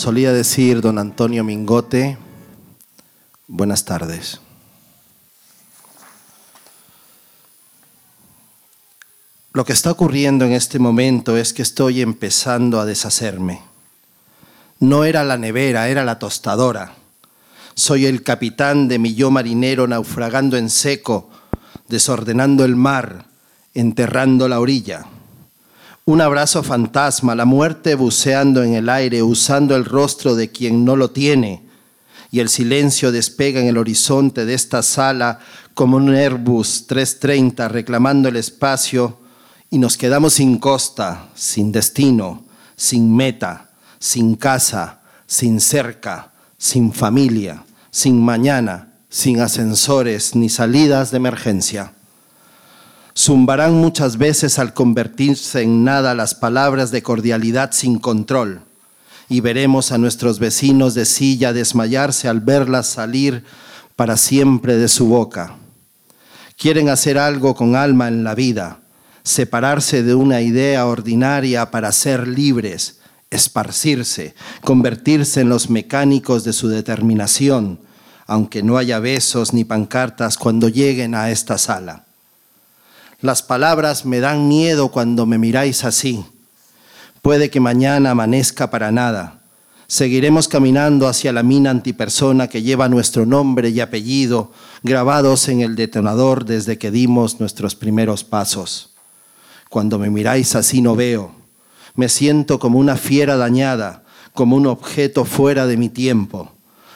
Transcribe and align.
solía 0.00 0.32
decir 0.32 0.80
don 0.80 0.98
Antonio 0.98 1.44
Mingote, 1.44 2.16
buenas 3.46 3.84
tardes. 3.84 4.40
Lo 9.52 9.66
que 9.66 9.74
está 9.74 9.90
ocurriendo 9.90 10.46
en 10.46 10.52
este 10.52 10.78
momento 10.78 11.36
es 11.36 11.52
que 11.52 11.60
estoy 11.60 12.00
empezando 12.00 12.80
a 12.80 12.86
deshacerme. 12.86 13.60
No 14.78 15.04
era 15.04 15.22
la 15.22 15.36
nevera, 15.36 15.90
era 15.90 16.02
la 16.02 16.18
tostadora. 16.18 16.94
Soy 17.74 18.06
el 18.06 18.22
capitán 18.22 18.88
de 18.88 18.98
mi 18.98 19.14
yo 19.14 19.30
marinero 19.30 19.86
naufragando 19.86 20.56
en 20.56 20.70
seco, 20.70 21.28
desordenando 21.88 22.64
el 22.64 22.74
mar, 22.74 23.26
enterrando 23.74 24.48
la 24.48 24.60
orilla. 24.60 25.04
Un 26.10 26.20
abrazo 26.20 26.64
fantasma, 26.64 27.36
la 27.36 27.44
muerte 27.44 27.94
buceando 27.94 28.64
en 28.64 28.74
el 28.74 28.88
aire, 28.88 29.22
usando 29.22 29.76
el 29.76 29.84
rostro 29.84 30.34
de 30.34 30.50
quien 30.50 30.84
no 30.84 30.96
lo 30.96 31.12
tiene, 31.12 31.62
y 32.32 32.40
el 32.40 32.48
silencio 32.48 33.12
despega 33.12 33.60
en 33.60 33.68
el 33.68 33.78
horizonte 33.78 34.44
de 34.44 34.54
esta 34.54 34.82
sala 34.82 35.38
como 35.72 35.98
un 35.98 36.12
Airbus 36.12 36.88
330 36.88 37.68
reclamando 37.68 38.28
el 38.28 38.34
espacio, 38.34 39.20
y 39.70 39.78
nos 39.78 39.96
quedamos 39.96 40.32
sin 40.32 40.58
costa, 40.58 41.28
sin 41.36 41.70
destino, 41.70 42.42
sin 42.74 43.14
meta, 43.14 43.70
sin 44.00 44.34
casa, 44.34 45.02
sin 45.28 45.60
cerca, 45.60 46.32
sin 46.58 46.92
familia, 46.92 47.62
sin 47.92 48.20
mañana, 48.20 48.94
sin 49.08 49.40
ascensores 49.40 50.34
ni 50.34 50.48
salidas 50.48 51.12
de 51.12 51.18
emergencia. 51.18 51.92
Zumbarán 53.20 53.74
muchas 53.74 54.16
veces 54.16 54.58
al 54.58 54.72
convertirse 54.72 55.60
en 55.60 55.84
nada 55.84 56.14
las 56.14 56.34
palabras 56.34 56.90
de 56.90 57.02
cordialidad 57.02 57.72
sin 57.72 57.98
control 57.98 58.62
y 59.28 59.40
veremos 59.40 59.92
a 59.92 59.98
nuestros 59.98 60.38
vecinos 60.38 60.94
de 60.94 61.04
silla 61.04 61.52
desmayarse 61.52 62.28
al 62.28 62.40
verlas 62.40 62.86
salir 62.86 63.44
para 63.94 64.16
siempre 64.16 64.76
de 64.78 64.88
su 64.88 65.08
boca. 65.08 65.56
Quieren 66.56 66.88
hacer 66.88 67.18
algo 67.18 67.54
con 67.54 67.76
alma 67.76 68.08
en 68.08 68.24
la 68.24 68.34
vida, 68.34 68.80
separarse 69.22 70.02
de 70.02 70.14
una 70.14 70.40
idea 70.40 70.86
ordinaria 70.86 71.70
para 71.70 71.92
ser 71.92 72.26
libres, 72.26 73.00
esparcirse, 73.28 74.34
convertirse 74.62 75.42
en 75.42 75.50
los 75.50 75.68
mecánicos 75.68 76.42
de 76.42 76.54
su 76.54 76.68
determinación, 76.68 77.80
aunque 78.26 78.62
no 78.62 78.78
haya 78.78 78.98
besos 78.98 79.52
ni 79.52 79.64
pancartas 79.64 80.38
cuando 80.38 80.70
lleguen 80.70 81.14
a 81.14 81.30
esta 81.30 81.58
sala. 81.58 82.06
Las 83.22 83.42
palabras 83.42 84.06
me 84.06 84.20
dan 84.20 84.48
miedo 84.48 84.88
cuando 84.88 85.26
me 85.26 85.36
miráis 85.36 85.84
así. 85.84 86.24
Puede 87.20 87.50
que 87.50 87.60
mañana 87.60 88.12
amanezca 88.12 88.70
para 88.70 88.90
nada. 88.92 89.40
Seguiremos 89.88 90.48
caminando 90.48 91.06
hacia 91.06 91.30
la 91.30 91.42
mina 91.42 91.68
antipersona 91.68 92.48
que 92.48 92.62
lleva 92.62 92.88
nuestro 92.88 93.26
nombre 93.26 93.68
y 93.68 93.80
apellido 93.80 94.52
grabados 94.82 95.48
en 95.48 95.60
el 95.60 95.76
detonador 95.76 96.46
desde 96.46 96.78
que 96.78 96.90
dimos 96.90 97.40
nuestros 97.40 97.74
primeros 97.74 98.24
pasos. 98.24 98.94
Cuando 99.68 99.98
me 99.98 100.08
miráis 100.08 100.54
así 100.54 100.80
no 100.80 100.96
veo. 100.96 101.32
Me 101.96 102.08
siento 102.08 102.58
como 102.58 102.78
una 102.78 102.96
fiera 102.96 103.36
dañada, 103.36 104.04
como 104.32 104.56
un 104.56 104.66
objeto 104.66 105.26
fuera 105.26 105.66
de 105.66 105.76
mi 105.76 105.90
tiempo. 105.90 106.52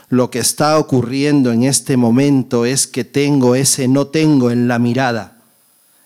Lo 0.09 0.31
que 0.31 0.39
está 0.39 0.79
ocurriendo 0.79 1.53
en 1.53 1.65
este 1.65 1.99
momento 1.99 2.65
es 2.65 2.87
que 2.87 3.05
tengo 3.05 3.55
ese 3.56 3.89
no 3.89 4.06
tengo 4.06 4.51
en 4.51 4.69
la 4.69 4.79
mirada 4.79 5.34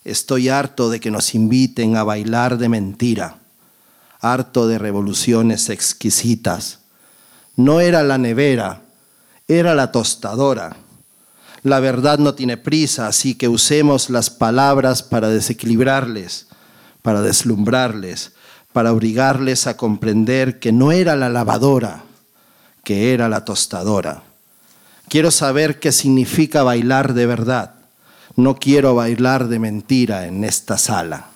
Estoy 0.08 0.48
harto 0.48 0.88
de 0.88 1.00
que 1.00 1.10
nos 1.10 1.34
inviten 1.34 1.94
a 1.94 2.02
bailar 2.02 2.56
de 2.56 2.70
mentira, 2.70 3.36
harto 4.20 4.66
de 4.66 4.78
revoluciones 4.78 5.68
exquisitas. 5.68 6.78
No 7.56 7.80
era 7.80 8.02
la 8.02 8.16
nevera, 8.16 8.80
era 9.48 9.74
la 9.74 9.92
tostadora. 9.92 10.78
La 11.62 11.80
verdad 11.80 12.18
no 12.18 12.34
tiene 12.34 12.56
prisa, 12.56 13.06
así 13.06 13.34
que 13.34 13.48
usemos 13.48 14.08
las 14.08 14.30
palabras 14.30 15.02
para 15.02 15.28
desequilibrarles, 15.28 16.46
para 17.02 17.20
deslumbrarles, 17.20 18.32
para 18.72 18.94
obligarles 18.94 19.66
a 19.66 19.76
comprender 19.76 20.58
que 20.58 20.72
no 20.72 20.90
era 20.90 21.16
la 21.16 21.28
lavadora, 21.28 22.04
que 22.82 23.12
era 23.12 23.28
la 23.28 23.44
tostadora. 23.44 24.22
Quiero 25.10 25.30
saber 25.30 25.78
qué 25.80 25.92
significa 25.92 26.62
bailar 26.62 27.12
de 27.12 27.26
verdad 27.26 27.77
no 28.38 28.54
quiero 28.54 28.94
bailar 28.94 29.48
de 29.48 29.58
mentira 29.58 30.28
en 30.28 30.44
esta 30.44 30.78
sala. 30.78 31.30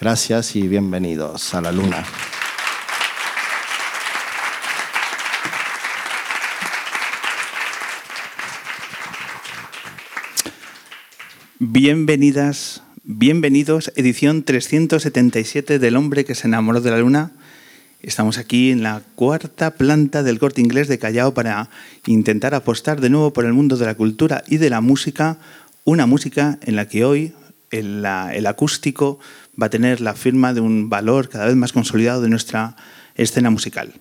Gracias 0.00 0.56
y 0.56 0.66
bienvenidos 0.68 1.52
a 1.52 1.60
la 1.60 1.70
luna. 1.70 2.02
Bienvenidas, 11.58 12.82
bienvenidos, 13.04 13.92
edición 13.96 14.44
377 14.44 15.78
del 15.78 15.96
hombre 15.96 16.24
que 16.24 16.34
se 16.34 16.46
enamoró 16.46 16.80
de 16.80 16.90
la 16.90 16.98
luna. 17.00 17.32
Estamos 18.00 18.38
aquí 18.38 18.70
en 18.70 18.82
la 18.82 19.02
cuarta 19.14 19.72
planta 19.72 20.22
del 20.22 20.38
corte 20.38 20.60
inglés 20.60 20.88
de 20.88 20.98
Callao 20.98 21.34
para 21.34 21.68
intentar 22.06 22.54
apostar 22.54 23.00
de 23.00 23.10
nuevo 23.10 23.32
por 23.32 23.44
el 23.44 23.52
mundo 23.52 23.76
de 23.76 23.84
la 23.84 23.94
cultura 23.94 24.42
y 24.46 24.58
de 24.58 24.70
la 24.70 24.80
música 24.80 25.38
una 25.86 26.04
música 26.06 26.58
en 26.62 26.76
la 26.76 26.88
que 26.88 27.04
hoy 27.04 27.32
el, 27.70 28.04
acústico 28.04 29.18
va 29.60 29.66
a 29.66 29.70
tener 29.70 30.00
la 30.00 30.14
firma 30.14 30.52
de 30.52 30.60
un 30.60 30.90
valor 30.90 31.28
cada 31.28 31.46
vez 31.46 31.54
más 31.54 31.72
consolidado 31.72 32.20
de 32.20 32.28
nuestra 32.28 32.76
escena 33.14 33.50
musical. 33.50 33.94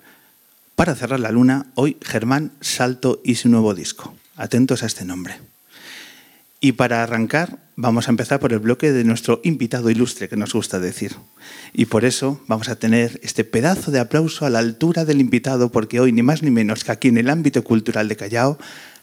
Para 0.75 0.95
cerrar 0.95 1.19
la 1.19 1.31
luna, 1.31 1.67
hoy 1.75 1.97
Germán 2.01 2.51
Salto 2.59 3.21
y 3.23 3.35
su 3.35 3.49
nuevo 3.49 3.75
disco. 3.75 4.15
Atentos 4.35 4.81
a 4.81 4.87
este 4.87 5.05
nombre. 5.05 5.35
Y 6.59 6.71
para 6.71 7.03
arrancar, 7.03 7.59
vamos 7.75 8.07
a 8.07 8.11
empezar 8.11 8.39
por 8.39 8.51
el 8.51 8.59
bloque 8.59 8.91
de 8.91 9.03
nuestro 9.03 9.39
invitado 9.43 9.91
ilustre, 9.91 10.27
que 10.27 10.37
nos 10.37 10.53
gusta 10.53 10.79
decir. 10.79 11.15
Y 11.71 11.85
por 11.85 12.03
eso 12.03 12.41
vamos 12.47 12.67
a 12.67 12.77
tener 12.77 13.19
este 13.21 13.43
pedazo 13.43 13.91
de 13.91 13.99
aplauso 13.99 14.47
a 14.47 14.49
la 14.49 14.57
altura 14.57 15.05
del 15.05 15.21
invitado, 15.21 15.71
porque 15.71 15.99
hoy, 15.99 16.11
ni 16.11 16.23
más 16.23 16.41
ni 16.41 16.49
menos 16.49 16.83
que 16.83 16.91
aquí 16.91 17.09
en 17.09 17.19
el 17.19 17.29
ámbito 17.29 17.63
cultural 17.63 18.07
de 18.07 18.15
Callao, 18.15 18.57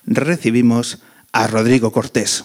recibimos 0.04 0.98
a 1.32 1.46
Rodrigo 1.46 1.90
Cortés. 1.92 2.44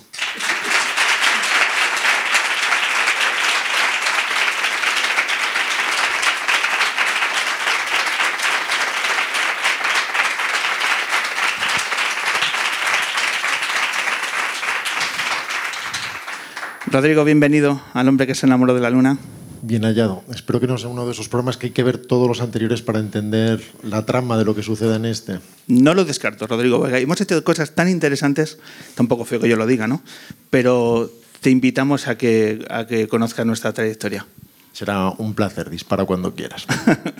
Rodrigo, 16.89 17.25
bienvenido 17.25 17.81
al 17.93 18.07
hombre 18.07 18.25
que 18.25 18.33
se 18.33 18.45
enamoró 18.45 18.73
de 18.73 18.79
la 18.79 18.89
luna. 18.89 19.17
Bien 19.61 19.83
hallado. 19.83 20.23
Espero 20.33 20.59
que 20.59 20.67
no 20.67 20.77
sea 20.77 20.89
uno 20.89 21.05
de 21.05 21.11
esos 21.11 21.29
programas 21.29 21.57
que 21.57 21.67
hay 21.67 21.71
que 21.71 21.83
ver 21.83 21.97
todos 21.97 22.27
los 22.27 22.41
anteriores 22.41 22.81
para 22.81 22.99
entender 22.99 23.61
la 23.83 24.05
trama 24.05 24.37
de 24.37 24.45
lo 24.45 24.55
que 24.55 24.63
sucede 24.63 24.95
en 24.95 25.05
este. 25.05 25.39
No 25.67 25.93
lo 25.93 26.05
descarto, 26.05 26.47
Rodrigo. 26.47 26.87
Hemos 26.87 27.21
hecho 27.21 27.43
cosas 27.43 27.71
tan 27.71 27.89
interesantes, 27.89 28.59
tampoco 28.95 29.25
feo 29.25 29.39
que 29.39 29.49
yo 29.49 29.55
lo 29.55 29.65
diga, 29.65 29.87
¿no? 29.87 30.01
Pero 30.49 31.11
te 31.41 31.49
invitamos 31.49 32.07
a 32.07 32.17
que, 32.17 32.65
a 32.69 32.85
que 32.85 33.07
conozcas 33.07 33.45
nuestra 33.45 33.73
trayectoria. 33.73 34.25
Será 34.73 35.09
un 35.09 35.33
placer, 35.33 35.69
dispara 35.69 36.05
cuando 36.05 36.35
quieras. 36.35 36.67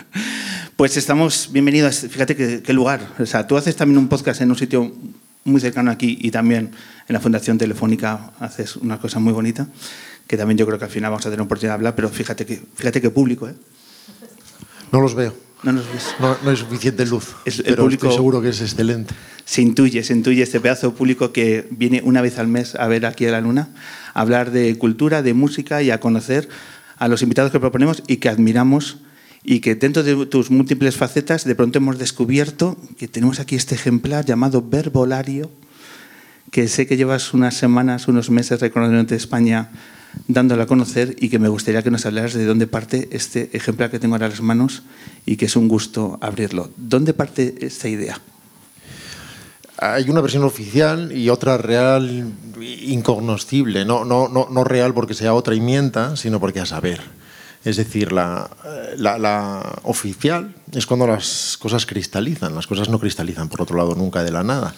pues 0.75 0.95
estamos 0.95 1.49
bienvenidos. 1.51 2.05
Fíjate 2.09 2.35
qué, 2.35 2.73
lugar. 2.73 3.01
O 3.19 3.25
sea, 3.25 3.47
tú 3.47 3.57
haces 3.57 3.75
también 3.75 3.97
un 3.97 4.07
podcast 4.07 4.41
en 4.41 4.51
un 4.51 4.57
sitio 4.57 4.93
muy 5.43 5.59
cercano 5.59 5.89
aquí 5.89 6.17
y 6.21 6.29
también 6.29 6.71
en 7.07 7.13
la 7.13 7.19
Fundación 7.19 7.57
Telefónica 7.57 8.31
haces 8.39 8.75
una 8.75 8.99
cosa 8.99 9.19
muy 9.19 9.33
bonita 9.33 9.67
que 10.27 10.37
también 10.37 10.57
yo 10.57 10.65
creo 10.65 10.77
que 10.77 10.85
al 10.85 10.91
final 10.91 11.11
vamos 11.11 11.25
a 11.25 11.29
tener 11.29 11.41
oportunidad 11.41 11.73
de 11.73 11.75
hablar, 11.75 11.95
pero 11.95 12.09
fíjate 12.09 12.45
que, 12.45 12.61
fíjate 12.75 13.01
qué 13.01 13.09
público, 13.09 13.47
¿eh? 13.47 13.55
No 14.91 15.01
los 15.01 15.15
veo. 15.15 15.33
No, 15.63 15.71
nos 15.71 15.91
ves. 15.91 16.15
no, 16.19 16.37
hay 16.49 16.55
suficiente 16.55 17.05
luz, 17.05 17.35
el 17.45 17.75
público, 17.75 18.05
estoy 18.05 18.13
seguro 18.13 18.41
que 18.41 18.49
es 18.49 18.61
excelente. 18.61 19.15
Se 19.43 19.61
intuye, 19.61 20.03
se 20.03 20.13
intuye 20.13 20.43
este 20.43 20.59
pedazo 20.59 20.93
público 20.93 21.31
que 21.31 21.67
viene 21.71 22.01
una 22.03 22.21
vez 22.21 22.37
al 22.37 22.47
mes 22.47 22.75
a 22.75 22.87
ver 22.87 23.05
aquí 23.07 23.25
a 23.25 23.31
la 23.31 23.41
Luna, 23.41 23.69
a 24.13 24.21
hablar 24.21 24.51
de 24.51 24.77
cultura, 24.77 25.23
de 25.23 25.33
música 25.33 25.81
y 25.81 25.89
a 25.89 25.99
conocer 25.99 26.47
a 26.97 27.07
los 27.07 27.23
invitados 27.23 27.51
que 27.51 27.59
proponemos 27.59 28.03
y 28.07 28.17
que 28.17 28.29
admiramos 28.29 28.97
y 29.43 29.61
que 29.61 29.75
dentro 29.75 30.03
de 30.03 30.27
tus 30.27 30.51
múltiples 30.51 30.95
facetas 30.95 31.43
de 31.43 31.55
pronto 31.55 31.79
hemos 31.79 31.97
descubierto 31.97 32.77
que 32.97 33.07
tenemos 33.07 33.39
aquí 33.39 33.55
este 33.55 33.75
ejemplar 33.75 34.25
llamado 34.25 34.61
verbolario, 34.61 35.49
que 36.51 36.67
sé 36.67 36.85
que 36.85 36.97
llevas 36.97 37.33
unas 37.33 37.55
semanas, 37.55 38.07
unos 38.07 38.29
meses 38.29 38.59
recorriendo 38.59 39.15
España 39.15 39.71
dándolo 40.27 40.63
a 40.63 40.67
conocer 40.67 41.15
y 41.19 41.29
que 41.29 41.39
me 41.39 41.49
gustaría 41.49 41.83
que 41.83 41.91
nos 41.91 42.05
hablaras 42.05 42.33
de 42.33 42.45
dónde 42.45 42.67
parte 42.67 43.09
este 43.11 43.49
ejemplar 43.53 43.91
que 43.91 43.99
tengo 43.99 44.15
ahora 44.15 44.27
en 44.27 44.31
las 44.31 44.41
manos 44.41 44.83
y 45.25 45.37
que 45.37 45.45
es 45.45 45.55
un 45.55 45.67
gusto 45.67 46.17
abrirlo. 46.21 46.69
¿Dónde 46.77 47.13
parte 47.13 47.55
esta 47.61 47.87
idea? 47.87 48.19
Hay 49.79 50.09
una 50.09 50.21
versión 50.21 50.43
oficial 50.43 51.11
y 51.11 51.29
otra 51.29 51.57
real 51.57 52.33
incognoscible. 52.59 53.85
No, 53.85 54.05
no, 54.05 54.27
no, 54.27 54.47
no 54.49 54.63
real 54.63 54.93
porque 54.93 55.13
sea 55.13 55.33
otra 55.33 55.53
y 55.53 55.61
mienta, 55.61 56.15
sino 56.15 56.39
porque 56.39 56.59
a 56.59 56.65
saber. 56.65 57.01
Es 57.63 57.77
decir, 57.77 58.11
la, 58.11 58.49
la, 58.97 59.79
oficial 59.83 60.55
es 60.71 60.85
cuando 60.85 61.05
las 61.05 61.57
cosas 61.57 61.85
cristalizan, 61.85 62.55
las 62.55 62.65
cosas 62.65 62.89
no 62.89 62.99
cristalizan, 62.99 63.49
por 63.49 63.61
otro 63.61 63.77
lado, 63.77 63.93
nunca 63.93 64.23
de 64.23 64.31
la 64.31 64.43
nada. 64.43 64.73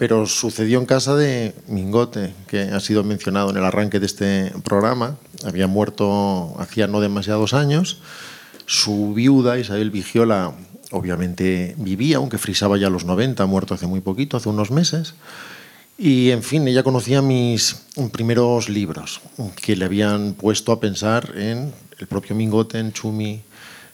Pero 0.00 0.24
sucedió 0.24 0.78
en 0.78 0.86
casa 0.86 1.14
de 1.14 1.54
Mingote, 1.66 2.32
que 2.46 2.62
ha 2.62 2.80
sido 2.80 3.04
mencionado 3.04 3.50
en 3.50 3.58
el 3.58 3.64
arranque 3.66 4.00
de 4.00 4.06
este 4.06 4.50
programa. 4.64 5.18
Había 5.44 5.66
muerto 5.66 6.54
hacía 6.58 6.86
no 6.86 7.02
demasiados 7.02 7.52
años. 7.52 7.98
Su 8.64 9.12
viuda, 9.12 9.58
Isabel 9.58 9.90
Vigiola, 9.90 10.54
obviamente 10.90 11.74
vivía, 11.76 12.16
aunque 12.16 12.38
frisaba 12.38 12.78
ya 12.78 12.88
los 12.88 13.04
90, 13.04 13.44
muerto 13.44 13.74
hace 13.74 13.86
muy 13.86 14.00
poquito, 14.00 14.38
hace 14.38 14.48
unos 14.48 14.70
meses. 14.70 15.16
Y 15.98 16.30
en 16.30 16.42
fin, 16.42 16.66
ella 16.66 16.82
conocía 16.82 17.20
mis 17.20 17.82
primeros 18.10 18.70
libros, 18.70 19.20
que 19.60 19.76
le 19.76 19.84
habían 19.84 20.32
puesto 20.32 20.72
a 20.72 20.80
pensar 20.80 21.34
en 21.36 21.74
el 21.98 22.06
propio 22.06 22.34
Mingote, 22.34 22.78
en 22.78 22.94
Chumi, 22.94 23.42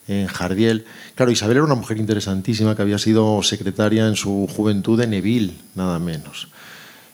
en 0.08 0.26
Jardiel. 0.26 0.84
Claro, 1.14 1.32
Isabel 1.32 1.58
era 1.58 1.66
una 1.66 1.74
mujer 1.74 1.98
interesantísima 1.98 2.76
que 2.76 2.82
había 2.82 2.98
sido 2.98 3.42
secretaria 3.42 4.06
en 4.06 4.16
su 4.16 4.48
juventud 4.54 4.98
de 4.98 5.06
Neville, 5.06 5.54
nada 5.74 5.98
menos. 5.98 6.48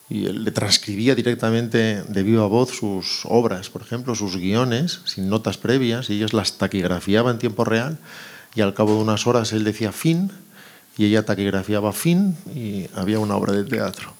Y 0.08 0.26
él 0.26 0.44
le 0.44 0.50
transcribía 0.50 1.14
directamente 1.14 2.02
de 2.02 2.22
viva 2.22 2.46
voz 2.46 2.70
sus 2.70 3.22
obras, 3.24 3.70
por 3.70 3.82
ejemplo, 3.82 4.14
sus 4.14 4.36
guiones, 4.36 5.00
sin 5.06 5.28
notas 5.28 5.56
previas, 5.56 6.10
y 6.10 6.14
ellos 6.14 6.34
las 6.34 6.58
taquigrafiaba 6.58 7.30
en 7.30 7.38
tiempo 7.38 7.64
real 7.64 7.98
y 8.54 8.60
al 8.60 8.74
cabo 8.74 8.96
de 8.96 9.02
unas 9.02 9.26
horas 9.26 9.52
él 9.52 9.64
decía 9.64 9.92
fin 9.92 10.30
y 10.98 11.06
ella 11.06 11.24
taquigrafiaba 11.24 11.92
fin 11.92 12.36
y 12.54 12.86
había 12.94 13.18
una 13.18 13.36
obra 13.36 13.54
de 13.54 13.64
teatro. 13.64 14.14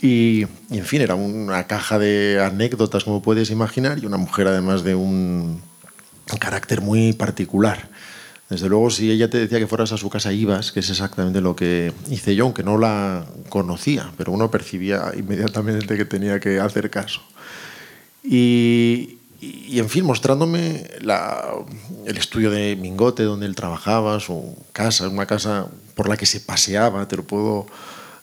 Y, 0.00 0.42
en 0.70 0.84
fin, 0.84 1.00
era 1.02 1.14
una 1.14 1.66
caja 1.66 1.98
de 1.98 2.42
anécdotas, 2.42 3.04
como 3.04 3.22
puedes 3.22 3.50
imaginar, 3.50 3.98
y 3.98 4.06
una 4.06 4.16
mujer 4.16 4.48
además 4.48 4.82
de 4.82 4.94
un 4.94 5.62
carácter 6.40 6.80
muy 6.80 7.12
particular. 7.12 7.88
Desde 8.48 8.68
luego, 8.68 8.90
si 8.90 9.10
ella 9.10 9.30
te 9.30 9.38
decía 9.38 9.58
que 9.58 9.66
fueras 9.66 9.92
a 9.92 9.96
su 9.96 10.10
casa, 10.10 10.32
ibas, 10.32 10.70
que 10.70 10.80
es 10.80 10.90
exactamente 10.90 11.40
lo 11.40 11.56
que 11.56 11.92
hice 12.10 12.36
yo, 12.36 12.44
aunque 12.44 12.62
no 12.62 12.76
la 12.78 13.24
conocía, 13.48 14.12
pero 14.18 14.32
uno 14.32 14.50
percibía 14.50 15.12
inmediatamente 15.16 15.96
que 15.96 16.04
tenía 16.04 16.38
que 16.40 16.60
hacer 16.60 16.90
caso. 16.90 17.22
Y, 18.22 19.18
y, 19.40 19.78
en 19.78 19.88
fin, 19.88 20.04
mostrándome 20.04 20.88
el 22.06 22.16
estudio 22.16 22.50
de 22.50 22.76
Mingote, 22.76 23.22
donde 23.24 23.46
él 23.46 23.54
trabajaba, 23.54 24.20
su 24.20 24.56
casa, 24.72 25.08
una 25.08 25.26
casa 25.26 25.66
por 25.94 26.08
la 26.08 26.16
que 26.16 26.26
se 26.26 26.40
paseaba, 26.40 27.08
te 27.08 27.16
lo 27.16 27.24
puedo 27.24 27.66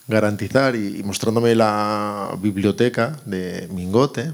garantizar, 0.07 0.75
y, 0.75 1.01
mostrándome 1.03 1.55
la 1.55 2.37
biblioteca 2.39 3.17
de 3.25 3.67
Mingote. 3.71 4.33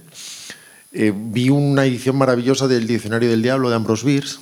Eh, 0.91 1.13
vi 1.13 1.49
una 1.49 1.85
edición 1.85 2.17
maravillosa 2.17 2.67
del 2.67 2.87
Diccionario 2.87 3.29
del 3.29 3.41
Diablo 3.41 3.69
de 3.69 3.75
Ambrose 3.75 4.05
Bierce, 4.05 4.39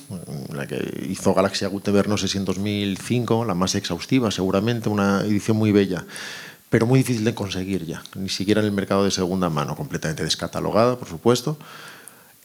la 0.54 0.66
que 0.66 1.06
hizo 1.08 1.34
Galaxia 1.34 1.68
Gutenberg, 1.68 2.08
no 2.08 2.16
sé 2.16 2.28
si 2.28 2.38
en 2.38 2.44
2005, 2.44 3.44
la 3.44 3.54
más 3.54 3.74
exhaustiva 3.74 4.30
seguramente, 4.30 4.88
una 4.88 5.22
edición 5.22 5.56
muy 5.56 5.72
bella, 5.72 6.04
pero 6.70 6.86
muy 6.86 7.00
difícil 7.00 7.24
de 7.24 7.34
conseguir 7.34 7.84
ya, 7.84 8.02
ni 8.14 8.28
siquiera 8.28 8.60
en 8.60 8.66
el 8.66 8.72
mercado 8.72 9.04
de 9.04 9.10
segunda 9.10 9.50
mano, 9.50 9.74
completamente 9.74 10.22
descatalogada, 10.22 10.96
por 10.96 11.08
supuesto. 11.08 11.58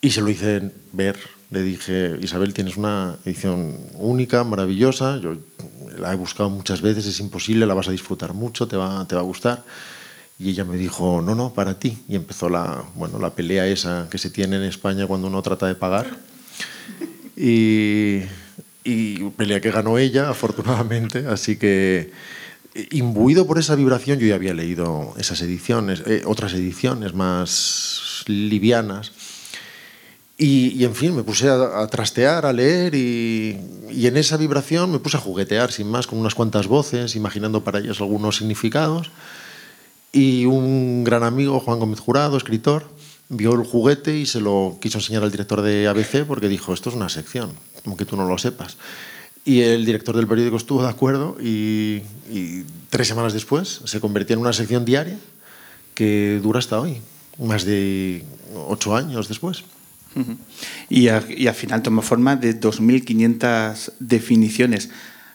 Y 0.01 0.09
se 0.12 0.21
lo 0.21 0.30
hice 0.30 0.71
ver. 0.94 1.19
Le 1.51 1.62
dije, 1.62 2.18
Isabel, 2.21 2.53
tienes 2.53 2.77
una 2.77 3.18
edición 3.24 3.77
única, 3.94 4.44
maravillosa. 4.44 5.19
Yo 5.19 5.36
la 6.00 6.12
he 6.12 6.15
buscado 6.15 6.50
muchas 6.50 6.81
veces, 6.81 7.06
es 7.06 7.19
imposible, 7.19 7.68
la 7.68 7.75
vas 7.75 7.88
a 7.88 7.92
disfrutar 7.92 8.33
mucho, 8.33 8.68
te 8.68 8.77
va, 8.77 9.06
te 9.07 9.13
va 9.15 9.21
a 9.21 9.25
gustar. 9.25 9.63
Y 10.41 10.49
ella 10.49 10.63
me 10.63 10.77
dijo, 10.77 11.21
no, 11.21 11.35
no, 11.35 11.53
para 11.53 11.77
ti. 11.77 11.97
Y 12.07 12.15
empezó 12.15 12.49
la, 12.49 12.83
bueno, 12.95 13.19
la 13.19 13.35
pelea 13.35 13.67
esa 13.67 14.07
que 14.09 14.17
se 14.17 14.29
tiene 14.29 14.55
en 14.55 14.63
España 14.63 15.05
cuando 15.07 15.27
uno 15.27 15.41
trata 15.41 15.67
de 15.67 15.75
pagar. 15.75 16.07
Y, 17.35 18.21
y 18.83 19.29
pelea 19.38 19.61
que 19.61 19.71
ganó 19.71 19.97
ella, 19.97 20.29
afortunadamente. 20.29 21.27
Así 21.27 21.57
que, 21.57 22.11
imbuido 22.89 23.45
por 23.45 23.59
esa 23.59 23.75
vibración, 23.75 24.19
yo 24.19 24.27
ya 24.27 24.35
había 24.35 24.53
leído 24.53 25.13
esas 25.17 25.41
ediciones, 25.41 26.03
eh, 26.07 26.23
otras 26.25 26.53
ediciones 26.53 27.13
más 27.13 28.23
livianas 28.27 29.11
y, 30.43 30.83
en 30.85 30.95
fin, 30.95 31.15
me 31.15 31.21
puse 31.21 31.47
a, 31.49 31.85
trastear, 31.85 32.47
a 32.47 32.51
leer 32.51 32.95
y, 32.95 33.59
en 33.91 34.17
esa 34.17 34.38
vibración 34.38 34.91
me 34.91 34.97
puse 34.97 35.17
a 35.17 35.19
juguetear 35.19 35.71
sin 35.71 35.88
más 35.88 36.07
con 36.07 36.17
unas 36.17 36.33
cuantas 36.33 36.65
voces, 36.65 37.15
imaginando 37.15 37.63
para 37.63 37.77
ellas 37.77 38.01
algunos 38.01 38.38
significados. 38.38 39.11
Y 40.11 40.45
un 40.45 41.03
gran 41.03 41.23
amigo, 41.23 41.59
Juan 41.59 41.79
Gómez 41.79 41.99
Jurado, 41.99 42.37
escritor, 42.37 42.89
vio 43.29 43.53
el 43.53 43.65
juguete 43.65 44.17
y 44.17 44.25
se 44.25 44.41
lo 44.41 44.77
quiso 44.81 44.97
enseñar 44.97 45.23
al 45.23 45.31
director 45.31 45.61
de 45.61 45.87
ABC 45.87 46.25
porque 46.25 46.49
dijo, 46.49 46.73
esto 46.73 46.89
es 46.89 46.95
una 46.95 47.09
sección, 47.09 47.51
aunque 47.85 48.05
tú 48.05 48.17
no 48.17 48.27
lo 48.27 48.37
sepas. 48.37 48.77
Y 49.45 49.61
el 49.61 49.85
director 49.85 50.15
del 50.15 50.27
periódico 50.27 50.57
estuvo 50.57 50.83
de 50.83 50.89
acuerdo 50.89 51.37
y, 51.41 52.03
y 52.29 52.63
tres 52.89 53.07
semanas 53.07 53.33
después 53.33 53.81
se 53.85 53.99
convirtió 53.99 54.35
en 54.35 54.41
una 54.41 54.53
sección 54.53 54.86
diaria 54.86 55.17
que 55.95 56.39
dura 56.43 56.59
hasta 56.59 56.79
hoy, 56.79 57.01
más 57.39 57.65
de 57.65 58.24
ocho 58.67 58.95
años 58.95 59.27
después. 59.27 59.63
Y, 60.89 61.07
al 61.07 61.55
final 61.55 61.81
toma 61.81 62.01
forma 62.01 62.36
de 62.36 62.59
2.500 62.59 63.93
definiciones. 64.00 64.89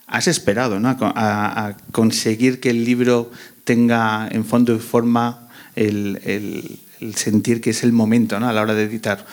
Has 0.06 0.28
esperado 0.28 0.78
a, 0.84 1.76
conseguir 1.92 2.60
que 2.60 2.70
el 2.70 2.84
libro 2.84 3.30
tenga 3.66 4.28
en 4.30 4.44
fondo 4.44 4.74
y 4.74 4.78
forma 4.78 5.48
el, 5.74 6.78
sentir 7.14 7.60
que 7.60 7.70
es 7.70 7.82
el 7.82 7.92
momento 7.92 8.40
¿no? 8.40 8.48
a 8.48 8.52
la 8.52 8.62
hora 8.62 8.74
de 8.74 8.84
editar. 8.84 9.26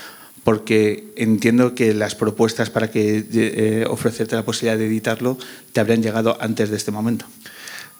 Porque 0.44 1.13
entiendo 1.16 1.74
que 1.74 1.94
las 1.94 2.16
propuestas 2.16 2.70
para 2.70 2.92
que 2.92 3.25
eh, 3.32 3.86
ofrecerte 3.88 4.36
la 4.36 4.44
posibilidad 4.44 4.78
de 4.78 4.88
editarlo 4.88 5.38
te 5.72 5.80
habrían 5.80 6.04
llegado 6.04 6.36
antes 6.42 6.70
de 6.70 6.75
este 6.75 6.92
momento. 6.92 7.25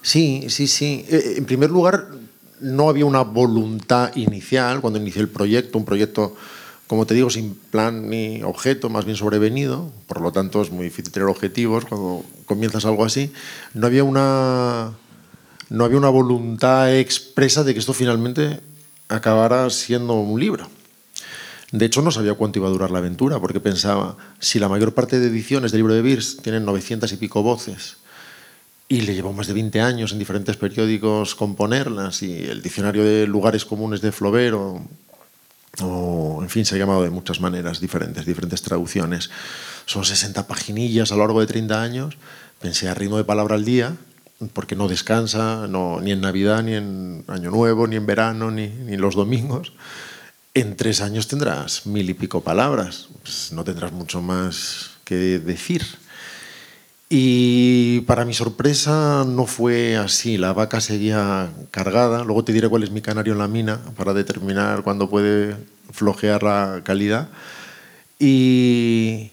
Sí, 0.02 0.48
sí, 0.50 0.68
sí. 0.68 1.06
Eh, 1.08 1.36
en 1.38 1.46
primer 1.46 1.70
lugar, 1.70 2.10
no 2.60 2.90
había 2.90 3.06
una 3.06 3.22
voluntad 3.22 4.14
inicial 4.16 4.82
cuando 4.82 5.00
inicié 5.00 5.22
el 5.22 5.30
proyecto, 5.30 5.78
un 5.78 5.86
proyecto 5.86 6.36
como 6.88 7.06
te 7.06 7.14
digo, 7.14 7.30
sin 7.30 7.56
plan 7.56 8.10
ni 8.10 8.44
objeto, 8.44 8.90
más 8.90 9.06
bien 9.06 9.18
sobrevenido, 9.18 9.92
por 10.06 10.22
lo 10.22 10.32
tanto 10.32 10.62
es 10.62 10.70
muy 10.70 10.86
difícil 10.86 11.12
tener 11.12 11.30
objetivos 11.30 11.86
cuando 11.86 12.24
comienzas 12.46 12.86
algo 12.86 13.06
así. 13.06 13.32
No 13.74 13.88
había 13.88 14.04
una, 14.04 14.92
no 15.74 15.86
había 15.86 15.98
una 15.98 16.10
voluntad 16.10 16.96
expresa 16.96 17.64
de 17.64 17.74
que 17.74 17.80
esto 17.80 17.94
finalmente 17.94 18.60
acabara 19.10 19.68
siendo 19.72 20.14
un 20.14 20.40
libro. 20.40 20.70
De 21.72 21.86
hecho, 21.86 22.04
no 22.04 22.12
sabía 22.12 22.36
cuánto 22.36 22.60
iba 22.60 22.68
a 22.68 22.72
durar 22.72 22.92
la 22.92 23.00
aventura, 23.00 23.40
porque 23.40 23.60
pensaba, 23.60 24.16
si 24.40 24.60
la 24.60 24.70
mayor 24.70 24.94
parte 24.94 25.20
de 25.20 25.30
ediciones 25.30 25.72
del 25.72 25.80
libro 25.80 25.96
de 25.96 26.04
Beers 26.04 26.38
tienen 26.38 26.64
900 26.64 27.12
y 27.14 27.18
pico 27.18 27.42
voces, 27.42 27.98
y 28.88 29.02
le 29.02 29.16
llevó 29.16 29.34
más 29.34 29.48
de 29.48 29.54
20 29.54 29.82
años 29.82 30.12
en 30.12 30.20
diferentes 30.20 30.58
periódicos 30.58 31.34
componerlas, 31.34 32.22
y 32.22 32.44
el 32.44 32.62
diccionario 32.62 33.04
de 33.04 33.26
lugares 33.26 33.66
comunes 33.66 34.00
de 34.02 34.12
Flaubert 34.12 34.56
o 34.56 36.40
en 36.40 36.50
fin, 36.50 36.66
se 36.66 36.76
ha 36.76 36.78
llamado 36.78 37.02
de 37.02 37.10
muchas 37.10 37.42
maneras 37.42 37.80
diferentes, 37.80 38.28
diferentes 38.28 38.62
traducciones. 38.62 39.32
Son 39.88 40.06
60 40.06 40.46
paginillas 40.46 41.12
a 41.12 41.16
lo 41.16 41.22
largo 41.22 41.40
de 41.40 41.48
30 41.48 41.82
años. 41.82 42.18
Pensé 42.62 42.90
a 42.90 42.94
ritmo 42.94 43.18
de 43.18 43.24
palabra 43.24 43.56
al 43.56 43.66
día, 43.66 43.98
porque 44.52 44.76
no 44.76 44.88
descansa 44.88 45.68
no, 45.68 46.02
ni 46.02 46.12
en 46.12 46.22
Navidad, 46.22 46.64
ni 46.64 46.74
en 46.74 47.24
Año 47.28 47.52
Nuevo, 47.52 47.88
ni 47.88 47.96
en 47.96 48.06
verano, 48.06 48.52
ni, 48.52 48.68
ni 48.68 48.98
los 48.98 49.16
domingos. 49.16 49.74
En 50.54 50.76
tres 50.76 51.02
años 51.02 51.28
tendrás 51.28 51.86
mil 51.86 52.10
y 52.10 52.14
pico 52.14 52.42
palabras, 52.42 53.10
pues 53.22 53.52
no 53.52 53.64
tendrás 53.64 53.92
mucho 53.92 54.22
más 54.22 54.92
que 55.04 55.40
decir. 55.40 55.84
Y 57.10 58.02
para 58.02 58.26
mi 58.26 58.34
sorpresa 58.34 59.24
no 59.28 59.46
fue 59.46 59.98
así, 59.98 60.38
la 60.38 60.52
vaca 60.52 60.82
seguía 60.82 61.52
cargada, 61.70 62.24
luego 62.24 62.44
te 62.44 62.54
diré 62.54 62.70
cuál 62.70 62.84
es 62.84 62.92
mi 62.92 63.02
canario 63.02 63.34
en 63.34 63.40
la 63.40 63.48
mina 63.48 63.80
para 63.96 64.14
determinar 64.14 64.84
cuándo 64.84 65.10
puede 65.10 65.56
flojear 65.92 66.42
la 66.42 66.82
calidad. 66.84 67.30
Y, 68.18 69.32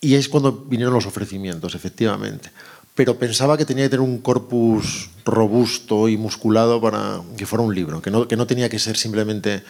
y 0.00 0.14
es 0.14 0.28
cuando 0.28 0.52
vinieron 0.52 0.94
los 0.94 1.06
ofrecimientos, 1.06 1.74
efectivamente. 1.74 2.50
Pero 2.94 3.18
pensaba 3.18 3.56
que 3.56 3.64
tenía 3.64 3.84
que 3.84 3.90
tener 3.90 4.00
un 4.00 4.18
corpus 4.18 5.10
robusto 5.24 6.08
y 6.08 6.16
musculado 6.16 6.80
para 6.80 7.20
que 7.36 7.46
fuera 7.46 7.64
un 7.64 7.74
libro, 7.74 8.02
que 8.02 8.10
no, 8.10 8.28
que 8.28 8.36
no 8.36 8.46
tenía 8.46 8.68
que 8.68 8.78
ser 8.78 8.96
simplemente 8.96 9.62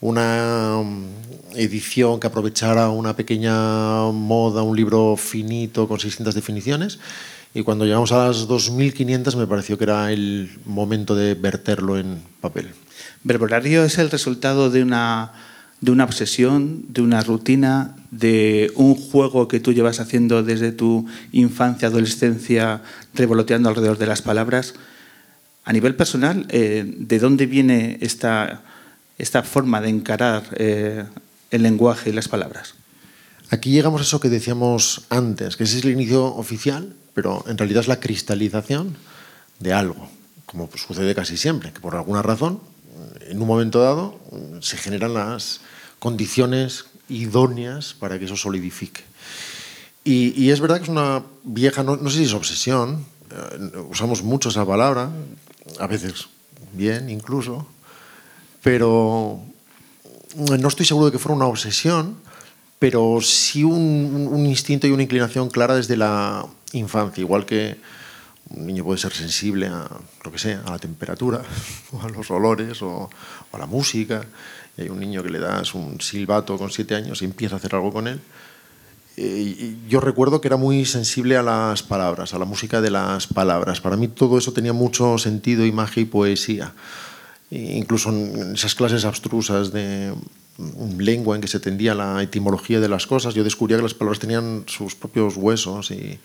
una 0.00 0.82
mm, 0.82 1.56
edición 1.56 2.18
que 2.18 2.26
aprovechara 2.26 2.90
una 2.90 3.14
pequeña 3.14 4.10
moda, 4.10 4.62
un 4.62 4.76
libro 4.76 5.16
finito 5.16 5.86
con 5.86 6.00
600 6.00 6.34
definiciones. 6.34 6.98
Y 7.54 7.62
cuando 7.62 7.84
llegamos 7.84 8.12
a 8.12 8.26
las 8.28 8.48
2.500 8.48 9.36
me 9.36 9.46
pareció 9.46 9.78
que 9.78 9.84
era 9.84 10.10
el 10.10 10.58
momento 10.64 11.14
de 11.14 11.34
verterlo 11.34 11.98
en 11.98 12.22
papel. 12.40 12.70
Verbolario 13.22 13.84
es 13.84 13.98
el 13.98 14.10
resultado 14.10 14.70
de 14.70 14.82
una, 14.82 15.32
de 15.80 15.90
una 15.90 16.04
obsesión, 16.04 16.86
de 16.88 17.02
una 17.02 17.20
rutina, 17.20 17.94
de 18.12 18.70
un 18.76 18.94
juego 18.94 19.48
que 19.48 19.58
tú 19.58 19.72
llevas 19.72 19.98
haciendo 19.98 20.44
desde 20.44 20.70
tu 20.70 21.08
infancia, 21.32 21.88
adolescencia, 21.88 22.82
revoloteando 23.14 23.68
alrededor 23.68 23.98
de 23.98 24.06
las 24.06 24.22
palabras. 24.22 24.74
A 25.64 25.72
nivel 25.72 25.96
personal, 25.96 26.46
eh, 26.50 26.84
¿de 26.86 27.18
dónde 27.18 27.46
viene 27.46 27.98
esta 28.00 28.62
esta 29.22 29.42
forma 29.42 29.80
de 29.80 29.88
encarar 29.88 30.42
eh, 30.56 31.04
el 31.50 31.62
lenguaje 31.62 32.10
y 32.10 32.12
las 32.12 32.28
palabras? 32.28 32.74
Aquí 33.50 33.70
llegamos 33.70 34.00
a 34.00 34.04
eso 34.04 34.20
que 34.20 34.28
decíamos 34.28 35.02
antes, 35.10 35.56
que 35.56 35.64
ese 35.64 35.78
es 35.78 35.84
el 35.84 35.92
inicio 35.92 36.24
oficial, 36.24 36.94
pero 37.14 37.44
en 37.46 37.56
realidad 37.56 37.82
es 37.82 37.88
la 37.88 38.00
cristalización 38.00 38.96
de 39.60 39.72
algo, 39.72 40.08
como 40.46 40.68
sucede 40.74 41.14
casi 41.14 41.36
siempre, 41.36 41.72
que 41.72 41.80
por 41.80 41.94
alguna 41.94 42.22
razón, 42.22 42.60
en 43.28 43.40
un 43.40 43.46
momento 43.46 43.80
dado, 43.80 44.18
se 44.60 44.76
generan 44.76 45.14
las 45.14 45.60
condiciones 45.98 46.86
idóneas 47.12 47.94
para 47.94 48.18
que 48.18 48.24
eso 48.24 48.36
solidifique. 48.36 49.02
Y, 50.04 50.50
es 50.50 50.60
verdad 50.60 50.78
que 50.78 50.84
es 50.84 50.88
una 50.88 51.22
vieja, 51.44 51.84
no, 51.84 52.10
sé 52.10 52.18
si 52.18 52.24
es 52.24 52.34
obsesión, 52.34 53.04
eh, 53.30 53.78
usamos 53.88 54.24
mucho 54.24 54.48
esa 54.48 54.66
palabra, 54.66 55.10
a 55.78 55.86
veces 55.86 56.26
bien 56.72 57.08
incluso, 57.08 57.66
pero 58.62 59.40
no 60.36 60.68
estoy 60.68 60.86
seguro 60.86 61.06
de 61.06 61.12
que 61.12 61.18
fuera 61.18 61.36
una 61.36 61.46
obsesión, 61.46 62.16
pero 62.80 63.20
sí 63.20 63.62
un, 63.62 64.44
instinto 64.44 64.88
y 64.88 64.90
una 64.90 65.04
inclinación 65.04 65.50
clara 65.50 65.76
desde 65.76 65.96
la 65.96 66.44
infancia, 66.72 67.20
igual 67.20 67.46
que 67.46 67.78
un 68.50 68.66
niño 68.66 68.82
puede 68.82 68.98
ser 68.98 69.12
sensible 69.12 69.68
a 69.68 69.88
lo 70.24 70.32
que 70.32 70.38
sea, 70.38 70.62
a 70.66 70.70
la 70.72 70.78
temperatura, 70.78 71.42
o 71.92 72.02
a 72.02 72.08
los 72.08 72.28
olores, 72.32 72.82
o, 72.82 73.08
a 73.52 73.58
la 73.58 73.66
música. 73.66 74.24
Hay 74.78 74.88
un 74.88 75.00
niño 75.00 75.22
que 75.22 75.30
le 75.30 75.38
das 75.38 75.74
un 75.74 76.00
silbato 76.00 76.56
con 76.56 76.70
siete 76.70 76.94
años 76.94 77.22
y 77.22 77.26
empieza 77.26 77.56
a 77.56 77.58
hacer 77.58 77.74
algo 77.74 77.92
con 77.92 78.08
él. 78.08 78.20
Eh, 79.16 79.76
yo 79.88 80.00
recuerdo 80.00 80.40
que 80.40 80.48
era 80.48 80.56
muy 80.56 80.86
sensible 80.86 81.36
a 81.36 81.42
las 81.42 81.82
palabras, 81.82 82.32
a 82.32 82.38
la 82.38 82.46
música 82.46 82.80
de 82.80 82.90
las 82.90 83.26
palabras. 83.26 83.80
Para 83.80 83.96
mí 83.96 84.08
todo 84.08 84.38
eso 84.38 84.52
tenía 84.52 84.72
mucho 84.72 85.18
sentido, 85.18 85.66
imagen 85.66 86.04
y 86.04 86.06
poesía. 86.06 86.72
E 87.50 87.76
incluso 87.76 88.08
en 88.08 88.54
esas 88.54 88.74
clases 88.74 89.04
abstrusas 89.04 89.72
de 89.72 90.14
lengua 90.96 91.36
en 91.36 91.42
que 91.42 91.48
se 91.48 91.60
tendía 91.60 91.94
la 91.94 92.22
etimología 92.22 92.80
de 92.80 92.88
las 92.88 93.06
cosas, 93.06 93.34
yo 93.34 93.44
descubría 93.44 93.76
que 93.76 93.82
las 93.82 93.94
palabras 93.94 94.20
tenían 94.20 94.64
sus 94.66 94.94
propios 94.94 95.36
huesos 95.36 95.90
y, 95.90 96.18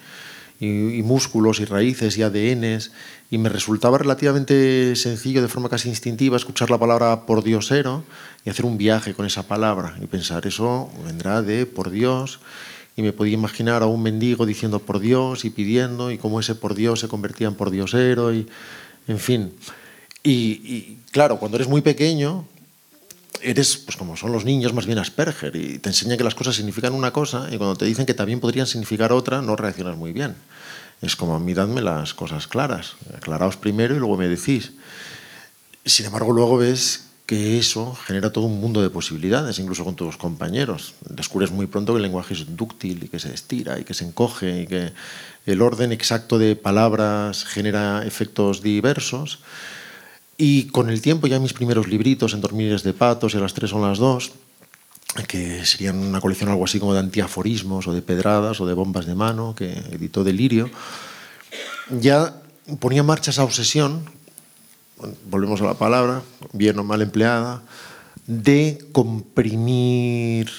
y, 0.59 1.03
músculos 1.03 1.59
y 1.59 1.65
raíces 1.65 2.17
y 2.17 2.23
ADNs, 2.23 2.91
y 3.29 3.37
me 3.37 3.49
resultaba 3.49 3.97
relativamente 3.97 4.95
sencillo, 4.95 5.41
de 5.41 5.47
forma 5.47 5.69
casi 5.69 5.89
instintiva, 5.89 6.37
escuchar 6.37 6.71
la 6.71 6.77
palabra 6.77 7.25
por 7.25 7.43
diosero 7.43 8.03
y 8.45 8.49
hacer 8.49 8.65
un 8.65 8.77
viaje 8.77 9.13
con 9.13 9.25
esa 9.25 9.43
palabra 9.43 9.95
y 10.01 10.07
pensar, 10.07 10.47
eso 10.47 10.89
vendrá 11.05 11.41
de 11.41 11.65
por 11.65 11.89
Dios, 11.89 12.39
y 12.95 13.03
me 13.03 13.13
podía 13.13 13.35
imaginar 13.35 13.83
a 13.83 13.85
un 13.85 14.01
mendigo 14.01 14.45
diciendo 14.45 14.79
por 14.79 14.99
Dios 14.99 15.45
y 15.45 15.51
pidiendo, 15.51 16.11
y 16.11 16.17
cómo 16.17 16.39
ese 16.39 16.55
por 16.55 16.73
Dios 16.73 16.99
se 16.99 17.07
convertía 17.07 17.47
en 17.47 17.55
por 17.55 17.69
diosero, 17.69 18.33
y 18.33 18.47
en 19.07 19.19
fin. 19.19 19.53
Y, 20.23 20.33
y 20.33 20.99
claro, 21.11 21.37
cuando 21.37 21.57
eres 21.57 21.67
muy 21.67 21.81
pequeño, 21.81 22.45
eres, 23.41 23.77
pues 23.77 23.97
como 23.97 24.17
son 24.17 24.31
los 24.31 24.45
niños, 24.45 24.73
más 24.73 24.85
bien 24.85 24.97
Asperger 24.97 25.55
y 25.55 25.79
te 25.79 25.89
enseña 25.89 26.17
que 26.17 26.23
las 26.23 26.35
cosas 26.35 26.55
significan 26.55 26.93
una 26.93 27.11
cosa 27.11 27.47
y 27.51 27.57
cuando 27.57 27.75
te 27.75 27.85
dicen 27.85 28.05
que 28.05 28.13
también 28.13 28.39
podrían 28.39 28.67
significar 28.67 29.11
otra, 29.11 29.41
no 29.41 29.55
reaccionas 29.55 29.97
muy 29.97 30.13
bien. 30.13 30.35
Es 31.01 31.15
como, 31.15 31.39
miradme 31.39 31.81
las 31.81 32.13
cosas 32.13 32.47
claras, 32.47 32.95
aclaraos 33.15 33.57
primero 33.57 33.95
y 33.95 33.99
luego 33.99 34.17
me 34.17 34.27
decís. 34.27 34.73
Sin 35.85 36.05
embargo, 36.05 36.33
luego 36.33 36.57
ves 36.57 37.07
que 37.27 37.59
eso 37.59 37.93
genera 37.93 38.31
todo 38.31 38.45
un 38.45 38.59
mundo 38.59 38.81
de 38.81 38.89
posibilidades, 38.89 39.59
incluso 39.59 39.83
con 39.83 39.95
tus 39.95 40.15
compañeros. 40.15 40.95
Descubres 41.09 41.51
muy 41.51 41.67
pronto 41.67 41.93
que 41.93 41.97
el 41.97 42.03
lenguaje 42.03 42.33
es 42.33 42.55
dúctil 42.55 43.03
y 43.03 43.09
que 43.09 43.19
se 43.19 43.33
estira 43.33 43.77
y 43.79 43.83
que 43.83 43.93
se 43.93 44.05
encoge 44.05 44.61
y 44.61 44.67
que 44.67 44.93
el 45.45 45.61
orden 45.61 45.91
exacto 45.91 46.39
de 46.39 46.55
palabras 46.55 47.43
genera 47.43 48.05
efectos 48.05 48.61
diversos. 48.61 49.39
Y 50.37 50.67
con 50.67 50.89
el 50.89 51.01
tiempo, 51.01 51.25
ya 51.25 51.39
mis 51.39 51.53
primeros 51.53 51.87
libritos, 51.87 52.33
En 52.33 52.41
dormires 52.41 52.83
de 52.83 52.93
patos 52.93 53.33
y 53.33 53.37
a 53.37 53.39
las 53.39 53.55
tres 53.55 53.71
son 53.71 53.81
las 53.81 53.97
dos, 53.97 54.33
que 55.27 55.65
serían 55.65 55.97
una 55.97 56.21
colección 56.21 56.49
algo 56.49 56.65
así 56.65 56.79
como 56.79 56.93
de 56.93 56.99
antiaforismos 56.99 57.87
o 57.87 57.93
de 57.93 58.03
pedradas 58.03 58.61
o 58.61 58.67
de 58.67 58.73
bombas 58.73 59.07
de 59.07 59.15
mano, 59.15 59.55
que 59.55 59.71
editó 59.91 60.23
Delirio, 60.23 60.69
ya 61.89 62.39
ponía 62.79 63.01
marcha 63.01 63.31
esa 63.31 63.43
obsesión, 63.43 64.05
volvemos 65.29 65.61
a 65.61 65.65
la 65.65 65.73
palabra, 65.73 66.21
bien 66.53 66.77
o 66.77 66.83
mal 66.83 67.01
empleada, 67.01 67.63
de 68.27 68.77
comprimir 68.91 70.51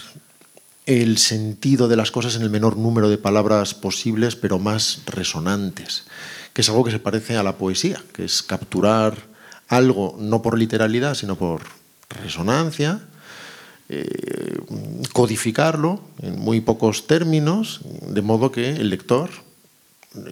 el 0.86 1.18
sentido 1.18 1.86
de 1.86 1.96
las 1.96 2.10
cosas 2.10 2.34
en 2.34 2.42
el 2.42 2.50
menor 2.50 2.76
número 2.76 3.10
de 3.10 3.18
palabras 3.18 3.74
posibles, 3.74 4.34
pero 4.34 4.58
más 4.58 5.02
resonantes, 5.06 6.04
que 6.52 6.62
es 6.62 6.68
algo 6.68 6.82
que 6.82 6.90
se 6.90 6.98
parece 6.98 7.36
a 7.36 7.44
la 7.44 7.58
poesía, 7.58 8.02
que 8.12 8.24
es 8.24 8.42
capturar 8.42 9.28
algo 9.68 10.16
no 10.18 10.42
por 10.42 10.58
literalidad, 10.58 11.14
sino 11.14 11.36
por 11.36 11.62
resonancia, 12.08 13.00
eh, 13.90 14.58
codificarlo 15.12 16.00
en 16.20 16.38
muy 16.38 16.60
pocos 16.60 17.06
términos, 17.06 17.80
de 18.06 18.22
modo 18.22 18.52
que 18.52 18.70
el 18.76 18.90
lector 18.90 19.30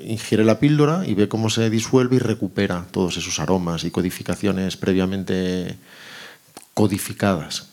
ingiere 0.05 0.45
la 0.45 0.59
píldora 0.59 1.07
y 1.07 1.15
ve 1.15 1.29
cómo 1.29 1.51
se 1.51 1.69
disuelve 1.71 2.17
y 2.17 2.19
recupera 2.19 2.87
todos 2.91 3.17
esos 3.17 3.39
aromas 3.41 3.85
y 3.85 3.91
codificaciones 3.91 4.77
previamente 4.77 5.79
codificadas. 6.75 7.69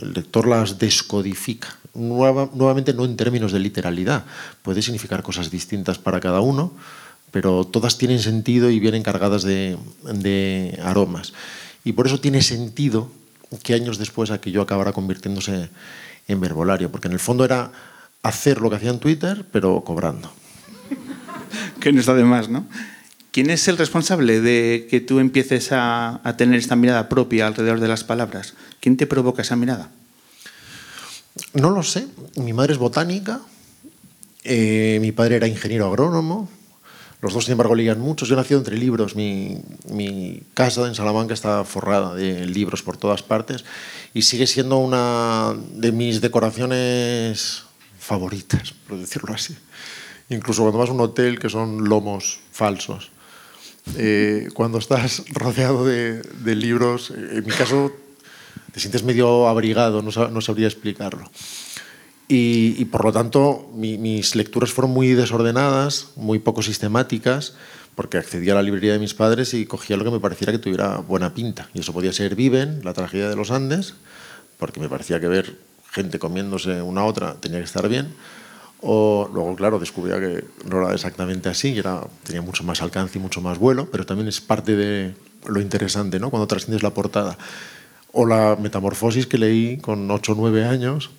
El 0.00 0.12
lector 0.12 0.46
las 0.46 0.78
descodifica. 0.78 1.68
nuevamente 1.94 2.94
no 2.94 3.04
en 3.04 3.16
términos 3.16 3.52
de 3.52 3.58
literalidad, 3.58 4.24
puede 4.62 4.82
significar 4.82 5.22
cosas 5.22 5.50
distintas 5.50 5.98
para 5.98 6.20
cada 6.20 6.40
uno, 6.40 6.72
pero 7.30 7.64
todas 7.64 7.98
tienen 7.98 8.20
sentido 8.20 8.70
y 8.70 8.80
vienen 8.80 9.02
cargadas 9.02 9.42
de, 9.42 9.78
aromas. 10.82 11.32
Y 11.84 11.92
por 11.92 12.06
eso 12.06 12.20
tiene 12.20 12.42
sentido 12.42 13.10
que 13.62 13.74
años 13.74 13.98
después 13.98 14.30
aquello 14.30 14.62
acabara 14.62 14.92
convirtiéndose 14.92 15.70
en 16.26 16.40
verbolario, 16.40 16.90
porque 16.90 17.08
en 17.08 17.14
el 17.14 17.18
fondo 17.18 17.44
era 17.44 17.72
hacer 18.22 18.60
lo 18.60 18.68
que 18.70 18.76
hacía 18.76 18.90
en 18.90 18.98
Twitter, 18.98 19.44
pero 19.50 19.82
cobrando. 19.84 20.30
que 21.80 21.92
no 21.92 22.00
está 22.00 22.14
de 22.14 22.24
más, 22.24 22.48
¿no? 22.48 22.66
¿Quién 23.30 23.50
es 23.50 23.68
el 23.68 23.78
responsable 23.78 24.40
de 24.40 24.86
que 24.90 25.00
tú 25.00 25.20
empieces 25.20 25.68
a, 25.70 26.20
tener 26.36 26.58
esta 26.58 26.76
mirada 26.76 27.08
propia 27.08 27.46
alrededor 27.46 27.78
de 27.78 27.88
las 27.88 28.02
palabras? 28.02 28.54
¿Quién 28.80 28.96
te 28.96 29.06
provoca 29.06 29.42
esa 29.42 29.54
mirada? 29.54 29.90
No 31.54 31.70
lo 31.70 31.82
sé. 31.82 32.08
Mi 32.36 32.52
madre 32.52 32.72
es 32.72 32.78
botánica, 32.78 33.40
eh, 34.44 34.98
mi 35.00 35.12
padre 35.12 35.36
era 35.36 35.46
ingeniero 35.46 35.86
agrónomo, 35.86 36.48
los 37.20 37.34
dos, 37.34 37.44
sin 37.44 37.52
embargo, 37.52 37.74
leían 37.74 38.00
muchos. 38.00 38.28
Yo 38.28 38.36
nací 38.36 38.54
entre 38.54 38.76
libros. 38.76 39.16
Mi, 39.16 40.42
casa 40.54 40.86
en 40.86 40.94
Salamanca 40.94 41.34
está 41.34 41.64
forrada 41.64 42.14
de 42.14 42.46
libros 42.46 42.82
por 42.82 42.96
todas 42.96 43.22
partes 43.22 43.64
y 44.14 44.22
sigue 44.22 44.46
siendo 44.46 44.78
una 44.78 45.54
de 45.72 45.90
mis 45.90 46.20
decoraciones 46.20 47.64
favoritas, 47.98 48.72
por 48.86 48.98
decirlo 48.98 49.34
así. 49.34 49.56
Incluso 50.28 50.62
cuando 50.62 50.78
vas 50.78 50.90
a 50.90 50.92
un 50.92 51.00
hotel 51.00 51.40
que 51.40 51.48
son 51.48 51.88
lomos 51.88 52.38
falsos. 52.52 53.10
Eh, 53.96 54.48
cuando 54.54 54.78
estás 54.78 55.24
rodeado 55.32 55.84
de, 55.84 56.22
libros, 56.54 57.10
en 57.10 57.44
mi 57.44 57.50
caso, 57.50 57.90
te 58.72 58.78
sientes 58.78 59.02
medio 59.02 59.48
abrigado, 59.48 60.02
no, 60.02 60.28
no 60.28 60.40
sabría 60.40 60.68
explicarlo. 60.68 61.28
Y, 62.30 62.84
por 62.86 63.06
lo 63.06 63.12
tanto 63.12 63.70
mis 63.74 64.36
lecturas 64.36 64.70
fueron 64.70 64.92
muy 64.92 65.14
desordenadas, 65.14 66.08
muy 66.14 66.38
poco 66.38 66.60
sistemáticas, 66.62 67.54
porque 67.94 68.18
accedía 68.18 68.52
a 68.52 68.56
la 68.56 68.62
librería 68.62 68.92
de 68.92 68.98
mis 68.98 69.14
padres 69.14 69.54
y 69.54 69.64
cogía 69.64 69.96
lo 69.96 70.04
que 70.04 70.10
me 70.10 70.20
pareciera 70.20 70.52
que 70.52 70.58
tuviera 70.58 70.98
buena 70.98 71.32
pinta. 71.32 71.70
Y 71.72 71.80
eso 71.80 71.94
podía 71.94 72.12
ser 72.12 72.36
Viven, 72.36 72.82
la 72.84 72.92
tragedia 72.92 73.30
de 73.30 73.36
los 73.36 73.50
Andes, 73.50 73.94
porque 74.58 74.78
me 74.78 74.90
parecía 74.90 75.20
que 75.20 75.26
ver 75.26 75.56
gente 75.90 76.18
comiéndose 76.18 76.82
una 76.82 77.00
a 77.00 77.04
otra 77.04 77.34
tenía 77.40 77.58
que 77.58 77.64
estar 77.64 77.88
bien. 77.88 78.14
O 78.80 79.28
luego, 79.32 79.56
claro, 79.56 79.78
descubría 79.78 80.20
que 80.20 80.44
no 80.68 80.82
era 80.82 80.94
exactamente 80.94 81.48
así, 81.48 81.72
y 81.72 81.78
era, 81.78 82.02
tenía 82.24 82.42
mucho 82.42 82.62
más 82.62 82.82
alcance 82.82 83.18
y 83.18 83.22
mucho 83.22 83.40
más 83.40 83.58
vuelo, 83.58 83.90
pero 83.90 84.06
también 84.06 84.28
es 84.28 84.40
parte 84.40 84.76
de 84.76 85.14
lo 85.46 85.60
interesante, 85.60 86.20
¿no? 86.20 86.30
Cuando 86.30 86.46
trasciendes 86.46 86.82
la 86.82 86.90
portada. 86.90 87.38
O 88.12 88.26
la 88.26 88.56
Metamorfosis 88.60 89.26
que 89.26 89.38
leí 89.38 89.78
con 89.78 90.10
8 90.10 90.32
o 90.32 90.34
9 90.36 90.64
años, 90.64 91.10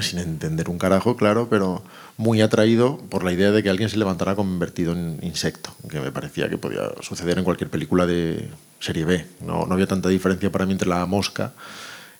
sin 0.00 0.18
entender 0.18 0.68
un 0.68 0.78
carajo, 0.78 1.16
claro, 1.16 1.48
pero 1.48 1.82
muy 2.16 2.40
atraído 2.42 2.98
por 3.08 3.24
la 3.24 3.32
idea 3.32 3.50
de 3.50 3.62
que 3.62 3.70
alguien 3.70 3.88
se 3.88 3.96
levantara 3.96 4.34
convertido 4.34 4.92
en 4.92 5.18
insecto, 5.22 5.74
que 5.88 6.00
me 6.00 6.12
parecía 6.12 6.48
que 6.48 6.58
podía 6.58 6.90
suceder 7.00 7.38
en 7.38 7.44
cualquier 7.44 7.70
película 7.70 8.06
de 8.06 8.48
serie 8.80 9.04
B. 9.04 9.26
No, 9.40 9.66
no 9.66 9.74
había 9.74 9.86
tanta 9.86 10.08
diferencia 10.08 10.52
para 10.52 10.66
mí 10.66 10.72
entre 10.72 10.88
la 10.88 11.06
mosca 11.06 11.52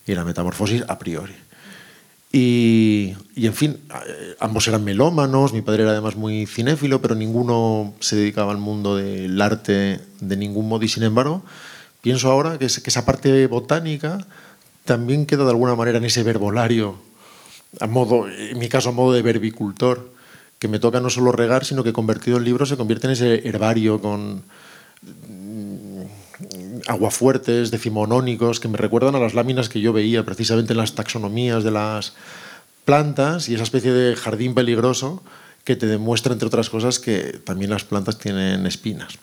y 0.06 0.14
la 0.14 0.24
metamorfosis 0.24 0.84
a 0.88 0.98
priori. 0.98 1.34
Y, 2.30 3.14
y, 3.34 3.46
en 3.46 3.54
fin, 3.54 3.80
eh, 4.06 4.36
ambos 4.40 4.68
eran 4.68 4.84
melómanos, 4.84 5.52
mi 5.52 5.62
padre 5.62 5.84
era 5.84 5.92
además 5.92 6.16
muy 6.16 6.46
cinéfilo, 6.46 7.00
pero 7.00 7.14
ninguno 7.14 7.94
se 8.00 8.16
dedicaba 8.16 8.52
al 8.52 8.58
mundo 8.58 8.96
del 8.96 9.40
arte 9.40 10.00
de 10.20 10.36
ningún 10.36 10.68
modo 10.68 10.84
y 10.84 10.88
sin 10.88 11.04
embargo, 11.04 11.42
pienso 12.02 12.30
ahora 12.30 12.58
que, 12.58 12.66
que 12.66 12.90
esa 12.90 13.06
parte 13.06 13.46
botánica 13.46 14.26
también 14.84 15.24
queda 15.24 15.44
de 15.44 15.50
alguna 15.50 15.74
manera 15.74 15.98
en 15.98 16.04
ese 16.04 16.22
verbolario 16.22 17.07
a 17.80 17.86
modo, 17.86 18.28
en 18.28 18.58
mi 18.58 18.68
caso 18.68 18.90
a 18.90 18.92
modo 18.92 19.12
de 19.12 19.22
verbicultor, 19.22 20.10
que 20.58 20.68
me 20.68 20.78
toca 20.78 21.00
no 21.00 21.10
solo 21.10 21.32
regar, 21.32 21.64
sino 21.64 21.84
que 21.84 21.92
convertido 21.92 22.38
en 22.38 22.44
libro 22.44 22.66
se 22.66 22.76
convierte 22.76 23.06
en 23.06 23.12
ese 23.12 23.48
herbario 23.48 24.00
con 24.00 24.42
mm, 25.02 26.02
aguafuertes 26.88 27.70
decimonónicos 27.70 28.60
que 28.60 28.68
me 28.68 28.78
recuerdan 28.78 29.14
a 29.14 29.20
las 29.20 29.34
láminas 29.34 29.68
que 29.68 29.80
yo 29.80 29.92
veía 29.92 30.24
precisamente 30.24 30.72
en 30.72 30.78
las 30.78 30.94
taxonomías 30.94 31.62
de 31.62 31.70
las 31.70 32.14
plantas 32.84 33.48
y 33.48 33.54
esa 33.54 33.64
especie 33.64 33.92
de 33.92 34.16
jardín 34.16 34.54
peligroso 34.54 35.22
que 35.64 35.76
te 35.76 35.86
demuestra, 35.86 36.32
entre 36.32 36.46
otras 36.46 36.70
cosas, 36.70 36.98
que 36.98 37.38
también 37.44 37.70
las 37.70 37.84
plantas 37.84 38.18
tienen 38.18 38.64
espinas. 38.64 39.18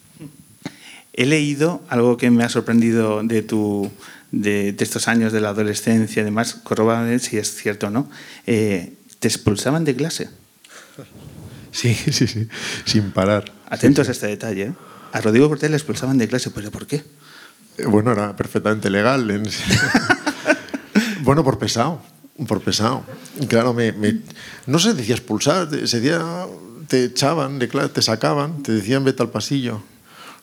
He 1.14 1.25
leído 1.25 1.82
algo 1.90 2.18
que 2.18 2.30
me 2.30 2.44
ha 2.44 2.50
sorprendido 2.50 3.24
de, 3.24 3.42
tu, 3.42 3.90
de, 4.36 4.75
estos 4.80 5.08
años 5.08 5.32
de 5.32 5.39
la 5.39 5.50
adolescencia, 5.50 6.22
además, 6.22 6.56
corroboraré 6.56 7.20
si 7.20 7.38
es 7.38 7.56
cierto 7.56 7.88
o 7.88 7.89
no. 7.89 8.10
Eh, 8.46 8.94
¿Te 9.20 9.27
expulsaban 9.27 9.86
de 9.86 9.96
clase? 9.96 10.30
Sí, 11.72 11.94
sí, 11.94 12.27
sí, 12.27 12.48
sin 12.86 13.12
parar. 13.12 13.51
Atentos 13.70 14.08
a 14.10 14.12
este 14.12 14.27
detalle. 14.27 14.63
¿eh? 14.63 14.74
A 15.13 15.22
Rodrigo 15.22 15.48
Cortés 15.48 15.70
le 15.70 15.77
expulsaban 15.77 16.18
de 16.18 16.27
clase, 16.27 16.51
¿pero 16.51 16.70
por 16.70 16.86
qué? 16.86 17.04
Eh, 17.77 17.86
bueno, 17.86 18.12
era 18.12 18.36
perfectamente 18.36 18.89
legal. 18.89 19.25
bueno, 21.22 21.44
por 21.44 21.58
pesado, 21.58 22.01
por 22.48 22.62
pesado. 22.62 23.06
Claro, 23.48 23.74
me, 23.74 23.94
no 24.68 24.80
se 24.80 24.94
decía 24.94 25.15
expulsar, 25.15 25.70
se 25.70 26.00
decía, 26.00 26.22
te 26.88 27.06
echaban 27.06 27.58
de 27.60 27.70
clase, 27.70 27.89
te 27.89 28.01
sacaban, 28.01 28.63
te 28.63 28.74
decían 28.74 29.06
vete 29.06 29.24
al 29.24 29.30
pasillo. 29.30 29.82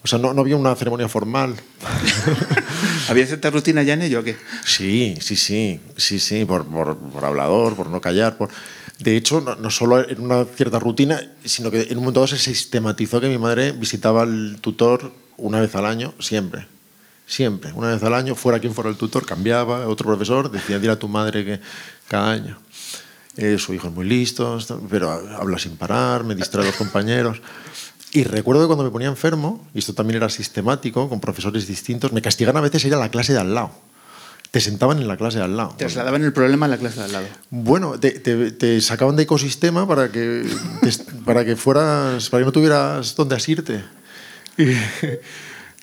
O 0.04 0.08
sea, 0.08 0.18
no, 0.18 0.28
había 0.30 0.56
una 0.56 0.74
ceremonia 0.74 1.08
formal. 1.08 1.54
¿Había 3.08 3.26
cierta 3.26 3.50
rutina 3.50 3.82
ya 3.82 3.94
en 3.94 4.02
ello 4.02 4.20
o 4.20 4.22
qué? 4.24 4.36
Sí, 4.64 5.16
sí, 5.20 5.36
sí, 5.36 5.80
sí, 5.96 6.18
sí, 6.18 6.44
por, 6.44 6.64
por, 6.66 6.96
por 6.96 7.24
hablador, 7.24 7.76
por 7.76 7.88
no 7.88 8.00
callar, 8.00 8.36
por... 8.36 8.50
De 8.98 9.16
hecho, 9.16 9.40
no, 9.40 9.70
solo 9.70 10.08
en 10.08 10.20
una 10.20 10.44
cierta 10.44 10.78
rutina, 10.78 11.20
sino 11.44 11.70
que 11.70 11.82
en 11.82 11.98
un 11.98 12.04
momento 12.04 12.20
dado 12.20 12.28
se 12.28 12.38
sistematizó 12.38 13.20
que 13.20 13.28
mi 13.28 13.38
madre 13.38 13.72
visitaba 13.72 14.22
al 14.22 14.58
tutor 14.60 15.12
una 15.36 15.60
vez 15.60 15.74
al 15.74 15.86
año, 15.86 16.14
siempre. 16.20 16.66
Siempre, 17.26 17.72
una 17.72 17.88
vez 17.88 18.02
al 18.02 18.14
año, 18.14 18.34
fuera 18.34 18.58
quien 18.60 18.74
fuera 18.74 18.90
el 18.90 18.96
tutor, 18.96 19.24
cambiaba, 19.24 19.86
otro 19.88 20.06
profesor, 20.06 20.50
decía, 20.50 20.78
dile 20.78 20.92
a 20.92 20.98
tu 20.98 21.08
madre 21.08 21.44
que 21.44 21.60
cada 22.08 22.30
año. 22.30 22.58
Eh, 23.36 23.56
su 23.58 23.72
hijo 23.72 23.88
es 23.88 23.94
muy 23.94 24.06
listo, 24.06 24.58
pero 24.90 25.10
habla 25.10 25.58
sin 25.58 25.76
parar, 25.76 26.22
me 26.22 26.34
distrae 26.34 26.64
a 26.64 26.66
los 26.66 26.76
compañeros. 26.76 27.40
Y 28.12 28.24
recuerdo 28.24 28.62
que 28.62 28.66
cuando 28.66 28.84
me 28.84 28.90
ponía 28.90 29.08
enfermo, 29.08 29.66
y 29.74 29.78
esto 29.78 29.94
también 29.94 30.18
era 30.18 30.28
sistemático, 30.28 31.08
con 31.08 31.20
profesores 31.20 31.66
distintos, 31.66 32.12
me 32.12 32.20
castigaban 32.20 32.58
a 32.58 32.60
veces 32.60 32.84
ir 32.84 32.94
a 32.94 32.98
la 32.98 33.10
clase 33.10 33.32
de 33.32 33.40
al 33.40 33.54
lado 33.54 33.72
te 34.52 34.60
sentaban 34.60 34.98
en 34.98 35.08
la 35.08 35.16
clase 35.16 35.38
de 35.38 35.44
al 35.44 35.56
lado. 35.56 35.74
Trasladaban 35.78 36.22
el 36.22 36.32
problema 36.34 36.66
a 36.66 36.68
la 36.68 36.76
clase 36.76 36.98
de 36.98 37.06
al 37.06 37.12
lado. 37.12 37.26
Bueno, 37.48 37.98
te, 37.98 38.80
sacaban 38.82 39.16
de 39.16 39.22
ecosistema 39.22 39.88
para 39.88 40.12
que, 40.12 40.46
para 41.24 41.42
que 41.42 41.56
fueras, 41.56 42.28
para 42.28 42.42
que 42.42 42.44
no 42.44 42.52
tuvieras 42.52 43.16
dónde 43.16 43.34
asirte. 43.34 43.82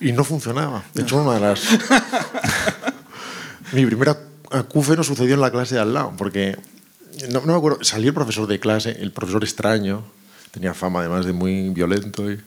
Y, 0.02 0.12
no 0.12 0.24
funcionaba. 0.24 0.84
De 0.94 1.02
hecho, 1.02 1.22
una 1.22 1.34
de 1.34 1.40
las. 1.40 1.62
Mi 3.74 3.86
primera 3.88 4.18
no 4.52 5.04
sucedió 5.04 5.34
en 5.34 5.42
la 5.42 5.52
clase 5.52 5.76
de 5.76 5.82
al 5.82 5.94
lado, 5.94 6.14
porque 6.16 6.56
no, 7.32 7.42
no 7.42 7.48
me 7.48 7.56
acuerdo. 7.56 7.84
Salió 7.84 8.10
el 8.10 8.14
profesor 8.14 8.48
de 8.48 8.60
clase, 8.60 8.96
el 9.02 9.12
profesor 9.12 9.44
extraño, 9.44 10.04
tenía 10.52 10.74
fama 10.74 11.00
además 11.00 11.26
de 11.26 11.34
muy 11.34 11.70
violento. 11.70 12.32
Y, 12.32 12.40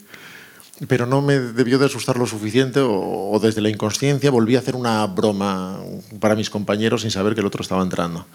pero 0.89 1.07
no 1.07 1.23
me 1.23 1.39
debió 1.39 1.79
de 1.79 1.87
asustar 1.87 2.17
lo 2.17 2.27
suficiente 2.27 2.81
o, 2.83 3.39
desde 3.43 3.61
la 3.61 3.69
inconsciencia 3.69 4.31
volví 4.31 4.57
a 4.57 4.61
hacer 4.61 4.75
una 4.75 5.07
broma 5.07 5.81
para 6.21 6.35
mis 6.35 6.51
compañeros 6.51 7.03
sin 7.03 7.11
saber 7.11 7.35
que 7.35 7.41
el 7.41 7.47
otro 7.47 7.63
estaba 7.63 7.83
entrando. 7.83 8.27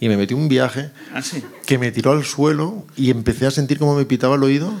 Y 0.00 0.08
me 0.08 0.16
metí 0.16 0.34
un 0.34 0.48
viaje 0.48 0.90
¿Ah, 1.14 1.22
que 1.64 1.78
me 1.78 1.90
tiró 1.90 2.12
al 2.12 2.24
suelo 2.24 2.84
y 2.96 3.10
empecé 3.10 3.46
a 3.46 3.50
sentir 3.50 3.78
cómo 3.78 3.94
me 3.94 4.04
pitaba 4.04 4.36
el 4.36 4.42
oído 4.42 4.72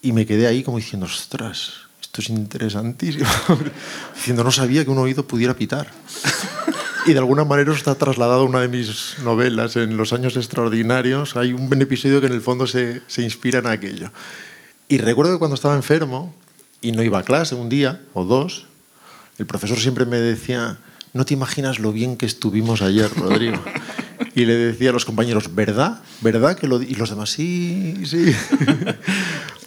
y 0.00 0.12
me 0.12 0.24
quedé 0.24 0.46
ahí 0.46 0.62
como 0.62 0.78
diciendo, 0.78 1.06
ostras, 1.06 1.72
esto 2.00 2.22
es 2.22 2.30
interesantísimo. 2.30 3.26
diciendo, 4.14 4.44
no 4.44 4.52
sabía 4.52 4.84
que 4.84 4.90
un 4.90 4.98
oído 4.98 5.26
pudiera 5.26 5.54
pitar. 5.54 5.90
y 7.06 7.12
de 7.12 7.18
alguna 7.18 7.44
manera 7.44 7.72
está 7.72 7.94
trasladado 7.94 8.42
a 8.42 8.44
una 8.44 8.60
de 8.60 8.68
mis 8.68 9.16
novelas, 9.22 9.76
en 9.76 9.96
Los 9.96 10.12
años 10.12 10.36
extraordinarios. 10.36 11.36
Hay 11.36 11.52
un 11.52 11.80
episodio 11.80 12.20
que 12.20 12.26
en 12.26 12.32
el 12.32 12.40
fondo 12.40 12.66
se, 12.66 13.00
se 13.06 13.22
inspira 13.22 13.60
en 13.60 13.68
aquello. 13.68 14.10
Y 14.88 14.98
recuerdo 14.98 15.32
que 15.32 15.38
cuando 15.38 15.54
estaba 15.54 15.76
enfermo 15.76 16.34
y 16.80 16.92
no 16.92 17.02
iba 17.02 17.20
a 17.20 17.22
clase 17.22 17.54
un 17.54 17.68
día 17.68 18.00
o 18.12 18.24
dos, 18.24 18.66
el 19.38 19.46
profesor 19.46 19.78
siempre 19.78 20.04
me 20.04 20.16
decía, 20.16 20.78
no 21.12 21.24
te 21.24 21.34
imaginas 21.34 21.78
lo 21.78 21.92
bien 21.92 22.16
que 22.16 22.26
estuvimos 22.26 22.82
ayer, 22.82 23.08
Rodrigo. 23.14 23.62
Y 24.34 24.44
le 24.44 24.54
decía 24.54 24.90
a 24.90 24.92
los 24.92 25.04
compañeros, 25.04 25.54
¿verdad? 25.54 26.00
¿Verdad 26.20 26.58
que 26.58 26.66
lo 26.66 26.82
Y 26.82 26.94
los 26.94 27.10
demás, 27.10 27.30
sí, 27.30 27.94
sí. 28.04 28.34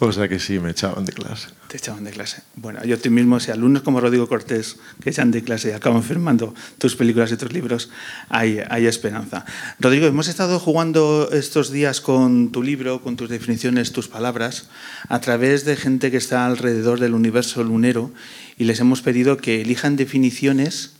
O 0.02 0.12
sea 0.12 0.28
que 0.28 0.38
sí, 0.38 0.58
me 0.58 0.70
echaban 0.70 1.04
de 1.04 1.12
clase. 1.12 1.48
Te 1.68 1.76
echaban 1.76 2.04
de 2.04 2.10
clase. 2.10 2.42
Bueno, 2.56 2.82
yo 2.84 2.98
tú 2.98 3.10
mismo, 3.10 3.38
si 3.38 3.50
alumnos 3.50 3.82
como 3.82 4.00
Rodrigo 4.00 4.28
Cortés 4.28 4.76
que 5.02 5.10
echan 5.10 5.30
de 5.30 5.44
clase 5.44 5.68
y 5.68 5.72
acaban 5.72 6.02
firmando 6.02 6.54
tus 6.78 6.96
películas 6.96 7.30
y 7.32 7.36
tus 7.36 7.52
libros, 7.52 7.90
hay, 8.30 8.60
hay 8.70 8.86
esperanza. 8.86 9.44
Rodrigo, 9.78 10.06
hemos 10.06 10.28
estado 10.28 10.58
jugando 10.58 11.28
estos 11.32 11.70
días 11.70 12.00
con 12.00 12.50
tu 12.50 12.62
libro, 12.62 13.02
con 13.02 13.16
tus 13.16 13.28
definiciones, 13.28 13.92
tus 13.92 14.08
palabras, 14.08 14.70
a 15.08 15.20
través 15.20 15.66
de 15.66 15.76
gente 15.76 16.10
que 16.10 16.16
está 16.16 16.46
alrededor 16.46 16.98
del 16.98 17.12
universo 17.12 17.62
lunero 17.62 18.10
y 18.56 18.64
les 18.64 18.80
hemos 18.80 19.02
pedido 19.02 19.36
que 19.36 19.60
elijan 19.60 19.96
definiciones 19.96 20.94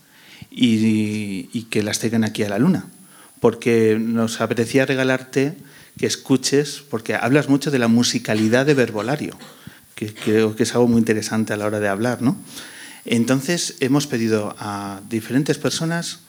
y, 0.51 1.49
y 1.53 1.63
que 1.71 1.83
las 1.83 2.01
tengan 2.01 2.25
aquí 2.25 2.43
a 2.43 2.51
la 2.51 2.59
luna 2.59 2.87
porque 3.41 3.99
nos 3.99 4.41
apetecía 4.41 4.87
regalarte 4.87 5.57
que 6.01 6.07
escuches, 6.07 6.83
porque 6.89 7.15
hablas 7.15 7.51
mucho 7.51 7.71
de 7.71 7.79
la 7.79 7.87
musicalidad 7.87 8.65
de 8.65 8.73
verbolario, 8.73 9.37
que 9.95 10.15
creo 10.15 10.57
que 10.57 10.63
es 10.63 10.73
algo 10.73 10.89
muy 10.89 10.97
interesante 10.97 11.53
a 11.53 11.59
la 11.59 11.67
hora 11.67 11.79
de 11.79 11.89
hablar, 11.89 12.23
¿no? 12.23 12.39
Entonces 13.05 13.77
hemos 13.81 14.07
pedido 14.07 14.57
a 14.59 15.03
diferentes 15.11 15.59
personas 15.59 16.21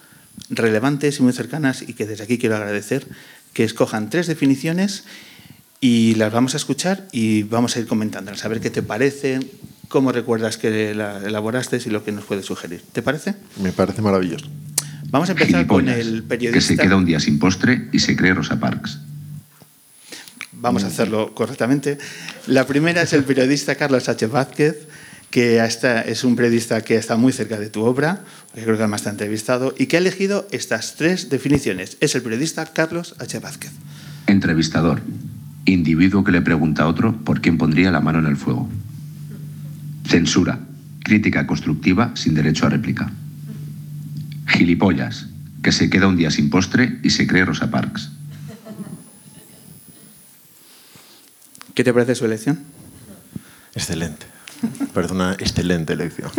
relevantes 0.50 1.20
y 1.20 1.24
muy 1.24 1.32
cercanas, 1.32 1.84
y 1.88 1.94
que 1.94 2.06
desde 2.06 2.26
aquí 2.26 2.38
quiero 2.38 2.58
agradecer, 2.58 3.08
que 3.54 3.64
escojan 3.64 4.10
tres 4.10 4.28
definiciones 4.28 5.06
y 5.80 6.16
las 6.16 6.34
vamos 6.34 6.54
a 6.54 6.58
escuchar 6.58 7.08
y 7.14 7.44
vamos 7.44 7.78
a 7.78 7.80
ir 7.80 7.88
comentándolas, 7.88 8.44
a 8.44 8.50
ver 8.50 8.60
qué 8.60 8.72
te 8.72 8.84
parece, 8.84 9.40
cómo 9.88 10.12
recuerdas 10.12 10.58
que 10.58 10.94
la 10.94 11.20
elaboraste 11.26 11.80
y 11.86 11.90
lo 11.92 12.04
que 12.04 12.12
nos 12.12 12.26
puede 12.26 12.44
sugerir. 12.44 12.82
¿Te 12.92 13.02
parece? 13.02 13.36
Me 13.64 13.72
parece 13.72 14.02
maravilloso. 14.02 14.48
Vamos 15.10 15.30
a 15.30 15.32
empezar 15.32 15.66
con 15.66 15.88
el 15.88 16.24
periodista. 16.24 16.60
Que 16.60 16.76
se 16.76 16.76
queda 16.76 16.98
un 16.98 17.06
día 17.06 17.22
sin 17.22 17.40
postre 17.40 17.88
y 17.94 18.00
se 18.00 18.18
cree 18.18 18.34
Rosa 18.34 18.60
Parks. 18.60 19.00
Vamos 20.62 20.84
a 20.84 20.88
hacerlo 20.88 21.34
correctamente. 21.34 21.98
La 22.46 22.68
primera 22.68 23.02
es 23.02 23.14
el 23.14 23.24
periodista 23.24 23.74
Carlos 23.74 24.08
H. 24.08 24.28
Vázquez, 24.28 24.88
que 25.32 25.60
es 26.06 26.24
un 26.24 26.36
periodista 26.36 26.82
que 26.82 26.98
está 26.98 27.18
muy 27.18 27.34
cerca 27.34 27.58
de 27.58 27.70
tu 27.70 27.82
obra, 27.82 28.22
que 28.54 28.62
creo 28.62 28.76
que 28.76 28.84
además 28.84 29.02
te 29.02 29.10
ha 29.10 29.12
entrevistado, 29.12 29.74
y 29.76 29.88
que 29.88 29.96
ha 29.96 30.00
elegido 30.00 30.48
estas 30.52 30.96
tres 30.98 31.30
definiciones. 31.30 31.98
Es 32.00 32.14
el 32.14 32.22
periodista 32.22 32.64
Carlos 32.68 33.16
H. 33.18 33.40
Vázquez. 33.40 33.72
Entrevistador. 34.28 35.02
Individuo 35.66 36.24
que 36.24 36.32
le 36.32 36.42
pregunta 36.42 36.84
a 36.84 36.88
otro 36.88 37.18
por 37.24 37.42
quién 37.42 37.58
pondría 37.58 37.90
la 37.92 38.02
mano 38.02 38.20
en 38.20 38.28
el 38.28 38.38
fuego. 38.38 38.70
Censura. 40.08 40.60
Crítica 41.04 41.48
constructiva 41.48 42.12
sin 42.14 42.36
derecho 42.36 42.68
a 42.68 42.70
réplica. 42.70 43.12
Gilipollas, 44.48 45.28
que 45.64 45.72
se 45.72 45.90
queda 45.90 46.08
un 46.08 46.18
día 46.18 46.30
sin 46.30 46.52
postre 46.52 47.00
y 47.02 47.10
se 47.10 47.26
cree 47.26 47.46
Rosa 47.46 47.72
Parks. 47.72 48.12
¿Qué 51.74 51.84
te 51.84 51.94
parece 51.94 52.16
su 52.16 52.26
elección? 52.26 52.64
Excelente. 53.74 54.26
Parece 54.94 55.14
una 55.14 55.34
excelente 55.34 55.94
elección. 55.94 56.32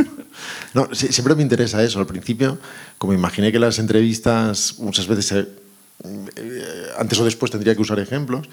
No, 0.74 0.88
siempre 0.94 1.34
me 1.34 1.42
interesa 1.42 1.82
eso. 1.82 1.98
Al 1.98 2.06
principio, 2.06 2.58
como 2.96 3.12
imaginé 3.12 3.52
que 3.52 3.58
las 3.58 3.78
entrevistas 3.78 4.76
muchas 4.78 5.06
veces, 5.06 5.32
eh, 5.32 6.86
antes 6.98 7.20
o 7.20 7.24
después 7.24 7.50
tendría 7.50 7.74
que 7.74 7.82
usar 7.82 7.98
ejemplos, 7.98 8.48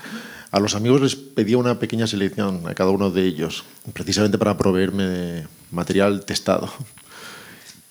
a 0.51 0.59
los 0.59 0.75
amigos 0.75 1.01
les 1.01 1.15
pedía 1.15 1.57
una 1.57 1.79
pequeña 1.79 2.07
selección 2.07 2.67
a 2.67 2.73
cada 2.73 2.89
uno 2.89 3.09
de 3.09 3.23
ellos, 3.23 3.63
precisamente 3.93 4.37
para 4.37 4.57
proveerme 4.57 5.03
de 5.03 5.47
material 5.71 6.25
testado. 6.25 6.73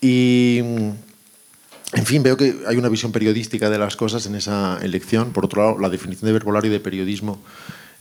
Y 0.01 0.59
en 0.59 2.05
fin, 2.05 2.23
veo 2.23 2.37
que 2.37 2.57
hay 2.67 2.77
una 2.77 2.89
visión 2.89 3.13
periodística 3.13 3.71
de 3.71 3.79
las 3.79 3.97
cosas 3.97 4.27
en 4.27 4.35
esa 4.35 4.79
elección. 4.83 5.33
Por 5.33 5.47
otro 5.47 5.63
lado, 5.63 5.79
la 5.79 5.89
definición 5.89 6.27
de 6.27 6.33
verbolario 6.33 6.71
y 6.71 6.73
de 6.73 6.81
periodismo 6.81 7.41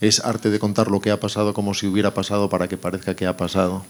es 0.02 0.20
arte 0.20 0.50
de 0.50 0.60
contar 0.60 0.90
lo 0.90 1.02
que 1.02 1.12
ha 1.12 1.20
pasado 1.20 1.54
como 1.54 1.74
si 1.74 1.88
hubiera 1.88 2.14
pasado 2.14 2.50
para 2.50 2.68
que 2.68 2.78
parezca 2.78 3.16
que 3.16 3.26
ha 3.26 3.38
pasado. 3.38 3.86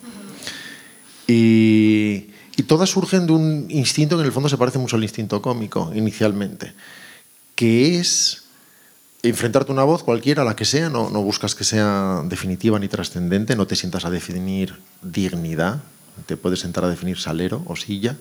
Y, 1.27 2.27
todas 2.67 2.89
surgen 2.89 3.27
de 3.27 3.33
un 3.33 3.67
instinto 3.69 4.15
que 4.15 4.21
en 4.21 4.25
el 4.25 4.33
fondo 4.33 4.49
se 4.49 4.57
parece 4.57 4.79
mucho 4.79 4.95
al 4.95 5.03
instinto 5.03 5.41
cómico 5.41 5.91
inicialmente, 5.93 6.73
que 7.55 7.99
es 7.99 8.43
enfrentarte 9.23 9.71
a 9.71 9.73
una 9.73 9.83
voz 9.83 10.03
cualquiera, 10.03 10.43
la 10.43 10.55
que 10.55 10.65
sea, 10.65 10.89
no, 10.89 11.09
no 11.09 11.21
buscas 11.21 11.55
que 11.55 11.63
sea 11.63 12.23
definitiva 12.25 12.79
ni 12.79 12.87
trascendente, 12.87 13.55
no 13.55 13.67
te 13.67 13.75
sientas 13.75 14.05
a 14.05 14.09
definir 14.09 14.75
dignidad, 15.01 15.81
te 16.25 16.35
puedes 16.35 16.59
sentar 16.59 16.83
a 16.83 16.89
definir 16.89 17.17
salero 17.19 17.63
o 17.67 17.75
silla 17.75 18.17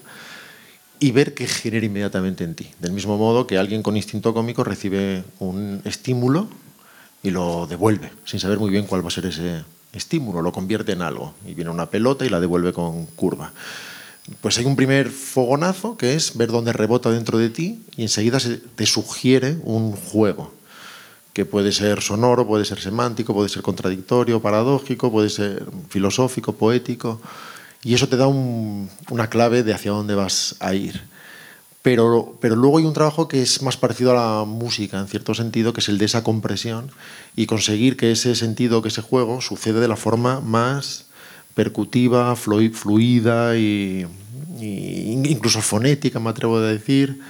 y 1.01 1.11
ver 1.13 1.35
qué 1.35 1.47
genera 1.47 1.87
inmediatamente 1.87 2.45
en 2.45 2.55
ti. 2.55 2.71
Del 2.79 2.93
mismo 2.93 3.17
modo 3.19 3.47
que 3.47 3.59
alguien 3.59 3.83
con 3.83 3.97
instinto 3.97 4.33
cómico 4.33 4.65
recibe 4.65 5.25
un 5.39 5.81
estímulo 5.85 6.49
y 7.23 7.31
lo 7.31 7.67
devuelve, 7.67 8.13
sin 8.25 8.41
saber 8.41 8.59
muy 8.59 8.71
bien 8.71 8.87
cuál 8.87 9.05
va 9.05 9.09
a 9.09 9.11
ser 9.11 9.27
ese 9.27 9.65
estímulo, 9.93 10.43
lo 10.43 10.53
convierte 10.53 10.93
en 10.93 11.03
algo. 11.03 11.35
Y 11.47 11.55
viene 11.55 11.71
una 11.71 11.87
pelota 11.87 12.25
y 12.25 12.29
la 12.29 12.41
devuelve 12.41 12.73
con 12.73 13.07
curva. 13.07 13.53
Pues 14.41 14.59
hay 14.59 14.65
un 14.65 14.77
primer 14.77 15.11
fogonazo 15.11 15.97
que 15.97 16.15
es 16.15 16.37
ver 16.37 16.49
dónde 16.49 16.73
rebota 16.73 17.11
dentro 17.11 17.39
de 17.39 17.49
ti 17.49 17.85
y 17.97 18.03
enseguida 18.03 18.41
se 18.41 18.57
te 18.57 18.87
sugiere 18.87 19.57
un 19.63 19.93
juego 19.93 20.53
que 21.37 21.45
puede 21.45 21.71
ser 21.71 22.01
sonoro, 22.01 22.47
puede 22.47 22.65
ser 22.65 22.81
semántico, 22.81 23.35
puede 23.35 23.51
ser 23.51 23.61
contradictorio, 23.61 24.41
paradójico, 24.41 25.13
puede 25.13 25.29
ser 25.29 25.67
filosófico, 25.91 26.55
poético, 26.55 27.21
y 27.83 27.93
eso 27.93 28.09
te 28.09 28.17
da 28.17 28.27
un, 28.27 28.89
una 29.11 29.29
clave 29.29 29.63
de 29.63 29.75
hacia 29.75 29.91
dónde 29.91 30.15
vas 30.15 30.57
a 30.61 30.73
ir. 30.73 31.03
Pero, 31.87 32.37
pero 32.41 32.57
luego 32.57 32.79
hay 32.79 32.85
un 32.85 32.95
trabajo 32.95 33.29
que 33.29 33.41
es 33.41 33.63
más 33.63 33.77
parecido 33.77 34.11
a 34.11 34.15
la 34.15 34.45
música, 34.45 34.99
en 34.99 35.07
cierto 35.07 35.35
sentido, 35.35 35.73
que 35.73 35.79
es 35.79 35.89
el 35.89 35.99
de 35.99 36.07
esa 36.07 36.25
compresión 36.25 36.91
y 37.37 37.47
conseguir 37.47 37.97
que 37.97 38.11
ese 38.11 38.35
sentido, 38.35 38.83
que 38.83 38.89
ese 38.89 39.03
juego, 39.03 39.41
sucede 39.41 39.79
de 39.79 39.87
la 39.87 39.95
forma 39.95 40.41
más 40.41 41.07
percutiva, 41.55 42.35
fluida 42.35 43.57
y 43.57 44.05
incluso 44.61 45.63
fonética, 45.63 46.19
me 46.19 46.31
atrevo 46.31 46.57
a 46.57 46.63
decir, 46.63 47.21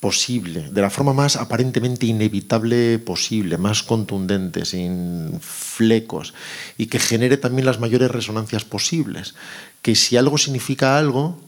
posible, 0.00 0.70
de 0.70 0.80
la 0.80 0.88
forma 0.88 1.12
más 1.12 1.36
aparentemente 1.36 2.06
inevitable 2.06 2.98
posible, 2.98 3.58
más 3.58 3.82
contundente, 3.82 4.64
sin 4.64 5.38
flecos, 5.42 6.32
y 6.78 6.86
que 6.86 6.98
genere 6.98 7.36
también 7.36 7.66
las 7.66 7.78
mayores 7.78 8.10
resonancias 8.10 8.64
posibles. 8.64 9.34
Que 9.82 9.94
si 9.94 10.16
algo 10.16 10.38
significa 10.38 10.96
algo, 10.96 11.38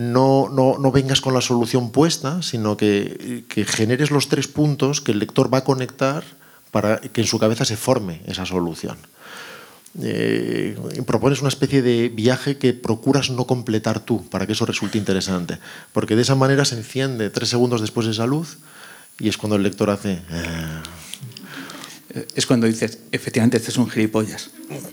no, 0.00 0.48
no, 0.48 0.78
no, 0.78 0.92
vengas 0.92 1.20
con 1.20 1.34
la 1.34 1.40
solución 1.40 1.90
puesta, 1.90 2.42
sino 2.42 2.76
que, 2.76 3.44
que, 3.48 3.64
generes 3.64 4.10
los 4.10 4.28
tres 4.28 4.48
puntos 4.48 5.00
que 5.00 5.12
el 5.12 5.18
lector 5.18 5.52
va 5.52 5.58
a 5.58 5.64
conectar 5.64 6.24
para 6.70 7.00
que 7.00 7.20
en 7.20 7.26
su 7.26 7.38
cabeza 7.38 7.64
se 7.64 7.76
forme 7.76 8.22
esa 8.26 8.46
solución. 8.46 8.96
Eh, 10.00 10.78
propones 11.04 11.40
una 11.40 11.48
especie 11.48 11.82
de 11.82 12.08
viaje 12.08 12.56
que 12.58 12.72
procuras 12.72 13.30
no 13.30 13.46
completar 13.46 14.00
tú 14.00 14.28
para 14.30 14.46
que 14.46 14.52
eso 14.52 14.64
resulte 14.64 14.98
interesante, 14.98 15.58
porque 15.92 16.16
de 16.16 16.22
esa 16.22 16.36
manera 16.36 16.64
se 16.64 16.76
enciende 16.76 17.28
tres 17.28 17.48
segundos 17.48 17.80
después 17.80 18.06
de 18.06 18.12
esa 18.12 18.26
luz 18.26 18.58
y 19.18 19.28
es 19.28 19.36
cuando 19.36 19.56
el 19.56 19.62
lector 19.62 19.90
hace... 19.90 20.22
Eh, 20.30 20.82
es 22.34 22.46
cuando 22.46 22.66
dices, 22.66 22.98
efectivamente, 23.12 23.56
este 23.56 23.70
es 23.70 23.76
un 23.76 23.88
gilipollas. 23.88 24.50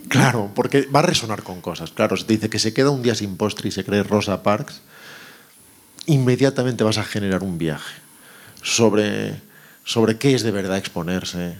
Claro, 0.07 0.51
porque 0.53 0.85
va 0.85 0.99
a 0.99 1.03
resonar 1.03 1.41
con 1.41 1.61
cosas. 1.61 1.89
Claro, 1.89 2.15
si 2.15 2.25
te 2.25 2.33
dice 2.33 2.49
que 2.49 2.59
se 2.59 2.73
queda 2.73 2.91
un 2.91 3.01
día 3.01 3.15
sin 3.15 3.37
postre 3.37 3.69
y 3.69 3.71
se 3.71 3.83
cree 3.83 4.03
Rosa 4.03 4.43
Parks, 4.43 4.81
inmediatamente 6.07 6.83
vas 6.83 6.97
a 6.97 7.03
generar 7.03 7.43
un 7.43 7.57
viaje 7.57 8.01
sobre, 8.63 9.35
sobre 9.83 10.17
qué 10.17 10.33
es 10.33 10.41
de 10.41 10.51
verdad 10.51 10.77
exponerse, 10.77 11.57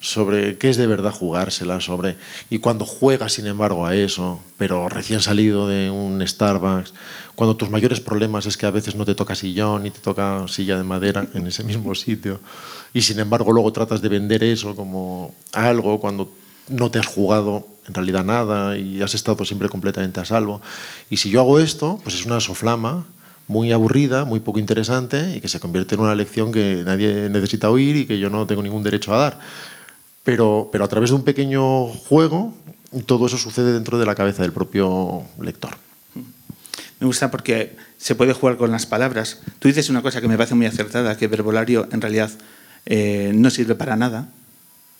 sobre 0.00 0.56
qué 0.56 0.70
es 0.70 0.76
de 0.76 0.86
verdad 0.86 1.12
jugársela, 1.12 1.80
sobre 1.80 2.16
y 2.48 2.60
cuando 2.60 2.86
juegas 2.86 3.32
sin 3.32 3.46
embargo 3.46 3.84
a 3.84 3.96
eso, 3.96 4.40
pero 4.56 4.88
recién 4.88 5.20
salido 5.20 5.68
de 5.68 5.90
un 5.90 6.26
Starbucks, 6.26 6.94
cuando 7.34 7.56
tus 7.56 7.70
mayores 7.70 8.00
problemas 8.00 8.46
es 8.46 8.56
que 8.56 8.66
a 8.66 8.70
veces 8.70 8.94
no 8.94 9.04
te 9.04 9.16
toca 9.16 9.34
sillón 9.34 9.82
ni 9.82 9.90
te 9.90 9.98
toca 9.98 10.46
silla 10.46 10.76
de 10.76 10.84
madera 10.84 11.26
en 11.34 11.46
ese 11.48 11.64
mismo 11.64 11.94
sitio 11.94 12.40
y 12.94 13.02
sin 13.02 13.18
embargo 13.18 13.52
luego 13.52 13.72
tratas 13.72 14.00
de 14.00 14.08
vender 14.08 14.44
eso 14.44 14.76
como 14.76 15.34
algo 15.52 15.98
cuando 15.98 16.32
no 16.68 16.90
te 16.90 17.00
has 17.00 17.06
jugado 17.06 17.66
en 17.88 17.94
realidad 17.94 18.24
nada 18.24 18.78
y 18.78 19.02
has 19.02 19.14
estado 19.14 19.44
siempre 19.44 19.68
completamente 19.68 20.20
a 20.20 20.24
salvo. 20.24 20.60
Y 21.08 21.16
si 21.16 21.30
yo 21.30 21.40
hago 21.40 21.58
esto, 21.58 21.98
pues 22.04 22.14
es 22.14 22.26
una 22.26 22.38
soflama 22.38 23.06
muy 23.48 23.72
aburrida, 23.72 24.24
muy 24.24 24.40
poco 24.40 24.60
interesante 24.60 25.36
y 25.36 25.40
que 25.40 25.48
se 25.48 25.58
convierte 25.58 25.96
en 25.96 26.02
una 26.02 26.14
lección 26.14 26.52
que 26.52 26.82
nadie 26.84 27.28
necesita 27.28 27.70
oír 27.70 27.96
y 27.96 28.06
que 28.06 28.18
yo 28.18 28.30
no 28.30 28.46
tengo 28.46 28.62
ningún 28.62 28.82
derecho 28.82 29.14
a 29.14 29.18
dar 29.18 29.40
pero, 30.28 30.68
pero 30.70 30.84
a 30.84 30.88
través 30.88 31.08
de 31.08 31.16
un 31.16 31.24
pequeño 31.24 31.86
juego 31.86 32.54
todo 33.06 33.26
eso 33.26 33.38
sucede 33.38 33.72
dentro 33.72 33.98
de 33.98 34.04
la 34.04 34.14
cabeza 34.14 34.42
del 34.42 34.52
propio 34.52 35.22
lector. 35.40 35.70
Me 37.00 37.06
gusta 37.06 37.30
porque 37.30 37.76
se 37.96 38.14
puede 38.14 38.34
jugar 38.34 38.58
con 38.58 38.70
las 38.70 38.84
palabras. 38.84 39.40
Tú 39.58 39.68
dices 39.68 39.88
una 39.88 40.02
cosa 40.02 40.20
que 40.20 40.28
me 40.28 40.36
parece 40.36 40.54
muy 40.54 40.66
acertada, 40.66 41.16
que 41.16 41.28
verbolario 41.28 41.88
en 41.92 42.02
realidad 42.02 42.30
eh, 42.84 43.32
no 43.34 43.48
sirve 43.48 43.74
para 43.74 43.96
nada 43.96 44.28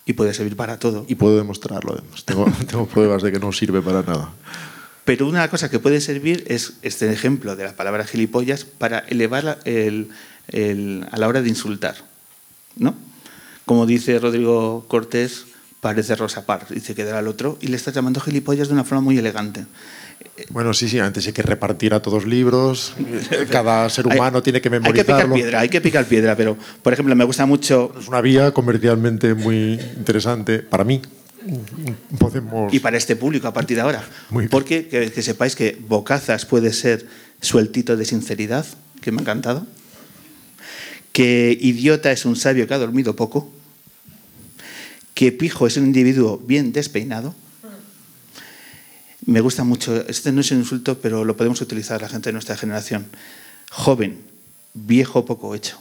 y 0.06 0.14
puede 0.14 0.32
servir 0.32 0.56
para 0.56 0.78
todo. 0.78 1.04
Y 1.08 1.16
puedo 1.16 1.37
demostrarlo, 1.37 1.92
además. 1.92 2.24
Tengo, 2.24 2.46
tengo 2.66 2.87
pruebas 2.87 3.22
de 3.22 3.30
que 3.30 3.38
no 3.38 3.52
sirve 3.52 3.82
para 3.82 4.00
nada. 4.00 4.30
Pero 5.08 5.26
una 5.26 5.48
cosa 5.48 5.70
que 5.70 5.78
puede 5.78 6.02
servir 6.02 6.44
es 6.48 6.74
este 6.82 7.10
ejemplo 7.10 7.56
de 7.56 7.64
la 7.64 7.72
palabra 7.72 8.04
gilipollas 8.04 8.66
para 8.66 8.98
elevar 9.08 9.58
el, 9.64 10.10
el, 10.48 11.06
a 11.10 11.16
la 11.16 11.28
hora 11.28 11.40
de 11.40 11.48
insultar. 11.48 11.94
¿no? 12.76 12.94
como 13.64 13.86
dice 13.86 14.18
Rodrigo 14.18 14.84
Cortés, 14.86 15.46
parece 15.80 16.14
Rosa 16.14 16.44
Parks, 16.44 16.74
dice 16.74 16.94
que 16.94 17.02
al 17.02 17.26
otro, 17.26 17.56
y 17.62 17.68
le 17.68 17.76
estás 17.76 17.94
llamando 17.94 18.20
gilipollas 18.20 18.68
de 18.68 18.74
una 18.74 18.84
forma 18.84 19.00
muy 19.00 19.16
elegante. 19.16 19.64
Bueno, 20.50 20.74
sí, 20.74 20.90
sí, 20.90 20.98
antes 20.98 21.26
hay 21.26 21.32
que 21.32 21.42
repartir 21.42 21.94
a 21.94 22.00
todos 22.02 22.26
libros, 22.26 22.94
cada 23.50 23.88
ser 23.90 24.06
humano 24.08 24.42
tiene 24.42 24.60
que 24.60 24.68
memorizarlo. 24.68 25.14
Hay 25.14 25.20
que 25.20 25.24
picar 25.24 25.34
piedra, 25.34 25.60
hay 25.60 25.68
que 25.70 25.80
picar 25.80 26.04
piedra, 26.04 26.36
pero, 26.36 26.56
por 26.82 26.92
ejemplo, 26.92 27.16
me 27.16 27.24
gusta 27.24 27.46
mucho... 27.46 27.94
Es 27.98 28.08
una 28.08 28.20
vía 28.20 28.50
comercialmente 28.52 29.32
muy 29.32 29.80
interesante 29.96 30.58
para 30.58 30.84
mí. 30.84 31.00
Podemos... 32.18 32.72
Y 32.72 32.80
para 32.80 32.96
este 32.96 33.16
público 33.16 33.48
a 33.48 33.52
partir 33.52 33.76
de 33.76 33.82
ahora. 33.82 34.04
Porque 34.50 34.88
que, 34.88 35.11
que 35.11 35.22
sepáis 35.22 35.56
que 35.56 35.78
Bocazas 35.88 36.46
puede 36.46 36.72
ser 36.72 37.06
sueltito 37.40 37.96
de 37.96 38.04
sinceridad, 38.04 38.66
que 39.00 39.12
me 39.12 39.18
ha 39.18 39.22
encantado, 39.22 39.66
que 41.12 41.56
idiota 41.61 42.12
es 42.12 42.24
un 42.24 42.37
sabio 42.37 42.66
que 42.66 42.74
ha 42.74 42.78
dormido 42.78 43.16
poco, 43.16 43.50
que 45.14 45.32
Pijo 45.32 45.66
es 45.66 45.76
un 45.76 45.87
individuo 45.87 46.38
bien 46.38 46.72
despeinado. 46.72 47.34
Me 49.26 49.40
gusta 49.40 49.64
mucho, 49.64 50.06
este 50.08 50.32
no 50.32 50.40
es 50.40 50.50
un 50.52 50.58
insulto, 50.58 51.00
pero 51.00 51.24
lo 51.24 51.37
podemos 51.37 51.61
utilizar 51.61 52.00
la 52.00 52.08
gente 52.08 52.28
de 52.28 52.34
nuestra 52.34 52.56
generación. 52.56 53.06
Joven, 53.70 54.18
viejo 54.74 55.24
poco 55.24 55.54
hecho. 55.54 55.80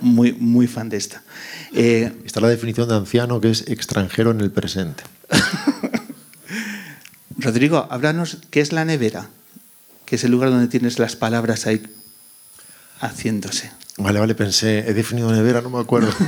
Muy, 0.00 0.32
muy 0.32 0.66
fan 0.66 0.88
de 0.88 0.96
esta. 0.96 1.22
Eh, 1.72 2.12
Está 2.24 2.40
la 2.40 2.48
definición 2.48 2.88
de 2.88 2.96
anciano 2.96 3.40
que 3.40 3.50
es 3.50 3.68
extranjero 3.68 4.30
en 4.30 4.40
el 4.40 4.50
presente. 4.50 5.02
Rodrigo, 7.38 7.86
háblanos, 7.90 8.38
¿qué 8.50 8.60
es 8.60 8.72
la 8.72 8.84
nevera? 8.84 9.28
Que 10.04 10.16
es 10.16 10.24
el 10.24 10.30
lugar 10.30 10.50
donde 10.50 10.68
tienes 10.68 10.98
las 10.98 11.16
palabras 11.16 11.66
ahí 11.66 11.82
haciéndose. 13.00 13.70
Vale, 13.96 14.18
vale, 14.18 14.34
pensé, 14.34 14.80
he 14.80 14.94
definido 14.94 15.30
nevera, 15.32 15.60
no 15.60 15.70
me 15.70 15.80
acuerdo. 15.80 16.12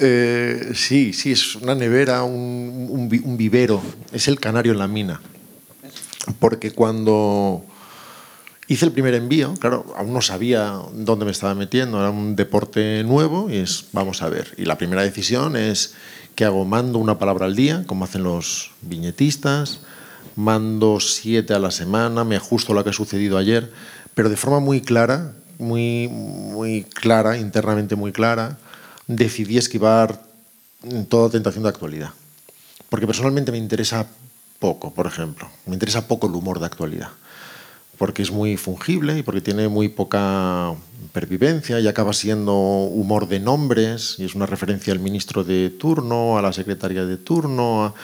Eh, 0.00 0.74
sí, 0.74 1.12
sí, 1.12 1.32
es 1.32 1.56
una 1.56 1.74
nevera, 1.74 2.22
un, 2.22 3.08
vivero, 3.36 3.82
es 4.12 4.28
el 4.28 4.38
canario 4.38 4.70
en 4.70 4.78
la 4.78 4.86
mina. 4.86 5.20
Porque 6.38 6.70
cuando 6.70 7.64
hice 8.68 8.84
el 8.84 8.92
primer 8.92 9.14
envío, 9.14 9.54
claro, 9.54 9.86
aún 9.96 10.12
no 10.12 10.20
sabía 10.20 10.80
dónde 10.92 11.24
me 11.24 11.30
estaba 11.30 11.54
metiendo, 11.54 11.98
era 11.98 12.10
un 12.10 12.36
deporte 12.36 13.02
nuevo 13.02 13.50
y 13.50 13.56
es, 13.56 13.86
vamos 13.92 14.22
a 14.22 14.28
ver. 14.28 14.54
Y 14.58 14.66
la 14.66 14.78
primera 14.78 15.02
decisión 15.02 15.56
es, 15.56 15.94
¿qué 16.34 16.44
hago? 16.44 16.64
Mando 16.64 16.98
una 16.98 17.18
palabra 17.18 17.46
al 17.46 17.56
día, 17.56 17.84
como 17.86 18.04
hacen 18.04 18.22
los 18.22 18.72
viñetistas, 18.82 19.80
mando 20.36 21.00
siete 21.00 21.54
a 21.54 21.58
la 21.58 21.70
semana, 21.70 22.24
me 22.24 22.36
ajusto 22.36 22.72
a 22.72 22.76
lo 22.76 22.84
que 22.84 22.90
ha 22.90 22.92
sucedido 22.92 23.38
ayer, 23.38 23.72
pero 24.14 24.28
de 24.28 24.36
forma 24.36 24.60
muy 24.60 24.82
clara, 24.82 25.32
muy, 25.58 26.08
muy 26.08 26.84
clara, 26.84 27.38
internamente 27.38 27.96
muy 27.96 28.12
clara 28.12 28.58
decidí 29.08 29.56
esquivar 29.56 30.22
toda 31.08 31.30
tentación 31.30 31.64
de 31.64 31.70
actualidad. 31.70 32.10
Porque 32.88 33.06
personalmente 33.06 33.50
me 33.50 33.58
interesa 33.58 34.06
poco, 34.58 34.94
por 34.94 35.06
ejemplo. 35.06 35.48
Me 35.66 35.74
interesa 35.74 36.06
poco 36.06 36.28
el 36.28 36.34
humor 36.34 36.60
de 36.60 36.66
actualidad. 36.66 37.08
Porque 37.98 38.22
es 38.22 38.30
muy 38.30 38.56
fungible 38.56 39.18
y 39.18 39.22
porque 39.22 39.40
tiene 39.40 39.68
muy 39.68 39.88
poca 39.88 40.74
pervivencia 41.12 41.80
y 41.80 41.88
acaba 41.88 42.12
siendo 42.12 42.54
humor 42.54 43.28
de 43.28 43.40
nombres 43.40 44.16
y 44.18 44.24
es 44.24 44.34
una 44.34 44.46
referencia 44.46 44.92
al 44.92 45.00
ministro 45.00 45.42
de 45.42 45.70
turno, 45.70 46.38
a 46.38 46.42
la 46.42 46.52
secretaria 46.52 47.04
de 47.04 47.16
turno. 47.16 47.94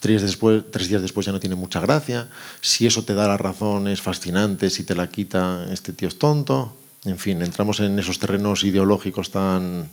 tres, 0.00 0.22
después, 0.22 0.64
tres 0.70 0.88
días 0.88 1.02
después 1.02 1.26
ya 1.26 1.32
no 1.32 1.40
tiene 1.40 1.56
mucha 1.56 1.80
gracia. 1.80 2.28
Si 2.60 2.86
eso 2.86 3.04
te 3.04 3.14
da 3.14 3.26
la 3.26 3.38
razón 3.38 3.88
es 3.88 4.02
fascinante, 4.02 4.70
si 4.70 4.84
te 4.84 4.94
la 4.94 5.08
quita 5.08 5.66
este 5.72 5.92
tío 5.92 6.08
es 6.08 6.18
tonto. 6.18 6.76
En 7.04 7.18
fin, 7.18 7.40
entramos 7.42 7.80
en 7.80 7.98
esos 7.98 8.18
terrenos 8.18 8.64
ideológicos 8.64 9.30
tan, 9.30 9.88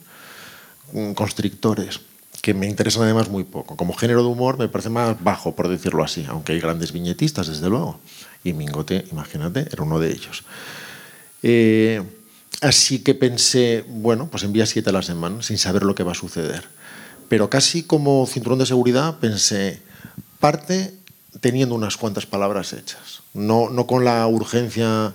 constrictores 1.15 2.01
que 2.41 2.53
me 2.53 2.67
interesan 2.67 3.03
además 3.03 3.29
muy 3.29 3.43
poco. 3.43 3.75
Como 3.75 3.93
género 3.93 4.21
de 4.21 4.29
humor 4.29 4.59
me 4.59 4.67
parece 4.67 4.89
más 4.89 5.21
bajo, 5.23 5.55
por 5.55 5.67
decirlo 5.67 6.03
así, 6.03 6.25
aunque 6.29 6.53
hay 6.53 6.59
grandes 6.59 6.91
viñetistas, 6.91 7.47
desde 7.47 7.69
luego. 7.69 7.99
Y 8.45 8.53
Mingote, 8.53 9.03
imagínate, 9.11 9.67
era 9.69 9.83
uno 9.83 9.99
de 9.99 10.11
ellos. 10.11 10.45
Eh, 11.43 12.01
así 12.61 12.99
que 12.99 13.13
pensé, 13.13 13.83
bueno, 13.89 14.29
pues 14.31 14.43
envía 14.43 14.65
siete 14.65 14.91
a 14.91 14.93
la 14.93 15.01
semana, 15.01 15.43
sin 15.43 15.57
saber 15.57 15.83
lo 15.83 15.95
que 15.95 16.03
va 16.03 16.13
a 16.13 16.15
suceder. 16.15 16.63
Pero 17.27 17.49
casi 17.49 17.83
como 17.83 18.25
cinturón 18.25 18.59
de 18.59 18.65
seguridad 18.65 19.19
pensé, 19.19 19.81
parte 20.39 20.93
teniendo 21.41 21.75
unas 21.75 21.97
cuantas 21.97 22.25
palabras 22.25 22.71
hechas, 22.71 23.23
no, 23.33 23.69
no 23.69 23.85
con 23.85 24.05
la 24.05 24.25
urgencia 24.27 25.13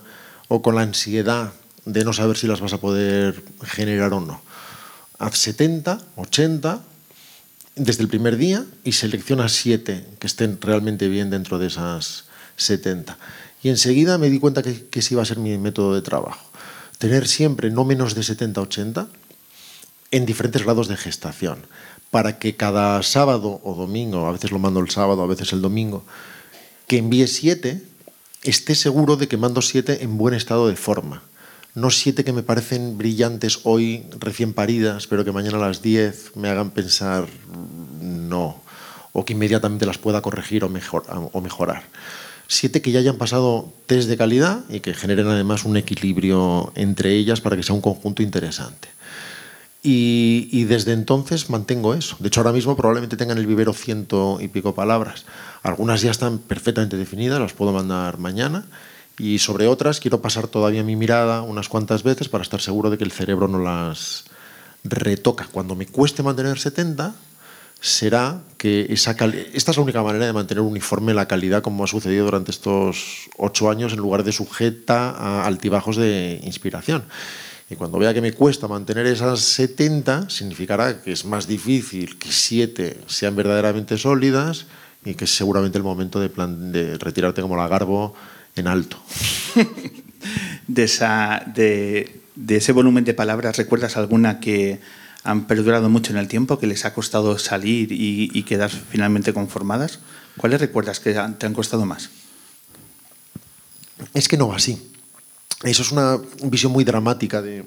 o 0.48 0.60
con 0.60 0.74
la 0.74 0.82
ansiedad 0.82 1.52
de 1.86 2.04
no 2.04 2.12
saber 2.12 2.36
si 2.36 2.46
las 2.46 2.60
vas 2.60 2.74
a 2.74 2.80
poder 2.80 3.42
generar 3.62 4.12
o 4.12 4.20
no 4.20 4.42
haz 5.20 5.36
70, 5.36 6.00
80 6.16 6.80
desde 7.76 8.02
el 8.02 8.08
primer 8.08 8.36
día 8.36 8.64
y 8.82 8.92
selecciona 8.92 9.48
7 9.48 10.16
que 10.18 10.26
estén 10.26 10.58
realmente 10.60 11.08
bien 11.08 11.30
dentro 11.30 11.58
de 11.58 11.68
esas 11.68 12.24
70. 12.60 13.18
Y 13.62 13.68
enseguida 13.68 14.18
me 14.18 14.30
di 14.30 14.38
cuenta 14.38 14.62
que, 14.62 14.86
que 14.86 15.00
ese 15.00 15.14
iba 15.14 15.22
a 15.22 15.26
ser 15.26 15.38
mi 15.38 15.56
método 15.58 15.94
de 15.94 16.02
trabajo. 16.02 16.50
Tener 16.98 17.28
siempre 17.28 17.70
no 17.70 17.84
menos 17.84 18.14
de 18.14 18.22
70-80 18.22 19.08
en 20.10 20.26
diferentes 20.26 20.62
grados 20.62 20.88
de 20.88 20.96
gestación, 20.96 21.58
para 22.10 22.38
que 22.38 22.56
cada 22.56 23.02
sábado 23.02 23.60
o 23.62 23.74
domingo, 23.74 24.26
a 24.26 24.32
veces 24.32 24.50
lo 24.50 24.58
mando 24.58 24.80
el 24.80 24.90
sábado, 24.90 25.22
a 25.22 25.26
veces 25.26 25.52
el 25.52 25.62
domingo, 25.62 26.04
que 26.86 26.98
envíe 26.98 27.26
siete, 27.28 27.82
esté 28.42 28.74
seguro 28.74 29.16
de 29.16 29.28
que 29.28 29.36
mando 29.36 29.62
siete 29.62 30.02
en 30.02 30.18
buen 30.18 30.34
estado 30.34 30.66
de 30.68 30.76
forma. 30.76 31.22
No 31.74 31.90
siete 31.90 32.24
que 32.24 32.32
me 32.32 32.42
parecen 32.42 32.98
brillantes 32.98 33.60
hoy, 33.62 34.06
recién 34.18 34.52
paridas, 34.52 35.06
pero 35.06 35.24
que 35.24 35.30
mañana 35.30 35.58
a 35.58 35.68
las 35.68 35.82
10 35.82 36.34
me 36.34 36.48
hagan 36.48 36.72
pensar 36.72 37.28
no, 38.00 38.60
o 39.12 39.24
que 39.24 39.34
inmediatamente 39.34 39.86
las 39.86 39.98
pueda 39.98 40.20
corregir 40.20 40.64
o 40.64 40.68
mejorar. 40.68 41.84
Siete 42.52 42.82
que 42.82 42.90
ya 42.90 42.98
hayan 42.98 43.14
pasado 43.14 43.72
test 43.86 44.08
de 44.08 44.16
calidad 44.16 44.64
y 44.68 44.80
que 44.80 44.92
generen 44.92 45.28
además 45.28 45.64
un 45.64 45.76
equilibrio 45.76 46.72
entre 46.74 47.14
ellas 47.14 47.40
para 47.40 47.54
que 47.54 47.62
sea 47.62 47.76
un 47.76 47.80
conjunto 47.80 48.24
interesante. 48.24 48.88
Y, 49.84 50.48
y, 50.50 50.64
desde 50.64 50.92
entonces 50.92 51.48
mantengo 51.48 51.94
eso. 51.94 52.16
De 52.18 52.26
hecho, 52.26 52.40
ahora 52.40 52.50
mismo 52.50 52.76
probablemente 52.76 53.16
tengan 53.16 53.38
el 53.38 53.46
vivero 53.46 53.72
ciento 53.72 54.38
y 54.40 54.48
pico 54.48 54.74
palabras. 54.74 55.26
Algunas 55.62 56.02
ya 56.02 56.10
están 56.10 56.38
perfectamente 56.38 56.96
definidas, 56.96 57.38
las 57.38 57.52
puedo 57.52 57.70
mandar 57.70 58.18
mañana. 58.18 58.66
Y 59.16 59.38
sobre 59.38 59.68
otras 59.68 60.00
quiero 60.00 60.20
pasar 60.20 60.48
todavía 60.48 60.82
mi 60.82 60.96
mirada 60.96 61.42
unas 61.42 61.68
cuantas 61.68 62.02
veces 62.02 62.28
para 62.28 62.42
estar 62.42 62.60
seguro 62.60 62.90
de 62.90 62.98
que 62.98 63.04
el 63.04 63.12
cerebro 63.12 63.46
no 63.46 63.60
las 63.60 64.24
retoca. 64.82 65.46
Cuando 65.52 65.76
me 65.76 65.86
cueste 65.86 66.24
mantener 66.24 66.58
70, 66.58 67.14
será 67.80 68.42
que 68.58 68.86
esa 68.90 69.12
esta 69.54 69.70
es 69.70 69.76
la 69.76 69.82
única 69.82 70.02
manera 70.02 70.26
de 70.26 70.32
mantener 70.32 70.62
uniforme 70.62 71.14
la 71.14 71.26
calidad 71.26 71.62
como 71.62 71.84
ha 71.84 71.86
sucedido 71.86 72.26
durante 72.26 72.50
estos 72.50 73.28
ocho 73.38 73.70
años 73.70 73.92
en 73.92 74.00
lugar 74.00 74.22
de 74.22 74.32
sujeta 74.32 75.10
a 75.10 75.46
altibajos 75.46 75.96
de 75.96 76.40
inspiración. 76.44 77.04
Y 77.70 77.76
cuando 77.76 77.98
vea 77.98 78.12
que 78.12 78.20
me 78.20 78.32
cuesta 78.32 78.66
mantener 78.66 79.06
esas 79.06 79.40
70, 79.40 80.28
significará 80.28 81.00
que 81.00 81.12
es 81.12 81.24
más 81.24 81.46
difícil 81.46 82.18
que 82.18 82.32
7 82.32 82.98
sean 83.06 83.36
verdaderamente 83.36 83.96
sólidas 83.96 84.66
y 85.04 85.14
que 85.14 85.24
es 85.24 85.30
seguramente 85.30 85.78
el 85.78 85.84
momento 85.84 86.20
de, 86.20 86.98
retirarte 86.98 87.40
como 87.40 87.56
la 87.56 87.68
garbo 87.68 88.14
en 88.56 88.66
alto. 88.66 88.98
de 90.66 92.56
ese 92.56 92.72
volumen 92.72 93.04
de 93.04 93.14
palabras, 93.14 93.56
¿recuerdas 93.56 93.96
alguna 93.96 94.40
que 94.40 94.80
han 95.24 95.46
perdurado 95.46 95.88
mucho 95.88 96.12
en 96.12 96.18
el 96.18 96.28
tiempo, 96.28 96.58
que 96.58 96.66
les 96.66 96.84
ha 96.84 96.94
costado 96.94 97.38
salir 97.38 97.92
y, 97.92 98.42
quedar 98.44 98.70
finalmente 98.70 99.32
conformadas? 99.32 99.98
¿Cuáles 100.36 100.60
recuerdas 100.60 101.00
que 101.00 101.12
te 101.12 101.46
han 101.46 101.54
costado 101.54 101.84
más? 101.84 102.10
Es 104.14 104.28
que 104.28 104.36
no 104.36 104.48
va 104.48 104.56
así. 104.56 104.90
Eso 105.62 105.82
es 105.82 105.92
una 105.92 106.18
visión 106.44 106.72
muy 106.72 106.84
dramática 106.84 107.42
de, 107.42 107.66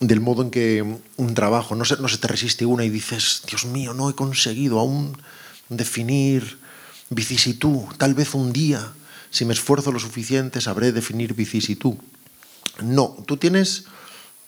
del 0.00 0.20
modo 0.20 0.42
en 0.42 0.50
que 0.50 0.82
un 1.16 1.34
trabajo, 1.34 1.74
no 1.74 1.84
se, 1.84 1.96
no 1.96 2.08
se 2.08 2.18
te 2.18 2.28
resiste 2.28 2.64
una 2.64 2.84
y 2.84 2.90
dices, 2.90 3.42
Dios 3.46 3.66
mío, 3.66 3.92
no 3.92 4.08
he 4.08 4.14
conseguido 4.14 4.80
aún 4.80 5.16
definir 5.68 6.58
vicisitud, 7.10 7.82
tal 7.98 8.14
vez 8.14 8.34
un 8.34 8.52
día, 8.52 8.92
si 9.30 9.44
me 9.44 9.52
esfuerzo 9.52 9.92
lo 9.92 10.00
suficiente, 10.00 10.60
sabré 10.60 10.92
definir 10.92 11.34
vicisitud. 11.34 11.94
No, 12.82 13.16
tú 13.26 13.36
tienes 13.36 13.84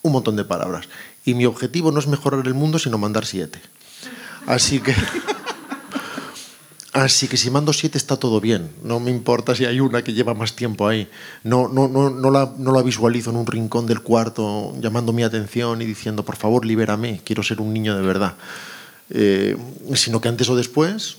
un 0.03 0.13
montón 0.13 0.37
de 0.37 0.45
palabras 0.45 0.89
y 1.27 1.35
mi 1.35 1.45
objetivo 1.45 1.93
no 1.93 1.99
es 1.99 2.07
mejorar 2.07 2.47
el 2.47 2.55
mundo, 2.55 2.79
sino 2.79 2.97
mandar 2.97 3.27
siete. 3.27 3.61
Así 4.47 4.81
que... 4.81 4.95
Así 6.93 7.29
que 7.29 7.37
si 7.37 7.51
mando 7.51 7.75
siete 7.75 7.99
está 7.99 8.17
todo 8.17 8.41
bien. 8.41 8.71
No 8.83 9.01
me 9.01 9.11
importa 9.11 9.55
si 9.55 9.67
hay 9.67 9.81
una 9.81 10.03
que 10.03 10.15
lleva 10.15 10.33
más 10.33 10.57
tiempo 10.57 10.89
ahí. 10.89 11.07
No, 11.45 11.69
no, 11.69 11.89
no, 11.89 12.09
no, 12.09 12.31
la, 12.31 12.55
no 12.57 12.73
la 12.73 12.81
visualizo 12.81 13.29
en 13.29 13.37
un 13.37 13.47
rincón 13.47 13.87
del 13.87 14.01
cuarto 14.01 14.75
llamando 14.81 15.13
mi 15.13 15.23
atención 15.23 15.83
y 15.83 15.85
diciendo, 15.85 16.25
por 16.25 16.37
favor, 16.37 16.65
libérame, 16.65 17.21
quiero 17.23 17.43
ser 17.43 17.61
un 17.61 17.75
niño 17.75 17.95
de 17.95 18.01
verdad. 18.01 18.37
Eh, 19.11 19.59
sino 19.93 20.23
que 20.23 20.29
antes 20.29 20.49
o 20.49 20.57
después, 20.57 21.19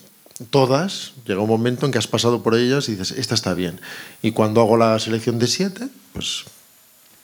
todas, 0.50 1.14
llega 1.28 1.42
un 1.42 1.50
momento 1.50 1.86
en 1.86 1.92
que 1.92 2.00
has 2.00 2.08
pasado 2.08 2.42
por 2.42 2.56
ellas 2.56 2.90
y 2.90 2.94
dices, 2.94 3.12
esta 3.12 3.36
está 3.36 3.54
bien. 3.54 3.80
Y 4.24 4.32
cuando 4.32 4.62
hago 4.62 4.78
la 4.78 4.98
selección 4.98 5.38
de 5.38 5.46
siete, 5.46 5.90
pues 6.12 6.46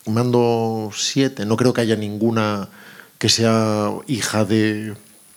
mando 0.05 0.91
siete. 0.93 1.45
No 1.45 1.57
creo 1.57 1.73
que 1.73 1.81
haya 1.81 1.95
ninguna 1.95 2.69
que 3.17 3.29
sea 3.29 3.89
hija 4.07 4.45
de 4.45 4.95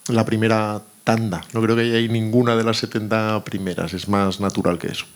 la 0.09 0.25
primera 0.25 0.83
tanda. 1.05 1.43
No 1.53 1.63
creo 1.63 1.77
que 1.77 1.83
haya 1.83 2.13
ninguna 2.13 2.57
de 2.57 2.65
las 2.65 2.79
70 2.79 3.45
primeras, 3.45 3.95
es 3.95 4.09
más 4.09 4.41
natural 4.41 4.79
que 4.79 4.89
eso. 4.89 5.07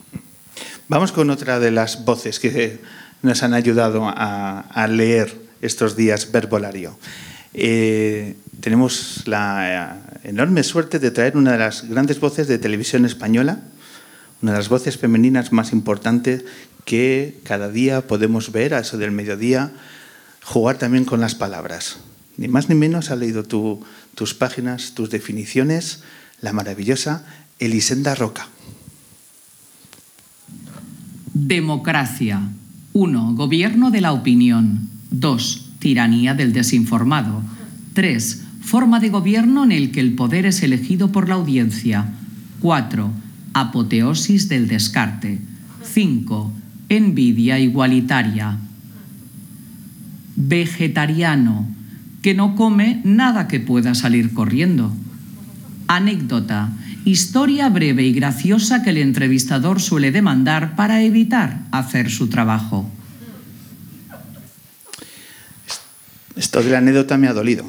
Vamos 0.89 1.13
con 1.13 1.31
otra 1.31 1.59
de 1.59 1.71
las 1.71 2.05
voces 2.05 2.39
que 2.39 2.81
nos 3.23 3.43
han 3.43 3.55
ayudado 3.55 4.05
a, 4.07 4.87
leer 4.89 5.37
estos 5.61 5.97
días 5.97 6.31
verbolario. 6.33 6.99
Eh, 7.55 8.37
tenemos 8.61 9.23
la 9.27 9.99
enorme 10.23 10.63
suerte 10.63 10.99
de 10.99 11.11
traer 11.11 11.37
una 11.37 11.53
de 11.53 11.59
las 11.59 11.89
grandes 11.89 12.21
voces 12.21 12.49
de 12.49 12.59
televisión 12.59 13.05
española, 13.05 13.61
una 14.43 14.53
de 14.53 14.59
las 14.59 14.69
voces 14.69 14.97
femeninas 14.97 15.53
más 15.53 15.73
importantes 15.73 16.45
que 16.85 17.41
cada 17.45 17.71
día 17.71 18.07
podemos 18.07 18.53
ver 18.53 18.75
a 18.75 18.81
eso 18.81 18.99
del 18.99 19.13
mediodía, 19.13 19.73
jugar 20.43 20.79
también 20.79 21.05
con 21.05 21.21
las 21.21 21.35
palabras. 21.35 21.99
Ni 22.37 22.49
más 22.49 22.69
ni 22.69 22.75
menos 22.75 23.11
ha 23.11 23.17
leído 23.17 23.45
tu, 23.45 23.83
tus 24.15 24.35
páginas, 24.35 24.95
tus 24.95 25.11
definiciones, 25.11 26.03
la 26.41 26.53
maravillosa 26.53 27.25
Elisenda 27.59 28.15
Roca. 28.15 28.49
Democracia. 31.35 32.41
1. 32.93 33.35
Gobierno 33.35 33.91
de 33.91 34.01
la 34.01 34.13
opinión. 34.13 34.89
2. 35.11 35.73
Tiranía 35.79 36.35
del 36.35 36.53
desinformado. 36.53 37.43
3. 37.95 38.43
Forma 38.63 39.01
de 39.01 39.11
gobierno 39.11 39.65
en 39.65 39.73
el 39.73 39.91
que 39.91 40.01
el 40.01 40.15
poder 40.15 40.47
es 40.47 40.63
elegido 40.63 41.13
por 41.13 41.29
la 41.29 41.37
audiencia. 41.37 42.13
4. 42.61 43.11
Apoteosis 43.55 44.49
del 44.49 44.69
descarte. 44.69 45.41
5. 45.83 46.53
Envidia 46.91 47.59
igualitaria. 47.59 48.59
Vegetariano 50.35 51.69
que 52.21 52.35
no 52.35 52.57
come 52.57 53.01
nada 53.05 53.47
que 53.47 53.61
pueda 53.61 53.95
salir 53.95 54.35
corriendo. 54.35 54.93
Anécdota. 55.87 56.71
Historia 57.05 57.69
breve 57.69 58.03
y 58.03 58.13
graciosa 58.13 58.83
que 58.83 58.91
el 58.91 58.99
entrevistador 58.99 59.81
suele 59.81 60.11
demandar 60.13 60.77
para 60.77 61.03
evitar 61.03 61.63
hacer 61.71 62.11
su 62.11 62.29
trabajo. 62.29 62.91
Esto 66.37 66.63
de 66.63 66.71
la 66.71 66.79
anécdota 66.79 67.17
me 67.17 67.29
ha 67.29 67.33
dolido. 67.33 67.65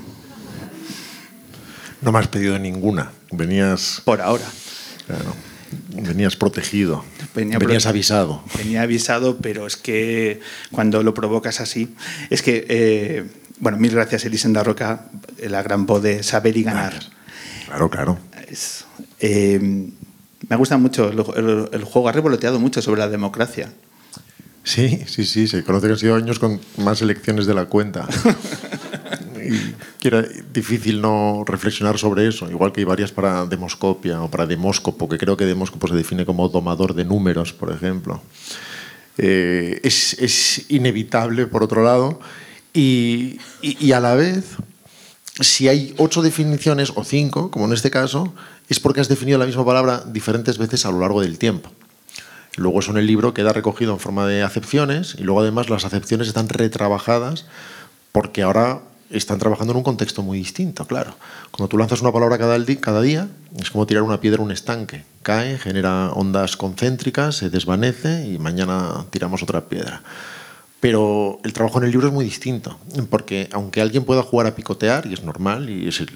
No 2.01 2.11
me 2.11 2.19
has 2.19 2.27
pedido 2.27 2.57
ninguna. 2.57 3.11
Venías. 3.31 4.01
Por 4.03 4.19
ahora. 4.19 4.45
Claro. 5.05 5.35
Venías 5.95 6.35
protegido. 6.35 7.05
Venía 7.35 7.57
Venías 7.59 7.85
avisado. 7.85 8.43
Venía 8.57 8.81
avisado, 8.81 9.37
pero 9.37 9.65
es 9.67 9.77
que 9.77 10.41
cuando 10.71 11.01
lo 11.03 11.13
provocas 11.13 11.61
así. 11.61 11.93
Es 12.29 12.41
que. 12.41 12.65
eh, 12.67 13.25
bueno, 13.59 13.77
mil 13.77 13.91
gracias, 13.91 14.25
Elisenda 14.25 14.63
Roca, 14.63 15.05
la 15.47 15.61
gran 15.61 15.85
voz 15.85 16.01
de 16.01 16.23
saber 16.23 16.57
y 16.57 16.63
ganar. 16.63 16.93
Claro, 17.67 17.89
claro. 17.91 18.17
Es, 18.49 18.85
eh, 19.19 19.59
me 20.49 20.55
gusta 20.55 20.77
mucho 20.77 21.09
el, 21.09 21.19
el- 21.37 21.69
el 21.71 21.83
juego, 21.83 22.09
ha 22.09 22.11
revoloteado 22.11 22.59
mucho 22.59 22.81
sobre 22.81 22.99
la 23.01 23.07
democracia. 23.07 23.71
Sí, 24.63 25.03
sí, 25.07 25.25
sí. 25.25 25.47
Se 25.47 25.63
conoce 25.63 25.87
que 25.87 25.93
han 25.93 25.99
sido 25.99 26.15
años 26.15 26.39
con 26.39 26.59
más 26.77 27.01
elecciones 27.03 27.45
de 27.45 27.53
la 27.53 27.65
cuenta. 27.65 28.07
que 29.99 30.07
era 30.07 30.21
difícil 30.53 31.01
no 31.01 31.43
reflexionar 31.45 31.97
sobre 31.97 32.27
eso, 32.27 32.49
igual 32.49 32.71
que 32.71 32.81
hay 32.81 32.85
varias 32.85 33.11
para 33.11 33.45
Demoscopia 33.45 34.21
o 34.21 34.29
para 34.29 34.45
Demóscopo, 34.45 35.07
que 35.09 35.17
creo 35.17 35.37
que 35.37 35.45
Demóscopo 35.45 35.87
se 35.87 35.95
define 35.95 36.25
como 36.25 36.47
domador 36.49 36.93
de 36.93 37.05
números, 37.05 37.53
por 37.53 37.71
ejemplo. 37.71 38.21
Eh, 39.17 39.79
es, 39.83 40.13
es 40.19 40.65
inevitable, 40.69 41.45
por 41.47 41.63
otro 41.63 41.83
lado, 41.83 42.19
y, 42.73 43.37
y- 43.61 43.77
y 43.85 43.91
a 43.91 43.99
la 43.99 44.15
vez, 44.15 44.55
si 45.39 45.67
hay 45.67 45.93
ocho 45.97 46.21
definiciones 46.21 46.91
o 46.95 47.03
cinco, 47.03 47.51
como 47.51 47.65
en 47.65 47.73
este 47.73 47.91
caso, 47.91 48.33
es 48.69 48.79
porque 48.79 49.01
has 49.01 49.09
definido 49.09 49.37
la 49.37 49.45
misma 49.45 49.65
palabra 49.65 50.03
diferentes 50.07 50.57
veces 50.57 50.85
a 50.85 50.91
lo 50.91 50.99
largo 51.01 51.21
del 51.21 51.37
tiempo. 51.37 51.69
Luego 52.57 52.79
eso 52.79 52.91
en 52.91 52.97
el 52.97 53.07
libro 53.07 53.33
queda 53.33 53.53
recogido 53.53 53.93
en 53.93 53.99
forma 53.99 54.27
de 54.27 54.43
acepciones 54.43 55.15
y 55.17 55.23
luego 55.23 55.41
además 55.41 55.69
las 55.69 55.85
acepciones 55.85 56.27
están 56.27 56.49
retrabajadas 56.49 57.45
porque 58.11 58.41
ahora 58.41 58.81
están 59.11 59.39
trabajando 59.39 59.73
en 59.73 59.77
un 59.77 59.83
contexto 59.83 60.21
muy 60.23 60.37
distinto, 60.37 60.85
claro. 60.85 61.15
Cuando 61.51 61.67
tú 61.67 61.77
lanzas 61.77 62.01
una 62.01 62.11
palabra 62.11 62.37
cada, 62.37 63.01
día, 63.01 63.27
es 63.59 63.69
como 63.71 63.85
tirar 63.85 64.03
una 64.03 64.19
piedra 64.19 64.41
a 64.41 64.45
un 64.45 64.51
estanque. 64.51 65.03
Cae, 65.23 65.57
genera 65.57 66.11
ondas 66.13 66.57
concéntricas, 66.57 67.35
se 67.35 67.49
desvanece 67.49 68.27
y 68.27 68.37
mañana 68.37 69.05
tiramos 69.09 69.43
otra 69.43 69.61
piedra. 69.61 70.01
Pero 70.79 71.39
el 71.43 71.53
trabajo 71.53 71.77
en 71.77 71.85
el 71.85 71.91
libro 71.91 72.07
es 72.07 72.13
muy 72.13 72.25
distinto, 72.25 72.79
porque 73.11 73.47
aunque 73.51 73.81
alguien 73.81 74.03
pueda 74.03 74.23
jugar 74.23 74.47
a 74.47 74.55
picotear, 74.55 75.05
y 75.05 75.13
es 75.13 75.23
normal, 75.23 75.69
y 75.69 75.87
es 75.87 75.99
el, 75.99 76.09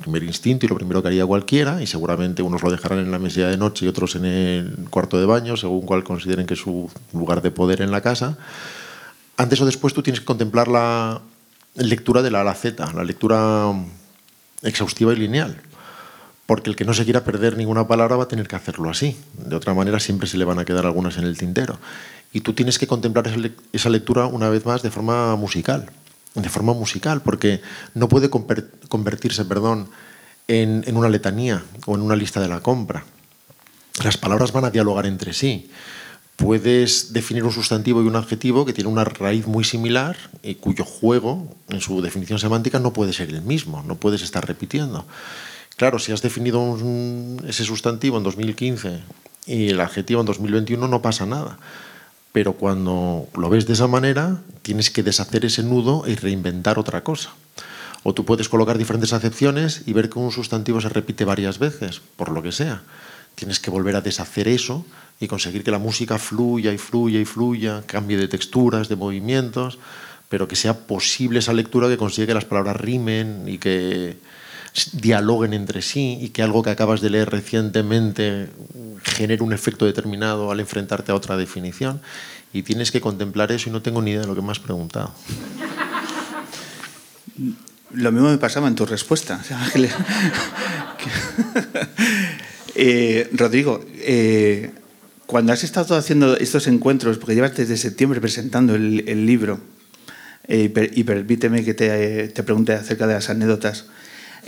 primer 0.00 0.22
instinto 0.22 0.64
y 0.64 0.68
lo 0.68 0.76
primero 0.76 1.02
que 1.02 1.08
haría 1.08 1.26
cualquiera, 1.26 1.82
y 1.82 1.88
seguramente 1.88 2.40
unos 2.40 2.62
lo 2.62 2.70
dejarán 2.70 3.00
en 3.00 3.10
la 3.10 3.18
mesilla 3.18 3.48
de 3.48 3.56
noche 3.56 3.84
y 3.84 3.88
otros 3.88 4.14
en 4.14 4.24
el 4.24 4.86
cuarto 4.90 5.18
de 5.18 5.26
baño, 5.26 5.56
según 5.56 5.82
cual 5.84 6.04
consideren 6.04 6.46
que 6.46 6.54
es 6.54 6.60
su 6.60 6.88
lugar 7.12 7.42
de 7.42 7.50
poder 7.50 7.82
en 7.82 7.90
la 7.90 8.00
casa, 8.00 8.38
antes 9.36 9.60
o 9.60 9.66
después 9.66 9.92
tú 9.92 10.02
tienes 10.02 10.20
que 10.20 10.26
contemplar 10.26 10.68
la 10.68 11.20
lectura 11.76 12.22
de 12.22 12.30
la 12.30 12.40
A 12.40 12.92
la 12.92 13.04
lectura 13.04 13.72
exhaustiva 14.62 15.12
y 15.12 15.16
lineal 15.16 15.62
porque 16.46 16.70
el 16.70 16.76
que 16.76 16.84
no 16.84 16.94
se 16.94 17.04
quiera 17.04 17.24
perder 17.24 17.56
ninguna 17.56 17.86
palabra 17.88 18.16
va 18.16 18.24
a 18.24 18.28
tener 18.28 18.46
que 18.46 18.54
hacerlo 18.54 18.88
así. 18.88 19.16
De 19.34 19.56
otra 19.56 19.74
manera 19.74 19.98
siempre 19.98 20.28
se 20.28 20.38
le 20.38 20.44
van 20.44 20.60
a 20.60 20.64
quedar 20.64 20.86
algunas 20.86 21.18
en 21.18 21.24
el 21.24 21.36
tintero. 21.36 21.78
Y 22.32 22.40
tú 22.40 22.52
tienes 22.52 22.78
que 22.78 22.86
contemplar 22.86 23.28
esa 23.72 23.90
lectura 23.90 24.26
una 24.26 24.48
vez 24.48 24.64
más 24.64 24.82
de 24.82 24.90
forma 24.90 25.34
musical, 25.34 25.90
de 26.34 26.48
forma 26.48 26.72
musical, 26.72 27.20
porque 27.22 27.60
no 27.94 28.08
puede 28.08 28.30
convertirse, 28.30 29.44
perdón, 29.44 29.88
en, 30.46 30.84
en 30.86 30.96
una 30.96 31.08
letanía 31.08 31.64
o 31.86 31.96
en 31.96 32.02
una 32.02 32.14
lista 32.14 32.40
de 32.40 32.48
la 32.48 32.60
compra. 32.60 33.04
Las 34.04 34.16
palabras 34.16 34.52
van 34.52 34.66
a 34.66 34.70
dialogar 34.70 35.06
entre 35.06 35.32
sí 35.32 35.68
puedes 36.36 37.12
definir 37.12 37.44
un 37.44 37.52
sustantivo 37.52 38.02
y 38.02 38.06
un 38.06 38.16
adjetivo 38.16 38.64
que 38.64 38.72
tiene 38.72 38.90
una 38.90 39.04
raíz 39.04 39.46
muy 39.46 39.64
similar 39.64 40.16
y 40.42 40.56
cuyo 40.56 40.84
juego, 40.84 41.56
en 41.68 41.80
su 41.80 42.00
definición 42.02 42.38
semántica, 42.38 42.78
no 42.78 42.92
puede 42.92 43.12
ser 43.12 43.30
el 43.30 43.42
mismo, 43.42 43.82
no 43.86 43.96
puedes 43.96 44.22
estar 44.22 44.46
repitiendo. 44.46 45.06
Claro, 45.76 45.98
si 45.98 46.12
has 46.12 46.22
definido 46.22 46.78
ese 47.46 47.64
sustantivo 47.64 48.18
en 48.18 48.22
2015 48.22 49.00
y 49.46 49.70
el 49.70 49.80
adjetivo 49.80 50.20
en 50.20 50.26
2021 50.26 50.88
no 50.88 51.02
pasa 51.02 51.26
nada. 51.26 51.58
Pero 52.32 52.52
cuando 52.52 53.28
lo 53.34 53.48
ves 53.48 53.66
de 53.66 53.72
esa 53.72 53.86
manera, 53.86 54.42
tienes 54.60 54.90
que 54.90 55.02
deshacer 55.02 55.46
ese 55.46 55.62
nudo 55.62 56.04
y 56.06 56.16
reinventar 56.16 56.78
otra 56.78 57.02
cosa. 57.02 57.30
O 58.02 58.12
tú 58.12 58.24
puedes 58.24 58.48
colocar 58.48 58.76
diferentes 58.76 59.12
acepciones 59.12 59.82
y 59.86 59.94
ver 59.94 60.10
que 60.10 60.18
un 60.18 60.30
sustantivo 60.30 60.80
se 60.80 60.90
repite 60.90 61.24
varias 61.24 61.58
veces, 61.58 62.02
por 62.16 62.30
lo 62.30 62.42
que 62.42 62.52
sea. 62.52 62.82
Tienes 63.34 63.58
que 63.58 63.70
volver 63.70 63.96
a 63.96 64.00
deshacer 64.00 64.48
eso 64.48 64.84
y 65.18 65.28
conseguir 65.28 65.64
que 65.64 65.70
la 65.70 65.78
música 65.78 66.18
fluya 66.18 66.72
y 66.72 66.78
fluya 66.78 67.20
y 67.20 67.24
fluya, 67.24 67.82
cambie 67.86 68.16
de 68.16 68.28
texturas, 68.28 68.88
de 68.88 68.96
movimientos, 68.96 69.78
pero 70.28 70.48
que 70.48 70.56
sea 70.56 70.86
posible 70.86 71.38
esa 71.38 71.52
lectura 71.52 71.88
que 71.88 71.96
consigue 71.96 72.26
que 72.26 72.34
las 72.34 72.44
palabras 72.44 72.76
rimen 72.76 73.44
y 73.46 73.58
que 73.58 74.18
dialoguen 74.92 75.54
entre 75.54 75.80
sí 75.80 76.18
y 76.20 76.30
que 76.30 76.42
algo 76.42 76.62
que 76.62 76.70
acabas 76.70 77.00
de 77.00 77.10
leer 77.10 77.30
recientemente 77.30 78.48
genere 79.02 79.42
un 79.42 79.52
efecto 79.52 79.86
determinado 79.86 80.50
al 80.50 80.60
enfrentarte 80.60 81.12
a 81.12 81.14
otra 81.14 81.36
definición. 81.36 82.00
Y 82.52 82.62
tienes 82.62 82.90
que 82.90 83.00
contemplar 83.00 83.52
eso 83.52 83.68
y 83.68 83.72
no 83.72 83.82
tengo 83.82 84.02
ni 84.02 84.10
idea 84.10 84.22
de 84.22 84.26
lo 84.26 84.34
que 84.34 84.42
me 84.42 84.50
has 84.50 84.58
preguntado. 84.58 85.12
Lo 87.92 88.12
mismo 88.12 88.28
me 88.28 88.38
pasaba 88.38 88.68
en 88.68 88.74
tu 88.74 88.84
respuesta. 88.84 89.40
Eh, 92.78 93.30
Rodrigo, 93.32 93.82
eh, 93.94 94.70
cuando 95.26 95.52
has 95.52 95.64
estado 95.64 95.96
haciendo 95.96 96.36
estos 96.36 96.66
encuentros, 96.66 97.18
porque 97.18 97.34
llevas 97.34 97.56
desde 97.56 97.76
septiembre 97.76 98.20
presentando 98.20 98.74
el, 98.74 99.26
libro, 99.26 99.60
eh, 100.48 100.72
y 100.94 101.04
permíteme 101.04 101.64
que 101.64 101.74
te, 101.74 102.28
te, 102.28 102.42
pregunte 102.42 102.72
acerca 102.72 103.06
de 103.06 103.14
las 103.14 103.28
anécdotas, 103.30 103.86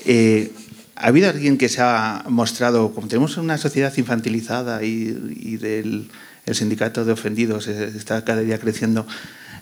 eh, 0.06 0.52
¿Ha 1.00 1.08
habido 1.08 1.30
alguien 1.30 1.58
que 1.58 1.68
se 1.68 1.80
ha 1.80 2.24
mostrado, 2.28 2.92
como 2.92 3.06
tenemos 3.06 3.36
una 3.36 3.56
sociedad 3.56 3.96
infantilizada 3.96 4.82
y, 4.82 5.56
del 5.56 6.08
el 6.44 6.54
sindicato 6.54 7.04
de 7.04 7.12
ofendidos 7.12 7.68
está 7.68 8.24
cada 8.24 8.40
día 8.40 8.58
creciendo, 8.58 9.06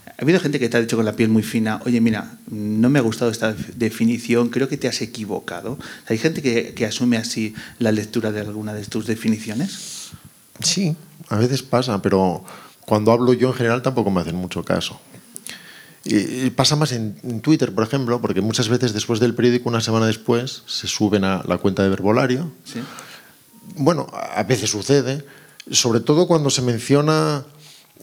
¿ha 0.07 0.23
habido 0.23 0.41
gente 0.41 0.59
que 0.59 0.69
te 0.71 0.77
ha 0.79 0.81
dicho 0.81 0.97
con 0.97 1.05
la 1.05 1.15
piel 1.15 1.29
muy 1.29 1.43
fina, 1.43 1.83
oye, 1.85 2.01
mira, 2.01 2.39
no 2.49 2.89
me 2.89 3.01
ha 3.01 3.03
gustado 3.03 3.31
esta 3.31 3.55
definición, 3.77 4.49
creo 4.49 4.69
que 4.69 4.79
te 4.79 4.89
has 4.89 5.03
equivocado? 5.03 5.79
¿Hay 6.07 6.17
gente 6.17 6.41
que 6.41 6.87
asume 6.87 7.19
así 7.19 7.55
la 7.81 7.93
lectura 7.93 8.33
de 8.33 8.41
alguna 8.41 8.73
de 8.73 8.85
tus 8.85 9.07
definiciones? 9.07 9.96
Sí, 10.63 10.97
a 11.29 11.37
veces 11.37 11.63
pasa, 11.63 12.01
pero 12.03 12.45
cuando 12.85 13.13
hablo 13.13 13.33
yo 13.33 13.49
en 13.49 13.55
general 13.55 13.83
tampoco 13.83 14.11
me 14.11 14.21
hacen 14.21 14.37
mucho 14.37 14.65
caso. 14.65 15.01
Y 16.09 16.51
pasa 16.51 16.77
más 16.77 16.93
en, 16.93 17.41
Twitter, 17.41 17.75
por 17.75 17.83
ejemplo, 17.83 18.21
porque 18.21 18.41
muchas 18.41 18.69
veces 18.69 18.93
después 18.93 19.19
del 19.19 19.35
periódico, 19.35 19.69
una 19.69 19.81
semana 19.81 20.07
después, 20.07 20.63
se 20.67 20.87
suben 20.87 21.25
a 21.25 21.43
la 21.47 21.59
cuenta 21.59 21.83
de 21.83 21.89
Verbolario. 21.89 22.53
Bueno, 23.75 24.07
a 24.13 24.45
veces 24.45 24.71
sucede, 24.71 25.25
sobre 25.71 26.01
todo 26.01 26.29
cuando 26.29 26.51
se 26.51 26.63
menciona... 26.63 27.45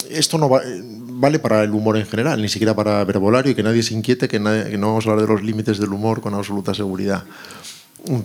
Esto 0.09 0.37
no 0.37 0.49
vale 0.49 1.39
para 1.39 1.63
el 1.63 1.71
humor 1.71 1.97
en 1.97 2.05
general, 2.05 2.41
ni 2.41 2.49
siquiera 2.49 2.75
para 2.75 3.05
Verbolario, 3.05 3.51
y 3.51 3.55
que 3.55 3.63
nadie 3.63 3.83
se 3.83 3.93
inquiete, 3.93 4.27
que, 4.27 4.37
que 4.37 4.77
no 4.77 4.87
vamos 4.87 5.05
a 5.07 5.11
hablar 5.11 5.25
de 5.25 5.33
los 5.33 5.43
límites 5.43 5.77
del 5.77 5.93
humor 5.93 6.19
con 6.19 6.33
absoluta 6.33 6.73
seguridad. 6.73 7.23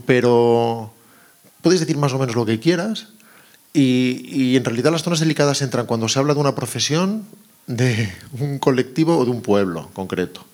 Pero 0.07 0.93
puedes 1.63 1.79
decir 1.79 1.99
más 1.99 2.13
o 2.15 2.19
menos 2.19 2.35
lo 2.35 2.47
que 2.47 2.59
quieras, 2.59 3.09
y, 3.73 4.25
y, 4.31 4.57
en 4.57 4.65
realidad 4.65 4.91
las 4.91 5.03
zonas 5.03 5.21
delicadas 5.21 5.63
entran 5.63 5.87
cuando 5.87 6.09
se 6.09 6.19
habla 6.19 6.35
de 6.35 6.41
una 6.41 6.55
profesión 6.55 7.25
de 7.67 8.11
un 8.39 8.59
colectivo 8.59 9.19
o 9.19 9.25
de 9.25 9.31
un 9.31 9.43
pueblo 9.43 9.91
concreto. 9.93 10.45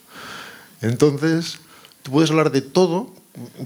Entonces, 0.83 1.59
tú 2.03 2.11
puedes 2.11 2.31
hablar 2.31 2.51
de 2.51 2.61
todo, 2.61 3.15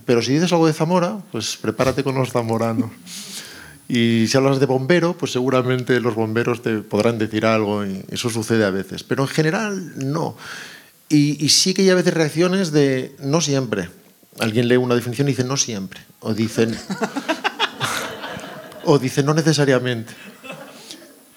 pero 0.04 0.22
si 0.22 0.32
dices 0.32 0.52
algo 0.52 0.66
de 0.66 0.72
Zamora, 0.72 1.18
pues 1.32 1.56
prepárate 1.56 2.04
con 2.04 2.14
los 2.14 2.30
zamoranos. 2.30 2.90
Y 3.88 4.26
si 4.28 4.36
hablas 4.36 4.60
de 4.60 4.66
bombero, 4.66 5.16
pues 5.16 5.32
seguramente 5.32 5.98
los 6.00 6.14
bomberos 6.14 6.62
te 6.62 6.78
podrán 6.78 7.18
decir 7.18 7.46
algo 7.46 7.86
y 7.86 8.04
eso 8.10 8.28
sucede 8.28 8.64
a 8.64 8.70
veces. 8.70 9.02
Pero 9.02 9.22
en 9.22 9.28
general, 9.28 9.92
no. 9.96 10.36
Y, 11.08 11.48
sí 11.48 11.72
que 11.72 11.82
hay 11.82 11.90
a 11.90 11.94
veces 11.94 12.12
reacciones 12.12 12.70
de 12.70 13.16
no 13.20 13.40
siempre. 13.40 13.88
Alguien 14.38 14.68
lee 14.68 14.76
una 14.76 14.94
definición 14.94 15.28
y 15.28 15.32
dice 15.32 15.44
no 15.44 15.56
siempre. 15.56 16.00
O 16.20 16.34
dicen, 16.34 16.76
o 18.88 18.98
dice 18.98 19.22
no 19.22 19.34
necesariamente. 19.34 20.14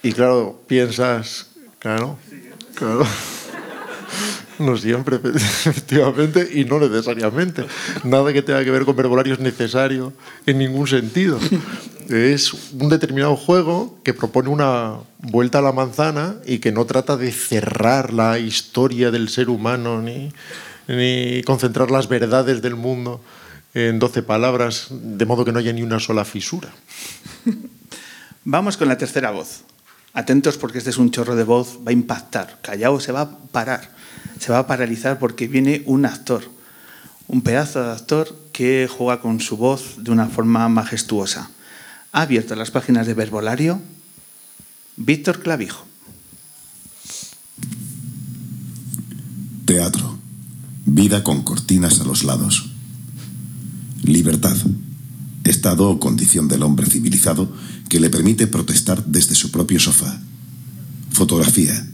Y 0.04 0.14
claro, 0.14 0.60
piensas, 0.68 1.52
Claro, 1.82 2.18
claro. 2.76 3.04
No 4.60 4.78
siempre, 4.78 5.16
efectivamente, 5.34 6.48
y 6.54 6.66
no 6.66 6.80
necesariamente. 6.80 7.66
Nada 8.04 8.32
que 8.32 8.44
tenga 8.44 8.64
que 8.64 8.70
ver 8.70 8.86
con 8.86 8.96
verbolario 8.96 9.34
es 9.34 9.40
necesario 9.40 10.14
en 10.46 10.60
ningún 10.60 10.86
sentido. 10.86 11.40
Es 12.10 12.54
un 12.74 12.88
determinado 12.90 13.36
juego 13.36 13.98
que 14.04 14.14
propone 14.14 14.50
una 14.50 14.98
vuelta 15.18 15.58
a 15.58 15.62
la 15.64 15.72
manzana 15.72 16.36
y 16.46 16.60
que 16.60 16.72
no 16.72 16.86
trata 16.86 17.18
de 17.18 17.32
cerrar 17.32 18.14
la 18.14 18.38
historia 18.38 19.10
del 19.10 19.30
ser 19.30 19.50
humano 19.50 20.00
ni, 20.00 20.32
ni 20.88 21.42
concentrar 21.42 21.90
las 21.90 22.08
verdades 22.08 22.62
del 22.62 22.76
mundo 22.76 23.20
en 23.74 24.00
12 24.00 24.24
palabras, 24.24 24.88
de 24.90 25.26
modo 25.26 25.46
que 25.46 25.52
no 25.52 25.60
haya 25.60 25.74
ni 25.74 25.82
una 25.82 26.00
sola 26.00 26.26
fisura. 26.26 26.70
Vamos 28.46 28.78
con 28.78 28.88
la 28.88 28.98
tercera 28.98 29.32
voz. 29.32 29.62
Atentos 30.14 30.58
porque 30.58 30.80
este 30.80 30.90
es 30.90 30.98
un 30.98 31.12
chorro 31.12 31.36
de 31.36 31.44
voz, 31.44 31.80
va 31.86 31.92
a 31.92 31.94
impactar. 31.94 32.60
Callao 32.62 33.00
se 33.00 33.12
va 33.12 33.22
a 33.22 33.38
parar, 33.38 33.92
se 34.40 34.52
va 34.52 34.60
a 34.60 34.68
paralizar 34.68 35.20
porque 35.20 35.48
viene 35.48 35.84
un 35.86 36.06
actor, 36.06 36.44
un 37.28 37.42
pedazo 37.42 37.82
de 37.84 37.92
actor 37.92 38.36
que 38.52 38.90
juega 38.92 39.22
con 39.22 39.40
su 39.40 39.56
voz 39.56 39.96
de 40.04 40.12
una 40.12 40.28
forma 40.28 40.68
majestuosa. 40.68 41.50
Ha 42.12 42.24
abierto 42.24 42.56
las 42.56 42.72
páginas 42.72 43.08
de 43.08 43.14
Verbolario 43.14 43.82
Víctor 44.98 45.40
Clavijo. 45.40 45.86
Teatro. 49.66 50.18
Vida 50.86 51.24
con 51.24 51.44
cortinas 51.44 52.02
a 52.02 52.04
los 52.04 52.24
lados. 52.24 52.71
Libertad. 54.04 54.56
Estado 55.44 55.90
o 55.90 56.00
condición 56.00 56.48
del 56.48 56.64
hombre 56.64 56.86
civilizado 56.86 57.52
que 57.90 58.00
le 58.00 58.10
permite 58.10 58.48
protestar 58.48 59.04
desde 59.06 59.36
su 59.36 59.52
propio 59.52 59.80
sofá. 59.80 60.22
Fotografía, 61.12 61.86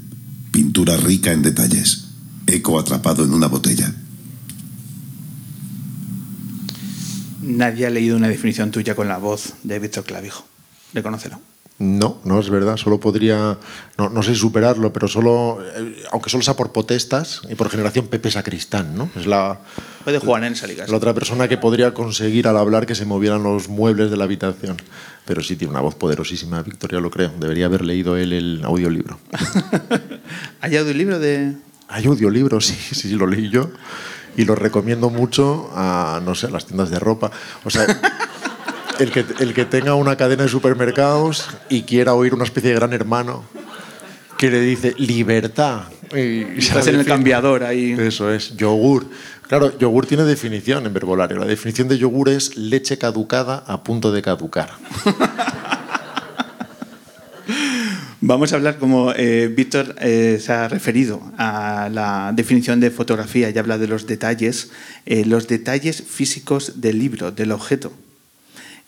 pintura 0.51 0.97
rica 0.97 1.31
en 1.31 1.41
detalles, 1.41 2.05
eco 2.45 2.79
atrapado 2.79 3.23
en 3.23 3.33
una 3.33 3.47
botella. 3.47 3.93
Nadie 7.41 7.85
ha 7.85 7.89
leído 7.89 8.17
una 8.17 8.27
definición 8.27 8.71
tuya 8.71 8.95
con 8.95 9.07
la 9.07 9.17
voz 9.17 9.53
de 9.63 9.79
Víctor 9.79 10.03
Clavijo. 10.03 10.45
Reconócelo. 10.93 11.39
No, 11.79 12.19
no 12.23 12.39
es 12.39 12.49
verdad. 12.49 12.75
Solo 12.77 12.99
podría, 12.99 13.57
no, 13.97 14.23
sé 14.23 14.35
superarlo, 14.35 14.91
pero 14.91 15.07
solo, 15.07 15.59
eh, 15.75 16.03
aunque 16.11 16.29
solo 16.29 16.43
sea 16.43 16.55
por 16.55 16.71
potestas 16.71 17.41
y 17.49 17.55
por 17.55 17.69
generación 17.69 18.07
Pepe 18.07 18.31
Sacristán, 18.31 18.95
¿no? 18.97 19.09
Es 19.15 19.27
la. 19.27 19.59
Puede 20.07 20.19
jugar 20.19 20.45
en 20.45 20.53
esa 20.53 20.67
liga. 20.67 20.85
La 20.87 20.95
otra 20.95 21.13
persona 21.13 21.49
que 21.49 21.57
podría 21.57 21.93
conseguir 21.93 22.47
al 22.47 22.55
hablar 22.55 22.85
que 22.85 22.95
se 22.95 23.03
movieran 23.03 23.43
los 23.43 23.67
muebles 23.67 24.09
de 24.09 24.15
la 24.15 24.23
habitación. 24.23 24.77
Pero 25.25 25.43
sí 25.43 25.57
tiene 25.57 25.71
una 25.71 25.81
voz 25.81 25.95
poderosísima, 25.95 26.63
Victoria, 26.63 27.01
lo 27.01 27.11
creo. 27.11 27.33
Debería 27.37 27.65
haber 27.65 27.83
leído 27.83 28.15
él 28.15 28.31
el 28.31 28.61
audiolibro. 28.63 29.19
¿Hay 30.61 30.77
audiolibro 30.77 31.19
de.? 31.19 31.57
Hay 31.89 32.05
audiolibro, 32.05 32.61
sí, 32.61 32.73
sí, 32.95 33.09
lo 33.15 33.27
leí 33.27 33.49
yo. 33.49 33.69
Y 34.37 34.45
lo 34.45 34.55
recomiendo 34.55 35.09
mucho 35.09 35.69
a, 35.75 36.21
no 36.23 36.35
sé, 36.35 36.47
a 36.47 36.51
las 36.51 36.65
tiendas 36.65 36.89
de 36.89 36.99
ropa. 36.99 37.29
O 37.65 37.69
sea 37.69 37.85
el 38.99 39.11
que, 39.11 39.25
el 39.39 39.53
que 39.53 39.65
tenga 39.65 39.95
una 39.95 40.15
cadena 40.15 40.43
de 40.43 40.49
supermercados 40.49 41.49
y 41.67 41.81
quiera 41.81 42.13
oír 42.13 42.33
una 42.33 42.45
especie 42.45 42.69
de 42.69 42.77
gran 42.77 42.93
hermano 42.93 43.43
que 44.37 44.51
le 44.51 44.61
dice 44.61 44.93
libertad 44.97 45.87
Y, 46.15 46.59
Estás 46.59 46.87
en 46.87 46.95
el 46.95 47.05
cambiador 47.05 47.63
ahí. 47.63 47.95
Eso 47.99 48.31
es, 48.31 48.55
yogur. 48.55 49.07
Claro, 49.47 49.77
yogur 49.77 50.05
tiene 50.05 50.25
definición 50.25 50.85
en 50.85 50.93
verbolario. 50.93 51.37
La 51.37 51.45
definición 51.45 51.87
de 51.87 51.97
yogur 51.97 52.27
es 52.27 52.57
leche 52.57 52.97
caducada 52.97 53.63
a 53.65 53.81
punto 53.81 54.11
de 54.11 54.21
caducar. 54.21 54.71
Vamos 58.19 58.51
a 58.51 58.57
hablar 58.57 58.77
como 58.77 59.13
eh, 59.13 59.47
Víctor 59.47 59.95
eh, 60.01 60.39
se 60.41 60.51
ha 60.51 60.67
referido 60.67 61.21
a 61.37 61.87
la 61.89 62.33
definición 62.35 62.81
de 62.81 62.91
fotografía 62.91 63.49
y 63.49 63.57
habla 63.57 63.77
de 63.77 63.87
los 63.87 64.05
detalles, 64.05 64.71
eh, 65.05 65.23
los 65.23 65.47
detalles 65.47 66.03
físicos 66.03 66.81
del 66.81 66.99
libro, 66.99 67.31
del 67.31 67.53
objeto. 67.53 67.93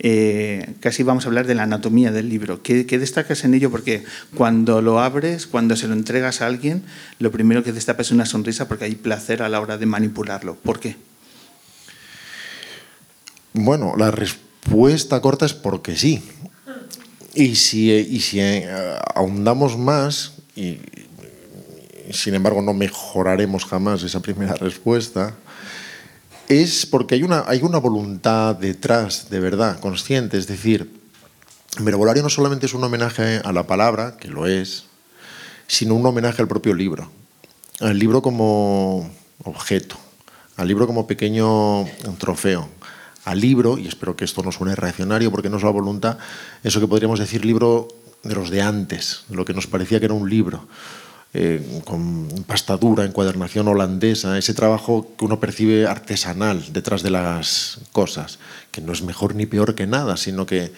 Eh, 0.02 0.76
casi 0.80 1.04
vamos 1.04 1.26
a 1.26 1.28
hablar 1.28 1.46
de 1.46 1.56
la 1.56 1.64
anatomía 1.64 2.12
del 2.12 2.30
libro. 2.30 2.64
¿Qué, 2.64 2.86
¿Qué, 2.86 2.98
destacas 2.98 3.44
en 3.44 3.54
ello? 3.54 3.70
Porque 3.70 4.06
cuando 4.36 4.82
lo 4.82 5.00
abres, 5.00 5.46
cuando 5.46 5.76
se 5.76 5.88
lo 5.88 5.94
entregas 5.94 6.42
a 6.42 6.48
alguien, 6.48 6.84
lo 7.20 7.32
primero 7.32 7.64
que 7.64 7.74
destapa 7.74 8.02
es 8.02 8.12
una 8.12 8.26
sonrisa 8.26 8.68
porque 8.70 8.86
hay 8.86 8.96
placer 8.96 9.44
a 9.44 9.50
la 9.50 9.60
hora 9.60 9.78
de 9.78 9.86
manipularlo. 9.86 10.56
¿Por 10.56 10.80
qué? 10.80 10.96
Bueno, 13.54 13.96
la 13.98 14.10
respuesta 14.12 15.20
corta 15.22 15.46
es 15.46 15.54
porque 15.54 15.98
sí. 15.98 16.24
Y 17.34 17.56
si, 17.56 17.92
y 17.92 18.22
si 18.22 18.40
eh, 18.40 18.70
ahondamos 19.16 19.78
más, 19.78 20.34
y 20.56 20.80
sin 22.12 22.36
embargo 22.36 22.62
no 22.62 22.74
mejoraremos 22.74 23.66
jamás 23.66 24.04
esa 24.04 24.22
primera 24.22 24.54
respuesta, 24.56 25.36
es 26.50 26.88
porque 26.88 27.16
hay 27.16 27.24
una, 27.24 27.44
hay 27.48 27.62
una 27.62 27.78
voluntad 27.78 28.56
detrás, 28.56 29.30
de 29.30 29.40
verdad, 29.40 29.80
consciente. 29.80 30.38
Es 30.38 30.48
decir, 30.48 30.92
Verbolario 31.80 32.24
no 32.24 32.30
solamente 32.30 32.66
es 32.66 32.74
un 32.74 32.84
homenaje 32.84 33.40
a 33.44 33.54
la 33.54 33.68
palabra, 33.68 34.18
que 34.18 34.28
lo 34.28 34.48
es, 34.48 34.86
sino 35.68 35.94
un 35.94 36.06
homenaje 36.06 36.42
al 36.42 36.48
propio 36.48 36.74
libro. 36.74 37.10
Al 37.80 37.98
libro 37.98 38.22
como 38.24 39.10
objeto, 39.44 39.96
al 40.58 40.68
libro 40.68 40.88
como 40.88 41.08
pequeño 41.08 41.86
trofeo, 42.18 42.68
al 43.26 43.40
libro, 43.40 43.78
y 43.78 43.88
espero 43.88 44.16
que 44.16 44.26
esto 44.26 44.42
no 44.42 44.52
suene 44.52 44.76
reaccionario 44.76 45.32
porque 45.32 45.50
no 45.50 45.58
es 45.58 45.64
la 45.64 45.70
voluntad, 45.70 46.18
eso 46.64 46.82
que 46.82 46.88
podríamos 46.88 47.20
decir 47.20 47.46
libro 47.46 47.88
de 48.24 48.34
los 48.34 48.50
de 48.50 48.64
antes, 48.64 49.22
lo 49.30 49.46
que 49.46 49.54
nos 49.54 49.68
parecía 49.68 50.00
que 50.00 50.06
era 50.06 50.16
un 50.16 50.30
libro 50.30 50.68
eh, 51.34 51.82
con 51.86 52.28
pastadura, 52.48 53.06
encuadernación 53.06 53.68
holandesa, 53.68 54.38
ese 54.40 54.56
trabajo 54.56 55.08
que 55.16 55.26
uno 55.26 55.40
percibe 55.40 55.86
artesanal 55.86 56.74
detrás 56.74 57.04
de 57.04 57.12
las 57.12 57.82
cosas, 57.92 58.40
que 58.72 58.82
no 58.82 58.94
es 58.94 59.04
mejor 59.04 59.36
ni 59.36 59.46
peor 59.46 59.76
que 59.76 59.86
nada, 59.86 60.18
sino 60.18 60.48
que 60.48 60.72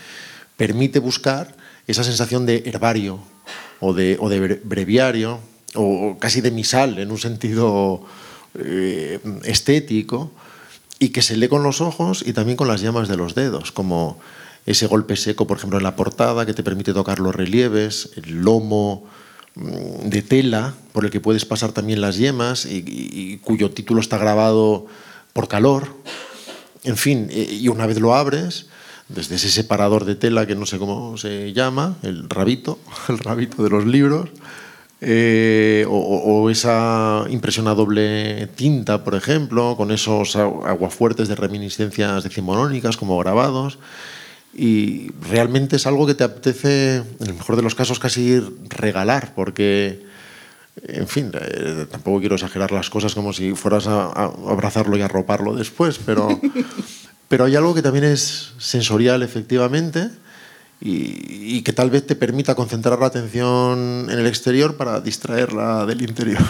permite 0.58 1.00
buscar 1.00 1.56
esa 1.88 2.04
sensación 2.04 2.46
de 2.46 2.64
herbario 2.66 3.20
o 3.80 3.94
de, 3.94 4.18
breviario 4.64 5.40
o 5.76 6.18
casi 6.20 6.42
de 6.42 6.52
misal 6.52 7.00
en 7.00 7.12
un 7.12 7.18
sentido 7.18 8.04
eh, 8.60 9.20
estético 9.46 10.32
y 11.00 11.10
que 11.10 11.22
se 11.22 11.38
lee 11.38 11.48
con 11.48 11.64
los 11.64 11.80
ojos 11.80 12.24
y 12.28 12.34
también 12.34 12.58
con 12.58 12.68
las 12.68 12.82
llamas 12.82 13.08
de 13.08 13.16
los 13.16 13.36
dedos, 13.36 13.72
como 13.72 14.20
ese 14.66 14.86
golpe 14.88 15.16
seco, 15.16 15.48
por 15.48 15.58
ejemplo, 15.58 15.78
en 15.80 15.84
la 15.84 15.96
portada 15.96 16.46
que 16.46 16.54
te 16.54 16.62
permite 16.62 16.94
tocar 16.94 17.20
los 17.20 17.34
relieves, 17.34 18.12
el 18.18 18.42
lomo, 18.42 19.08
de 19.56 20.22
tela 20.22 20.74
por 20.94 21.06
el 21.06 21.12
que 21.12 21.20
puedes 21.20 21.46
pasar 21.46 21.72
también 21.72 22.02
las 22.02 22.18
yemas 22.18 22.66
y, 22.66 23.38
cuyo 23.44 23.72
título 23.72 24.00
está 24.02 24.18
grabado 24.18 24.88
por 25.34 25.48
calor. 25.48 25.88
En 26.84 26.98
fin, 26.98 27.30
y 27.32 27.68
una 27.68 27.86
vez 27.86 28.00
lo 28.00 28.16
abres, 28.16 28.68
desde 29.08 29.36
ese 29.36 29.50
separador 29.50 30.06
de 30.06 30.16
tela 30.16 30.46
que 30.46 30.56
no 30.56 30.66
sé 30.66 30.78
cómo 30.80 31.18
se 31.18 31.54
llama, 31.54 31.98
el 32.02 32.30
rabito, 32.30 32.80
el 33.10 33.20
rabito 33.20 33.64
de 33.64 33.70
los 33.70 33.86
libros, 33.86 34.30
eh, 35.04 35.86
o, 35.90 35.98
o, 35.98 36.50
esa 36.50 37.26
impresión 37.30 37.68
a 37.68 37.74
doble 37.74 38.48
tinta, 38.56 39.04
por 39.04 39.16
ejemplo, 39.16 39.76
con 39.76 39.92
esos 39.92 40.36
aguafuertes 40.36 41.28
de 41.28 41.36
reminiscencias 41.36 42.24
decimonónicas 42.24 42.98
como 42.98 43.18
grabados 43.18 43.80
y 44.54 45.12
realmente 45.30 45.78
es 45.78 45.88
algo 45.88 46.06
que 46.06 46.16
te 46.16 46.24
apetece, 46.24 46.98
en 46.98 47.28
el 47.28 47.34
mejor 47.34 47.56
de 47.56 47.62
los 47.62 47.76
casos, 47.76 48.00
casi 48.00 48.40
regalar, 48.70 49.34
porque, 49.34 50.06
en 50.84 51.08
fin, 51.08 51.32
eh, 51.34 51.86
tampoco 51.90 52.20
quiero 52.20 52.36
exagerar 52.36 52.72
las 52.72 52.90
cosas 52.90 53.16
como 53.16 53.32
si 53.34 53.54
fueras 53.54 53.88
a, 53.88 54.08
a 54.08 54.26
abrazarlo 54.50 54.98
y 54.98 55.02
arroparlo 55.02 55.56
después, 55.56 56.00
pero, 56.06 56.40
pero 57.30 57.46
hay 57.46 57.56
algo 57.56 57.74
que 57.74 57.82
también 57.82 58.06
es 58.06 58.54
sensorial, 58.58 59.24
efectivamente, 59.24 60.10
y, 60.82 61.58
y 61.58 61.62
que 61.62 61.74
tal 61.74 61.90
vez 61.90 62.06
te 62.06 62.16
permita 62.16 62.56
concentrar 62.56 63.00
la 63.00 63.08
atención 63.08 64.08
en 64.10 64.20
el 64.20 64.28
exterior 64.28 64.76
para 64.76 65.00
distraerla 65.00 65.86
del 65.86 66.02
interior. 66.02 66.44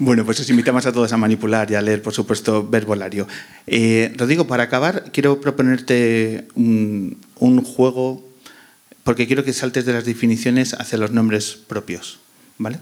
Bueno, 0.00 0.24
pues 0.24 0.38
os 0.38 0.48
invitamos 0.48 0.86
a 0.86 0.92
todos 0.92 1.12
a 1.12 1.16
manipular 1.16 1.68
y 1.72 1.74
a 1.74 1.82
leer, 1.82 2.02
por 2.02 2.14
supuesto, 2.14 2.64
verbolario. 2.64 3.26
Eh, 3.66 4.14
Rodrigo, 4.16 4.46
para 4.46 4.62
acabar, 4.62 5.10
quiero 5.12 5.40
proponerte 5.40 6.46
un, 6.54 7.18
un, 7.34 7.64
juego, 7.64 8.24
porque 9.02 9.26
quiero 9.26 9.42
que 9.42 9.52
saltes 9.52 9.86
de 9.86 9.92
las 9.92 10.04
definiciones 10.04 10.74
hacia 10.74 10.98
los 10.98 11.10
nombres 11.10 11.58
propios, 11.66 12.20
¿vale? 12.58 12.78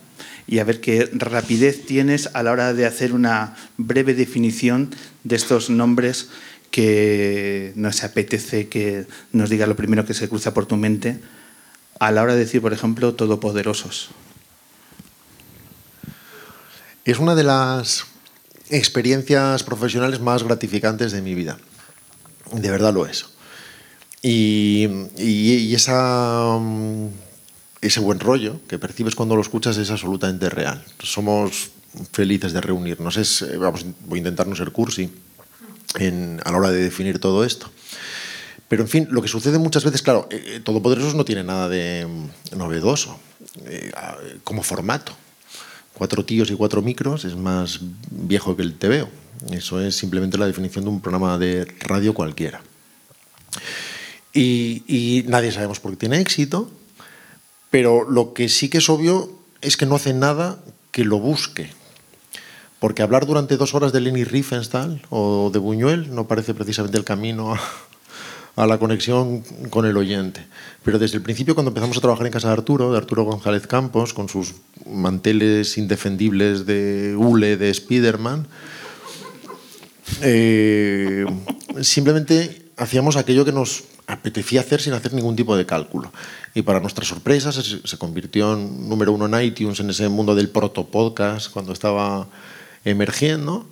Y 0.46 0.58
a 0.58 0.64
ver 0.64 0.82
qué 0.82 1.08
rapidez 1.14 1.86
tienes 1.86 2.28
a 2.34 2.42
la 2.42 2.52
hora 2.52 2.74
de 2.74 2.84
hacer 2.84 3.14
una 3.14 3.56
breve 3.78 4.12
definición 4.12 4.90
de 5.24 5.36
estos 5.36 5.70
nombres 5.70 6.28
que 6.70 7.72
nos 7.76 8.04
apetece 8.04 8.68
que 8.68 9.06
nos 9.32 9.48
diga 9.48 9.66
lo 9.66 9.74
primero 9.74 10.04
que 10.04 10.12
se 10.12 10.28
cruza 10.28 10.52
por 10.52 10.66
tu 10.66 10.76
mente 10.76 11.18
a 11.98 12.12
la 12.12 12.22
hora 12.22 12.34
de 12.34 12.40
decir, 12.40 12.60
por 12.60 12.74
ejemplo, 12.74 13.14
todopoderosos 13.14 14.10
es 17.12 17.18
una 17.20 17.34
de 17.36 17.44
las 17.44 18.04
experiencias 18.68 19.62
profesionales 19.62 20.20
más 20.20 20.42
gratificantes 20.42 21.12
de 21.12 21.22
mi 21.22 21.34
vida. 21.34 21.56
De 22.52 22.70
verdad 22.70 22.92
lo 22.92 23.06
es. 23.06 23.26
Y, 24.22 24.88
ese 27.80 28.00
buen 28.00 28.18
rollo 28.18 28.60
que 28.66 28.78
percibes 28.78 29.14
cuando 29.14 29.36
lo 29.36 29.42
escuchas 29.42 29.76
es 29.76 29.90
absolutamente 29.90 30.50
real. 30.50 30.84
Somos 30.98 31.70
felices 32.10 32.52
de 32.52 32.60
reunirnos. 32.60 33.16
Es, 33.16 33.46
vamos, 33.56 33.86
voy 34.06 34.18
a 34.18 34.22
intentar 34.22 34.48
no 34.48 34.56
ser 34.56 34.72
cursi 34.72 35.08
en, 36.00 36.40
a 36.44 36.50
la 36.50 36.58
hora 36.58 36.70
de 36.72 36.82
definir 36.82 37.20
todo 37.20 37.44
esto. 37.44 37.70
Pero, 38.68 38.82
en 38.82 38.88
fin, 38.88 39.06
lo 39.12 39.22
que 39.22 39.28
sucede 39.28 39.60
muchas 39.60 39.84
veces, 39.84 40.02
claro, 40.02 40.26
eh, 40.32 40.60
Todopoderosos 40.64 41.14
no 41.14 41.24
tiene 41.24 41.44
nada 41.44 41.68
de 41.68 42.08
novedoso 42.56 43.16
eh, 43.64 43.92
como 44.42 44.64
formato 44.64 45.12
cuatro 45.96 46.26
tíos 46.26 46.50
y 46.50 46.54
cuatro 46.54 46.82
micros 46.82 47.24
es 47.24 47.36
más 47.36 47.80
viejo 48.10 48.54
que 48.54 48.62
el 48.62 48.74
TVO. 48.74 49.08
Eso 49.50 49.80
es 49.80 49.96
simplemente 49.96 50.36
la 50.36 50.46
definición 50.46 50.84
de 50.84 50.90
un 50.90 51.00
programa 51.00 51.38
de 51.38 51.64
radio 51.80 52.12
cualquiera. 52.12 52.60
Y, 54.34 55.24
nadie 55.28 55.50
sabemos 55.50 55.80
por 55.80 55.92
qué 55.92 55.96
tiene 55.96 56.20
éxito, 56.20 56.70
pero 57.70 58.08
lo 58.08 58.34
que 58.34 58.50
sí 58.50 58.68
que 58.68 58.78
es 58.78 58.90
obvio 58.90 59.32
es 59.62 59.78
que 59.78 59.86
no 59.86 59.94
hace 59.94 60.12
nada 60.12 60.62
que 60.90 61.04
lo 61.06 61.18
busque. 61.18 61.70
Porque 62.78 63.00
hablar 63.00 63.24
durante 63.24 63.56
dos 63.56 63.74
horas 63.74 63.94
de 63.94 64.00
Leni 64.02 64.24
Riefenstahl 64.24 65.00
o 65.08 65.48
de 65.50 65.58
Buñuel 65.58 66.14
no 66.14 66.28
parece 66.28 66.52
precisamente 66.52 66.98
el 66.98 67.04
camino 67.04 67.56
a 68.56 68.66
la 68.66 68.78
conexión 68.78 69.42
con 69.70 69.84
el 69.84 69.96
oyente. 69.96 70.44
Pero 70.82 70.98
desde 70.98 71.18
el 71.18 71.22
principio, 71.22 71.54
cuando 71.54 71.70
empezamos 71.70 71.96
a 71.98 72.00
trabajar 72.00 72.26
en 72.26 72.32
casa 72.32 72.48
de 72.48 72.54
Arturo, 72.54 72.90
de 72.90 72.98
Arturo 72.98 73.24
González 73.24 73.66
Campos, 73.66 74.14
con 74.14 74.28
sus 74.28 74.54
manteles 74.90 75.76
indefendibles 75.76 76.64
de 76.64 77.14
hule 77.16 77.56
de 77.58 77.72
Spiderman, 77.72 78.46
eh, 80.22 81.26
simplemente 81.82 82.70
hacíamos 82.76 83.16
aquello 83.16 83.44
que 83.44 83.52
nos 83.52 83.84
apetecía 84.06 84.60
hacer 84.60 84.80
sin 84.80 84.92
hacer 84.92 85.12
ningún 85.12 85.36
tipo 85.36 85.56
de 85.56 85.66
cálculo. 85.66 86.12
Y 86.54 86.62
para 86.62 86.80
nuestra 86.80 87.04
sorpresa 87.04 87.52
se, 87.52 87.98
convirtió 87.98 88.54
en 88.54 88.88
número 88.88 89.12
uno 89.12 89.26
en 89.26 89.44
iTunes, 89.44 89.80
en 89.80 89.90
ese 89.90 90.08
mundo 90.08 90.34
del 90.34 90.48
proto-podcast, 90.48 91.50
cuando 91.50 91.72
estaba 91.72 92.28
emergiendo. 92.84 93.66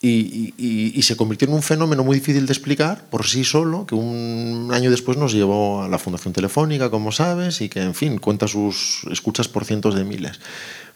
Y, 0.00 0.54
y, 0.56 0.92
y, 0.94 1.02
se 1.02 1.16
convirtió 1.16 1.48
en 1.48 1.54
un 1.54 1.62
fenómeno 1.62 2.04
muy 2.04 2.20
difícil 2.20 2.46
de 2.46 2.52
explicar 2.52 3.06
por 3.10 3.26
sí 3.26 3.42
solo, 3.42 3.84
que 3.84 3.96
un 3.96 4.70
año 4.72 4.92
después 4.92 5.18
nos 5.18 5.32
llevó 5.32 5.82
a 5.82 5.88
la 5.88 5.98
Fundación 5.98 6.32
Telefónica, 6.32 6.88
como 6.88 7.10
sabes, 7.10 7.60
y 7.62 7.68
que, 7.68 7.82
en 7.82 7.96
fin, 7.96 8.18
cuenta 8.18 8.46
sus 8.46 9.00
escuchas 9.10 9.48
por 9.48 9.64
cientos 9.64 9.96
de 9.96 10.04
miles. 10.04 10.38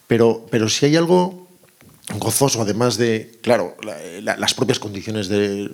Pero, 0.07 0.45
pero 0.49 0.69
si 0.69 0.85
hay 0.85 0.95
algo 0.95 1.49
gozoso, 2.17 2.61
además 2.61 2.95
de, 2.95 3.39
claro, 3.41 3.75
la, 3.83 3.97
la, 4.21 4.37
las 4.37 4.53
propias 4.53 4.79
condiciones 4.79 5.27
de, 5.27 5.69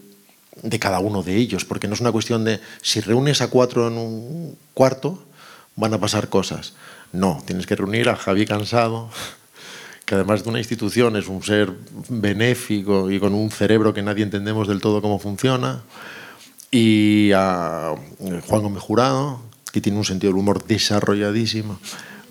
de 0.64 0.80
cada 0.80 1.00
uno 1.00 1.24
de 1.24 1.36
ellos, 1.36 1.66
porque 1.66 1.88
no 1.88 1.94
es 1.94 2.02
una 2.02 2.12
cuestión 2.12 2.44
de 2.44 2.60
si 2.82 3.00
reúnes 3.00 3.42
a 3.42 3.50
cuatro 3.50 3.88
en 3.88 3.98
un 3.98 4.58
cuarto, 4.74 5.24
van 5.76 5.94
a 5.94 6.00
pasar 6.00 6.30
cosas. 6.30 6.74
No, 7.12 7.42
tienes 7.46 7.66
que 7.66 7.76
reunir 7.76 8.10
a 8.10 8.16
Javi 8.16 8.46
Cansado, 8.46 9.10
que 10.10 10.16
además 10.16 10.44
de 10.44 10.50
una 10.50 10.58
institución 10.58 11.16
es 11.18 11.28
un 11.28 11.44
ser 11.44 11.72
benéfico 12.10 13.12
y 13.12 13.20
con 13.20 13.36
un 13.36 13.52
cerebro 13.52 13.94
que 13.94 14.02
nadie 14.02 14.24
entendemos 14.24 14.68
del 14.68 14.82
todo 14.82 15.04
cómo 15.04 15.20
funciona, 15.20 15.84
y 16.72 17.32
a 17.36 17.94
Juan 18.48 18.64
Gómez 18.64 18.82
Jurado, 18.82 19.40
que 19.72 19.82
tiene 19.82 20.00
un 20.00 20.06
sentido 20.06 20.34
del 20.34 20.40
humor 20.40 20.66
desarrolladísimo, 20.66 21.78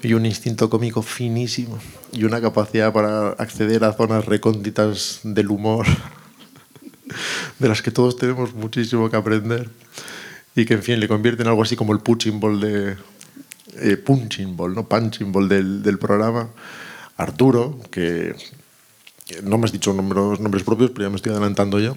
y 0.02 0.14
un 0.14 0.26
instinto 0.26 0.68
cómico 0.68 1.02
finísimo 1.02 1.78
y 2.12 2.24
una 2.24 2.40
capacidad 2.40 2.92
para 2.92 3.28
acceder 3.30 3.84
a 3.84 3.92
zonas 3.92 4.24
recónditas 4.26 5.20
del 5.22 5.48
humor 5.48 5.86
de 7.60 7.68
las 7.68 7.80
que 7.80 7.92
todos 7.92 8.16
tenemos 8.16 8.54
muchísimo 8.54 9.08
que 9.08 9.16
aprender 9.16 9.70
y 10.56 10.64
que 10.64 10.74
en 10.74 10.82
fin 10.82 10.98
le 10.98 11.06
convierte 11.06 11.42
en 11.42 11.48
algo 11.48 11.62
así 11.62 11.76
como 11.76 11.92
el 11.92 12.00
punching 12.00 12.40
ball 12.40 12.58
de 12.60 12.96
eh, 13.76 13.96
punching 13.98 14.56
ball, 14.56 14.74
no 14.74 14.88
punching 14.88 15.30
ball 15.30 15.48
del, 15.48 15.80
del 15.80 15.96
programa. 16.00 16.48
Arturo, 17.18 17.78
que 17.90 18.34
no 19.42 19.58
me 19.58 19.66
has 19.66 19.72
dicho 19.72 19.92
nombres, 19.92 20.40
nombres 20.40 20.62
propios, 20.62 20.90
pero 20.90 21.04
ya 21.04 21.10
me 21.10 21.16
estoy 21.16 21.32
adelantando 21.32 21.78
yo 21.78 21.94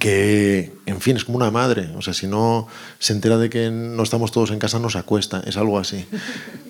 que, 0.00 0.72
en 0.86 1.00
fin, 1.00 1.16
es 1.16 1.24
como 1.24 1.36
una 1.36 1.52
madre. 1.52 1.90
O 1.96 2.02
sea, 2.02 2.12
si 2.12 2.26
no 2.26 2.66
se 2.98 3.12
entera 3.12 3.38
de 3.38 3.48
que 3.48 3.70
no 3.70 4.02
estamos 4.02 4.32
todos 4.32 4.50
en 4.50 4.58
casa, 4.58 4.80
nos 4.80 4.96
acuesta. 4.96 5.42
Es 5.46 5.56
algo 5.56 5.78
así. 5.78 6.04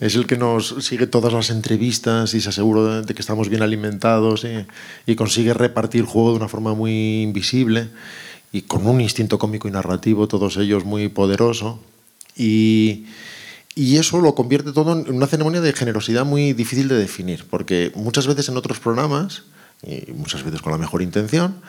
Es 0.00 0.14
el 0.16 0.26
que 0.26 0.36
nos 0.36 0.74
sigue 0.80 1.06
todas 1.06 1.32
las 1.32 1.48
entrevistas 1.48 2.34
y 2.34 2.42
se 2.42 2.50
asegura 2.50 3.00
de 3.00 3.14
que 3.14 3.22
estamos 3.22 3.48
bien 3.48 3.62
alimentados 3.62 4.44
y, 4.44 4.66
y 5.10 5.16
consigue 5.16 5.54
repartir 5.54 6.04
juego 6.04 6.32
de 6.32 6.36
una 6.36 6.48
forma 6.48 6.74
muy 6.74 7.22
invisible 7.22 7.88
y 8.52 8.62
con 8.62 8.86
un 8.86 9.00
instinto 9.00 9.38
cómico 9.38 9.66
y 9.66 9.70
narrativo, 9.70 10.28
todos 10.28 10.58
ellos 10.58 10.84
muy 10.84 11.08
poderoso. 11.08 11.80
Y, 12.36 13.06
y 13.76 13.98
eso 13.98 14.20
lo 14.20 14.34
convierte 14.34 14.72
todo 14.72 14.98
en 14.98 15.14
una 15.14 15.28
ceremonia 15.28 15.60
de 15.60 15.72
generosidad 15.72 16.24
muy 16.24 16.54
difícil 16.54 16.88
de 16.88 16.96
definir, 16.96 17.44
porque 17.48 17.92
muchas 17.94 18.26
veces 18.26 18.48
en 18.48 18.56
otros 18.56 18.80
programas, 18.80 19.44
y 19.84 20.10
muchas 20.12 20.42
veces 20.42 20.62
con 20.62 20.72
la 20.72 20.78
mejor 20.78 21.02
intención, 21.02 21.60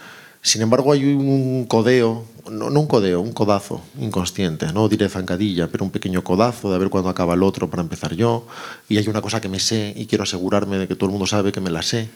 sin 0.41 0.61
embargo, 0.61 0.93
hay 0.93 1.03
un 1.03 1.65
codeo, 1.65 2.25
no, 2.49 2.69
no, 2.69 2.79
un 2.79 2.87
codeo, 2.87 3.19
un 3.19 3.33
codazo 3.33 3.81
inconsciente, 3.99 4.71
no 4.71 4.87
diré 4.87 5.09
zancadilla, 5.09 5.67
pero 5.67 5.83
un 5.83 5.91
pequeño 5.91 6.23
codazo 6.23 6.71
de 6.71 6.77
ver 6.77 6.89
cuándo 6.89 7.09
acaba 7.09 7.33
el 7.33 7.43
otro 7.43 7.69
para 7.69 7.81
empezar 7.81 8.15
yo. 8.15 8.47
Y 8.87 8.97
hay 8.97 9.09
una 9.09 9.21
cosa 9.21 9.41
que 9.41 9.49
me 9.49 9.59
sé 9.59 9.93
y 9.97 10.05
quiero 10.05 10.23
asegurarme 10.23 10.77
de 10.77 10.87
que 10.87 10.95
todo 10.95 11.07
el 11.07 11.11
mundo 11.11 11.27
sabe 11.27 11.51
que 11.51 11.59
me 11.59 11.69
la 11.69 11.81
sé. 11.81 12.09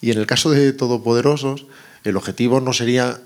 Y 0.00 0.10
en 0.10 0.18
el 0.18 0.26
caso 0.26 0.50
de 0.50 0.72
Todopoderosos, 0.72 1.66
el 2.04 2.16
objetivo 2.16 2.60
no 2.60 2.72
sería 2.72 3.20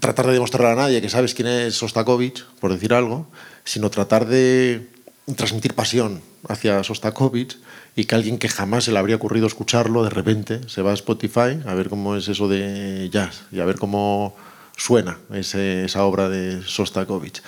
tratar 0.00 0.26
de 0.26 0.32
demostrarle 0.32 0.72
a 0.72 0.74
nadie 0.74 1.00
que 1.00 1.08
sabes 1.08 1.34
quién 1.34 1.48
es 1.48 1.74
Sostakovich, 1.74 2.44
por 2.60 2.72
decir 2.72 2.94
algo, 2.94 3.28
sino 3.64 3.90
tratar 3.90 4.26
de 4.26 4.88
transmitir 5.36 5.74
pasión 5.74 6.22
hacia 6.48 6.82
Sostakovich 6.82 7.58
y 7.96 8.04
que 8.04 8.14
alguien 8.14 8.38
que 8.38 8.48
jamás 8.48 8.84
se 8.84 8.92
le 8.92 8.98
habría 8.98 9.16
ocurrido 9.16 9.46
escucharlo, 9.46 10.02
de 10.02 10.10
repente 10.10 10.60
se 10.68 10.82
va 10.82 10.90
a 10.90 10.94
Spotify 10.94 11.60
a 11.66 11.74
ver 11.74 11.88
cómo 11.88 12.16
es 12.16 12.28
eso 12.28 12.48
de 12.48 13.08
jazz 13.12 13.42
y 13.52 13.60
a 13.60 13.64
ver 13.64 13.76
cómo 13.76 14.36
suena 14.76 15.18
esa 15.32 16.04
obra 16.04 16.28
de 16.28 16.62
Sostakovich. 16.62 17.42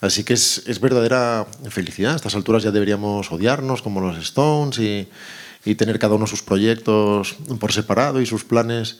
Así 0.00 0.24
que 0.24 0.34
es, 0.34 0.64
es, 0.66 0.80
verdadera 0.80 1.46
felicidad. 1.70 2.14
A 2.14 2.16
estas 2.16 2.34
alturas 2.34 2.64
ya 2.64 2.72
deberíamos 2.72 3.30
odiarnos 3.30 3.82
como 3.82 4.00
los 4.00 4.18
Stones 4.18 4.80
y 5.64 5.74
tener 5.76 6.00
cada 6.00 6.16
uno 6.16 6.26
sus 6.26 6.42
proyectos 6.42 7.36
por 7.60 7.72
separado 7.72 8.20
y 8.20 8.26
sus 8.26 8.44
planes 8.44 8.98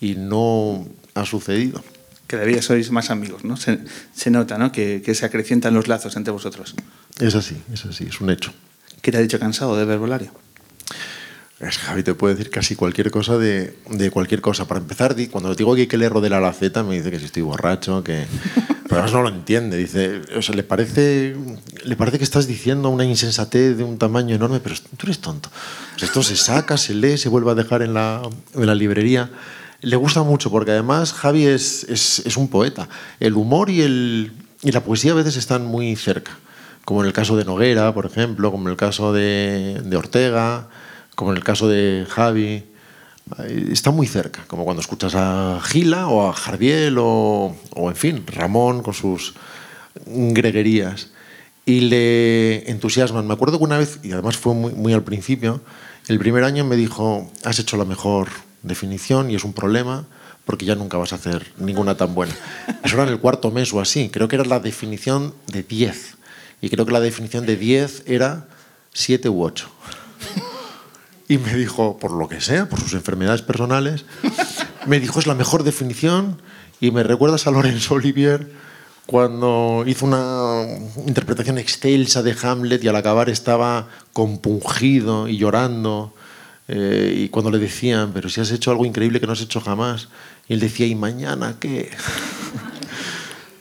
y 0.00 0.14
no 0.14 0.86
ha 1.14 1.24
sucedido. 1.24 1.82
Cada 2.26 2.44
día 2.44 2.60
sois 2.60 2.90
más 2.90 3.10
amigos, 3.10 3.44
¿no? 3.44 3.56
Se, 3.56 3.78
se 4.14 4.30
nota, 4.30 4.58
¿no? 4.58 4.72
Que, 4.72 5.02
que, 5.04 5.14
se 5.14 5.24
acrecientan 5.24 5.74
los 5.74 5.86
lazos 5.86 6.16
entre 6.16 6.32
vosotros. 6.32 6.74
Es 7.20 7.34
así, 7.34 7.56
es 7.72 7.84
así, 7.84 8.04
es 8.04 8.20
un 8.20 8.30
hecho. 8.30 8.52
¿Qué 9.00 9.12
te 9.12 9.18
ha 9.18 9.20
dicho 9.20 9.38
cansado 9.38 9.76
de 9.76 9.84
verbolario? 9.84 10.32
Es, 11.60 11.78
Javi 11.78 12.02
te 12.02 12.14
puede 12.14 12.34
decir 12.34 12.50
casi 12.50 12.76
cualquier 12.76 13.10
cosa 13.10 13.38
de, 13.38 13.78
de, 13.90 14.10
cualquier 14.10 14.40
cosa. 14.40 14.66
Para 14.66 14.80
empezar, 14.80 15.16
cuando 15.30 15.48
le 15.48 15.56
digo 15.56 15.74
que 15.74 15.82
hay 15.82 15.86
que 15.86 15.96
leer 15.96 16.12
Rodela 16.12 16.40
la 16.40 16.52
Z, 16.52 16.82
me 16.82 16.96
dice 16.96 17.10
que 17.10 17.18
si 17.18 17.26
estoy 17.26 17.42
borracho, 17.42 18.04
que... 18.04 18.26
Pero 18.88 19.00
además 19.00 19.12
no 19.12 19.22
lo 19.22 19.28
entiende. 19.30 19.76
Dice, 19.76 20.20
o 20.36 20.42
sea, 20.42 20.54
le 20.54 20.62
parece, 20.62 21.34
le 21.84 21.96
parece 21.96 22.18
que 22.18 22.24
estás 22.24 22.46
diciendo 22.46 22.88
una 22.90 23.04
insensatez 23.04 23.76
de 23.76 23.84
un 23.84 23.98
tamaño 23.98 24.34
enorme, 24.36 24.60
pero 24.60 24.76
tú 24.96 25.06
eres 25.06 25.18
tonto. 25.18 25.48
O 25.94 25.98
sea, 25.98 26.06
esto 26.06 26.22
se 26.22 26.36
saca, 26.36 26.76
se 26.76 26.94
lee, 26.94 27.18
se 27.18 27.28
vuelve 27.28 27.50
a 27.50 27.54
dejar 27.54 27.82
en 27.82 27.94
la, 27.94 28.22
en 28.54 28.66
la 28.66 28.74
librería. 28.74 29.30
Le 29.80 29.96
gusta 29.96 30.22
mucho 30.22 30.50
porque 30.50 30.72
además 30.72 31.12
Javi 31.12 31.46
es, 31.46 31.84
es, 31.84 32.20
es 32.20 32.36
un 32.36 32.48
poeta. 32.48 32.88
El 33.20 33.34
humor 33.34 33.70
y, 33.70 33.82
el, 33.82 34.32
y 34.62 34.72
la 34.72 34.82
poesía 34.82 35.12
a 35.12 35.16
veces 35.16 35.36
están 35.36 35.66
muy 35.66 35.96
cerca 35.96 36.32
como 36.86 37.00
en 37.00 37.08
el 37.08 37.12
caso 37.12 37.36
de 37.36 37.44
Noguera, 37.44 37.92
por 37.92 38.06
ejemplo, 38.06 38.52
como 38.52 38.68
en 38.68 38.70
el 38.70 38.76
caso 38.76 39.12
de, 39.12 39.82
de 39.84 39.96
Ortega, 39.96 40.68
como 41.16 41.32
en 41.32 41.36
el 41.36 41.42
caso 41.42 41.66
de 41.66 42.06
Javi. 42.08 42.62
Está 43.48 43.90
muy 43.90 44.06
cerca, 44.06 44.44
como 44.46 44.64
cuando 44.64 44.82
escuchas 44.82 45.16
a 45.16 45.58
Gila 45.64 46.06
o 46.06 46.30
a 46.30 46.32
Jardiel 46.32 46.96
o, 47.00 47.56
o, 47.74 47.90
en 47.90 47.96
fin, 47.96 48.24
Ramón 48.28 48.84
con 48.84 48.94
sus 48.94 49.34
greguerías. 50.06 51.10
Y 51.64 51.80
le 51.80 52.70
entusiasman. 52.70 53.26
Me 53.26 53.34
acuerdo 53.34 53.58
que 53.58 53.64
una 53.64 53.78
vez, 53.78 53.98
y 54.04 54.12
además 54.12 54.36
fue 54.36 54.54
muy, 54.54 54.72
muy 54.72 54.92
al 54.92 55.02
principio, 55.02 55.60
el 56.06 56.20
primer 56.20 56.44
año 56.44 56.64
me 56.64 56.76
dijo, 56.76 57.28
has 57.42 57.58
hecho 57.58 57.76
la 57.76 57.84
mejor 57.84 58.28
definición 58.66 59.30
y 59.30 59.34
es 59.34 59.44
un 59.44 59.52
problema 59.52 60.04
porque 60.44 60.64
ya 60.64 60.74
nunca 60.74 60.96
vas 60.96 61.12
a 61.12 61.16
hacer 61.16 61.52
ninguna 61.58 61.96
tan 61.96 62.14
buena. 62.14 62.34
Eso 62.84 62.94
era 62.94 63.04
en 63.04 63.08
el 63.10 63.18
cuarto 63.18 63.50
mes 63.50 63.72
o 63.72 63.80
así. 63.80 64.10
Creo 64.10 64.28
que 64.28 64.36
era 64.36 64.44
la 64.44 64.60
definición 64.60 65.34
de 65.48 65.62
10 65.62 66.16
y 66.60 66.68
creo 66.68 66.86
que 66.86 66.92
la 66.92 67.00
definición 67.00 67.46
de 67.46 67.56
10 67.56 68.04
era 68.06 68.48
7 68.92 69.28
u 69.28 69.42
8. 69.42 69.68
Y 71.28 71.38
me 71.38 71.54
dijo, 71.54 71.98
por 71.98 72.12
lo 72.12 72.28
que 72.28 72.40
sea, 72.40 72.68
por 72.68 72.78
sus 72.78 72.94
enfermedades 72.94 73.42
personales, 73.42 74.04
me 74.86 75.00
dijo, 75.00 75.18
es 75.18 75.26
la 75.26 75.34
mejor 75.34 75.64
definición 75.64 76.40
y 76.80 76.92
me 76.92 77.02
recuerdas 77.02 77.46
a 77.48 77.50
Lorenzo 77.50 77.94
Olivier 77.94 78.48
cuando 79.06 79.84
hizo 79.86 80.04
una 80.04 80.66
interpretación 81.06 81.58
excelsa 81.58 82.22
de 82.22 82.36
Hamlet 82.40 82.82
y 82.82 82.88
al 82.88 82.96
acabar 82.96 83.28
estaba 83.28 83.88
compungido 84.12 85.28
y 85.28 85.38
llorando. 85.38 86.12
Eh, 86.68 87.14
y 87.16 87.28
cuando 87.28 87.50
le 87.50 87.58
decían, 87.58 88.10
pero 88.12 88.28
si 88.28 88.40
has 88.40 88.50
hecho 88.50 88.70
algo 88.70 88.84
increíble 88.84 89.20
que 89.20 89.26
no 89.26 89.32
has 89.32 89.40
hecho 89.40 89.60
jamás, 89.60 90.08
y 90.48 90.54
él 90.54 90.60
decía, 90.60 90.86
¿y 90.86 90.94
mañana 90.94 91.56
qué? 91.60 91.90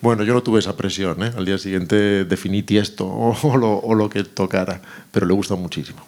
Bueno, 0.02 0.24
yo 0.24 0.36
no 0.36 0.44
tuve 0.44 0.60
esa 0.60 0.78
presión. 0.78 1.24
¿eh? 1.24 1.32
Al 1.36 1.46
día 1.46 1.58
siguiente 1.58 2.26
definí 2.26 2.64
esto 2.70 3.08
o 3.08 3.58
lo, 3.58 3.80
o 3.80 3.96
lo 3.96 4.08
que 4.08 4.24
tocara, 4.24 4.80
pero 5.12 5.26
le 5.26 5.34
gusta 5.34 5.56
muchísimo. 5.56 6.06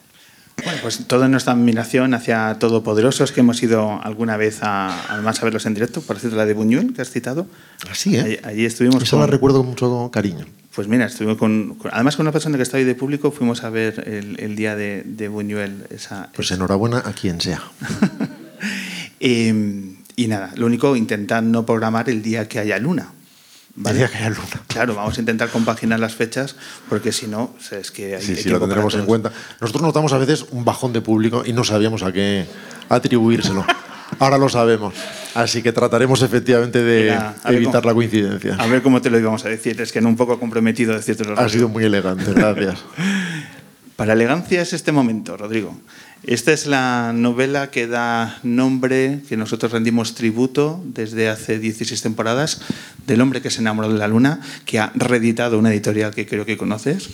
Bueno, 0.64 0.80
pues 0.84 1.08
toda 1.08 1.28
nuestra 1.28 1.54
admiración 1.54 2.14
hacia 2.14 2.58
Todopoderosos, 2.60 3.32
que 3.32 3.40
hemos 3.40 3.62
ido 3.62 4.00
alguna 4.04 4.38
vez 4.38 4.60
a, 4.62 5.14
además 5.14 5.42
a 5.42 5.46
verlos 5.46 5.66
en 5.66 5.74
directo, 5.74 6.02
por 6.02 6.20
cierto, 6.20 6.38
la 6.38 6.46
de 6.46 6.54
Buñuel, 6.54 6.94
que 6.94 7.02
has 7.02 7.10
citado. 7.10 7.48
Así, 7.90 8.18
¿eh? 8.18 8.22
Allí, 8.22 8.38
allí 8.44 8.66
estuvimos. 8.66 9.02
Eso 9.02 9.18
con... 9.18 9.22
la 9.22 9.28
recuerdo 9.28 9.60
con 9.60 9.68
mucho 9.68 10.10
cariño. 10.12 10.46
Pues 10.78 10.88
mira, 10.88 11.08
estuvimos 11.08 11.40
con, 11.40 11.74
con, 11.74 11.90
además 11.92 12.16
con 12.16 12.26
una 12.26 12.32
persona 12.32 12.56
que 12.56 12.62
está 12.62 12.78
ahí 12.78 12.84
de 12.84 12.94
público, 12.94 13.32
fuimos 13.32 13.64
a 13.64 13.72
ver 13.72 14.04
el, 14.06 14.40
el 14.40 14.56
día 14.56 14.76
de, 14.76 15.02
de, 15.04 15.28
Buñuel. 15.28 15.88
Esa, 15.90 16.30
pues 16.36 16.52
enhorabuena 16.52 17.00
a 17.00 17.14
quien 17.14 17.42
sea. 17.42 17.64
eh, 19.20 19.96
y 20.16 20.28
nada, 20.28 20.52
lo 20.56 20.68
único, 20.68 20.96
intentar 20.96 21.42
no 21.42 21.66
programar 21.66 22.12
el 22.12 22.22
día 22.22 22.48
que 22.48 22.60
haya 22.60 22.78
luna. 22.78 23.12
¿Vale? 23.74 24.08
Que 24.08 24.18
haya 24.18 24.30
luna. 24.30 24.62
Claro, 24.68 24.94
vamos 24.94 25.18
a 25.18 25.20
intentar 25.20 25.50
compaginar 25.50 26.00
las 26.00 26.14
fechas 26.14 26.56
porque 26.90 27.12
si 27.12 27.26
no, 27.26 27.56
es 27.72 27.90
que 27.90 28.16
hay, 28.16 28.22
sí, 28.22 28.36
sí, 28.36 28.48
lo 28.48 28.60
tendremos 28.60 28.94
en 28.94 29.08
cuenta. 29.08 29.32
Nosotros 29.60 29.82
notamos 29.82 30.14
a 30.14 30.20
veces 30.20 30.46
un 30.52 30.64
bajón 30.64 30.94
de 30.94 31.02
público 31.02 31.42
y 31.44 31.54
no 31.54 31.64
sabíamos 31.64 32.04
a 32.04 32.12
qué 32.12 32.46
atribuírselo. 32.88 33.66
Ahora 34.20 34.38
lo 34.38 34.50
sabemos. 34.50 34.94
Así 35.34 35.62
que 35.62 35.72
trataremos 35.72 36.22
efectivamente 36.22 36.84
de 36.84 37.04
Mira, 37.04 37.36
evitar 37.46 37.82
cómo, 37.82 37.88
la 37.88 37.94
coincidencia. 37.94 38.56
A 38.56 38.68
ver 38.68 38.82
cómo 38.82 39.02
te 39.02 39.10
lo 39.10 39.20
íbamos 39.20 39.46
a 39.46 39.50
decir. 39.50 39.80
Es 39.80 39.92
que 39.92 40.02
no 40.02 40.10
un 40.10 40.16
poco 40.16 40.40
comprometido 40.40 40.94
decirte 40.94 41.24
los 41.26 41.38
Ha 41.38 41.50
sido 41.50 41.70
muy 41.70 41.84
elegante, 41.84 42.34
gracias. 42.34 42.80
Para 43.96 44.14
elegancia 44.14 44.62
es 44.62 44.74
este 44.74 44.92
momento, 44.92 45.38
Rodrigo. 45.38 45.76
Esta 46.24 46.52
es 46.52 46.68
la 46.68 47.14
novela 47.16 47.72
que 47.72 47.88
da 47.88 48.38
nombre, 48.44 49.22
que 49.28 49.38
nosotros 49.38 49.72
rendimos 49.72 50.14
tributo 50.14 50.80
desde 50.86 51.30
hace 51.30 51.58
16 51.58 52.02
temporadas, 52.02 52.62
del 53.08 53.22
hombre 53.22 53.42
que 53.42 53.50
se 53.50 53.62
enamoró 53.62 53.92
de 53.92 53.98
la 53.98 54.08
luna, 54.08 54.42
que 54.66 54.80
ha 54.80 54.92
reeditado 54.94 55.58
una 55.58 55.72
editorial 55.72 56.14
que 56.14 56.28
creo 56.28 56.46
que 56.46 56.58
conoces. 56.58 57.10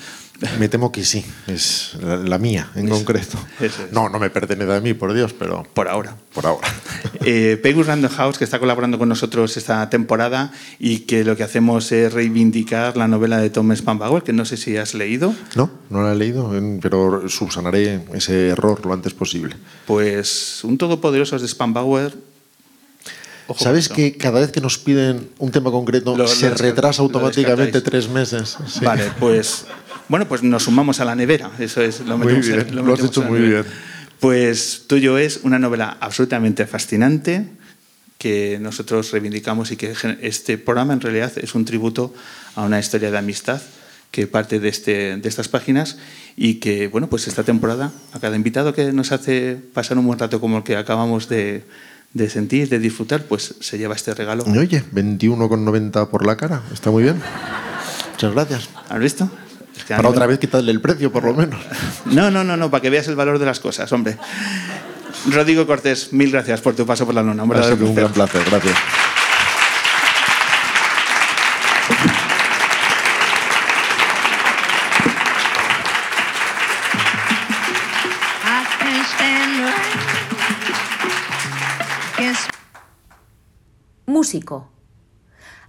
Me 0.59 0.67
temo 0.67 0.91
que 0.91 1.05
sí, 1.05 1.23
es 1.47 1.95
la, 2.01 2.17
la 2.17 2.37
mía 2.39 2.69
en 2.75 2.87
es, 2.87 2.91
concreto. 2.91 3.37
Eso 3.59 3.85
es. 3.85 3.91
No, 3.93 4.09
no 4.09 4.19
me 4.19 4.29
pertenece 4.29 4.73
a 4.73 4.81
mí, 4.81 4.93
por 4.93 5.13
Dios, 5.13 5.33
pero... 5.37 5.63
Por 5.73 5.87
ahora. 5.87 6.17
Por 6.33 6.45
ahora. 6.45 6.67
Eh, 7.25 7.57
Pegus 7.63 7.87
Random 7.87 8.11
House, 8.11 8.37
que 8.37 8.43
está 8.43 8.59
colaborando 8.59 8.99
con 8.99 9.07
nosotros 9.07 9.55
esta 9.55 9.89
temporada 9.89 10.51
y 10.77 10.99
que 11.01 11.23
lo 11.23 11.37
que 11.37 11.43
hacemos 11.43 11.89
es 11.93 12.11
reivindicar 12.11 12.97
la 12.97 13.07
novela 13.07 13.37
de 13.37 13.49
Tom 13.49 13.73
Spanbauer, 13.73 14.23
que 14.23 14.33
no 14.33 14.43
sé 14.43 14.57
si 14.57 14.75
has 14.75 14.93
leído. 14.93 15.33
No, 15.55 15.71
no 15.89 16.03
la 16.03 16.11
he 16.11 16.15
leído, 16.17 16.51
pero 16.81 17.29
subsanaré 17.29 18.01
ese 18.13 18.49
error 18.49 18.85
lo 18.85 18.91
antes 18.91 19.13
posible. 19.13 19.55
Pues 19.87 20.65
un 20.65 20.77
todopoderoso 20.77 21.39
de 21.39 21.47
Spanbauer 21.47 22.13
Ojo, 23.47 23.63
¿Sabes 23.63 23.89
que 23.89 24.15
cada 24.15 24.39
vez 24.39 24.51
que 24.51 24.61
nos 24.61 24.77
piden 24.77 25.29
un 25.37 25.51
tema 25.51 25.69
concreto 25.71 26.27
se 26.27 26.49
retrasa 26.49 27.01
automáticamente 27.01 27.81
tres 27.81 28.07
meses? 28.07 28.57
Vale, 28.81 29.11
pues 29.19 29.65
bueno, 30.07 30.27
pues 30.27 30.43
nos 30.43 30.63
sumamos 30.63 30.99
a 30.99 31.05
la 31.05 31.15
nevera. 31.15 31.51
Eso 31.59 31.81
es, 31.81 32.01
lo 32.01 32.17
muy 32.17 32.27
metemos, 32.33 32.47
bien, 32.47 32.85
lo, 32.85 32.93
has 32.93 33.03
hecho 33.03 33.21
muy 33.23 33.39
bien. 33.39 33.65
Pues 34.19 34.83
tuyo 34.87 35.17
es 35.17 35.41
una 35.43 35.59
novela 35.59 35.97
absolutamente 35.99 36.65
fascinante 36.65 37.45
que 38.17 38.57
nosotros 38.61 39.11
reivindicamos 39.11 39.71
y 39.71 39.75
que 39.75 39.93
este 40.21 40.57
programa 40.57 40.93
en 40.93 41.01
realidad 41.01 41.33
es 41.35 41.55
un 41.55 41.65
tributo 41.65 42.13
a 42.55 42.63
una 42.63 42.79
historia 42.79 43.11
de 43.11 43.17
amistad 43.17 43.61
que 44.11 44.27
parte 44.27 44.59
de, 44.59 44.69
este, 44.69 45.17
de 45.17 45.27
estas 45.27 45.49
páginas 45.49 45.97
y 46.37 46.55
que, 46.55 46.87
bueno, 46.87 47.09
pues 47.09 47.27
esta 47.27 47.43
temporada, 47.43 47.91
a 48.13 48.19
cada 48.19 48.35
invitado 48.35 48.73
que 48.73 48.93
nos 48.93 49.11
hace 49.11 49.57
pasar 49.73 49.97
un 49.97 50.05
buen 50.05 50.19
rato 50.19 50.39
como 50.39 50.59
el 50.59 50.63
que 50.63 50.77
acabamos 50.77 51.27
de, 51.27 51.63
de 52.14 52.30
sentir, 52.30 52.70
de 52.70 52.80
disfrutar, 52.80 53.24
pues 53.24 53.55
se 53.59 53.78
lleva 53.78 53.95
este 53.95 54.14
regalo. 54.14 54.43
Y 54.47 54.57
oye, 54.57 54.84
21,90 54.93 56.09
por 56.09 56.26
la 56.26 56.38
cara, 56.38 56.61
está 56.72 56.91
muy 56.91 57.03
bien. 57.03 57.22
Muchas 58.11 58.34
gracias. 58.34 58.70
¿Has 58.89 58.99
visto? 58.99 59.30
Para 59.88 60.07
otra 60.07 60.28
vez 60.28 60.39
quitarle 60.39 60.72
el 60.72 60.80
precio, 60.82 61.11
por 61.11 61.24
lo 61.24 61.34
menos. 61.34 61.59
No, 62.05 62.30
no, 62.30 62.43
no, 62.43 62.57
no, 62.57 62.70
para 62.70 62.82
que 62.82 62.89
veas 62.89 63.07
el 63.07 63.16
valor 63.16 63.39
de 63.39 63.45
las 63.45 63.59
cosas, 63.59 63.91
hombre. 63.91 64.18
Rodrigo 65.32 65.66
Cortés, 65.66 66.14
mil 66.14 66.32
gracias 66.32 66.61
por 66.61 66.76
tu 66.76 66.86
paso 66.86 67.05
por 67.05 67.16
la 67.16 67.24
luna. 67.24 67.43
Un, 67.43 67.51
un 67.51 67.95
gran 67.95 68.11
placer, 68.11 68.43
gracias. 68.49 68.76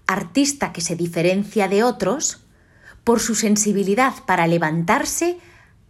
artista 0.07 0.73
que 0.73 0.81
se 0.81 0.97
diferencia 0.97 1.69
de 1.69 1.83
otros 1.83 2.45
por 3.05 3.21
su 3.21 3.35
sensibilidad 3.35 4.15
para 4.27 4.47
levantarse 4.47 5.39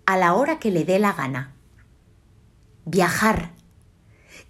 a 0.06 0.16
la 0.16 0.34
hora 0.34 0.58
que 0.58 0.70
le 0.70 0.84
dé 0.84 0.98
la 0.98 1.12
gana. 1.12 1.54
Viajar, 2.84 3.52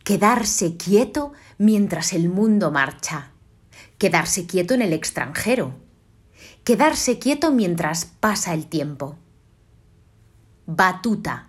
quedarse 0.03 0.77
quieto 0.77 1.33
mientras 1.59 2.13
el 2.13 2.29
mundo 2.29 2.71
marcha, 2.71 3.31
quedarse 3.99 4.47
quieto 4.47 4.75
en 4.75 4.83
el 4.83 4.93
extranjero, 4.93 5.75
quedarse 6.65 7.19
quieto 7.19 7.53
mientras 7.53 8.07
pasa 8.07 8.55
el 8.55 8.67
tiempo. 8.67 9.17
Batuta, 10.67 11.49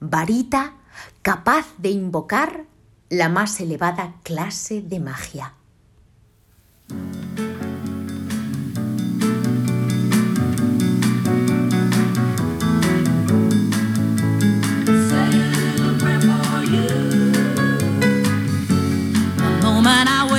varita 0.00 0.74
capaz 1.22 1.66
de 1.78 1.90
invocar 1.90 2.64
la 3.10 3.28
más 3.28 3.60
elevada 3.60 4.14
clase 4.22 4.80
de 4.80 5.00
magia. 5.00 5.54
Celebrate 6.88 7.40
for 16.20 16.62
you. 16.64 16.92
The 19.36 19.48
home 19.62 19.86
and 19.86 20.08
I. 20.08 20.33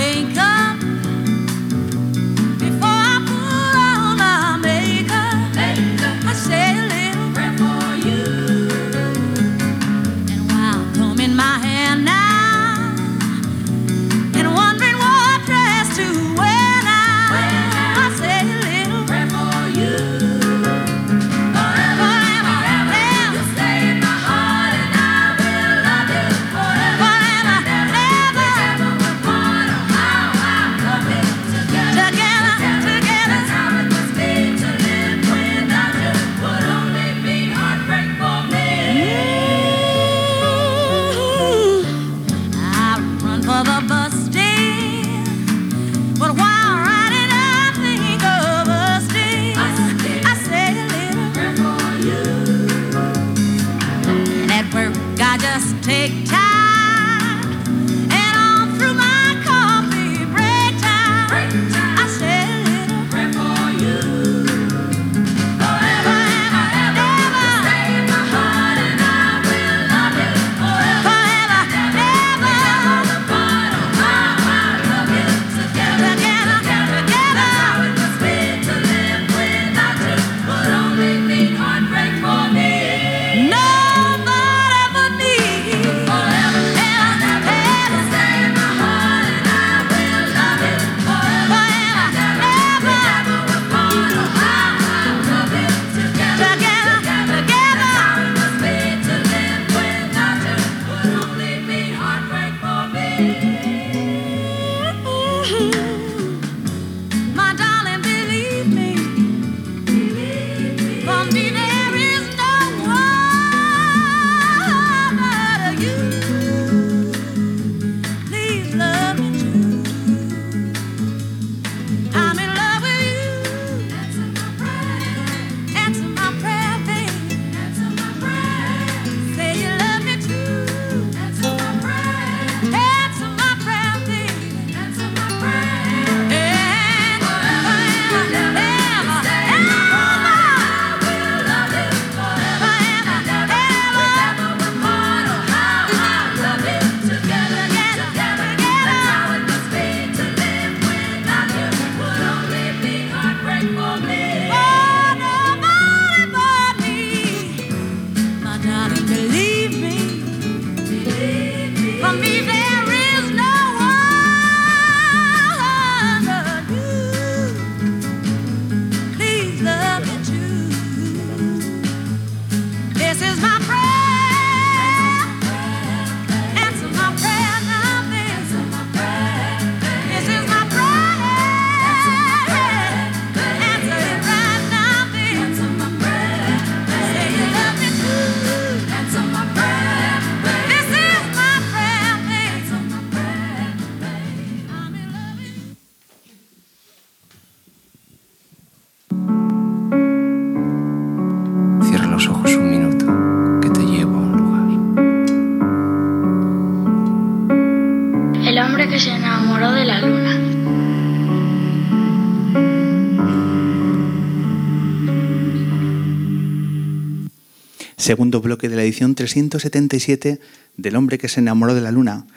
segundo 218.06 218.40
bloque 218.40 218.70
de 218.70 218.76
la 218.76 218.84
edición 218.84 219.16
377 219.16 220.40
del 220.78 220.96
hombre 220.96 221.18
que 221.18 221.28
se 221.28 221.40
enamoró 221.40 221.74
de 221.74 221.82
la 221.82 221.90
luna, 221.90 222.28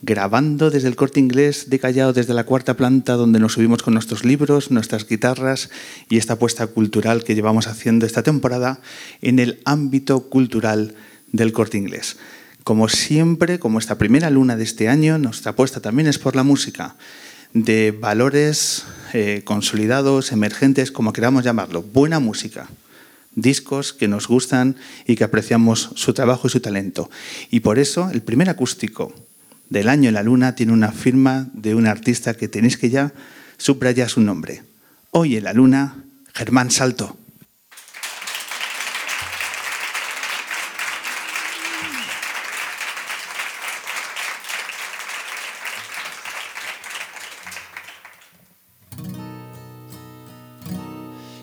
grabando 0.00 0.70
desde 0.70 0.86
el 0.86 0.94
corte 0.94 1.18
inglés 1.18 1.68
de 1.70 1.80
Callao, 1.80 2.12
desde 2.12 2.34
la 2.34 2.44
cuarta 2.44 2.76
planta, 2.76 3.14
donde 3.14 3.40
nos 3.40 3.54
subimos 3.54 3.82
con 3.82 3.94
nuestros 3.94 4.24
libros, 4.24 4.70
nuestras 4.70 5.08
guitarras 5.08 5.70
y 6.08 6.18
esta 6.18 6.34
apuesta 6.34 6.68
cultural 6.68 7.24
que 7.24 7.34
llevamos 7.34 7.66
haciendo 7.66 8.06
esta 8.06 8.22
temporada 8.22 8.78
en 9.20 9.40
el 9.40 9.60
ámbito 9.64 10.20
cultural 10.28 10.94
del 11.32 11.50
corte 11.50 11.78
inglés. 11.78 12.16
Como 12.62 12.88
siempre, 12.88 13.58
como 13.58 13.80
esta 13.80 13.98
primera 13.98 14.30
luna 14.30 14.54
de 14.54 14.62
este 14.62 14.88
año, 14.88 15.18
nuestra 15.18 15.50
apuesta 15.50 15.80
también 15.80 16.06
es 16.06 16.20
por 16.20 16.36
la 16.36 16.44
música, 16.44 16.94
de 17.54 17.90
valores 17.90 18.84
eh, 19.14 19.42
consolidados, 19.44 20.30
emergentes, 20.30 20.92
como 20.92 21.12
queramos 21.12 21.42
llamarlo, 21.42 21.82
buena 21.82 22.20
música 22.20 22.68
discos 23.40 23.92
que 23.92 24.08
nos 24.08 24.28
gustan 24.28 24.76
y 25.06 25.16
que 25.16 25.24
apreciamos 25.24 25.90
su 25.94 26.12
trabajo 26.12 26.46
y 26.46 26.50
su 26.50 26.60
talento. 26.60 27.10
Y 27.50 27.60
por 27.60 27.78
eso 27.78 28.10
el 28.12 28.22
primer 28.22 28.50
acústico 28.50 29.12
del 29.68 29.88
año 29.88 30.08
en 30.08 30.14
la 30.14 30.22
luna 30.22 30.54
tiene 30.54 30.72
una 30.72 30.92
firma 30.92 31.48
de 31.52 31.74
un 31.74 31.86
artista 31.86 32.34
que 32.34 32.48
tenéis 32.48 32.76
que 32.76 32.90
ya 32.90 33.12
subrayar 33.56 34.08
su 34.08 34.20
nombre. 34.20 34.62
Hoy 35.10 35.36
en 35.36 35.44
la 35.44 35.52
luna, 35.52 36.04
Germán 36.34 36.70
Salto. 36.70 37.16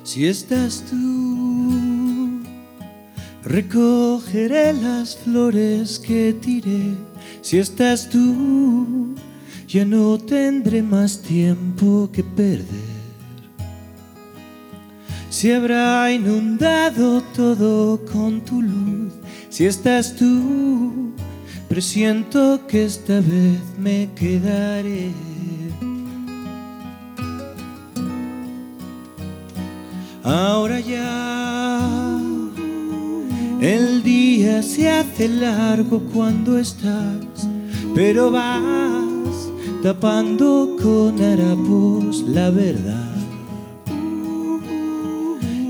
Si 0.03 0.25
estás 0.27 0.85
tú, 0.89 1.34
recogeré 3.45 4.73
las 4.73 5.15
flores 5.17 5.99
que 5.99 6.33
tiré. 6.33 6.95
Si 7.41 7.59
estás 7.59 8.09
tú, 8.09 9.15
ya 9.67 9.85
no 9.85 10.17
tendré 10.17 10.81
más 10.81 11.21
tiempo 11.21 12.09
que 12.11 12.23
perder. 12.23 12.95
Si 15.29 15.51
habrá 15.51 16.11
inundado 16.11 17.21
todo 17.35 18.03
con 18.05 18.41
tu 18.41 18.61
luz, 18.61 19.13
si 19.49 19.65
estás 19.65 20.15
tú, 20.15 21.13
presiento 21.69 22.65
que 22.67 22.85
esta 22.85 23.15
vez 23.15 23.59
me 23.77 24.09
quedaré. 24.15 25.11
Ahora 30.23 30.79
ya 30.79 32.04
el 33.61 34.03
día 34.03 34.61
se 34.61 34.89
hace 34.89 35.27
largo 35.27 35.99
cuando 36.13 36.57
estás, 36.57 37.47
pero 37.93 38.31
vas 38.31 39.51
tapando 39.83 40.75
con 40.81 41.21
harapos 41.21 42.23
la 42.27 42.49
verdad. 42.49 43.15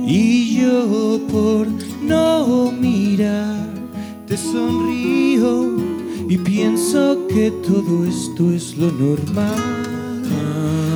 Y 0.08 0.58
yo 0.58 1.20
por 1.32 1.68
no 2.02 2.72
mirar 2.72 3.66
te 4.28 4.38
sonrío 4.38 5.78
y 6.28 6.38
pienso 6.38 7.28
que 7.28 7.52
todo 7.52 8.06
esto 8.06 8.52
es 8.52 8.78
lo 8.78 8.92
normal. 8.92 9.86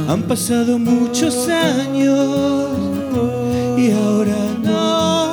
Han 0.07 0.23
pasado 0.23 0.79
muchos 0.79 1.47
años 1.47 2.67
y 3.77 3.91
ahora 3.91 4.35
no, 4.63 5.28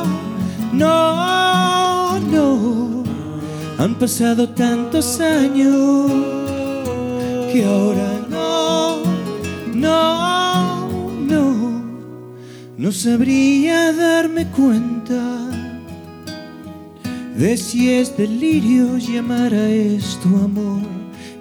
no, 0.77 2.19
no. 2.19 3.05
Han 3.79 3.95
pasado 3.99 4.49
tantos 4.49 5.21
años 5.21 6.11
que 7.53 7.65
ahora 7.65 8.27
no, 8.31 9.03
no, 9.75 10.89
no. 11.29 11.83
No 12.77 12.93
sabría 12.93 13.93
darme 13.93 14.47
cuenta 14.49 15.37
de 17.37 17.57
si 17.57 17.91
es 17.91 18.17
delirio 18.17 18.97
llamar 18.99 19.53
a 19.53 19.69
esto 19.69 20.29
amor. 20.43 20.83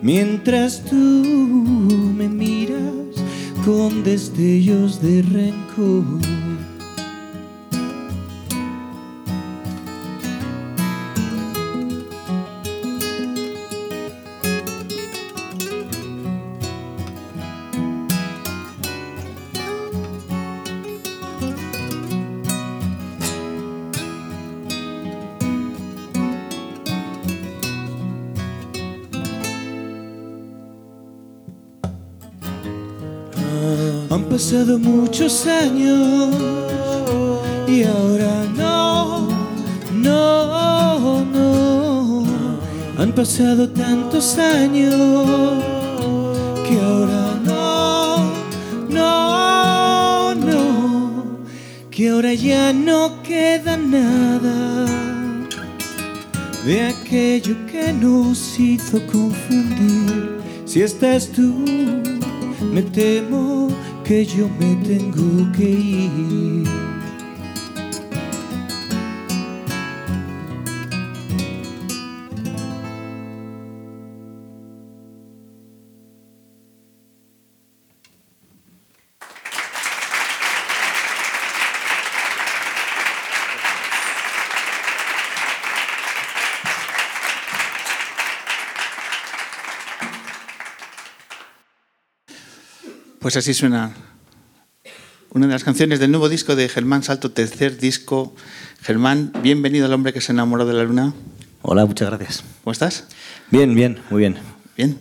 Mientras 0.02 0.84
tú 0.84 0.96
me 0.96 2.28
miras 2.28 3.16
con 3.66 4.04
destellos 4.04 5.02
de 5.02 5.24
rencor. 5.24 6.35
Pasado 34.66 34.80
muchos 34.80 35.46
años 35.46 36.34
y 37.68 37.84
ahora 37.84 38.46
no, 38.58 39.30
no, 39.94 41.24
no. 41.24 42.24
Han 42.98 43.12
pasado 43.14 43.70
tantos 43.70 44.40
años 44.40 44.96
que 46.68 46.80
ahora 46.80 47.40
no, 47.46 48.32
no, 48.90 50.34
no. 50.34 51.24
Que 51.92 52.10
ahora 52.10 52.34
ya 52.34 52.74
no 52.74 53.22
queda 53.22 53.78
nada 53.78 54.88
de 56.66 56.88
aquello 56.88 57.56
que 57.72 57.94
nos 57.94 58.60
hizo 58.60 59.00
confundir. 59.06 60.40
Si 60.66 60.82
estás 60.82 61.28
tú, 61.28 61.54
me 62.74 62.82
temo 62.82 63.55
que 64.06 64.24
yo 64.24 64.48
me 64.60 64.76
tengo 64.88 65.52
que 65.54 65.64
ir. 65.64 66.65
Pues 93.26 93.38
así 93.38 93.56
suena 93.56 93.92
una 95.32 95.48
de 95.48 95.52
las 95.54 95.64
canciones 95.64 95.98
del 96.00 96.12
nuevo 96.12 96.30
disco 96.30 96.56
de 96.56 96.70
Germán 96.70 97.02
Salto, 97.02 97.32
tercer 97.32 97.80
disco. 97.80 98.36
Germán, 98.84 99.32
bienvenido 99.42 99.88
al 99.88 99.94
hombre 99.94 100.14
que 100.14 100.22
se 100.22 100.32
enamoró 100.32 100.64
de 100.68 100.74
la 100.76 100.84
luna. 100.84 101.12
Hola, 101.64 101.88
muchas 101.88 102.08
gracias. 102.10 102.44
¿Cómo 102.64 102.72
estás? 102.72 103.06
Bien, 103.50 103.74
bien, 103.74 103.98
muy 104.12 104.20
bien. 104.20 104.36
Bien. 104.78 105.00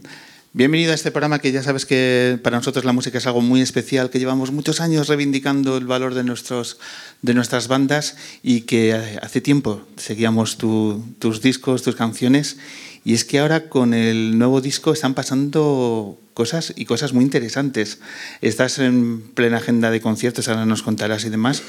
Bienvenido 0.54 0.92
a 0.92 0.94
este 0.94 1.10
programa 1.10 1.38
que 1.38 1.52
ya 1.52 1.62
sabes 1.62 1.84
que 1.84 2.40
para 2.42 2.56
nosotros 2.56 2.86
la 2.86 2.94
música 2.94 3.18
es 3.18 3.26
algo 3.26 3.42
muy 3.42 3.60
especial, 3.60 4.08
que 4.08 4.18
llevamos 4.18 4.52
muchos 4.52 4.80
años 4.80 5.08
reivindicando 5.08 5.76
el 5.76 5.84
valor 5.84 6.14
de, 6.14 6.24
nuestros, 6.24 6.78
de 7.20 7.34
nuestras 7.34 7.68
bandas 7.68 8.16
y 8.42 8.62
que 8.62 8.94
hace 9.20 9.42
tiempo 9.42 9.82
seguíamos 9.98 10.56
tu- 10.56 11.04
tus 11.18 11.42
discos, 11.42 11.82
tus 11.82 11.94
canciones. 11.94 12.56
Y 13.04 13.12
es 13.12 13.26
que 13.26 13.40
ahora 13.40 13.68
con 13.68 13.92
el 13.92 14.38
nuevo 14.38 14.62
disco 14.62 14.94
están 14.94 15.12
pasando 15.12 16.18
cosas 16.34 16.72
y 16.76 16.84
cosas 16.84 17.12
muy 17.12 17.24
interesantes. 17.24 18.00
Estás 18.40 18.78
en 18.78 19.22
plena 19.22 19.58
agenda 19.58 19.90
de 19.90 20.00
conciertos, 20.00 20.48
ahora 20.48 20.66
nos 20.66 20.82
contarás 20.82 21.24
y 21.24 21.30
demás, 21.30 21.62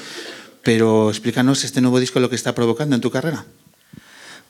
pero 0.62 1.08
explícanos 1.08 1.64
este 1.64 1.80
nuevo 1.80 2.00
disco 2.00 2.20
lo 2.20 2.28
que 2.28 2.36
está 2.36 2.54
provocando 2.54 2.94
en 2.96 3.00
tu 3.00 3.10
carrera. 3.10 3.46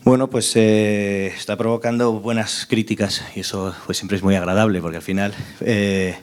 Bueno, 0.03 0.31
pues 0.31 0.55
eh, 0.55 1.33
está 1.37 1.57
provocando 1.57 2.13
buenas 2.13 2.67
críticas 2.69 3.23
y 3.35 3.41
eso 3.41 3.75
pues, 3.87 3.99
siempre 3.99 4.17
es 4.17 4.23
muy 4.23 4.37
agradable 4.37 4.81
porque 4.81 4.99
al 4.99 5.03
final 5.03 5.35
eh, 5.61 6.17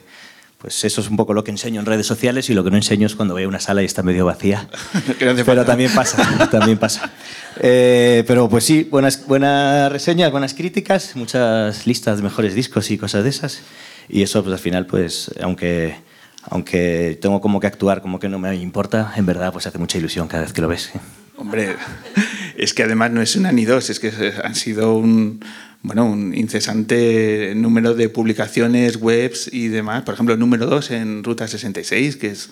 pues 0.64 0.82
eso 0.82 1.02
es 1.02 1.10
un 1.10 1.18
poco 1.18 1.34
lo 1.34 1.44
que 1.44 1.50
enseño 1.50 1.78
en 1.78 1.84
redes 1.84 2.06
sociales 2.06 2.48
y 2.48 2.54
lo 2.54 2.64
que 2.64 2.70
no 2.70 2.78
enseño 2.78 3.06
es 3.06 3.14
cuando 3.14 3.34
voy 3.34 3.42
a 3.42 3.48
una 3.48 3.60
sala 3.60 3.82
y 3.82 3.84
está 3.84 4.02
medio 4.02 4.24
vacía. 4.24 4.66
Pero 5.18 5.62
también 5.66 5.92
pasa, 5.92 6.48
también 6.50 6.78
pasa. 6.78 7.12
Eh, 7.60 8.24
pero 8.26 8.48
pues 8.48 8.64
sí, 8.64 8.88
buenas, 8.90 9.26
buenas 9.26 9.92
reseñas, 9.92 10.30
buenas 10.32 10.54
críticas, 10.54 11.16
muchas 11.16 11.86
listas 11.86 12.16
de 12.16 12.22
mejores 12.22 12.54
discos 12.54 12.90
y 12.90 12.96
cosas 12.96 13.24
de 13.24 13.28
esas. 13.28 13.60
Y 14.08 14.22
eso 14.22 14.42
pues 14.42 14.54
al 14.54 14.58
final 14.58 14.86
pues 14.86 15.30
aunque, 15.42 15.96
aunque 16.48 17.18
tengo 17.20 17.42
como 17.42 17.60
que 17.60 17.66
actuar 17.66 18.00
como 18.00 18.18
que 18.18 18.30
no 18.30 18.38
me 18.38 18.56
importa, 18.56 19.12
en 19.16 19.26
verdad 19.26 19.52
pues 19.52 19.66
hace 19.66 19.76
mucha 19.76 19.98
ilusión 19.98 20.28
cada 20.28 20.44
vez 20.44 20.54
que 20.54 20.62
lo 20.62 20.68
ves. 20.68 20.92
¿eh? 20.94 21.00
Hombre, 21.36 21.76
Es 22.56 22.72
que 22.72 22.84
además 22.84 23.10
no 23.10 23.20
es 23.20 23.36
una 23.36 23.52
ni 23.52 23.66
dos, 23.66 23.90
es 23.90 24.00
que 24.00 24.32
han 24.42 24.54
sido 24.54 24.96
un, 24.96 25.44
bueno, 25.84 26.06
un 26.06 26.34
incesante 26.34 27.52
número 27.54 27.94
de 27.94 28.08
publicaciones, 28.08 28.96
webs 28.96 29.50
y 29.52 29.68
demás. 29.68 30.02
Por 30.02 30.14
ejemplo, 30.14 30.32
el 30.32 30.40
número 30.40 30.64
dos 30.64 30.90
en 30.90 31.22
Ruta 31.22 31.46
66, 31.46 32.16
que 32.16 32.28
es... 32.28 32.50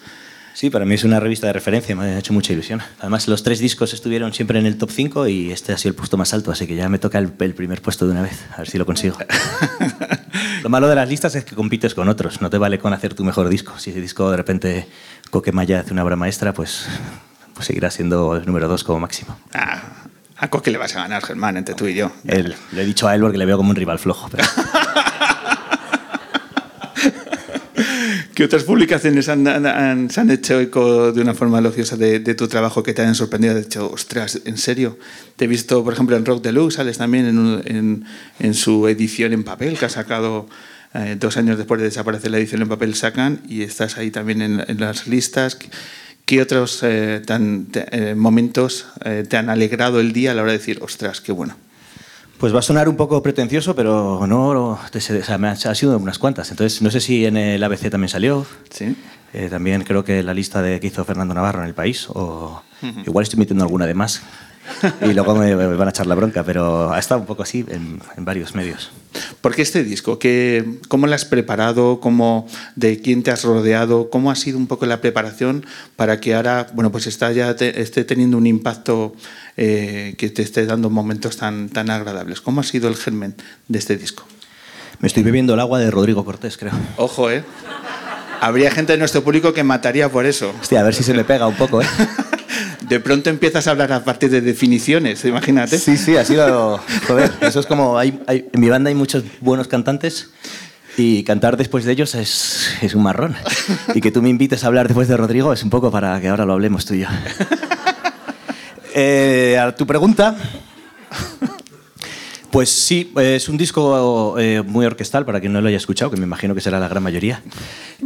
Sí, 0.52 0.68
para 0.68 0.84
mí 0.84 0.94
es 0.94 1.04
una 1.04 1.18
revista 1.18 1.46
de 1.46 1.54
referencia, 1.54 1.96
me 1.96 2.04
ha 2.04 2.18
hecho 2.18 2.34
mucha 2.34 2.52
ilusión. 2.52 2.82
Además, 2.98 3.26
los 3.28 3.42
tres 3.42 3.58
discos 3.58 3.94
estuvieron 3.94 4.34
siempre 4.34 4.58
en 4.58 4.66
el 4.66 4.76
top 4.76 4.90
5 4.90 5.28
y 5.28 5.50
este 5.50 5.72
ha 5.72 5.78
sido 5.78 5.92
el 5.92 5.94
puesto 5.94 6.18
más 6.18 6.34
alto, 6.34 6.52
así 6.52 6.66
que 6.66 6.76
ya 6.76 6.90
me 6.90 6.98
toca 6.98 7.18
el, 7.18 7.32
el 7.40 7.54
primer 7.54 7.80
puesto 7.80 8.04
de 8.04 8.12
una 8.12 8.20
vez, 8.20 8.44
a 8.52 8.58
ver 8.58 8.68
si 8.68 8.76
lo 8.76 8.84
consigo. 8.84 9.16
lo 10.62 10.68
malo 10.68 10.88
de 10.88 10.94
las 10.94 11.08
listas 11.08 11.34
es 11.34 11.46
que 11.46 11.54
compites 11.54 11.94
con 11.94 12.10
otros, 12.10 12.42
no 12.42 12.50
te 12.50 12.58
vale 12.58 12.78
con 12.78 12.92
hacer 12.92 13.14
tu 13.14 13.24
mejor 13.24 13.48
disco. 13.48 13.78
Si 13.78 13.92
ese 13.92 14.02
disco 14.02 14.30
de 14.30 14.36
repente 14.36 14.86
Coquemaya 15.30 15.80
hace 15.80 15.94
una 15.94 16.04
obra 16.04 16.16
maestra, 16.16 16.52
pues, 16.52 16.86
pues 17.54 17.66
seguirá 17.66 17.90
siendo 17.90 18.36
el 18.36 18.44
número 18.44 18.68
2 18.68 18.84
como 18.84 19.00
máximo. 19.00 19.38
Ah, 19.54 19.80
a 20.42 20.48
Coque 20.50 20.70
le 20.72 20.78
vas 20.78 20.94
a 20.96 21.02
ganar, 21.02 21.22
Germán, 21.24 21.56
entre 21.56 21.74
tú 21.76 21.86
y 21.86 21.94
yo. 21.94 22.10
Él, 22.26 22.54
le 22.72 22.82
he 22.82 22.84
dicho 22.84 23.06
a 23.06 23.14
él 23.14 23.20
porque 23.20 23.38
le 23.38 23.46
veo 23.46 23.56
como 23.56 23.70
un 23.70 23.76
rival 23.76 23.98
flojo. 24.00 24.28
pero- 24.28 24.44
¿Qué 28.34 28.44
otras 28.44 28.64
publicaciones 28.64 29.28
han, 29.28 29.46
han- 29.46 29.66
han- 29.66 30.10
se 30.10 30.20
han 30.20 30.30
hecho 30.30 30.58
eco 30.58 31.12
de 31.12 31.20
una 31.20 31.34
forma 31.34 31.58
elogiosa 31.58 31.96
de, 31.96 32.18
de 32.18 32.34
tu 32.34 32.48
trabajo 32.48 32.82
que 32.82 32.92
te 32.94 33.02
hayan 33.02 33.14
sorprendido? 33.14 33.54
De 33.54 33.60
hecho, 33.60 33.90
ostras, 33.90 34.40
¿en 34.44 34.56
serio? 34.58 34.98
Te 35.36 35.44
he 35.44 35.48
visto, 35.48 35.84
por 35.84 35.92
ejemplo, 35.92 36.16
en 36.16 36.24
Rock 36.24 36.42
Deluxe, 36.42 36.74
sales 36.76 36.98
también 36.98 37.26
en, 37.26 37.38
un- 37.38 37.62
en- 37.64 38.04
en 38.40 38.54
su 38.54 38.88
edición 38.88 39.32
en 39.32 39.44
papel, 39.44 39.78
que 39.78 39.84
ha 39.84 39.90
sacado 39.90 40.48
eh, 40.94 41.16
dos 41.20 41.36
años 41.36 41.56
después 41.56 41.80
de 41.80 41.86
desaparecer 41.86 42.30
la 42.30 42.38
edición 42.38 42.62
en 42.62 42.68
papel, 42.68 42.94
sacan, 42.94 43.40
y 43.48 43.62
estás 43.62 43.96
ahí 43.96 44.10
también 44.10 44.42
en, 44.42 44.64
en 44.66 44.80
las 44.80 45.06
listas. 45.06 45.58
¿Qué 46.32 46.40
otros 46.40 46.82
eh, 46.82 47.20
tan- 47.26 47.66
te- 47.66 47.84
eh, 47.92 48.14
momentos 48.14 48.86
eh, 49.04 49.22
te 49.28 49.36
han 49.36 49.50
alegrado 49.50 50.00
el 50.00 50.14
día 50.14 50.30
a 50.30 50.34
la 50.34 50.40
hora 50.40 50.52
de 50.52 50.56
decir, 50.56 50.78
ostras, 50.82 51.20
qué 51.20 51.30
bueno? 51.30 51.56
Pues 52.38 52.54
va 52.54 52.60
a 52.60 52.62
sonar 52.62 52.88
un 52.88 52.96
poco 52.96 53.22
pretencioso, 53.22 53.76
pero 53.76 54.26
no, 54.26 54.80
te 54.90 55.02
sé- 55.02 55.18
o 55.18 55.24
sea, 55.24 55.36
me 55.36 55.48
ha, 55.48 55.50
ha 55.50 55.74
sido 55.74 55.94
unas 55.98 56.18
cuantas. 56.18 56.50
Entonces, 56.50 56.80
no 56.80 56.90
sé 56.90 57.00
si 57.00 57.26
en 57.26 57.36
el 57.36 57.62
ABC 57.62 57.90
también 57.90 58.08
salió. 58.08 58.46
Sí. 58.70 58.96
También 59.50 59.84
creo 59.84 60.04
que 60.06 60.22
la 60.22 60.32
lista 60.32 60.62
de 60.62 60.80
que 60.80 60.86
hizo 60.86 61.04
Fernando 61.04 61.34
Navarro 61.34 61.60
en 61.60 61.68
El 61.68 61.74
País, 61.74 62.06
o 62.08 62.62
igual 63.06 63.24
estoy 63.24 63.38
metiendo 63.38 63.64
alguna 63.64 63.84
de 63.86 63.92
más. 63.92 64.22
Y 65.02 65.12
luego 65.12 65.34
me, 65.34 65.54
me 65.56 65.66
van 65.74 65.88
a 65.88 65.90
echar 65.90 66.06
la 66.06 66.14
bronca, 66.14 66.44
pero 66.44 66.92
ha 66.92 66.98
estado 66.98 67.20
un 67.20 67.26
poco 67.26 67.42
así 67.42 67.64
en, 67.68 68.00
en 68.16 68.24
varios 68.24 68.54
medios. 68.54 68.90
¿Por 69.40 69.54
qué 69.54 69.62
este 69.62 69.84
disco? 69.84 70.18
¿Qué, 70.18 70.78
¿Cómo 70.88 71.06
lo 71.06 71.14
has 71.14 71.24
preparado? 71.24 72.00
¿Cómo, 72.00 72.46
¿De 72.76 73.00
quién 73.00 73.22
te 73.22 73.30
has 73.30 73.44
rodeado? 73.44 74.08
¿Cómo 74.10 74.30
ha 74.30 74.36
sido 74.36 74.58
un 74.58 74.66
poco 74.66 74.86
la 74.86 75.00
preparación 75.00 75.66
para 75.96 76.20
que 76.20 76.34
ahora 76.34 76.68
bueno, 76.74 76.90
pues 76.92 77.06
está 77.06 77.30
ya 77.32 77.54
te- 77.56 77.82
esté 77.82 78.04
teniendo 78.04 78.36
un 78.38 78.46
impacto 78.46 79.14
eh, 79.56 80.14
que 80.16 80.30
te 80.30 80.42
esté 80.42 80.64
dando 80.64 80.88
momentos 80.90 81.36
tan, 81.36 81.68
tan 81.68 81.90
agradables? 81.90 82.40
¿Cómo 82.40 82.60
ha 82.60 82.64
sido 82.64 82.88
el 82.88 82.96
germen 82.96 83.34
de 83.68 83.78
este 83.78 83.96
disco? 83.96 84.24
Me 85.00 85.08
estoy 85.08 85.24
bebiendo 85.24 85.54
el 85.54 85.60
agua 85.60 85.80
de 85.80 85.90
Rodrigo 85.90 86.24
Cortés, 86.24 86.56
creo. 86.56 86.72
Ojo, 86.96 87.30
¿eh? 87.30 87.44
Habría 88.40 88.70
gente 88.70 88.92
de 88.92 88.98
nuestro 88.98 89.22
público 89.22 89.52
que 89.52 89.62
mataría 89.64 90.08
por 90.10 90.24
eso. 90.26 90.52
Hostia, 90.60 90.80
a 90.80 90.82
ver 90.84 90.94
si 90.94 91.02
se 91.02 91.12
me 91.14 91.24
pega 91.24 91.46
un 91.46 91.56
poco, 91.56 91.82
¿eh? 91.82 91.86
De 92.92 93.00
pronto 93.00 93.30
empiezas 93.30 93.66
a 93.66 93.70
hablar 93.70 93.90
a 93.92 94.04
partir 94.04 94.28
de 94.30 94.42
definiciones, 94.42 95.24
imagínate. 95.24 95.78
Sí, 95.78 95.96
sí, 95.96 96.14
ha 96.18 96.24
sido. 96.26 96.78
Joder, 97.06 97.32
eso 97.40 97.60
es 97.60 97.66
como. 97.66 97.96
Hay, 97.98 98.20
hay- 98.26 98.46
en 98.52 98.60
mi 98.60 98.68
banda 98.68 98.88
hay 98.88 98.94
muchos 98.94 99.24
buenos 99.40 99.66
cantantes 99.66 100.28
y 100.98 101.24
cantar 101.24 101.56
después 101.56 101.86
de 101.86 101.92
ellos 101.92 102.14
es, 102.14 102.68
es 102.82 102.94
un 102.94 103.02
marrón. 103.02 103.34
Y 103.94 104.02
que 104.02 104.10
tú 104.10 104.20
me 104.20 104.28
invites 104.28 104.62
a 104.64 104.66
hablar 104.66 104.88
después 104.88 105.08
de 105.08 105.16
Rodrigo 105.16 105.54
es 105.54 105.62
un 105.62 105.70
poco 105.70 105.90
para 105.90 106.20
que 106.20 106.28
ahora 106.28 106.44
lo 106.44 106.52
hablemos 106.52 106.84
tú 106.84 106.92
y 106.94 107.00
yo. 107.00 107.08
Eh, 108.94 109.58
a 109.58 109.74
tu 109.74 109.86
pregunta. 109.86 110.36
Pues 112.52 112.68
sí, 112.68 113.10
es 113.16 113.48
un 113.48 113.56
disco 113.56 114.38
eh, 114.38 114.60
muy 114.60 114.84
orquestal 114.84 115.24
para 115.24 115.40
quien 115.40 115.54
no 115.54 115.62
lo 115.62 115.68
haya 115.68 115.78
escuchado, 115.78 116.10
que 116.10 116.18
me 116.18 116.24
imagino 116.24 116.54
que 116.54 116.60
será 116.60 116.78
la 116.78 116.86
gran 116.86 117.02
mayoría. 117.02 117.42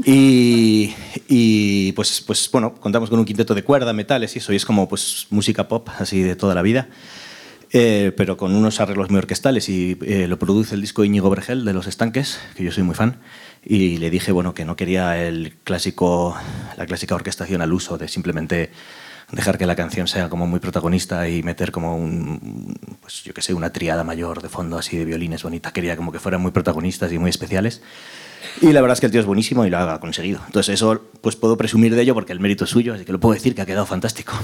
Y, 0.04 0.94
y, 1.26 1.90
pues, 1.92 2.20
pues 2.24 2.48
bueno, 2.52 2.76
contamos 2.76 3.10
con 3.10 3.18
un 3.18 3.24
quinteto 3.24 3.56
de 3.56 3.64
cuerda, 3.64 3.92
metales 3.92 4.36
y 4.36 4.38
eso, 4.38 4.52
y 4.52 4.56
es 4.56 4.64
como 4.64 4.88
pues 4.88 5.26
música 5.30 5.66
pop 5.66 5.88
así 5.98 6.22
de 6.22 6.36
toda 6.36 6.54
la 6.54 6.62
vida, 6.62 6.86
eh, 7.72 8.12
pero 8.16 8.36
con 8.36 8.54
unos 8.54 8.78
arreglos 8.78 9.10
muy 9.10 9.18
orquestales 9.18 9.68
y 9.68 9.98
eh, 10.02 10.28
lo 10.28 10.38
produce 10.38 10.76
el 10.76 10.80
disco 10.80 11.02
Íñigo 11.02 11.28
Bergel 11.28 11.64
de 11.64 11.72
Los 11.72 11.88
Estanques, 11.88 12.38
que 12.54 12.62
yo 12.62 12.70
soy 12.70 12.84
muy 12.84 12.94
fan, 12.94 13.18
y 13.64 13.96
le 13.96 14.10
dije 14.10 14.30
bueno 14.30 14.54
que 14.54 14.64
no 14.64 14.76
quería 14.76 15.20
el 15.26 15.54
clásico, 15.64 16.36
la 16.76 16.86
clásica 16.86 17.16
orquestación 17.16 17.62
al 17.62 17.72
uso 17.72 17.98
de 17.98 18.06
simplemente 18.06 18.70
dejar 19.32 19.58
que 19.58 19.66
la 19.66 19.74
canción 19.76 20.06
sea 20.06 20.28
como 20.28 20.46
muy 20.46 20.60
protagonista 20.60 21.28
y 21.28 21.42
meter 21.42 21.72
como 21.72 21.96
un, 21.96 22.76
pues 23.00 23.24
yo 23.24 23.34
que 23.34 23.42
sé, 23.42 23.54
una 23.54 23.72
triada 23.72 24.04
mayor 24.04 24.40
de 24.42 24.48
fondo 24.48 24.78
así 24.78 24.96
de 24.96 25.04
violines 25.04 25.42
bonita. 25.42 25.72
Quería 25.72 25.96
como 25.96 26.12
que 26.12 26.18
fueran 26.20 26.40
muy 26.40 26.52
protagonistas 26.52 27.12
y 27.12 27.18
muy 27.18 27.30
especiales. 27.30 27.80
Y 28.62 28.72
la 28.72 28.80
verdad 28.80 28.94
es 28.94 29.00
que 29.00 29.06
el 29.06 29.12
tío 29.12 29.20
es 29.20 29.26
buenísimo 29.26 29.66
y 29.66 29.70
lo 29.70 29.78
ha 29.78 29.98
conseguido. 30.00 30.40
Entonces 30.46 30.74
eso 30.74 31.10
pues 31.20 31.34
puedo 31.36 31.56
presumir 31.56 31.94
de 31.94 32.02
ello 32.02 32.14
porque 32.14 32.32
el 32.32 32.40
mérito 32.40 32.64
es 32.64 32.70
suyo, 32.70 32.94
así 32.94 33.04
que 33.04 33.12
lo 33.12 33.18
puedo 33.20 33.34
decir 33.34 33.54
que 33.54 33.62
ha 33.62 33.66
quedado 33.66 33.86
fantástico. 33.86 34.32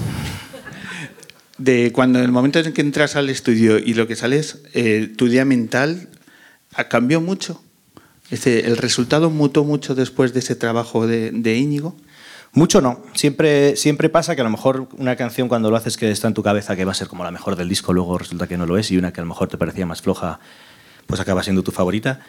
De 1.57 1.91
cuando 1.93 2.17
en 2.19 2.25
el 2.25 2.31
momento 2.31 2.59
en 2.59 2.73
que 2.73 2.81
entras 2.81 3.15
al 3.15 3.29
estudio 3.29 3.77
y 3.77 3.93
lo 3.93 4.07
que 4.07 4.15
sales, 4.15 4.59
eh, 4.73 5.11
tu 5.15 5.27
día 5.29 5.45
mental 5.45 6.09
ha- 6.73 6.89
cambió 6.89 7.21
mucho. 7.21 7.61
Este, 8.31 8.65
¿El 8.65 8.75
resultado 8.77 9.29
mutó 9.29 9.63
mucho 9.63 9.93
después 9.93 10.33
de 10.33 10.39
ese 10.39 10.55
trabajo 10.55 11.05
de, 11.05 11.29
de 11.31 11.55
Íñigo? 11.55 11.95
Mucho 12.55 12.81
no. 12.81 13.01
Siempre, 13.15 13.75
siempre 13.75 14.09
pasa 14.09 14.35
que 14.35 14.41
a 14.41 14.43
lo 14.43 14.51
mejor 14.51 14.87
una 14.97 15.15
canción 15.15 15.47
cuando 15.47 15.71
lo 15.71 15.75
haces 15.75 15.97
que 15.97 16.11
está 16.11 16.27
en 16.27 16.35
tu 16.35 16.43
cabeza 16.43 16.75
que 16.75 16.85
va 16.85 16.91
a 16.91 16.95
ser 16.95 17.07
como 17.07 17.23
la 17.23 17.31
mejor 17.31 17.55
del 17.55 17.67
disco, 17.67 17.93
luego 17.93 18.15
resulta 18.19 18.47
que 18.47 18.57
no 18.57 18.67
lo 18.67 18.77
es 18.77 18.91
y 18.91 18.97
una 18.97 19.11
que 19.11 19.21
a 19.21 19.23
lo 19.23 19.29
mejor 19.29 19.47
te 19.47 19.57
parecía 19.57 19.87
más 19.87 20.03
floja, 20.03 20.39
pues 21.07 21.19
acaba 21.19 21.41
siendo 21.41 21.63
tu 21.63 21.71
favorita. 21.71 22.19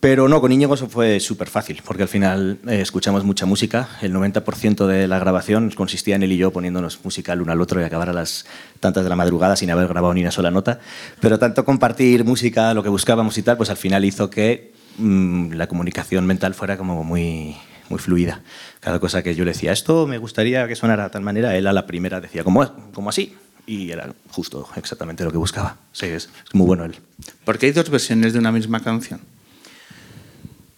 Pero 0.00 0.28
no, 0.28 0.40
con 0.40 0.50
Íñigo 0.50 0.74
eso 0.74 0.88
fue 0.88 1.20
súper 1.20 1.48
fácil, 1.48 1.82
porque 1.84 2.02
al 2.04 2.08
final 2.08 2.58
eh, 2.66 2.80
escuchamos 2.80 3.24
mucha 3.24 3.44
música. 3.44 3.88
El 4.00 4.14
90% 4.14 4.86
de 4.86 5.08
la 5.08 5.18
grabación 5.18 5.70
consistía 5.70 6.16
en 6.16 6.22
él 6.22 6.32
y 6.32 6.36
yo 6.38 6.52
poniéndonos 6.52 7.04
música 7.04 7.34
el 7.34 7.42
uno 7.42 7.52
al 7.52 7.60
otro 7.60 7.80
y 7.80 7.84
acabar 7.84 8.08
a 8.08 8.12
las 8.14 8.46
tantas 8.80 9.04
de 9.04 9.10
la 9.10 9.16
madrugada 9.16 9.56
sin 9.56 9.70
haber 9.70 9.88
grabado 9.88 10.14
ni 10.14 10.22
una 10.22 10.30
sola 10.30 10.50
nota. 10.50 10.80
Pero 11.20 11.38
tanto 11.38 11.66
compartir 11.66 12.24
música, 12.24 12.72
lo 12.72 12.82
que 12.82 12.88
buscábamos 12.88 13.36
y 13.36 13.42
tal, 13.42 13.58
pues 13.58 13.68
al 13.68 13.76
final 13.76 14.06
hizo 14.06 14.30
que 14.30 14.72
mm, 14.96 15.52
la 15.52 15.66
comunicación 15.66 16.26
mental 16.26 16.54
fuera 16.54 16.76
como 16.76 17.02
muy, 17.02 17.56
muy 17.90 17.98
fluida. 17.98 18.42
Cada 18.80 18.98
cosa 18.98 19.22
que 19.22 19.34
yo 19.34 19.44
le 19.44 19.52
decía, 19.52 19.72
esto 19.72 20.06
me 20.06 20.18
gustaría 20.18 20.66
que 20.68 20.76
sonara 20.76 21.04
de 21.04 21.10
tal 21.10 21.22
manera, 21.22 21.56
él 21.56 21.66
a 21.66 21.72
la 21.72 21.86
primera 21.86 22.20
decía, 22.20 22.44
como 22.44 22.64
como 22.92 23.10
así? 23.10 23.34
Y 23.66 23.90
era 23.90 24.14
justo 24.30 24.68
exactamente 24.76 25.24
lo 25.24 25.32
que 25.32 25.38
buscaba. 25.38 25.76
Sí, 25.92 26.06
es, 26.06 26.28
es 26.46 26.54
muy 26.54 26.66
bueno 26.66 26.84
él. 26.84 26.96
Porque 27.44 27.66
hay 27.66 27.72
dos 27.72 27.90
versiones 27.90 28.32
de 28.32 28.38
una 28.38 28.52
misma 28.52 28.80
canción. 28.80 29.20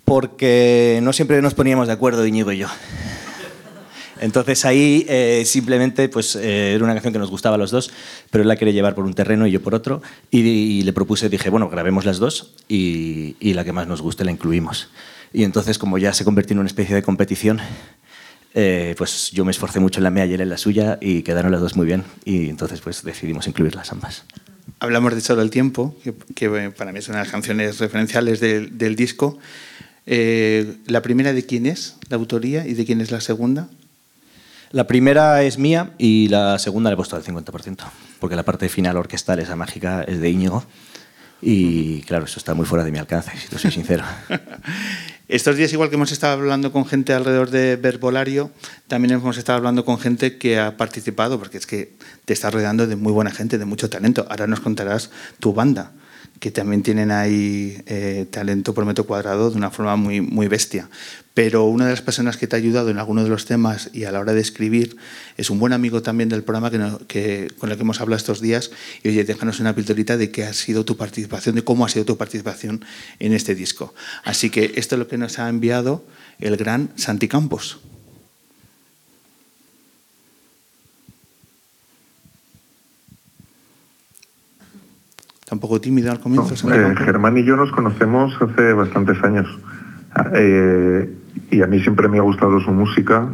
Porque 0.04 1.00
no 1.02 1.12
siempre 1.12 1.42
nos 1.42 1.52
poníamos 1.52 1.86
de 1.86 1.92
acuerdo 1.92 2.26
Íñigo 2.26 2.50
y 2.50 2.58
yo. 2.58 2.68
Entonces 4.20 4.64
ahí 4.64 5.04
eh, 5.08 5.44
simplemente 5.44 6.08
pues, 6.08 6.34
eh, 6.34 6.72
era 6.74 6.82
una 6.82 6.94
canción 6.94 7.12
que 7.12 7.18
nos 7.18 7.30
gustaba 7.30 7.56
a 7.56 7.58
los 7.58 7.70
dos, 7.70 7.90
pero 8.30 8.42
él 8.42 8.48
la 8.48 8.56
quería 8.56 8.74
llevar 8.74 8.94
por 8.94 9.04
un 9.04 9.14
terreno 9.14 9.46
y 9.46 9.50
yo 9.50 9.62
por 9.62 9.74
otro. 9.74 10.02
Y, 10.30 10.40
y 10.40 10.82
le 10.82 10.92
propuse, 10.92 11.28
dije, 11.28 11.50
bueno, 11.50 11.68
grabemos 11.68 12.04
las 12.04 12.18
dos 12.18 12.54
y, 12.68 13.36
y 13.38 13.54
la 13.54 13.64
que 13.64 13.72
más 13.72 13.86
nos 13.86 14.00
guste 14.00 14.24
la 14.24 14.30
incluimos. 14.30 14.88
Y 15.32 15.44
entonces 15.44 15.78
como 15.78 15.98
ya 15.98 16.12
se 16.12 16.24
convirtió 16.24 16.54
en 16.54 16.60
una 16.60 16.68
especie 16.68 16.94
de 16.94 17.02
competición, 17.02 17.60
eh, 18.54 18.94
pues 18.96 19.30
yo 19.30 19.44
me 19.44 19.50
esforcé 19.50 19.80
mucho 19.80 20.00
en 20.00 20.04
la 20.04 20.10
mía 20.10 20.26
y 20.26 20.34
él 20.34 20.40
en 20.40 20.48
la 20.48 20.58
suya 20.58 20.98
y 21.00 21.22
quedaron 21.22 21.52
las 21.52 21.60
dos 21.60 21.76
muy 21.76 21.86
bien. 21.86 22.04
Y 22.24 22.48
entonces 22.48 22.80
pues 22.80 23.02
decidimos 23.02 23.46
incluirlas 23.46 23.92
ambas. 23.92 24.24
Hablamos 24.80 25.14
de 25.14 25.20
Solo 25.20 25.42
el 25.42 25.50
Tiempo, 25.50 25.96
que, 26.04 26.14
que, 26.34 26.46
eh, 26.46 26.70
para 26.70 26.92
mí 26.92 26.98
es 26.98 27.08
una 27.08 27.18
de 27.18 27.24
las 27.24 27.32
canciones 27.32 27.78
referenciales 27.78 28.40
del, 28.40 28.78
del 28.78 28.96
disco. 28.96 29.38
Eh, 30.06 30.76
¿La 30.86 31.02
primera 31.02 31.32
de 31.32 31.44
quién 31.44 31.66
es 31.66 31.96
la 32.08 32.16
autoría 32.16 32.66
y 32.66 32.74
de 32.74 32.86
quién 32.86 33.00
es 33.00 33.10
la 33.10 33.20
segunda? 33.20 33.68
La 34.70 34.86
primera 34.86 35.42
es 35.42 35.58
mía 35.58 35.92
y 35.98 36.28
la 36.28 36.58
segunda 36.58 36.90
le 36.90 36.94
he 36.94 36.96
puesto 36.96 37.16
al 37.16 37.24
50%, 37.24 37.76
porque 38.20 38.36
la 38.36 38.42
parte 38.42 38.68
final 38.68 38.96
orquestal, 38.96 39.38
esa 39.38 39.56
mágica, 39.56 40.02
es 40.02 40.20
de 40.20 40.30
Íñigo. 40.30 40.64
Y 41.40 42.02
claro, 42.02 42.24
eso 42.24 42.38
está 42.38 42.54
muy 42.54 42.66
fuera 42.66 42.84
de 42.84 42.90
mi 42.90 42.98
alcance, 42.98 43.32
si 43.36 43.48
te 43.48 43.58
soy 43.58 43.70
sincero. 43.70 44.04
Estos 45.28 45.56
días, 45.56 45.70
igual 45.74 45.90
que 45.90 45.96
hemos 45.96 46.10
estado 46.10 46.32
hablando 46.32 46.72
con 46.72 46.86
gente 46.86 47.12
alrededor 47.12 47.50
de 47.50 47.76
Verbolario, 47.76 48.50
también 48.86 49.12
hemos 49.12 49.36
estado 49.36 49.58
hablando 49.58 49.84
con 49.84 49.98
gente 49.98 50.38
que 50.38 50.58
ha 50.58 50.78
participado, 50.78 51.38
porque 51.38 51.58
es 51.58 51.66
que 51.66 51.92
te 52.24 52.32
estás 52.32 52.54
rodeando 52.54 52.86
de 52.86 52.96
muy 52.96 53.12
buena 53.12 53.30
gente, 53.30 53.58
de 53.58 53.66
mucho 53.66 53.90
talento. 53.90 54.26
Ahora 54.30 54.46
nos 54.46 54.60
contarás 54.60 55.10
tu 55.38 55.52
banda, 55.52 55.92
que 56.40 56.50
también 56.50 56.82
tienen 56.82 57.10
ahí 57.10 57.82
eh, 57.86 58.26
talento 58.30 58.74
por 58.74 58.84
metro 58.84 59.04
cuadrado 59.04 59.50
de 59.50 59.56
una 59.56 59.70
forma 59.70 59.96
muy, 59.96 60.20
muy 60.20 60.46
bestia. 60.48 60.88
Pero 61.34 61.64
una 61.64 61.84
de 61.84 61.92
las 61.92 62.02
personas 62.02 62.36
que 62.36 62.46
te 62.46 62.56
ha 62.56 62.58
ayudado 62.58 62.90
en 62.90 62.98
alguno 62.98 63.22
de 63.22 63.28
los 63.28 63.44
temas 63.44 63.90
y 63.92 64.04
a 64.04 64.12
la 64.12 64.18
hora 64.20 64.34
de 64.34 64.40
escribir 64.40 64.96
es 65.36 65.50
un 65.50 65.58
buen 65.58 65.72
amigo 65.72 66.02
también 66.02 66.28
del 66.28 66.42
programa 66.42 66.70
que- 67.06 67.48
con 67.58 67.70
el 67.70 67.76
que 67.76 67.82
hemos 67.82 68.00
hablado 68.00 68.16
estos 68.16 68.40
días. 68.40 68.70
Y 69.02 69.08
oye, 69.08 69.24
déjanos 69.24 69.60
una 69.60 69.74
pildorita 69.74 70.16
de 70.16 70.30
qué 70.30 70.44
ha 70.44 70.52
sido 70.52 70.84
tu 70.84 70.96
participación, 70.96 71.54
de 71.54 71.62
cómo 71.62 71.84
ha 71.84 71.88
sido 71.88 72.04
tu 72.04 72.16
participación 72.16 72.84
en 73.20 73.32
este 73.32 73.54
disco. 73.54 73.94
Así 74.24 74.50
que 74.50 74.72
esto 74.76 74.94
es 74.96 74.98
lo 74.98 75.08
que 75.08 75.18
nos 75.18 75.38
ha 75.38 75.48
enviado 75.48 76.04
el 76.40 76.56
gran 76.56 76.90
Santi 76.96 77.28
Campos. 77.28 77.78
Está 85.48 85.56
un 85.56 85.60
poco 85.60 85.80
tímido 85.80 86.12
al 86.12 86.20
comienzo. 86.20 86.52
Eh, 86.52 86.56
Santiago. 86.58 86.94
Germán 86.94 87.38
y 87.38 87.42
yo 87.42 87.56
nos 87.56 87.72
conocemos 87.72 88.36
hace 88.38 88.74
bastantes 88.74 89.16
años. 89.24 89.46
Eh, 90.34 91.10
y 91.50 91.62
a 91.62 91.66
mí 91.66 91.80
siempre 91.80 92.06
me 92.06 92.18
ha 92.18 92.20
gustado 92.20 92.60
su 92.60 92.70
música, 92.70 93.26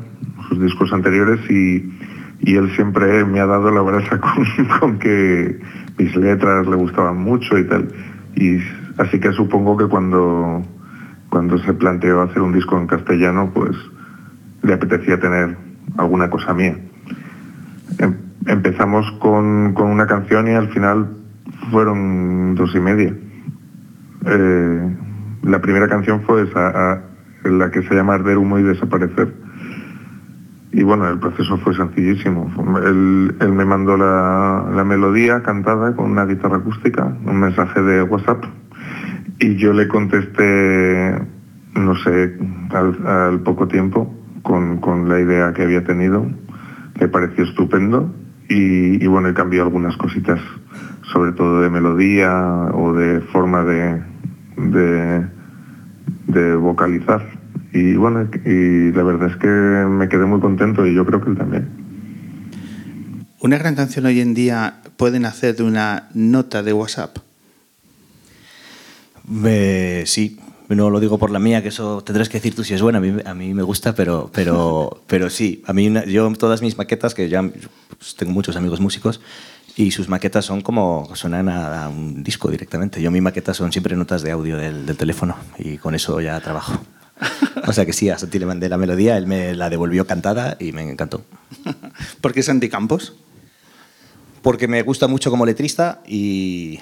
sus 0.49 0.61
discos 0.63 0.93
anteriores, 0.93 1.41
y, 1.51 1.93
y 2.39 2.55
él 2.55 2.71
siempre 2.77 3.25
me 3.25 3.41
ha 3.41 3.47
dado 3.47 3.69
la 3.73 3.81
brasa 3.81 4.21
con, 4.21 4.45
con 4.79 4.99
que 5.01 5.59
mis 5.99 6.15
letras 6.15 6.69
le 6.69 6.77
gustaban 6.77 7.17
mucho 7.17 7.59
y 7.59 7.65
tal. 7.65 7.89
Y 8.37 8.59
así 8.99 9.19
que 9.19 9.33
supongo 9.33 9.77
que 9.77 9.87
cuando, 9.87 10.63
cuando 11.31 11.59
se 11.59 11.75
planteó 11.75 12.23
hacer 12.23 12.43
un 12.43 12.53
disco 12.53 12.79
en 12.79 12.87
castellano, 12.87 13.51
pues 13.53 13.77
le 14.63 14.73
apetecía 14.73 15.19
tener 15.19 15.57
alguna 15.97 16.31
cosa 16.31 16.55
mía. 16.55 16.79
Em- 17.99 18.19
empezamos 18.47 19.11
con, 19.19 19.75
con 19.75 19.89
una 19.89 20.07
canción 20.07 20.47
y 20.47 20.53
al 20.53 20.69
final 20.69 21.24
fueron 21.71 22.55
dos 22.55 22.75
y 22.75 22.81
media. 22.81 23.15
Eh, 24.27 24.97
la 25.43 25.61
primera 25.61 25.89
canción 25.89 26.23
fue 26.23 26.43
esa, 26.43 26.93
a- 26.93 27.01
la 27.45 27.71
que 27.71 27.83
se 27.83 27.95
llama 27.95 28.15
Arder 28.15 28.39
Humo 28.39 28.59
y 28.59 28.63
Desaparecer. 28.63 29.35
Y 30.73 30.83
bueno, 30.83 31.09
el 31.09 31.19
proceso 31.19 31.57
fue 31.59 31.75
sencillísimo. 31.75 32.51
Él, 32.85 33.35
me 33.53 33.65
mandó 33.65 33.97
la, 33.97 34.65
la 34.75 34.83
melodía 34.85 35.43
cantada 35.43 35.95
con 35.95 36.11
una 36.11 36.25
guitarra 36.27 36.57
acústica, 36.57 37.05
un 37.25 37.39
mensaje 37.39 37.81
de 37.83 38.03
WhatsApp. 38.03 38.45
Y 39.39 39.57
yo 39.57 39.73
le 39.73 39.87
contesté, 39.89 41.17
no 41.77 41.95
sé, 41.97 42.37
al, 42.71 43.07
al 43.07 43.41
poco 43.41 43.69
tiempo, 43.69 44.13
con, 44.43 44.79
con 44.79 45.09
la 45.09 45.21
idea 45.21 45.53
que 45.53 45.63
había 45.63 45.85
tenido. 45.85 46.27
Le 46.99 47.09
pareció 47.09 47.45
estupendo. 47.45 48.13
Y, 48.49 49.03
y 49.05 49.07
bueno, 49.07 49.29
he 49.29 49.35
cambiado 49.35 49.67
algunas 49.67 49.97
cositas, 49.97 50.41
sobre 51.15 51.33
todo 51.33 51.61
de 51.63 51.71
melodía 51.71 52.31
o 52.75 52.93
de 52.93 53.21
forma 53.21 53.65
de, 53.65 54.03
de, 54.57 55.27
de 56.27 56.57
vocalizar. 56.57 57.25
Y 57.73 57.95
bueno, 57.95 58.29
y 58.45 58.93
la 58.93 59.03
verdad 59.05 59.31
es 59.31 59.37
que 59.37 59.47
me 59.49 60.09
quedé 60.09 60.27
muy 60.27 60.41
contento 60.41 60.87
y 60.87 60.95
yo 60.95 61.07
creo 61.07 61.23
que 61.23 61.31
él 61.31 61.37
también. 61.39 61.69
Una 63.41 63.59
gran 63.59 63.75
canción 63.75 64.07
hoy 64.07 64.21
en 64.21 64.35
día 64.35 64.81
pueden 64.97 65.25
hacer 65.25 65.55
de 65.57 65.63
una 65.63 66.09
nota 66.15 66.63
de 66.63 66.73
WhatsApp. 66.73 67.19
Eh, 69.45 70.05
sí, 70.07 70.39
no 70.69 70.91
lo 70.91 71.01
digo 71.01 71.19
por 71.19 71.31
la 71.31 71.39
mía, 71.39 71.63
que 71.63 71.69
eso 71.69 72.03
tendrás 72.03 72.29
que 72.29 72.39
decir 72.39 72.55
tú 72.55 72.65
si 72.65 72.75
es 72.75 72.83
buena. 72.83 72.99
A 72.99 73.01
mí, 73.03 73.15
a 73.25 73.35
mí 73.35 73.55
me 73.55 73.63
gusta, 73.63 73.95
pero, 73.95 74.31
pero, 74.33 75.03
pero 75.07 75.31
sí. 75.31 75.63
A 75.67 75.73
mí, 75.73 75.87
una- 75.89 76.05
yo 76.05 76.31
todas 76.33 76.63
mis 76.63 76.77
maquetas, 76.79 77.15
que 77.15 77.29
ya 77.29 77.43
pues, 77.43 78.17
tengo 78.17 78.33
muchos 78.33 78.57
amigos 78.57 78.81
músicos, 78.81 79.21
y 79.77 79.91
sus 79.91 80.09
maquetas 80.09 80.45
son 80.45 80.61
como 80.61 81.09
suenan 81.15 81.49
a, 81.49 81.85
a 81.85 81.89
un 81.89 82.23
disco 82.23 82.51
directamente. 82.51 83.03
Yo 83.03 83.11
mis 83.11 83.23
maquetas 83.23 83.57
son 83.57 83.73
siempre 83.73 83.97
notas 83.97 84.23
de 84.23 84.31
audio 84.31 84.57
del, 84.57 84.87
del 84.87 84.97
teléfono 84.97 85.37
y 85.59 85.79
con 85.79 85.95
eso 85.95 86.21
ya 86.21 86.41
trabajo. 86.41 86.81
O 87.67 87.73
sea 87.73 87.87
que 87.87 87.93
sí, 87.93 88.11
a 88.11 88.19
Santi 88.19 88.39
le 88.39 88.47
mandé 88.47 88.69
la 88.69 88.77
melodía, 88.77 89.17
él 89.17 89.27
me 89.27 89.55
la 89.55 89.71
devolvió 89.71 90.07
cantada 90.07 90.57
y 90.59 90.73
me 90.73 90.83
encantó. 90.83 91.25
¿Por 92.21 92.33
qué 92.33 92.43
Santi 92.43 92.69
Campos? 92.69 93.15
Porque 94.43 94.69
me 94.69 94.83
gusta 94.83 95.07
mucho 95.09 95.31
como 95.31 95.47
letrista 95.47 96.03
y, 96.07 96.79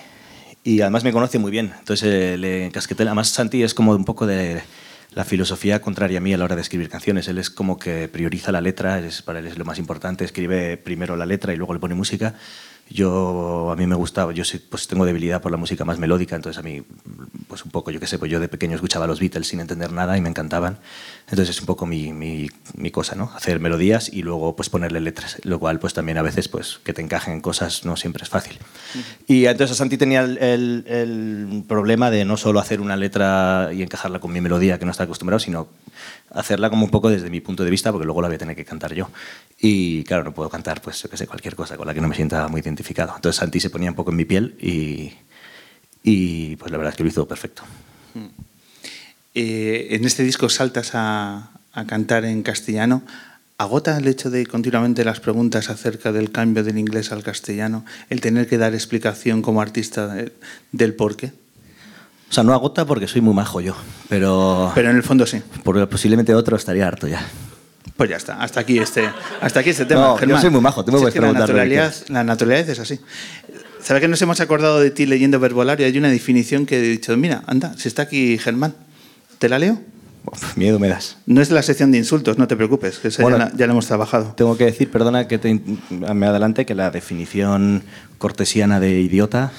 y 0.65 0.81
además 0.81 1.05
me 1.05 1.13
conoce 1.13 1.39
muy 1.39 1.51
bien. 1.51 1.73
Entonces 1.79 2.09
eh, 2.09 2.37
le 2.37 2.67
encasqueté. 2.67 3.05
Además, 3.05 3.29
Santi 3.29 3.63
es 3.63 3.75
como 3.75 3.93
un 3.93 4.05
poco 4.05 4.27
de 4.27 4.63
la 5.15 5.25
filosofía 5.25 5.81
contraria 5.81 6.19
a 6.19 6.21
mí 6.21 6.33
a 6.33 6.39
la 6.39 6.45
hora 6.45 6.57
de 6.57 6.63
escribir 6.63 6.89
canciones. 6.89 7.29
Él 7.29 7.39
es 7.39 7.51
como 7.51 7.79
que 7.79 8.09
prioriza 8.09 8.51
la 8.51 8.61
letra, 8.61 8.99
es, 8.99 9.23
para 9.23 9.39
él 9.39 9.47
es 9.47 9.59
lo 9.59 9.65
más 9.65 9.79
importante. 9.79 10.25
Escribe 10.25 10.77
primero 10.77 11.17
la 11.17 11.27
letra 11.27 11.53
y 11.53 11.57
luego 11.57 11.75
le 11.75 11.81
pone 11.81 11.95
música. 11.95 12.35
Yo, 12.89 13.71
a 13.71 13.77
mí 13.77 13.87
me 13.87 13.95
gustaba, 13.95 14.33
yo 14.33 14.45
pues 14.69 14.87
tengo 14.87 15.07
debilidad 15.07 15.41
por 15.41 15.51
la 15.51 15.57
música 15.57 15.85
más 15.85 15.99
melódica, 15.99 16.37
entonces 16.37 16.59
a 16.59 16.63
mí, 16.63 16.83
pues 17.49 17.65
un 17.65 17.71
poco, 17.71 17.91
yo 17.91 17.99
qué 17.99 18.07
sé, 18.07 18.19
pues 18.19 18.31
yo 18.31 18.39
de 18.39 18.49
pequeño 18.49 18.75
escuchaba 18.75 19.07
los 19.07 19.19
Beatles 19.19 19.49
sin 19.49 19.61
entender 19.61 19.93
nada 19.93 20.19
y 20.19 20.21
me 20.21 20.29
encantaban. 20.29 20.79
Entonces 21.33 21.57
es 21.57 21.61
un 21.63 21.67
poco 21.67 21.87
mi, 21.87 22.13
mi, 22.13 22.49
mi 22.77 22.91
cosa, 22.91 23.15
¿no? 23.15 23.33
Hacer 23.35 23.59
melodías 23.59 24.11
y 24.13 24.23
luego 24.23 24.55
pues 24.55 24.69
ponerle 24.69 25.01
letras, 25.01 25.39
lo 25.45 25.59
cual 25.59 25.79
pues 25.79 25.95
también 25.95 26.19
a 26.19 26.23
veces 26.23 26.47
pues 26.47 26.79
que 26.85 26.93
te 26.93 27.01
encajen 27.01 27.33
en 27.33 27.41
cosas 27.41 27.87
no 27.87 27.97
siempre 27.97 28.23
es 28.23 28.29
fácil. 28.29 28.59
Y 29.27 29.47
entonces 29.47 29.79
Santi 29.79 29.97
tenía 29.97 30.21
el, 30.21 30.37
el- 30.37 30.85
el 30.87 31.65
problema 31.67 32.11
de 32.11 32.27
no 32.27 32.37
solo 32.37 32.61
hacer 32.61 32.83
una 32.83 32.97
letra 32.97 33.71
y 33.73 33.83
encajarla 33.83 34.21
con 34.21 34.31
mi 34.31 34.43
melodía, 34.43 34.79
que 34.79 34.85
no 34.85 34.91
está 34.91 35.05
acostumbrado, 35.05 35.41
sino 35.41 35.69
hacerla 36.31 36.69
como 36.69 36.85
un 36.85 36.91
poco 36.91 37.09
desde 37.09 37.31
mi 37.31 37.41
punto 37.41 37.65
de 37.65 37.71
vista, 37.71 37.91
porque 37.93 38.05
luego 38.05 38.21
la 38.21 38.29
voy 38.29 38.35
a 38.35 38.39
tener 38.39 38.55
que 38.55 38.67
cantar 38.67 38.93
yo. 38.93 39.09
Y 39.59 40.05
claro, 40.05 40.25
no 40.25 40.35
puedo 40.35 40.51
cantar, 40.51 40.83
pues 40.83 41.03
yo 41.03 41.09
qué 41.09 41.17
sé, 41.17 41.27
cualquier 41.27 41.57
cosa 41.57 41.79
con 41.79 41.87
la 41.87 41.95
que 41.95 42.03
no 42.03 42.09
me 42.09 42.15
sienta 42.15 42.47
muy 42.49 42.61
identificado. 42.61 43.15
Entonces 43.17 43.39
Santi 43.41 43.59
se 43.59 43.71
ponía 43.71 43.89
un 43.89 43.97
poco 43.97 44.11
en 44.11 44.17
mi 44.19 44.27
piel 44.27 44.55
y, 44.61 45.15
y 46.03 46.57
pues 46.57 46.71
la 46.71 46.77
verdad 46.77 46.93
es 46.93 46.97
que 46.99 47.05
lo 47.05 47.09
hizo 47.09 47.27
perfecto. 47.27 47.63
Eh, 49.35 49.89
en 49.91 50.05
este 50.05 50.23
disco 50.23 50.49
saltas 50.49 50.91
a, 50.95 51.51
a 51.73 51.85
cantar 51.87 52.25
en 52.25 52.43
castellano. 52.43 53.03
¿Agota 53.59 53.97
el 53.97 54.09
hecho 54.09 54.29
de 54.31 54.45
continuamente 54.47 55.05
las 55.05 55.21
preguntas 55.21 55.71
acerca 55.71 56.11
del 56.11 56.33
cambio 56.33 56.65
del 56.65 56.79
inglés 56.79 57.13
al 57.13 57.23
castellano, 57.23 57.85
el 58.11 58.21
tener 58.21 58.49
que 58.49 58.59
dar 58.59 58.75
explicación 58.75 59.41
como 59.41 59.61
artista 59.63 60.09
de- 60.09 60.33
del 60.73 60.95
por 60.95 61.17
qué? 61.17 61.27
O 62.29 62.33
sea, 62.35 62.43
no 62.43 62.55
agota 62.55 62.85
porque 62.87 63.07
soy 63.07 63.21
muy 63.21 63.35
majo 63.35 63.61
yo, 63.61 63.77
pero... 64.09 64.73
Pero 64.75 64.91
en 64.91 64.97
el 64.97 65.03
fondo 65.03 65.27
sí. 65.27 65.43
Porque 65.63 65.87
posiblemente 65.87 66.35
otro 66.35 66.57
estaría 66.57 66.89
harto 66.89 67.07
ya. 67.07 67.25
Pues 67.97 68.11
ya 68.11 68.17
está, 68.17 68.43
hasta 68.43 68.61
aquí 68.61 68.79
este, 68.79 69.09
hasta 69.41 69.61
aquí 69.61 69.71
este 69.71 69.85
tema. 69.85 70.01
No, 70.01 70.15
yo 70.15 70.19
Germán. 70.21 70.41
soy 70.41 70.51
muy 70.51 70.61
majo, 70.63 70.85
tú 70.85 70.91
me 70.93 70.99
Si 70.99 71.03
puedes 71.03 71.15
la 71.15 71.21
preguntar 71.21 71.47
que 71.47 71.53
naturalidad, 71.53 71.95
la 72.09 72.25
naturalidad 72.25 72.69
es 72.71 72.79
así. 72.81 72.99
¿Sabes 73.83 74.01
que 74.01 74.09
nos 74.09 74.21
hemos 74.23 74.41
acordado 74.41 74.81
de 74.81 74.91
ti 74.91 75.07
leyendo 75.07 75.39
verbolario? 75.39 75.87
Hay 75.87 75.97
una 75.99 76.09
definición 76.09 76.65
que 76.67 76.79
he 76.79 76.83
dicho, 76.83 77.17
mira, 77.17 77.43
anda, 77.47 77.75
si 77.77 77.87
está 77.87 78.03
aquí 78.03 78.39
Germán, 78.39 78.75
¿te 79.43 79.49
la 79.49 79.59
leo? 79.59 79.77
Uf, 80.25 80.57
miedo 80.57 80.79
me 80.79 80.87
das. 80.87 81.17
No 81.27 81.43
es 81.43 81.51
la 81.51 81.65
sección 81.65 81.91
de 81.91 81.99
insultos, 81.99 82.39
no 82.39 82.47
te 82.47 82.55
preocupes, 82.55 83.01
que 83.01 83.09
esa 83.09 83.25
Bueno, 83.25 83.39
ya, 83.39 83.45
la, 83.47 83.57
ya 83.57 83.67
la 83.67 83.73
hemos 83.73 83.89
trabajado. 83.89 84.35
Tengo 84.37 84.57
que 84.57 84.67
decir, 84.67 84.89
perdona 84.89 85.27
que 85.27 85.39
te, 85.39 85.61
me 85.91 86.27
adelante, 86.27 86.65
que 86.65 86.77
la 86.77 86.93
definición 86.93 87.83
cortesiana 88.19 88.79
de 88.79 89.01
idiota 89.01 89.51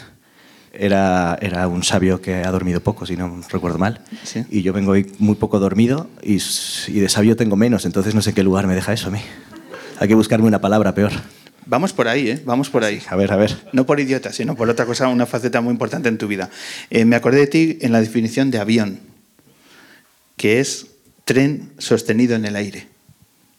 era, 0.71 1.37
era 1.41 1.67
un 1.67 1.83
sabio 1.83 2.21
que 2.21 2.35
ha 2.35 2.49
dormido 2.49 2.79
poco, 2.79 3.05
si 3.05 3.17
no 3.17 3.41
recuerdo 3.51 3.77
mal. 3.77 3.99
Sí. 4.23 4.45
Y 4.49 4.61
yo 4.61 4.71
vengo 4.71 4.91
hoy 4.91 5.11
muy 5.19 5.35
poco 5.35 5.59
dormido 5.59 6.09
y 6.21 6.37
de 6.37 7.09
sabio 7.09 7.35
tengo 7.35 7.57
menos, 7.57 7.85
entonces 7.85 8.15
no 8.15 8.21
sé 8.21 8.29
en 8.29 8.35
qué 8.37 8.43
lugar 8.43 8.65
me 8.67 8.75
deja 8.75 8.93
eso 8.93 9.09
a 9.09 9.11
mí. 9.11 9.19
Hay 9.99 10.07
que 10.07 10.15
buscarme 10.15 10.47
una 10.47 10.61
palabra 10.61 10.95
peor. 10.95 11.11
Vamos 11.65 11.91
por 11.91 12.07
ahí, 12.07 12.29
¿eh? 12.29 12.41
Vamos 12.45 12.69
por 12.69 12.85
ahí. 12.85 13.01
A 13.09 13.17
ver, 13.17 13.33
a 13.33 13.35
ver. 13.35 13.53
No 13.73 13.85
por 13.85 13.99
idiota, 13.99 14.31
sino 14.31 14.55
por 14.55 14.69
otra 14.69 14.85
cosa, 14.85 15.09
una 15.09 15.25
faceta 15.25 15.59
muy 15.59 15.71
importante 15.71 16.07
en 16.07 16.17
tu 16.17 16.29
vida. 16.29 16.49
Eh, 16.89 17.03
me 17.03 17.17
acordé 17.17 17.39
de 17.39 17.47
ti 17.47 17.77
en 17.81 17.91
la 17.91 17.99
definición 17.99 18.49
de 18.49 18.59
avión, 18.59 18.99
que 20.37 20.59
es 20.59 20.87
tren 21.25 21.71
sostenido 21.77 22.35
en 22.35 22.45
el 22.45 22.55
aire. 22.55 22.87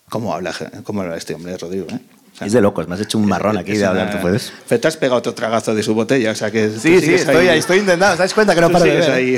¿Cómo 0.09 0.35
habla, 0.35 0.55
cómo 0.85 1.01
habla 1.03 1.17
este 1.17 1.35
hombre, 1.35 1.57
Rodrigo? 1.57 1.87
eh? 1.91 1.99
O 2.35 2.37
sea, 2.37 2.47
Es 2.49 2.53
de 2.53 2.61
locos, 2.61 2.89
me 2.89 2.97
has 2.97 3.01
hecho 3.01 3.17
un 3.17 3.27
marrón 3.27 3.57
aquí 3.57 3.73
de 3.77 3.85
hablar, 3.85 4.11
¿tú 4.11 4.19
puedes? 4.21 4.53
Pero 4.69 4.81
te 4.81 4.89
has 4.89 4.97
pegado 4.97 5.19
otro 5.19 5.35
tragazo 5.35 5.73
de 5.73 5.85
su 5.85 5.95
botella, 5.95 6.33
o 6.33 6.35
sea 6.35 6.51
que... 6.51 6.69
Sí, 6.69 7.01
sí, 7.01 7.15
estoy, 7.15 7.47
ahí, 7.47 7.61
estoy 7.61 7.79
intentando, 7.79 8.17
¿te 8.17 8.23
das 8.23 8.35
cuenta 8.35 8.57
que 8.57 8.61
no 8.61 8.71
paro 8.71 8.85
de 8.87 8.91
beber? 8.91 9.11
ahí, 9.13 9.37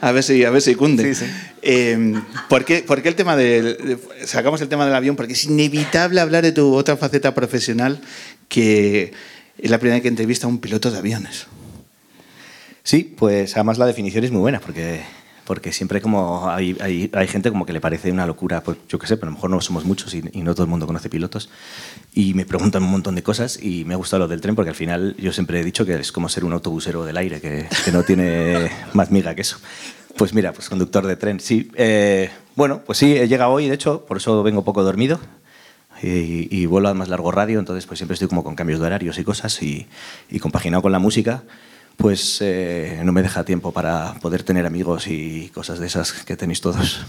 a 0.00 0.12
ver 0.12 0.22
si, 0.22 0.44
a 0.44 0.50
ver 0.50 0.62
si 0.62 0.76
cunde. 0.76 1.12
Sí, 1.12 1.26
sí. 1.26 1.32
Eh, 1.62 2.14
¿por, 2.48 2.64
qué, 2.64 2.84
por 2.86 3.02
qué 3.02 3.08
el 3.08 3.16
tema 3.16 3.34
del... 3.34 3.64
de- 3.64 4.26
sacamos 4.26 4.60
el 4.60 4.68
tema 4.68 4.84
del 4.86 4.94
avión? 4.94 5.16
Porque 5.16 5.32
es 5.32 5.44
inevitable 5.44 6.20
hablar 6.20 6.44
de 6.44 6.52
tu 6.52 6.72
otra 6.74 6.96
faceta 6.96 7.34
profesional 7.34 8.00
que 8.48 9.12
es 9.58 9.68
la 9.70 9.78
primera 9.78 9.96
vez 9.96 10.02
que 10.02 10.08
entrevista 10.08 10.46
a 10.46 10.48
un 10.48 10.58
piloto 10.58 10.92
de 10.92 10.98
aviones. 10.98 11.46
Sí, 12.84 13.02
pues 13.18 13.54
además 13.56 13.78
la 13.78 13.86
definición 13.86 14.22
es 14.22 14.30
muy 14.30 14.40
buena 14.40 14.60
porque, 14.60 15.00
porque 15.46 15.72
siempre 15.72 16.02
como 16.02 16.50
hay, 16.50 16.76
hay, 16.80 17.10
hay 17.14 17.28
gente 17.28 17.50
como 17.50 17.64
que 17.64 17.72
le 17.72 17.80
parece 17.80 18.12
una 18.12 18.26
locura, 18.26 18.62
pues 18.62 18.76
yo 18.88 18.98
qué 18.98 19.06
sé, 19.06 19.16
pero 19.16 19.28
a 19.28 19.30
lo 19.30 19.36
mejor 19.36 19.50
no 19.50 19.60
somos 19.62 19.84
muchos 19.84 20.12
y, 20.14 20.22
y 20.32 20.42
no 20.42 20.54
todo 20.54 20.64
el 20.64 20.70
mundo 20.70 20.86
conoce 20.86 21.08
pilotos 21.08 21.48
y 22.12 22.34
me 22.34 22.44
preguntan 22.44 22.82
un 22.82 22.90
montón 22.90 23.14
de 23.14 23.22
cosas 23.22 23.58
y 23.62 23.84
me 23.84 23.94
ha 23.94 23.96
gustado 23.96 24.24
lo 24.24 24.28
del 24.28 24.40
tren 24.40 24.54
porque 24.54 24.70
al 24.70 24.76
final 24.76 25.14
yo 25.18 25.32
siempre 25.32 25.60
he 25.60 25.64
dicho 25.64 25.86
que 25.86 25.94
es 25.94 26.12
como 26.12 26.28
ser 26.28 26.44
un 26.44 26.52
autobusero 26.52 27.04
del 27.04 27.16
aire, 27.16 27.40
que, 27.40 27.66
que 27.84 27.92
no 27.92 28.02
tiene 28.02 28.70
más 28.92 29.10
miga 29.10 29.34
que 29.34 29.42
eso. 29.42 29.58
Pues 30.16 30.34
mira, 30.34 30.52
pues 30.52 30.68
conductor 30.68 31.06
de 31.06 31.16
tren, 31.16 31.40
sí. 31.40 31.70
Eh, 31.74 32.30
bueno, 32.54 32.82
pues 32.84 32.98
sí, 32.98 33.16
he 33.16 33.28
llegado 33.28 33.52
hoy, 33.52 33.68
de 33.68 33.74
hecho, 33.74 34.06
por 34.06 34.16
eso 34.16 34.42
vengo 34.42 34.64
poco 34.64 34.82
dormido 34.82 35.20
y, 36.02 36.48
y 36.50 36.66
vuelo 36.66 36.88
a 36.88 36.94
más 36.94 37.08
largo 37.08 37.30
radio, 37.30 37.58
entonces 37.58 37.86
pues 37.86 37.98
siempre 37.98 38.14
estoy 38.14 38.28
como 38.28 38.42
con 38.42 38.54
cambios 38.54 38.80
de 38.80 38.86
horarios 38.86 39.18
y 39.18 39.24
cosas 39.24 39.62
y, 39.62 39.86
y 40.30 40.38
compaginado 40.38 40.82
con 40.82 40.92
la 40.92 40.98
música, 40.98 41.42
pues 41.96 42.38
eh, 42.40 43.00
no 43.04 43.12
me 43.12 43.22
deja 43.22 43.44
tiempo 43.44 43.72
para 43.72 44.14
poder 44.20 44.42
tener 44.42 44.66
amigos 44.66 45.06
y 45.06 45.50
cosas 45.54 45.78
de 45.78 45.86
esas 45.86 46.12
que 46.12 46.36
tenéis 46.36 46.60
todos. 46.60 47.04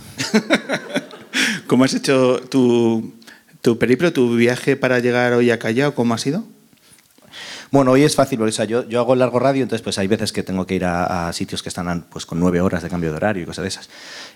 ¿Cómo 1.68 1.84
has 1.84 1.94
hecho 1.94 2.40
tu, 2.50 3.14
tu 3.62 3.78
periplo, 3.78 4.14
tu 4.14 4.36
viaje 4.36 4.76
para 4.76 5.00
llegar 5.00 5.34
hoy 5.34 5.52
a 5.52 5.60
Callao? 5.60 5.94
¿Cómo 5.94 6.14
ha 6.14 6.18
sido? 6.18 6.46
Bueno, 7.70 7.92
hoy 7.92 8.04
es 8.04 8.16
fácil, 8.16 8.38
porque 8.40 8.52
o 8.52 8.54
sea, 8.54 8.64
yo, 8.64 8.88
yo 8.88 9.02
hago 9.02 9.14
largo 9.16 9.40
radio, 9.40 9.62
entonces 9.62 9.84
pues 9.84 9.98
hay 9.98 10.08
veces 10.08 10.32
que 10.32 10.42
tengo 10.42 10.66
que 10.66 10.76
ir 10.76 10.86
a, 10.86 11.28
a 11.28 11.34
sitios 11.34 11.62
que 11.62 11.68
están 11.68 12.06
pues, 12.10 12.26
con 12.26 12.40
nueve 12.40 12.62
horas 12.62 12.82
de 12.82 12.90
cambio 12.90 13.12
de 13.12 13.18
horario 13.18 13.44
y 13.44 13.46
cosas 13.46 13.64
de 13.64 13.68
esas. 13.68 13.90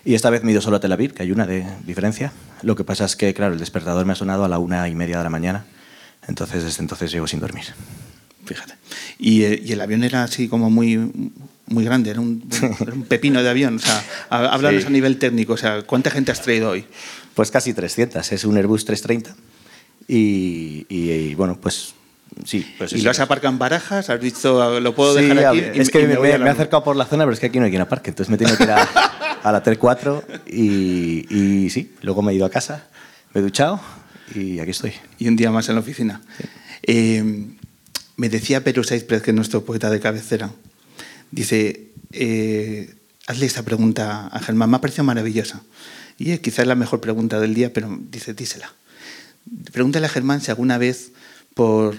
Y 0.04 0.14
esta 0.14 0.28
vez 0.28 0.42
me 0.42 0.50
he 0.50 0.52
ido 0.52 0.60
solo 0.60 0.76
a 0.76 0.80
Tel 0.80 0.92
Aviv, 0.92 1.14
que 1.14 1.22
hay 1.22 1.32
una 1.32 1.46
de 1.46 1.66
diferencia. 1.86 2.32
Lo 2.60 2.76
que 2.76 2.84
pasa 2.84 3.06
es 3.06 3.16
que, 3.16 3.32
claro, 3.32 3.54
el 3.54 3.58
despertador 3.58 4.04
me 4.04 4.12
ha 4.12 4.16
sonado 4.16 4.44
a 4.44 4.48
la 4.48 4.58
una 4.58 4.86
y 4.88 4.94
media 4.94 5.16
de 5.16 5.24
la 5.24 5.30
mañana, 5.30 5.64
entonces 6.28 6.62
desde 6.62 6.82
entonces 6.82 7.10
llego 7.10 7.26
sin 7.26 7.40
dormir. 7.40 7.64
Fíjate. 8.44 8.74
Y, 9.24 9.44
eh, 9.44 9.62
y 9.64 9.70
el 9.72 9.80
avión 9.80 10.02
era 10.02 10.24
así 10.24 10.48
como 10.48 10.68
muy, 10.68 10.96
muy 11.68 11.84
grande, 11.84 12.10
era 12.10 12.20
un, 12.20 12.42
era 12.80 12.92
un 12.92 13.04
pepino 13.04 13.40
de 13.42 13.48
avión. 13.48 13.76
O 13.76 13.78
sea, 13.78 14.02
há- 14.30 14.46
háblanos 14.52 14.82
Sí. 14.82 14.88
a 14.88 14.90
nivel 14.90 15.16
técnico, 15.18 15.52
o 15.52 15.56
sea, 15.56 15.82
¿cuánta 15.82 16.10
gente 16.10 16.32
has 16.32 16.42
traído 16.42 16.70
hoy? 16.70 16.84
Pues 17.34 17.50
casi 17.52 17.72
300, 17.72 18.32
es 18.32 18.44
un 18.44 18.56
Airbus 18.56 18.84
330. 18.84 19.36
Y, 20.08 20.86
y- 20.88 21.10
y, 21.12 21.34
bueno, 21.36 21.56
pues 21.60 21.94
sí. 22.44 22.66
Pues 22.76 22.92
¿Y 22.94 23.02
lo 23.02 23.12
has 23.12 23.20
aparcado 23.20 23.52
en 23.52 23.58
barajas? 23.60 24.10
¿Has 24.10 24.20
dicho, 24.20 24.80
lo 24.80 24.94
puedo 24.94 25.16
Sí, 25.16 25.22
dejar 25.26 25.46
aquí? 25.46 25.60
ver, 25.60 25.76
y 25.76 25.80
es 25.80 25.90
que 25.90 26.00
me, 26.06 26.18
me- 26.18 26.38
me 26.38 26.46
he 26.46 26.50
acercado 26.50 26.82
por 26.82 26.96
la 26.96 27.04
zona, 27.06 27.22
pero 27.24 27.34
es 27.34 27.38
que 27.40 27.46
aquí 27.46 27.58
no 27.60 27.64
hay 27.66 27.70
quien 27.70 27.82
aparque. 27.82 28.10
Entonces 28.10 28.28
me 28.28 28.34
he 28.34 28.38
tenido 28.38 28.56
que 28.56 28.64
ir 28.64 28.70
a, 28.72 28.82
a 29.44 29.52
la 29.52 29.62
T4 29.62 30.22
y, 30.48 31.26
y 31.64 31.70
sí, 31.70 31.92
luego 32.02 32.22
me 32.22 32.32
he 32.32 32.34
ido 32.34 32.44
a 32.44 32.50
casa, 32.50 32.88
me 33.32 33.40
he 33.40 33.44
duchado 33.44 33.80
y 34.34 34.58
aquí 34.58 34.72
estoy. 34.72 34.92
Y 35.20 35.28
un 35.28 35.36
día 35.36 35.52
más 35.52 35.68
en 35.68 35.76
la 35.76 35.80
oficina. 35.80 36.20
Eh, 36.82 37.54
me 38.16 38.28
decía 38.28 38.62
Pedro 38.64 38.84
Saizprez, 38.84 39.22
que 39.22 39.30
es 39.30 39.34
nuestro 39.34 39.64
poeta 39.64 39.90
de 39.90 40.00
cabecera, 40.00 40.50
dice, 41.30 41.88
eh, 42.12 42.94
hazle 43.26 43.46
esta 43.46 43.62
pregunta 43.62 44.26
a 44.28 44.38
Germán, 44.40 44.70
me 44.70 44.76
ha 44.76 44.80
parecido 44.80 45.04
maravillosa. 45.04 45.62
Y 46.18 46.32
eh, 46.32 46.40
quizás 46.40 46.60
es 46.60 46.66
la 46.66 46.74
mejor 46.74 47.00
pregunta 47.00 47.40
del 47.40 47.54
día, 47.54 47.72
pero 47.72 47.98
dice, 48.10 48.34
dísela. 48.34 48.72
Pregúntale 49.72 50.06
a 50.06 50.08
Germán 50.10 50.40
si 50.40 50.50
alguna 50.50 50.78
vez 50.78 51.10
por, 51.54 51.96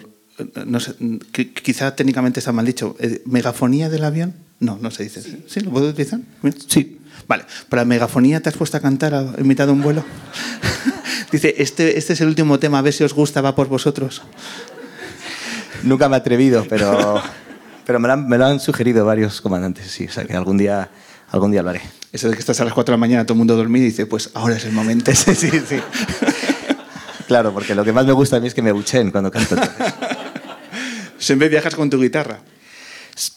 no 0.66 0.80
sé, 0.80 0.98
qui- 1.00 1.54
quizá 1.54 1.96
técnicamente 1.96 2.40
está 2.40 2.52
mal 2.52 2.66
dicho, 2.66 2.96
eh, 3.00 3.22
megafonía 3.26 3.90
del 3.90 4.04
avión. 4.04 4.34
No, 4.60 4.78
no 4.82 4.92
se 4.92 5.04
dice. 5.04 5.22
¿Sí? 5.48 5.60
¿Lo 5.60 5.72
puedo 5.72 5.90
utilizar? 5.90 6.22
Sí. 6.68 7.00
Vale. 7.28 7.44
¿Para 7.70 7.84
megafonía 7.86 8.40
te 8.42 8.50
has 8.50 8.56
puesto 8.56 8.78
a 8.78 8.80
cantar 8.80 9.14
a- 9.14 9.34
en 9.38 9.48
mitad 9.48 9.66
de 9.68 9.74
un 9.74 9.82
vuelo? 9.82 10.06
Dice, 11.32 11.56
este, 11.58 11.98
este 11.98 12.14
es 12.14 12.22
el 12.22 12.28
último 12.28 12.60
tema, 12.60 12.78
a 12.78 12.82
ver 12.84 12.94
si 12.94 13.04
os 13.04 13.14
gusta, 13.14 13.42
va 13.42 13.56
por 13.56 13.68
vosotros. 13.68 14.22
Nunca 15.84 16.10
me 16.10 16.16
he 16.16 16.20
atrevido, 16.20 16.66
pero, 16.70 17.22
pero 17.86 18.00
me, 18.00 18.08
lo 18.08 18.14
han, 18.14 18.28
me 18.28 18.38
lo 18.38 18.46
han 18.46 18.60
sugerido 18.60 19.06
varios 19.06 19.42
comandantes, 19.42 19.88
sí. 19.88 20.06
O 20.06 20.12
sea 20.12 20.26
que 20.26 20.34
algún 20.34 20.58
día, 20.58 20.90
algún 21.30 21.52
día 21.52 21.62
lo 21.62 21.70
haré. 21.70 21.82
Eso 22.12 22.30
de 22.30 22.36
que 22.36 22.40
estás 22.40 22.60
a 22.62 22.64
las 22.64 22.74
4 22.74 22.92
de 22.92 22.98
la 22.98 23.00
mañana, 23.00 23.26
todo 23.26 23.34
el 23.34 23.40
mundo 23.40 23.56
dormido 23.56 23.86
y 23.86 23.90
dice, 23.90 24.06
pues 24.06 24.30
ahora 24.34 24.56
es 24.56 24.66
el 24.66 24.72
momento. 24.72 25.12
sí, 25.16 25.36
sí, 25.36 25.50
sí. 25.52 25.80
Claro, 27.28 27.54
porque 27.54 27.76
lo 27.76 27.84
que 27.84 27.92
más 27.92 28.06
me 28.06 28.14
gusta 28.14 28.38
a 28.38 28.40
mí 28.40 28.48
es 28.48 28.54
que 28.54 28.62
me 28.62 28.72
buchen 28.72 29.12
cuando 29.12 29.32
canto. 29.32 29.56
Siempre 31.18 31.50
viajas 31.50 31.76
con 31.76 31.90
tu 31.90 32.02
guitarra. 32.02 32.40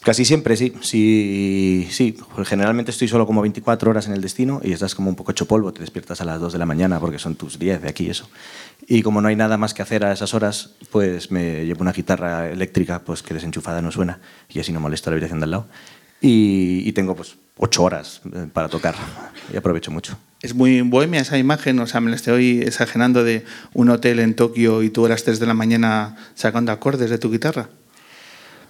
Casi 0.02 0.24
siempre, 0.24 0.56
sí. 0.56 0.74
Sí, 0.80 1.86
sí. 1.90 2.16
Generalmente 2.44 2.90
estoy 2.90 3.08
solo 3.08 3.26
como 3.26 3.42
24 3.42 3.90
horas 3.90 4.06
en 4.06 4.14
el 4.14 4.22
destino 4.22 4.60
y 4.64 4.72
estás 4.72 4.94
como 4.94 5.10
un 5.10 5.16
poco 5.16 5.32
hecho 5.32 5.46
polvo. 5.46 5.72
Te 5.72 5.80
despiertas 5.80 6.20
a 6.20 6.24
las 6.24 6.40
2 6.40 6.54
de 6.54 6.58
la 6.58 6.66
mañana 6.66 6.98
porque 6.98 7.18
son 7.18 7.34
tus 7.34 7.58
10 7.58 7.82
de 7.82 7.88
aquí 7.88 8.06
y 8.06 8.10
eso. 8.10 8.28
Y 8.88 9.02
como 9.02 9.20
no 9.20 9.28
hay 9.28 9.36
nada 9.36 9.56
más 9.56 9.74
que 9.74 9.82
hacer 9.82 10.04
a 10.04 10.12
esas 10.12 10.32
horas, 10.32 10.70
pues 10.90 11.30
me 11.30 11.64
llevo 11.64 11.82
una 11.82 11.92
guitarra 11.92 12.48
eléctrica 12.48 13.00
pues 13.00 13.22
que 13.22 13.34
desenchufada 13.34 13.82
no 13.82 13.90
suena 13.90 14.20
y 14.48 14.60
así 14.60 14.72
no 14.72 14.80
molesto 14.80 15.10
a 15.10 15.12
la 15.12 15.14
habitación 15.14 15.40
de 15.40 15.44
al 15.44 15.50
lado. 15.50 15.66
Y, 16.20 16.90
tengo 16.92 17.14
pues 17.14 17.36
8 17.58 17.82
horas 17.82 18.22
eh, 18.32 18.46
para 18.52 18.68
tocar 18.68 18.94
y 19.52 19.56
aprovecho 19.56 19.90
mucho. 19.90 20.16
Es 20.40 20.54
muy 20.54 20.80
bohemia 20.80 21.20
esa 21.20 21.36
imagen, 21.36 21.78
o 21.80 21.86
sea, 21.86 22.00
me 22.00 22.10
la 22.10 22.16
estoy 22.16 22.62
exagerando 22.62 23.22
de 23.22 23.44
un 23.74 23.90
hotel 23.90 24.20
en 24.20 24.34
Tokio 24.34 24.82
y 24.82 24.90
tú 24.90 25.04
a 25.04 25.08
las 25.08 25.24
3 25.24 25.40
de 25.40 25.46
la 25.46 25.54
mañana 25.54 26.16
sacando 26.34 26.72
acordes 26.72 27.10
de 27.10 27.18
tu 27.18 27.30
guitarra. 27.30 27.68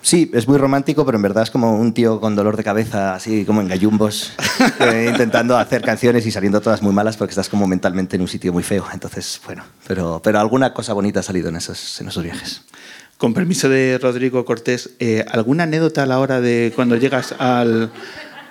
Sí, 0.03 0.31
es 0.35 0.47
muy 0.47 0.57
romántico, 0.57 1.05
pero 1.05 1.17
en 1.17 1.23
verdad 1.23 1.43
es 1.43 1.51
como 1.51 1.77
un 1.77 1.93
tío 1.93 2.21
con 2.21 2.37
dolor 2.37 2.57
de 2.57 2.63
cabeza, 2.63 3.15
así 3.15 3.45
como 3.45 3.61
en 3.61 3.69
gallumbos, 3.69 4.33
eh, 4.81 5.09
intentando 5.11 5.57
hacer 5.59 5.83
canciones 5.83 6.25
y 6.27 6.31
saliendo 6.31 6.61
todas 6.61 6.81
muy 6.81 6.93
malas 6.93 7.17
porque 7.17 7.33
estás 7.33 7.49
como 7.49 7.67
mentalmente 7.67 8.17
en 8.17 8.23
un 8.23 8.29
sitio 8.29 8.53
muy 8.53 8.63
feo. 8.63 8.87
Entonces, 8.93 9.41
bueno, 9.45 9.65
pero, 9.87 10.21
pero 10.23 10.39
alguna 10.39 10.73
cosa 10.73 10.93
bonita 10.93 11.21
ha 11.21 11.23
salido 11.25 11.49
en 11.49 11.57
esos, 11.57 12.01
en 12.01 12.09
esos 12.09 12.23
viajes. 12.23 12.63
Con 13.19 13.33
permiso 13.33 13.71
de 13.71 13.99
Rodrigo 13.99 14.45
Cortés, 14.45 14.91
eh, 14.99 15.25
¿alguna 15.31 15.63
anécdota 15.63 16.03
a 16.03 16.07
la 16.07 16.19
hora 16.19 16.43
de 16.43 16.73
cuando 16.77 16.97
llegas 16.97 17.35
al 17.39 17.91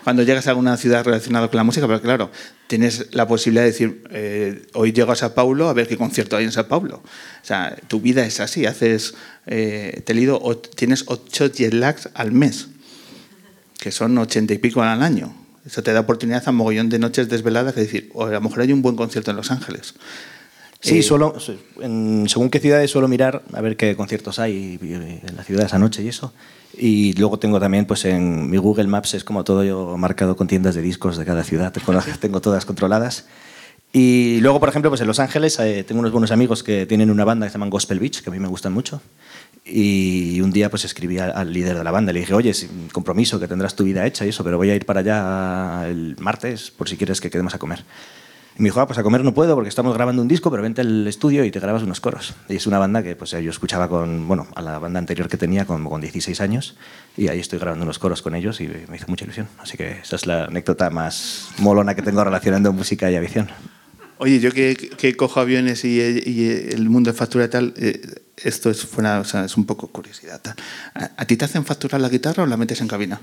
cuando 0.05 0.23
llegas 0.23 0.45
a 0.47 0.51
alguna 0.51 0.77
ciudad 0.77 1.03
relacionada 1.03 1.47
con 1.49 1.57
la 1.57 1.63
música? 1.63 1.85
Pero 1.87 1.99
claro, 2.01 2.31
tienes 2.67 3.07
la 3.11 3.27
posibilidad 3.27 3.63
de 3.63 3.71
decir, 3.71 4.03
eh, 4.11 4.65
hoy 4.73 4.93
llego 4.93 5.11
a 5.11 5.15
Sao 5.15 5.33
Paulo 5.33 5.67
a 5.67 5.73
ver 5.73 5.87
qué 5.87 5.97
concierto 5.97 6.37
hay 6.37 6.45
en 6.45 6.51
Sao 6.53 6.67
Paulo. 6.67 6.97
O 7.03 7.45
sea, 7.45 7.75
tu 7.87 7.99
vida 7.99 8.23
es 8.25 8.39
así, 8.39 8.65
haces, 8.65 9.15
eh, 9.47 10.01
te 10.05 10.13
he 10.13 10.15
leído, 10.15 10.39
o- 10.41 10.57
tienes 10.57 11.03
ocho 11.07 11.47
jet 11.47 11.73
lags 11.73 12.09
al 12.13 12.31
mes, 12.31 12.67
que 13.79 13.91
son 13.91 14.17
ochenta 14.17 14.53
y 14.53 14.59
pico 14.59 14.81
al 14.81 15.01
año. 15.03 15.35
Eso 15.65 15.81
te 15.83 15.91
da 15.91 16.01
oportunidad 16.01 16.43
a 16.47 16.51
mogollón 16.51 16.89
de 16.89 16.99
noches 16.99 17.27
desveladas 17.27 17.73
que 17.73 17.81
decir, 17.81 18.09
o 18.13 18.25
a 18.25 18.29
lo 18.31 18.39
mejor 18.41 18.61
hay 18.61 18.71
un 18.71 18.81
buen 18.83 18.95
concierto 18.95 19.31
en 19.31 19.37
Los 19.37 19.49
Ángeles. 19.51 19.95
Sí, 20.79 20.99
Eh, 20.99 21.03
suelo, 21.03 21.35
en, 21.81 22.25
según 22.29 22.51
qué 22.51 22.59
ciudades 22.59 22.91
suelo 22.91 23.07
mirar 23.07 23.41
a 23.53 23.61
ver 23.61 23.75
qué 23.75 23.95
conciertos 23.95 24.37
hay 24.37 24.77
en 24.79 25.35
la 25.35 25.43
ciudad 25.43 25.65
esa 25.65 25.79
noche 25.79 26.03
y 26.03 26.09
eso. 26.09 26.31
Y 26.77 27.13
luego 27.13 27.39
tengo 27.39 27.59
también, 27.59 27.85
pues 27.85 28.05
en 28.05 28.49
mi 28.49 28.57
Google 28.57 28.87
Maps 28.87 29.13
es 29.13 29.23
como 29.23 29.43
todo 29.43 29.63
yo 29.63 29.97
marcado 29.97 30.35
con 30.35 30.47
tiendas 30.47 30.75
de 30.75 30.81
discos 30.81 31.17
de 31.17 31.25
cada 31.25 31.43
ciudad, 31.43 31.73
tengo, 32.19 32.41
todas 32.41 32.65
controladas. 32.65 33.25
Y 33.93 34.39
luego, 34.41 34.59
por 34.59 34.67
ejemplo, 34.67 34.91
pues 34.91 34.99
en 34.99 35.07
Los 35.07 35.19
Ángeles 35.19 35.57
eh, 35.59 35.85
tengo 35.87 36.01
unos 36.01 36.11
buenos 36.11 36.31
amigos 36.31 36.63
que 36.63 36.85
tienen 36.85 37.09
una 37.09 37.23
banda 37.23 37.45
que 37.45 37.51
se 37.51 37.53
llaman 37.53 37.69
Gospel 37.69 37.99
Beach, 37.99 38.21
que 38.21 38.29
a 38.29 38.33
mí 38.33 38.39
me 38.39 38.47
gustan 38.47 38.73
mucho. 38.73 39.01
Y 39.63 40.41
un 40.41 40.51
día 40.51 40.69
pues 40.69 40.83
escribí 40.83 41.17
al, 41.17 41.31
al 41.31 41.53
líder 41.53 41.77
de 41.77 41.83
la 41.83 41.91
banda, 41.91 42.11
le 42.11 42.19
dije, 42.19 42.33
oye, 42.33 42.53
sin 42.53 42.89
compromiso, 42.89 43.39
que 43.39 43.47
tendrás 43.47 43.75
tu 43.75 43.83
vida 43.85 44.05
hecha 44.05 44.25
y 44.25 44.29
eso, 44.29 44.43
pero 44.43 44.57
voy 44.57 44.69
a 44.69 44.75
ir 44.75 44.85
para 44.85 44.99
allá 44.99 45.87
el 45.89 46.17
martes 46.19 46.71
por 46.71 46.89
si 46.89 46.97
quieres 46.97 47.21
que 47.21 47.29
quedemos 47.29 47.55
a 47.55 47.59
comer. 47.59 47.83
Y 48.57 48.61
me 48.61 48.69
dijo, 48.69 48.79
ah, 48.79 48.87
pues 48.87 48.97
a 48.97 49.03
comer 49.03 49.21
no 49.23 49.33
puedo 49.33 49.53
porque 49.53 49.67
estamos 49.67 49.93
grabando 49.93 50.21
un 50.21 50.29
disco, 50.29 50.49
pero 50.49 50.63
vente 50.63 50.79
al 50.79 51.05
estudio 51.07 51.43
y 51.43 51.51
te 51.51 51.59
grabas 51.59 51.83
unos 51.83 51.99
coros. 51.99 52.35
Y 52.47 52.55
es 52.55 52.67
una 52.67 52.79
banda 52.79 53.03
que 53.03 53.15
pues, 53.15 53.31
yo 53.31 53.49
escuchaba 53.49 53.89
con, 53.89 54.29
bueno, 54.29 54.47
a 54.55 54.61
la 54.61 54.79
banda 54.79 54.97
anterior 54.97 55.27
que 55.27 55.35
tenía 55.35 55.65
con, 55.65 55.83
con 55.83 55.99
16 55.99 56.39
años 56.39 56.77
y 57.17 57.27
ahí 57.27 57.39
estoy 57.39 57.59
grabando 57.59 57.83
unos 57.83 57.99
coros 57.99 58.21
con 58.21 58.33
ellos 58.33 58.61
y 58.61 58.69
me 58.87 58.95
hizo 58.95 59.07
mucha 59.07 59.25
ilusión. 59.25 59.49
Así 59.59 59.75
que 59.75 59.99
esa 59.99 60.15
es 60.15 60.25
la 60.25 60.45
anécdota 60.45 60.89
más 60.89 61.49
molona 61.57 61.95
que 61.95 62.01
tengo 62.01 62.23
relacionando 62.23 62.71
música 62.71 63.11
y 63.11 63.15
aviación. 63.15 63.49
Oye, 64.19 64.39
yo 64.39 64.53
que, 64.53 64.75
que 64.75 65.17
cojo 65.17 65.41
aviones 65.41 65.83
y, 65.83 65.99
y 65.99 66.71
el 66.71 66.89
mundo 66.89 67.11
de 67.11 67.17
factura 67.17 67.45
y 67.45 67.49
tal, 67.49 67.73
eh, 67.75 68.01
esto 68.37 68.69
es, 68.69 68.85
fuera, 68.85 69.19
o 69.19 69.25
sea, 69.25 69.43
es 69.43 69.57
un 69.57 69.65
poco 69.65 69.87
curiosidad. 69.87 70.41
¿A, 70.93 71.11
a 71.17 71.25
ti 71.25 71.35
te 71.35 71.43
hacen 71.43 71.65
facturar 71.65 71.99
la 71.99 72.07
guitarra 72.07 72.43
o 72.43 72.45
la 72.45 72.55
metes 72.55 72.79
en 72.79 72.87
cabina? 72.87 73.19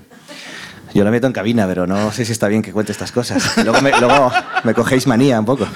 Yo 0.93 1.03
la 1.03 1.11
meto 1.11 1.25
en 1.27 1.33
cabina, 1.33 1.65
pero 1.67 1.87
no 1.87 2.11
sé 2.11 2.23
si 2.25 2.31
está 2.31 2.47
bien 2.47 2.61
que 2.61 2.71
cuente 2.71 2.91
estas 2.91 3.11
cosas. 3.11 3.57
Luego 3.63 3.81
me, 3.81 3.91
luego 3.99 4.31
me 4.63 4.73
cogéis 4.73 5.07
manía 5.07 5.39
un 5.39 5.45
poco. 5.45 5.67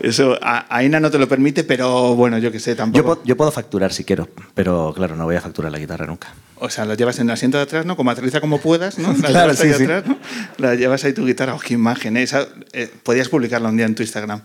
Eso, 0.00 0.38
a, 0.40 0.64
AENA 0.76 1.00
no 1.00 1.10
te 1.10 1.18
lo 1.18 1.28
permite, 1.28 1.64
pero 1.64 2.14
bueno, 2.14 2.38
yo 2.38 2.52
que 2.52 2.60
sé, 2.60 2.76
tampoco. 2.76 3.16
po- 3.16 3.22
yo 3.24 3.36
puedo 3.36 3.50
facturar 3.50 3.92
si 3.92 4.04
quiero, 4.04 4.28
pero 4.54 4.92
claro, 4.94 5.16
no 5.16 5.24
voy 5.24 5.34
a 5.34 5.40
facturar 5.40 5.72
la 5.72 5.78
guitarra 5.78 6.06
nunca. 6.06 6.28
O 6.60 6.70
sea, 6.70 6.84
lo 6.84 6.94
llevas 6.94 7.18
en 7.18 7.26
el 7.28 7.32
asiento 7.32 7.56
de 7.58 7.64
atrás, 7.64 7.84
¿no? 7.84 7.96
Como 7.96 8.10
aterriza 8.12 8.40
como 8.40 8.58
puedas, 8.60 8.96
¿no? 8.98 9.12
La 9.12 9.28
Claro, 9.28 9.52
llevas 9.52 9.60
ahí 9.60 9.72
sí, 9.72 9.78
sí. 9.78 9.82
atrás, 9.84 10.04
¿no? 10.06 10.18
La 10.58 10.74
llevas 10.76 11.04
ahí 11.04 11.12
tu 11.12 11.26
guitarra. 11.26 11.54
¡Oh, 11.54 11.58
qué 11.58 11.74
imagen! 11.74 12.16
¿eh? 12.16 12.22
Esa, 12.22 12.46
eh, 12.72 12.88
podrías 13.02 13.28
publicarla 13.28 13.68
un 13.70 13.76
día 13.76 13.86
en 13.86 13.96
tu 13.96 14.02
Instagram. 14.04 14.40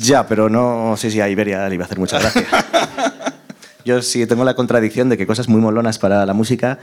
Ya, 0.00 0.26
pero 0.26 0.48
no 0.48 0.94
sé 0.96 1.10
si 1.10 1.20
a 1.20 1.28
Iberia 1.28 1.68
le 1.68 1.74
iba 1.74 1.84
a 1.84 1.86
hacer 1.86 1.98
mucha 1.98 2.18
gracia. 2.18 2.46
Yo 3.84 4.02
sí 4.02 4.26
tengo 4.26 4.44
la 4.44 4.54
contradicción 4.54 5.08
de 5.08 5.16
que 5.16 5.26
cosas 5.26 5.48
muy 5.48 5.60
molonas 5.60 5.98
para 5.98 6.24
la 6.26 6.34
música 6.34 6.78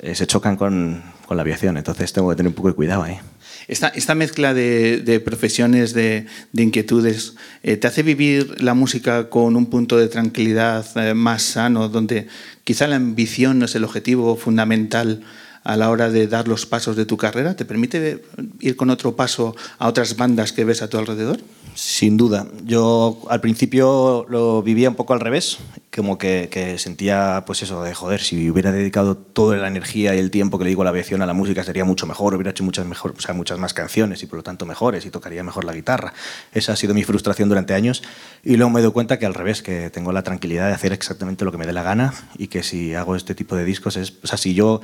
eh, 0.00 0.14
se 0.14 0.26
chocan 0.26 0.56
con, 0.56 1.02
con 1.26 1.36
la 1.36 1.42
aviación, 1.42 1.76
entonces 1.76 2.12
tengo 2.12 2.30
que 2.30 2.36
tener 2.36 2.48
un 2.48 2.54
poco 2.54 2.68
de 2.68 2.74
cuidado 2.74 3.02
ahí. 3.02 3.18
Esta, 3.66 3.88
esta 3.88 4.14
mezcla 4.14 4.54
de, 4.54 5.02
de 5.02 5.20
profesiones, 5.20 5.92
de, 5.92 6.26
de 6.52 6.62
inquietudes, 6.62 7.34
eh, 7.62 7.76
¿te 7.76 7.86
hace 7.86 8.02
vivir 8.02 8.62
la 8.62 8.72
música 8.72 9.28
con 9.28 9.56
un 9.56 9.66
punto 9.66 9.98
de 9.98 10.08
tranquilidad 10.08 10.86
eh, 10.96 11.12
más 11.12 11.42
sano, 11.42 11.88
donde 11.88 12.28
quizá 12.64 12.86
la 12.86 12.96
ambición 12.96 13.58
no 13.58 13.66
es 13.66 13.74
el 13.74 13.84
objetivo 13.84 14.36
fundamental 14.36 15.22
a 15.64 15.76
la 15.76 15.90
hora 15.90 16.08
de 16.08 16.26
dar 16.28 16.48
los 16.48 16.64
pasos 16.64 16.96
de 16.96 17.04
tu 17.04 17.18
carrera? 17.18 17.56
¿Te 17.56 17.66
permite 17.66 18.22
ir 18.60 18.76
con 18.76 18.88
otro 18.88 19.16
paso 19.16 19.54
a 19.78 19.88
otras 19.88 20.16
bandas 20.16 20.52
que 20.52 20.64
ves 20.64 20.80
a 20.80 20.88
tu 20.88 20.96
alrededor? 20.96 21.38
Sin 21.78 22.16
duda. 22.16 22.48
Yo 22.64 23.20
al 23.28 23.40
principio 23.40 24.26
lo 24.28 24.64
vivía 24.64 24.88
un 24.88 24.96
poco 24.96 25.12
al 25.12 25.20
revés, 25.20 25.58
como 25.94 26.18
que, 26.18 26.74
sentía, 26.76 27.44
pues 27.46 27.62
eso, 27.62 27.84
de 27.84 27.94
joder, 27.94 28.20
si 28.20 28.50
hubiera 28.50 28.72
dedicado 28.72 29.16
toda 29.16 29.56
la 29.58 29.68
energía 29.68 30.12
y 30.16 30.18
el 30.18 30.32
tiempo 30.32 30.58
que 30.58 30.64
le 30.64 30.70
digo 30.70 30.82
a 30.82 30.86
la 30.86 30.90
aviación 30.90 31.22
a 31.22 31.26
la 31.26 31.34
música 31.34 31.62
sería 31.62 31.84
mucho 31.84 32.04
mejor, 32.08 32.34
hubiera 32.34 32.50
hecho 32.50 32.64
muchas, 32.64 32.84
mejor, 32.84 33.14
o 33.16 33.20
sea, 33.20 33.32
muchas 33.32 33.60
más 33.60 33.74
canciones 33.74 34.24
y 34.24 34.26
por 34.26 34.38
lo 34.38 34.42
tanto 34.42 34.66
mejores 34.66 35.06
y 35.06 35.10
tocaría 35.10 35.44
mejor 35.44 35.64
la 35.64 35.72
guitarra. 35.72 36.14
Esa 36.52 36.72
ha 36.72 36.76
sido 36.76 36.94
mi 36.94 37.04
frustración 37.04 37.48
durante 37.48 37.74
años 37.74 38.02
y 38.42 38.56
luego 38.56 38.70
me 38.70 38.82
doy 38.82 38.90
cuenta 38.90 39.20
que 39.20 39.26
al 39.26 39.34
revés, 39.34 39.62
que 39.62 39.88
tengo 39.90 40.10
la 40.10 40.24
tranquilidad 40.24 40.66
de 40.66 40.74
hacer 40.74 40.92
exactamente 40.92 41.44
lo 41.44 41.52
que 41.52 41.58
me 41.58 41.66
dé 41.66 41.72
la 41.72 41.84
gana 41.84 42.12
y 42.38 42.48
que 42.48 42.64
si 42.64 42.96
hago 42.96 43.14
este 43.14 43.36
tipo 43.36 43.54
de 43.54 43.64
discos 43.64 43.96
es, 43.96 44.14
o 44.24 44.26
sea, 44.26 44.36
si 44.36 44.52
yo 44.52 44.80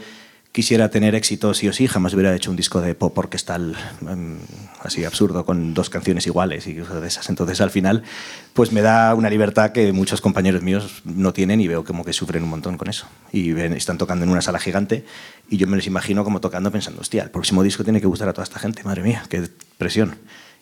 quisiera 0.55 0.89
tener 0.89 1.17
éxito 1.17 1.53
sí 1.53 1.67
o 1.67 1.73
sí, 1.73 1.89
jamás 1.89 2.15
hubiera 2.15 2.33
hecho 2.33 2.49
un 2.49 2.57
disco 2.57 2.81
de 2.81 2.95
pop 2.95 3.19
orquestal 3.19 3.75
em, 4.09 4.39
así 4.79 5.05
absurdo 5.05 5.45
con 5.45 5.75
dos 5.75 5.91
canciones 5.91 6.29
iguales 6.29 6.69
y 6.69 6.77
cosas 6.77 7.03
de 7.03 7.09
esas. 7.09 7.29
Entonces 7.29 7.61
al 7.61 7.73
final 7.73 8.05
pues 8.53 8.71
me 8.71 8.81
da 8.81 9.17
una 9.17 9.29
libertad 9.29 9.73
que 9.73 9.93
muchos 9.93 10.21
compañeros 10.21 10.63
míos 10.63 11.03
no 11.05 11.33
tienen 11.33 11.61
y 11.61 11.67
veo 11.67 11.83
como 11.83 12.05
que 12.05 12.13
sufren 12.13 12.45
un 12.45 12.51
montón 12.51 12.79
con 12.79 12.89
eso. 12.89 13.09
Y 13.33 13.51
están 13.51 13.99
tocando 13.99 14.25
en 14.25 14.31
una 14.31 14.43
sala 14.43 14.61
gigante 14.61 15.05
y 15.51 15.57
yo 15.57 15.67
me 15.67 15.75
los 15.75 15.89
imagino 15.89 16.23
como 16.23 16.41
tocando 16.41 16.71
pensando, 16.71 17.01
hostia, 17.01 17.25
el 17.25 17.31
próximo 17.31 17.65
disco 17.65 17.83
tiene 17.83 18.01
que 18.01 18.07
gustar 18.07 18.29
a 18.29 18.33
toda 18.33 18.45
esta 18.45 18.61
gente, 18.61 18.85
madre 18.85 19.03
mía, 19.03 19.25
qué 19.29 19.49
presión. 19.77 20.15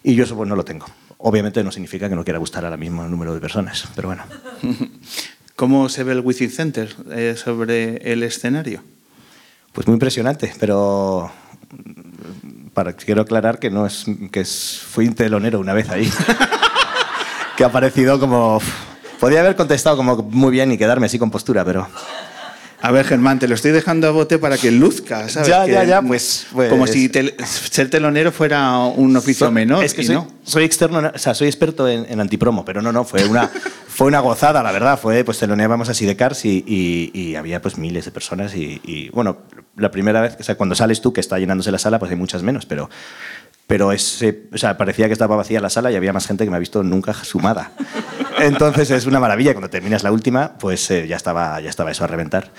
Y 0.02 0.14
yo 0.14 0.24
eso 0.24 0.34
pues 0.34 0.48
no 0.48 0.56
lo 0.56 0.64
tengo. 0.64 0.86
Obviamente 1.18 1.62
no 1.62 1.70
significa 1.70 2.08
que 2.08 2.16
no 2.16 2.24
quiera 2.24 2.38
gustar 2.38 2.64
al 2.64 2.78
mismo 2.78 3.06
número 3.08 3.34
de 3.34 3.40
personas, 3.40 3.86
pero 3.94 4.08
bueno. 4.08 4.24
¿Cómo 5.54 5.90
se 5.90 6.02
ve 6.02 6.12
el 6.12 6.20
Wizzing 6.20 6.50
Center 6.50 6.96
eh, 7.10 7.34
sobre 7.36 8.10
el 8.10 8.22
escenario? 8.22 8.82
Pues 9.72 9.86
muy 9.86 9.94
impresionante, 9.94 10.52
pero 10.60 11.30
para, 12.74 12.92
quiero 12.94 13.22
aclarar 13.22 13.58
que 13.58 13.70
no 13.70 13.86
es 13.86 14.04
que 14.30 14.40
es, 14.40 14.80
fui 14.86 15.08
un 15.08 15.14
telonero 15.14 15.60
una 15.60 15.72
vez 15.72 15.88
ahí. 15.88 16.10
que 17.56 17.64
ha 17.64 17.72
parecido 17.72 18.18
como... 18.20 18.60
Podía 19.18 19.40
haber 19.40 19.56
contestado 19.56 19.96
como 19.96 20.16
muy 20.16 20.50
bien 20.50 20.72
y 20.72 20.78
quedarme 20.78 21.06
así 21.06 21.18
con 21.18 21.30
postura, 21.30 21.64
pero... 21.64 21.86
A 22.84 22.90
ver, 22.90 23.04
Germán, 23.06 23.38
te 23.38 23.46
lo 23.46 23.54
estoy 23.54 23.70
dejando 23.70 24.08
a 24.08 24.10
bote 24.10 24.38
para 24.40 24.58
que 24.58 24.72
luzca, 24.72 25.28
¿sabes? 25.28 25.48
Ya, 25.48 25.64
Que- 25.64 25.70
ya, 25.72 25.84
ya, 25.84 26.02
pues- 26.02 26.46
pues- 26.52 26.68
Como 26.68 26.88
si 26.88 27.08
ser 27.44 27.88
telonero 27.90 28.32
fuera 28.32 28.76
un 28.78 29.16
oficio 29.16 29.46
So- 29.46 29.52
menor. 29.52 29.84
Es 29.84 29.94
que 29.94 30.02
y 30.02 30.06
soy, 30.06 30.16
no. 30.16 30.26
soy 30.42 30.64
externo, 30.64 31.12
o 31.14 31.18
sea, 31.18 31.32
soy 31.34 31.46
experto 31.46 31.88
en, 31.88 32.06
en 32.10 32.20
antipromo, 32.20 32.64
pero 32.64 32.82
no, 32.82 32.90
no, 32.90 33.04
fue 33.04 33.24
una, 33.24 33.48
fue 33.88 34.08
una 34.08 34.18
gozada, 34.18 34.64
la 34.64 34.72
verdad. 34.72 34.98
Fue, 35.00 35.22
pues 35.22 35.38
teloneábamos 35.38 35.88
a 35.90 35.94
Sidecars 35.94 36.44
y, 36.44 36.64
y, 36.66 37.10
y 37.14 37.36
había 37.36 37.62
pues 37.62 37.78
miles 37.78 38.04
de 38.04 38.10
personas 38.10 38.56
y, 38.56 38.80
y, 38.84 39.10
bueno, 39.10 39.38
la 39.76 39.92
primera 39.92 40.20
vez, 40.20 40.36
o 40.40 40.42
sea, 40.42 40.56
cuando 40.56 40.74
sales 40.74 41.00
tú 41.00 41.12
que 41.12 41.20
está 41.20 41.38
llenándose 41.38 41.70
la 41.70 41.78
sala, 41.78 42.00
pues 42.00 42.10
hay 42.10 42.16
muchas 42.16 42.42
menos, 42.42 42.66
pero, 42.66 42.90
pero 43.72 43.90
ese, 43.90 44.42
o 44.52 44.58
sea, 44.58 44.76
parecía 44.76 45.06
que 45.06 45.14
estaba 45.14 45.34
vacía 45.34 45.58
la 45.58 45.70
sala 45.70 45.90
y 45.90 45.96
había 45.96 46.12
más 46.12 46.26
gente 46.26 46.44
que 46.44 46.50
me 46.50 46.56
ha 46.56 46.60
visto 46.60 46.82
nunca 46.82 47.14
sumada. 47.14 47.72
Entonces 48.38 48.90
es 48.90 49.06
una 49.06 49.18
maravilla. 49.18 49.54
Cuando 49.54 49.70
terminas 49.70 50.02
la 50.02 50.12
última, 50.12 50.58
pues 50.58 50.90
eh, 50.90 51.08
ya, 51.08 51.16
estaba, 51.16 51.58
ya 51.58 51.70
estaba 51.70 51.90
eso 51.90 52.04
a 52.04 52.06
reventar. 52.06 52.50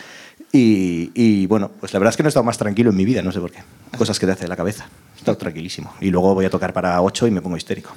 Y, 0.52 1.12
y, 1.14 1.46
bueno, 1.46 1.70
pues 1.80 1.94
la 1.94 2.00
verdad 2.00 2.14
es 2.14 2.18
que 2.18 2.24
no 2.24 2.30
he 2.30 2.32
estado 2.32 2.44
más 2.44 2.58
tranquilo 2.58 2.90
en 2.90 2.96
mi 2.96 3.06
vida, 3.06 3.22
no 3.22 3.32
sé 3.32 3.40
por 3.40 3.52
qué. 3.52 3.60
Cosas 3.96 4.18
que 4.18 4.26
te 4.26 4.32
hace 4.32 4.48
la 4.48 4.56
cabeza. 4.56 4.88
He 5.14 5.20
estado 5.20 5.38
tranquilísimo. 5.38 5.94
Y 6.02 6.10
luego 6.10 6.34
voy 6.34 6.46
a 6.46 6.50
tocar 6.50 6.74
para 6.74 7.00
8 7.00 7.28
y 7.28 7.30
me 7.30 7.44
pongo 7.44 7.58
histérico. 7.58 7.92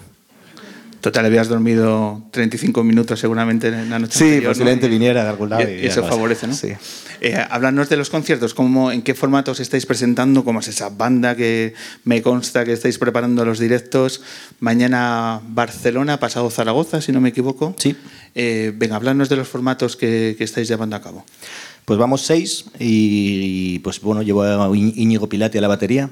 Total, 1.06 1.24
habías 1.24 1.46
dormido 1.46 2.20
35 2.32 2.82
minutos 2.82 3.20
seguramente 3.20 3.68
en 3.68 3.90
la 3.90 4.00
noche 4.00 4.18
Sí, 4.18 4.24
anterior, 4.24 4.42
¿no? 4.42 4.48
posiblemente 4.50 4.88
viniera 4.88 5.22
de 5.22 5.28
algún 5.30 5.50
lado. 5.50 5.62
Y, 5.62 5.86
eso 5.86 6.00
no 6.00 6.08
favorece, 6.08 6.48
¿no? 6.48 6.52
Sí. 6.52 6.72
Eh, 7.20 7.36
háblanos 7.48 7.88
de 7.88 7.96
los 7.96 8.10
conciertos, 8.10 8.54
¿cómo, 8.54 8.90
¿en 8.90 9.02
qué 9.02 9.14
formato 9.14 9.52
os 9.52 9.60
estáis 9.60 9.86
presentando? 9.86 10.44
¿Cómo 10.44 10.58
es 10.58 10.66
esa 10.66 10.88
banda 10.88 11.36
que 11.36 11.74
me 12.02 12.22
consta 12.22 12.64
que 12.64 12.72
estáis 12.72 12.98
preparando 12.98 13.44
los 13.44 13.60
directos? 13.60 14.20
Mañana 14.58 15.40
Barcelona, 15.46 16.18
pasado 16.18 16.50
Zaragoza, 16.50 17.00
si 17.00 17.12
no 17.12 17.20
me 17.20 17.28
equivoco. 17.28 17.76
Sí. 17.78 17.94
Eh, 18.34 18.72
venga, 18.74 18.96
háblanos 18.96 19.28
de 19.28 19.36
los 19.36 19.46
formatos 19.46 19.94
que, 19.94 20.34
que 20.36 20.42
estáis 20.42 20.66
llevando 20.66 20.96
a 20.96 21.02
cabo. 21.02 21.24
Pues 21.84 22.00
vamos 22.00 22.22
seis 22.22 22.64
y, 22.80 23.78
pues 23.78 24.00
bueno, 24.00 24.22
llevo 24.22 24.42
a 24.42 24.76
Íñigo 24.76 25.28
Pilati 25.28 25.58
a 25.58 25.60
la 25.60 25.68
batería. 25.68 26.10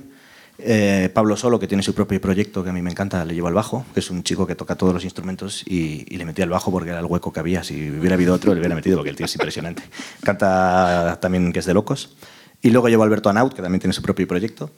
Eh, 0.59 1.11
Pablo 1.13 1.37
Solo, 1.37 1.59
que 1.59 1.67
tiene 1.67 1.83
su 1.83 1.95
propio 1.95 2.21
proyecto 2.21 2.63
que 2.63 2.71
a 2.71 2.73
mí 2.73 2.81
me 2.81 2.91
encanta, 2.91 3.25
le 3.25 3.35
llevo 3.35 3.49
al 3.49 3.55
bajo, 3.55 3.85
que 3.93 4.01
es 4.01 4.11
un 4.11 4.23
chico 4.23 4.47
que 4.47 4.55
toca 4.55 4.77
todos 4.77 4.95
los 4.95 5.05
instrumentos 5.05 5.65
y, 5.67 6.05
le 6.17 6.25
metí 6.25 6.43
al 6.43 6.51
bajo 6.51 6.71
porque 6.71 6.91
era 6.91 7.01
el 7.01 7.07
hueco 7.07 7.33
que 7.33 7.41
había. 7.41 7.65
Si 7.65 7.91
hubiera 7.91 8.15
habido 8.15 8.35
otro, 8.35 8.55
le 8.55 8.61
hubiera 8.61 8.75
metido 8.75 8.97
porque 8.97 9.11
el 9.11 9.17
tío 9.17 9.27
es 9.27 9.35
impresionante. 9.35 9.83
Canta 10.23 11.19
también 11.21 11.53
que 11.53 11.59
es 11.59 11.67
de 11.67 11.75
locos. 11.75 12.17
Y 12.63 12.71
luego 12.71 12.89
llevo 12.89 13.03
a 13.03 13.07
Alberto 13.07 13.29
Anaut, 13.29 13.53
que 13.53 13.63
también 13.63 13.81
tiene 13.81 13.93
su 13.93 14.03
propio 14.03 14.27
proyecto. 14.29 14.71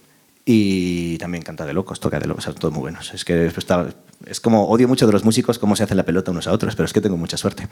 Y 0.49 1.19
también 1.19 1.43
canta 1.43 1.67
de 1.67 1.73
locos, 1.73 1.99
toca 1.99 2.21
de 2.21 2.27
locos, 2.27 2.45
son 2.45 2.55
todos 2.55 2.73
muy 2.73 2.81
buenos. 2.81 3.13
Es 3.13 3.25
que 3.25 3.51
es 4.27 4.41
como 4.41 4.69
odio 4.69 4.87
mucho 4.87 5.07
de 5.07 5.13
los 5.13 5.25
músicos 5.25 5.59
cómo 5.59 5.75
se 5.75 5.83
hace 5.83 5.97
la 5.97 6.05
pelota 6.05 6.31
unos 6.31 6.47
a 6.47 6.53
otros, 6.53 6.77
pero 6.77 6.87
es 6.87 6.93
que 6.93 7.01
tengo 7.01 7.17
mucha 7.17 7.37
suerte. 7.37 7.67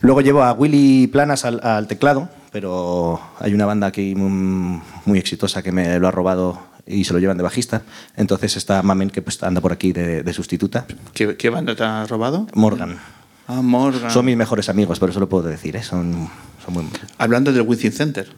Luego 0.00 0.20
llevo 0.20 0.42
a 0.42 0.52
Willy 0.52 1.06
Planas 1.06 1.44
al, 1.44 1.86
teclado, 1.86 2.28
pero 2.50 3.20
hay 3.38 3.54
una 3.54 3.66
banda 3.66 3.86
aquí 3.86 4.16
muy 4.16 5.18
exitosa 5.18 5.62
que 5.62 5.70
me 5.70 6.00
lo 6.00 6.08
ha 6.08 6.10
robado 6.10 6.58
y 6.88 7.04
se 7.04 7.12
lo 7.12 7.18
llevan 7.18 7.36
de 7.36 7.42
bajista. 7.42 7.82
Entonces 8.16 8.56
está 8.56 8.82
Mamen, 8.82 9.10
que 9.10 9.22
pues, 9.22 9.42
anda 9.42 9.60
por 9.60 9.72
aquí 9.72 9.92
de, 9.92 10.22
de 10.22 10.32
sustituta. 10.32 10.86
¿Qué, 11.12 11.36
qué 11.36 11.50
banda 11.50 11.76
te 11.76 11.84
ha 11.84 12.06
robado? 12.06 12.46
Morgan. 12.54 12.98
Ah, 13.46 13.62
Morgan. 13.62 14.10
Son 14.10 14.24
mis 14.24 14.36
mejores 14.36 14.68
amigos, 14.68 14.98
por 14.98 15.10
eso 15.10 15.20
lo 15.20 15.28
puedo 15.28 15.48
decir. 15.48 15.76
¿eh? 15.76 15.82
Son, 15.82 16.28
son 16.64 16.74
muy... 16.74 16.84
Hablando 17.18 17.52
del 17.52 17.62
Wizzing 17.62 17.92
Center, 17.92 18.28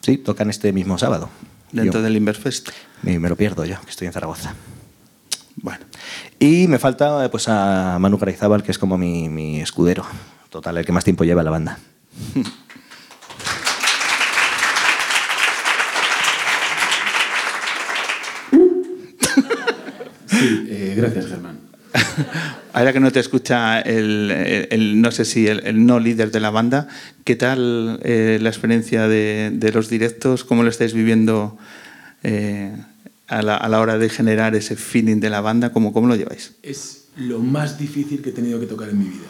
Sí, 0.00 0.18
tocan 0.18 0.50
este 0.50 0.72
mismo 0.72 0.98
sábado. 0.98 1.30
dentro 1.70 2.00
Yo- 2.00 2.04
del 2.04 2.16
Inverfest. 2.16 2.70
Me, 3.02 3.18
me 3.20 3.28
lo 3.28 3.36
pierdo 3.36 3.64
yo, 3.64 3.80
que 3.82 3.90
estoy 3.90 4.08
en 4.08 4.12
Zaragoza. 4.12 4.54
Bueno. 5.56 5.84
Y 6.40 6.66
me 6.66 6.78
falta 6.80 7.24
eh, 7.24 7.28
pues 7.28 7.48
a 7.48 7.98
Manu 8.00 8.18
Garayzábal, 8.18 8.62
que 8.64 8.72
es 8.72 8.78
como 8.78 8.98
mi, 8.98 9.28
mi 9.28 9.60
escudero. 9.60 10.04
Total, 10.50 10.76
el 10.78 10.84
que 10.84 10.90
más 10.92 11.04
tiempo 11.04 11.22
lleva 11.24 11.42
la 11.44 11.50
banda. 11.50 11.78
Sí, 20.42 20.66
eh, 20.68 20.94
gracias, 20.96 21.26
Germán. 21.26 21.58
Ahora 22.72 22.92
que 22.92 23.00
no 23.00 23.10
te 23.10 23.20
escucha 23.20 23.80
el, 23.80 24.30
el- 24.30 24.68
el- 24.70 25.00
no 25.00 25.10
sé 25.10 25.24
si 25.24 25.46
el, 25.46 25.60
el 25.66 25.84
no 25.84 26.00
líder 26.00 26.30
de 26.30 26.40
la 26.40 26.50
banda, 26.50 26.88
¿qué 27.24 27.36
tal 27.36 28.00
eh, 28.02 28.38
la 28.40 28.48
experiencia 28.48 29.08
de, 29.08 29.50
de 29.52 29.72
los 29.72 29.88
directos? 29.90 30.44
¿Cómo 30.44 30.62
lo 30.62 30.70
estáis 30.70 30.94
viviendo 30.94 31.58
eh, 32.22 32.74
a, 33.28 33.42
la, 33.42 33.56
a 33.56 33.68
la 33.68 33.80
hora 33.80 33.98
de 33.98 34.08
generar 34.08 34.54
ese 34.54 34.76
feeling 34.76 35.20
de 35.20 35.28
la 35.30 35.40
banda? 35.42 35.70
¿Cómo, 35.72 35.92
cómo 35.92 36.06
lo 36.08 36.16
lleváis? 36.16 36.52
Es 36.62 37.08
lo 37.16 37.40
más 37.40 37.78
difícil 37.78 38.22
que 38.22 38.30
he 38.30 38.32
tenido 38.32 38.58
que 38.58 38.66
tocar 38.66 38.88
en 38.88 38.98
mi 38.98 39.04
vida. 39.06 39.28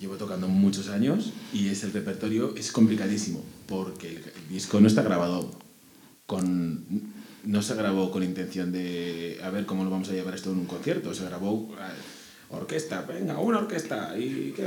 Llevo 0.00 0.16
tocando 0.16 0.48
muchos 0.48 0.88
años 0.88 1.32
y 1.52 1.68
es 1.68 1.84
el 1.84 1.92
repertorio 1.92 2.54
es 2.56 2.72
complicadísimo 2.72 3.44
porque 3.66 4.08
el, 4.08 4.16
el 4.16 4.48
disco 4.48 4.80
no 4.80 4.88
está 4.88 5.02
grabado 5.02 5.56
con 6.26 6.84
no 7.44 7.62
se 7.62 7.74
grabó 7.74 8.10
con 8.10 8.22
intención 8.22 8.70
de 8.72 9.40
a 9.42 9.50
ver 9.50 9.64
cómo 9.66 9.84
lo 9.84 9.90
vamos 9.90 10.08
a 10.08 10.12
llevar 10.12 10.34
esto 10.34 10.50
en 10.52 10.58
un 10.58 10.66
concierto, 10.66 11.14
se 11.14 11.24
grabó 11.24 11.68
eh, 11.78 11.82
orquesta, 12.50 13.02
venga, 13.02 13.38
una 13.38 13.58
orquesta 13.58 14.14
y 14.18 14.52
qué 14.56 14.66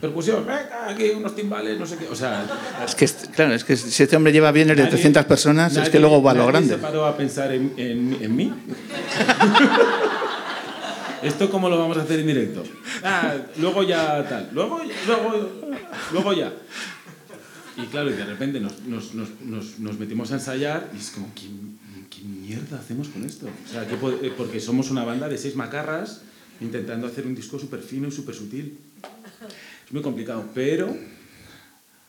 percusión, 0.00 0.44
venga, 0.46 0.88
aquí 0.88 1.10
unos 1.10 1.34
timbales, 1.34 1.78
no 1.78 1.86
sé 1.86 1.96
qué, 1.96 2.06
o 2.08 2.14
sea, 2.14 2.44
Es 2.86 2.94
que, 2.94 3.06
claro, 3.34 3.54
es 3.54 3.64
que 3.64 3.76
si 3.76 4.02
este 4.02 4.16
hombre 4.16 4.32
lleva 4.32 4.50
bien 4.52 4.68
de 4.68 4.74
Nadie- 4.76 4.90
300 4.90 5.24
personas, 5.26 5.76
es 5.76 5.88
que 5.88 6.00
luego 6.00 6.22
va 6.22 6.32
a 6.32 6.34
lo 6.34 6.46
grande. 6.46 6.74
se 6.74 6.78
paró 6.78 7.04
a 7.06 7.16
pensar 7.16 7.52
en, 7.52 7.72
en- 7.76 8.18
en 8.20 8.36
mí. 8.36 8.52
¿Esto 11.22 11.50
cómo 11.50 11.70
lo 11.70 11.78
vamos 11.78 11.96
a 11.96 12.02
hacer 12.02 12.20
en 12.20 12.26
directo? 12.26 12.62
Ah, 13.02 13.34
luego 13.56 13.82
ya 13.82 14.22
tal. 14.28 14.50
Luego, 14.52 14.80
luego, 15.06 15.50
luego 16.12 16.32
ya. 16.34 16.52
Y 17.76 17.86
claro, 17.86 18.10
y 18.10 18.14
de 18.14 18.24
repente 18.24 18.60
nos, 18.60 18.80
nos, 18.82 19.14
nos, 19.14 19.78
nos, 19.80 19.98
metimos 19.98 20.30
a 20.30 20.34
ensayar 20.34 20.90
y 20.94 20.98
es 20.98 21.10
como, 21.10 21.32
¿qué, 21.34 21.46
qué 22.08 22.22
mierda 22.22 22.78
hacemos 22.78 23.08
con 23.08 23.24
esto? 23.24 23.46
O 23.46 23.68
sea, 23.72 23.86
¿qué 23.88 23.96
po- 23.96 24.12
eh, 24.12 24.32
porque 24.36 24.60
somos 24.60 24.90
una 24.90 25.04
banda 25.04 25.28
de 25.28 25.36
seis 25.38 25.56
macarras 25.56 26.22
intentando 26.60 27.06
hacer 27.08 27.26
un 27.26 27.34
disco 27.34 27.58
súper 27.58 27.80
fino 27.80 28.06
y 28.06 28.12
súper 28.12 28.34
sutil. 28.36 28.78
Es 29.86 29.92
muy 29.92 30.02
complicado, 30.02 30.48
pero 30.54 30.88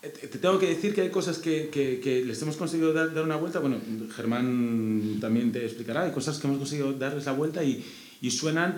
eh, 0.03 0.09
te 0.21 0.27
te 0.27 0.37
tengo 0.37 0.59
que 0.59 0.67
decir 0.67 0.93
que 0.93 1.01
hay 1.01 1.09
cosas 1.09 1.39
que, 1.39 1.69
que, 1.71 1.99
que 1.99 2.23
les 2.23 2.39
hemos 2.43 2.55
conseguido 2.57 2.93
dar, 2.93 3.11
dar 3.11 3.23
una 3.23 3.35
vuelta. 3.37 3.59
Bueno, 3.59 3.77
Germán 4.15 5.17
también 5.19 5.51
te 5.51 5.65
explicará. 5.65 6.03
Hay 6.03 6.11
cosas 6.11 6.37
que 6.37 6.45
hemos 6.45 6.59
conseguido 6.59 6.93
darles 6.93 7.25
la 7.25 7.31
vuelta 7.31 7.63
y, 7.63 7.83
y 8.21 8.29
suenan 8.29 8.75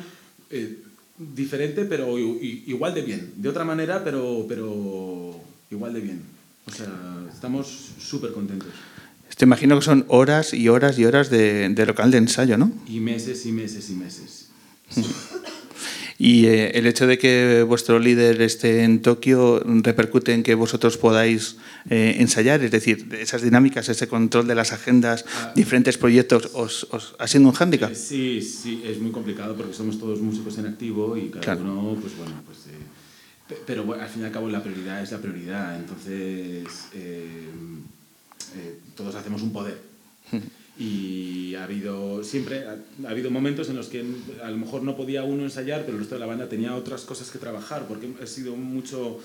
eh, 0.50 0.78
diferente, 1.18 1.84
pero 1.84 2.18
igual 2.18 2.94
de 2.94 3.02
bien. 3.02 3.34
De 3.36 3.50
otra 3.50 3.66
manera, 3.66 4.06
pero, 4.06 4.46
pero 4.48 5.38
igual 5.70 5.94
de 5.94 6.00
bien. 6.00 6.37
O 6.68 6.72
sea, 6.72 6.88
estamos 7.34 7.68
súper 8.00 8.32
contentos. 8.34 8.70
Te 9.38 9.46
imagino 9.46 9.78
que 9.78 9.86
son 9.86 10.06
horas 10.08 10.54
y 10.54 10.68
horas 10.68 10.98
y 10.98 11.06
horas 11.06 11.30
de, 11.30 11.70
de 11.70 11.86
local 11.86 12.10
de 12.12 12.18
ensayo, 12.18 12.58
¿no? 12.58 12.72
Y 12.88 13.00
meses 13.00 13.46
y 13.46 13.52
meses 13.52 13.90
y 13.90 13.94
meses. 13.94 14.48
Y 16.20 16.48
eh, 16.48 16.72
el 16.74 16.88
hecho 16.88 17.06
de 17.06 17.20
que 17.20 17.62
vuestro 17.68 18.00
líder 18.00 18.42
esté 18.42 18.84
en 18.84 19.04
Tokio 19.04 19.62
repercute 19.84 20.34
en 20.34 20.42
que 20.42 20.56
vosotros 20.56 20.98
podáis 20.98 21.58
eh, 21.92 22.16
ensayar, 22.18 22.64
es 22.64 22.72
decir, 22.72 23.08
esas 23.20 23.44
dinámicas, 23.44 23.88
ese 23.90 24.08
control 24.08 24.48
de 24.48 24.56
las 24.56 24.74
agendas, 24.74 25.26
diferentes 25.54 26.00
proyectos, 26.00 26.50
os, 26.56 26.88
os 26.90 27.14
ha 27.20 27.28
sido 27.28 27.44
un 27.44 27.52
hándicap. 27.52 27.92
Eh, 27.92 27.96
Sí, 27.96 28.42
sí, 28.42 28.82
es 28.84 29.00
muy 29.00 29.12
complicado 29.12 29.56
porque 29.56 29.76
somos 29.76 30.00
todos 30.00 30.20
músicos 30.20 30.58
en 30.58 30.66
activo 30.66 31.16
y 31.16 31.30
cada 31.30 31.42
Claro. 31.44 31.62
uno, 31.62 31.98
pues 32.02 32.18
bueno, 32.18 32.34
pues... 32.48 32.58
pe- 33.48 33.58
pero 33.66 33.84
bueno, 33.84 34.04
al 34.04 34.10
fin 34.10 34.22
y 34.22 34.26
al 34.26 34.32
cabo 34.32 34.50
la 34.50 34.62
prioridad 34.64 35.02
es 35.02 35.12
la 35.12 35.18
prioridad, 35.20 35.76
entonces 35.78 36.66
eh, 36.94 37.50
eh, 38.56 38.80
todos 38.96 39.16
hacemos 39.16 39.42
un 39.42 39.52
poder. 39.54 39.78
Y 40.80 41.56
ha 41.56 41.64
habido 41.64 42.24
siempre 42.24 42.68
ha, 42.68 42.78
ha 43.08 43.10
habido 43.10 43.32
momentos 43.32 43.68
en 43.70 43.76
los 43.78 43.88
que 43.88 44.06
a 44.44 44.52
lo 44.52 44.58
mejor 44.58 44.84
no 44.84 44.96
podía 44.96 45.24
uno 45.24 45.42
ensayar, 45.42 45.82
pero 45.82 45.94
el 45.94 46.00
resto 46.02 46.14
de 46.14 46.20
la 46.20 46.28
banda 46.28 46.48
tenía 46.50 46.76
otras 46.76 47.02
cosas 47.02 47.32
que 47.32 47.40
trabajar, 47.40 47.88
porque 47.88 48.08
ha 48.22 48.28
sido 48.28 48.56
mucho 48.56 49.20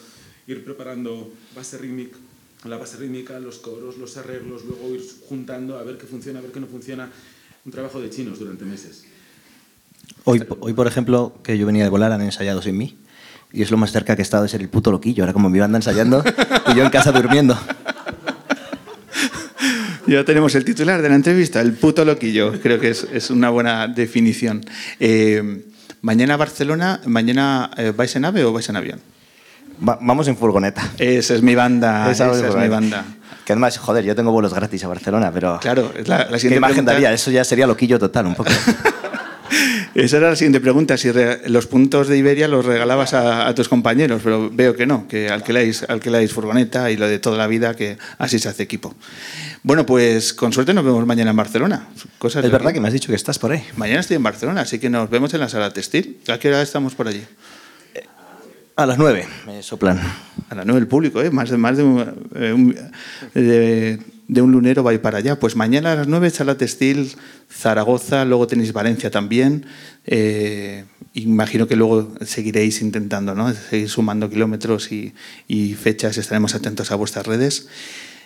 ir 0.46 0.64
preparando 0.64 1.30
base 1.54 1.76
rítmica, 1.76 2.16
la 2.64 2.78
base 2.78 2.96
rítmica, 2.96 3.38
los 3.38 3.58
coros, 3.58 3.98
los 3.98 4.16
arreglos, 4.16 4.64
luego 4.64 4.94
ir 4.94 5.02
juntando 5.28 5.76
a 5.78 5.82
ver 5.82 5.98
qué 5.98 6.06
funciona, 6.06 6.38
a 6.38 6.42
ver 6.42 6.52
qué 6.52 6.60
no 6.60 6.68
funciona. 6.68 7.10
Un 7.66 7.70
trabajo 7.70 8.00
de 8.00 8.08
chinos 8.08 8.38
durante 8.38 8.64
meses. 8.64 9.04
Hoy, 10.24 10.42
hoy, 10.60 10.72
por 10.72 10.86
ejemplo, 10.86 11.34
que 11.44 11.58
yo 11.58 11.66
venía 11.66 11.84
de 11.84 11.90
volar, 11.90 12.12
han 12.12 12.22
ensayado 12.22 12.62
sin 12.62 12.78
mí. 12.78 12.96
Y 13.52 13.62
es 13.62 13.70
lo 13.70 13.76
más 13.76 13.92
cerca 13.92 14.16
que 14.16 14.22
he 14.22 14.24
estado 14.24 14.44
de 14.44 14.48
ser 14.48 14.60
el 14.62 14.68
puto 14.68 14.90
loquillo. 14.90 15.22
Ahora 15.24 15.32
como 15.32 15.50
mi 15.50 15.58
banda 15.58 15.76
ensayando 15.78 16.24
y 16.72 16.74
yo 16.76 16.82
en 16.84 16.90
casa 16.90 17.12
durmiendo. 17.12 17.58
Ya 20.06 20.24
tenemos 20.24 20.54
el 20.54 20.64
titular 20.64 21.00
de 21.00 21.08
la 21.08 21.14
entrevista, 21.14 21.60
el 21.60 21.72
puto 21.74 22.04
loquillo. 22.04 22.60
Creo 22.60 22.80
que 22.80 22.90
es, 22.90 23.06
es 23.12 23.30
una 23.30 23.50
buena 23.50 23.86
definición. 23.88 24.64
Eh, 24.98 25.64
mañana 26.00 26.36
Barcelona, 26.36 27.00
mañana 27.06 27.70
eh, 27.76 27.92
¿vais 27.96 28.14
en 28.16 28.24
ave 28.24 28.44
o 28.44 28.52
vais 28.52 28.68
en 28.68 28.76
avión? 28.76 29.00
Va- 29.86 29.98
vamos 30.00 30.26
en 30.28 30.36
furgoneta. 30.36 30.82
Esa 30.98 31.34
es 31.34 31.42
mi 31.42 31.54
banda. 31.54 32.10
Esa, 32.10 32.26
en 32.36 32.44
es 32.46 32.56
mi 32.56 32.68
banda. 32.68 33.04
Que 33.44 33.52
además, 33.52 33.78
joder, 33.78 34.04
yo 34.04 34.14
tengo 34.16 34.32
vuelos 34.32 34.52
gratis 34.54 34.82
a 34.84 34.88
Barcelona, 34.88 35.30
pero... 35.32 35.58
Claro, 35.60 35.92
la, 36.06 36.18
la 36.18 36.24
¿Qué 36.28 36.38
siguiente 36.38 36.56
imagen 36.58 36.74
pregunta- 36.76 36.92
daría? 36.94 37.12
Eso 37.12 37.30
ya 37.30 37.44
sería 37.44 37.66
loquillo 37.66 37.98
total, 37.98 38.26
un 38.26 38.34
poco. 38.34 38.50
Esa 39.94 40.16
era 40.16 40.30
la 40.30 40.36
siguiente 40.36 40.60
pregunta, 40.60 40.96
si 40.96 41.10
los 41.46 41.66
puntos 41.66 42.08
de 42.08 42.16
Iberia 42.16 42.48
los 42.48 42.64
regalabas 42.64 43.12
a, 43.12 43.46
a 43.46 43.54
tus 43.54 43.68
compañeros, 43.68 44.22
pero 44.24 44.50
veo 44.50 44.74
que 44.74 44.86
no, 44.86 45.06
que 45.06 45.28
alquiláis, 45.28 45.84
alquiláis 45.86 46.32
furgoneta 46.32 46.90
y 46.90 46.96
lo 46.96 47.06
de 47.06 47.18
toda 47.18 47.36
la 47.36 47.46
vida, 47.46 47.76
que 47.76 47.98
así 48.16 48.38
se 48.38 48.48
hace 48.48 48.62
equipo. 48.62 48.94
Bueno, 49.62 49.84
pues 49.84 50.32
con 50.32 50.52
suerte 50.52 50.72
nos 50.72 50.84
vemos 50.84 51.06
mañana 51.06 51.32
en 51.32 51.36
Barcelona. 51.36 51.88
Cosas 52.18 52.44
es 52.44 52.50
verdad 52.50 52.72
que 52.72 52.80
me 52.80 52.88
has 52.88 52.94
dicho 52.94 53.08
que 53.08 53.16
estás 53.16 53.38
por 53.38 53.52
ahí. 53.52 53.62
Mañana 53.76 54.00
estoy 54.00 54.16
en 54.16 54.22
Barcelona, 54.22 54.62
así 54.62 54.78
que 54.78 54.88
nos 54.88 55.10
vemos 55.10 55.34
en 55.34 55.40
la 55.40 55.48
sala 55.50 55.72
textil. 55.72 56.18
¿A 56.28 56.38
qué 56.38 56.48
hora 56.48 56.62
estamos 56.62 56.94
por 56.94 57.08
allí? 57.08 57.22
A 58.76 58.86
las 58.86 58.96
nueve, 58.98 59.26
me 59.46 59.62
soplan. 59.62 60.00
A 60.48 60.54
las 60.54 60.64
nueve 60.66 60.80
el 60.80 60.86
público, 60.86 61.20
¿eh? 61.22 61.30
Más 61.30 61.50
de, 61.50 61.56
más 61.58 61.76
de, 61.76 61.82
un, 61.82 62.00
eh, 62.34 62.52
un- 62.52 62.74
de- 63.34 63.98
de 64.28 64.40
un 64.40 64.50
lunero 64.50 64.82
va 64.82 64.92
a 64.92 64.94
ir 64.94 65.00
para 65.02 65.18
allá. 65.18 65.38
Pues 65.38 65.56
mañana 65.56 65.92
a 65.92 65.96
las 65.96 66.08
nueve, 66.08 66.30
sala 66.30 66.56
textil, 66.56 67.12
Zaragoza, 67.50 68.24
luego 68.24 68.46
tenéis 68.46 68.72
Valencia 68.72 69.10
también. 69.10 69.66
Eh, 70.06 70.84
imagino 71.12 71.66
que 71.66 71.76
luego 71.76 72.14
seguiréis 72.24 72.80
intentando, 72.80 73.34
¿no? 73.34 73.52
Seguir 73.52 73.90
sumando 73.90 74.30
kilómetros 74.30 74.90
y, 74.90 75.12
y 75.48 75.74
fechas, 75.74 76.16
estaremos 76.16 76.54
atentos 76.54 76.90
a 76.90 76.94
vuestras 76.94 77.26
redes. 77.26 77.68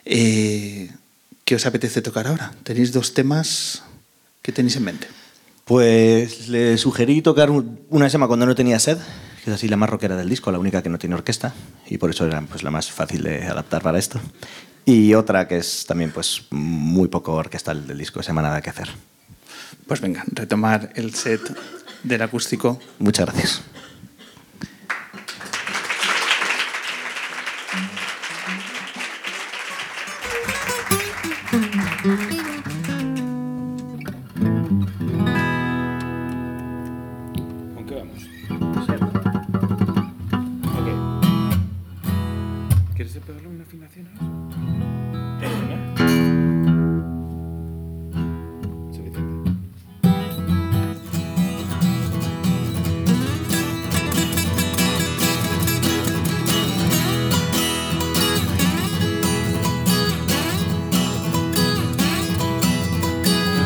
Eh, 0.05 0.91
¿Qué 1.45 1.57
os 1.57 1.67
apetece 1.67 2.03
tocar 2.03 2.29
ahora? 2.29 2.53
¿Tenéis 2.63 2.93
dos 2.93 3.15
temas 3.15 3.83
que 4.43 4.53
tenéis 4.53 4.77
en 4.77 4.85
mente? 4.85 5.09
Pues 5.65 6.49
le 6.49 6.79
sugerí 6.79 7.21
tocar 7.23 7.51
un- 7.51 7.81
una 7.91 8.07
que 8.07 8.11
se 8.11 8.15
llama 8.15 8.29
Cuando 8.29 8.47
no 8.47 8.55
tenía 8.55 8.79
sed, 8.79 8.99
que 9.47 9.53
es 9.53 9.55
así 9.55 9.69
la 9.69 9.77
más 9.77 9.89
rockera 9.89 10.17
del 10.17 10.29
disco, 10.29 10.51
la 10.51 10.59
única 10.59 10.83
que 10.83 10.89
no 10.89 10.99
tiene 10.99 11.15
orquesta, 11.15 11.55
y 11.87 11.99
por 11.99 12.11
eso 12.11 12.27
era 12.27 12.41
pues, 12.41 12.65
la 12.65 12.73
más 12.73 12.91
fácil 12.91 13.23
de 13.23 13.45
adaptar 13.45 13.81
para 13.81 13.97
esto. 13.97 14.21
Y 14.85 15.15
otra 15.15 15.47
que 15.47 15.59
es 15.59 15.87
también 15.87 16.11
pues, 16.11 16.49
muy 16.51 17.07
poco 17.07 17.35
orquestal 17.35 17.87
del 17.87 17.97
disco, 17.97 18.21
se 18.25 18.27
llama 18.27 18.43
Nada 18.43 18.61
que 18.61 18.71
hacer. 18.71 18.89
Pues 19.87 20.01
venga, 20.01 20.25
retomar 20.33 20.91
el 20.97 21.15
set 21.15 21.57
del 22.03 22.23
acústico. 22.23 22.81
Muchas 22.99 23.27
gracias. 23.27 23.63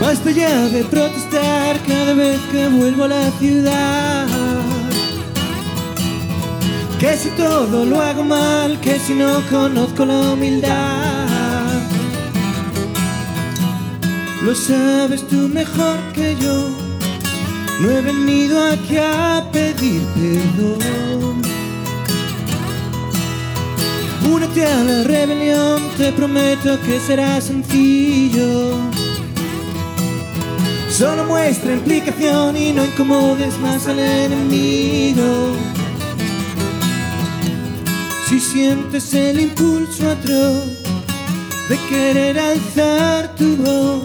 Basta 0.01 0.31
ya 0.31 0.67
de 0.69 0.83
protestar 0.85 1.79
cada 1.87 2.15
vez 2.15 2.41
que 2.51 2.69
vuelvo 2.69 3.05
a 3.05 3.09
la 3.09 3.31
ciudad. 3.33 4.27
Que 6.99 7.17
si 7.17 7.29
todo 7.31 7.85
lo 7.85 8.01
hago 8.01 8.25
mal, 8.25 8.81
que 8.81 8.99
si 8.99 9.13
no 9.15 9.43
conozco 9.51 10.07
la 10.07 10.33
humildad. 10.33 11.81
Lo 14.43 14.55
sabes 14.55 15.27
tú 15.29 15.49
mejor 15.49 15.99
que 16.15 16.35
yo. 16.41 16.71
No 17.81 17.91
he 17.91 18.01
venido 18.01 18.63
aquí 18.73 18.97
a 18.97 19.45
pedir 19.53 20.03
perdón. 20.15 21.43
Únete 24.33 24.65
a 24.65 24.85
la 24.85 25.03
rebelión, 25.05 25.83
te 25.99 26.11
prometo 26.13 26.79
que 26.83 27.01
será 27.01 27.41
sencillo. 27.41 29.00
Solo 31.01 31.25
muestra 31.25 31.73
implicación 31.73 32.59
y 32.59 32.73
no 32.73 32.85
incomodes 32.85 33.59
más 33.61 33.87
al 33.87 33.99
enemigo. 33.99 35.55
Si 38.29 38.39
sientes 38.39 39.15
el 39.15 39.41
impulso 39.41 40.11
atroz 40.11 40.67
de 41.71 41.79
querer 41.89 42.39
alzar 42.39 43.35
tu 43.35 43.57
voz, 43.57 44.03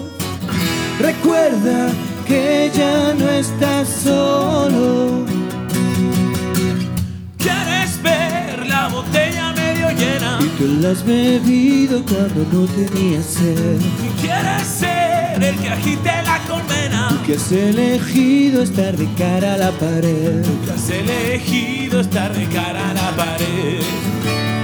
recuerda 0.98 1.90
que 2.26 2.72
ya 2.74 3.12
no 3.12 3.28
estás 3.28 3.88
solo. 4.02 5.26
¿Quieres 7.36 8.02
ver 8.02 8.66
la 8.68 8.88
botella 8.88 9.52
medio 9.52 9.90
llena? 9.90 10.38
Y 10.40 10.48
tú 10.56 10.66
la 10.80 10.92
has 10.92 11.04
bebido 11.04 12.02
cuando 12.06 12.46
no 12.50 12.66
tenías 12.68 13.26
sed. 13.26 13.80
¿Quieres 14.22 14.66
ser 14.66 15.15
el 15.42 15.56
que 15.56 15.68
agite 15.68 16.10
la 16.24 16.38
colmena? 16.48 17.08
Tú 17.08 17.22
que 17.24 17.34
has 17.34 17.52
elegido 17.52 18.62
estar 18.62 18.96
de 18.96 19.06
cara 19.14 19.54
a 19.54 19.58
la 19.58 19.70
pared. 19.72 20.42
Que 20.64 20.72
has 20.72 20.90
elegido 20.90 22.00
estar 22.00 22.32
de 22.34 22.46
cara 22.46 22.90
a 22.90 22.94
la 22.94 23.10
pared. 23.16 24.55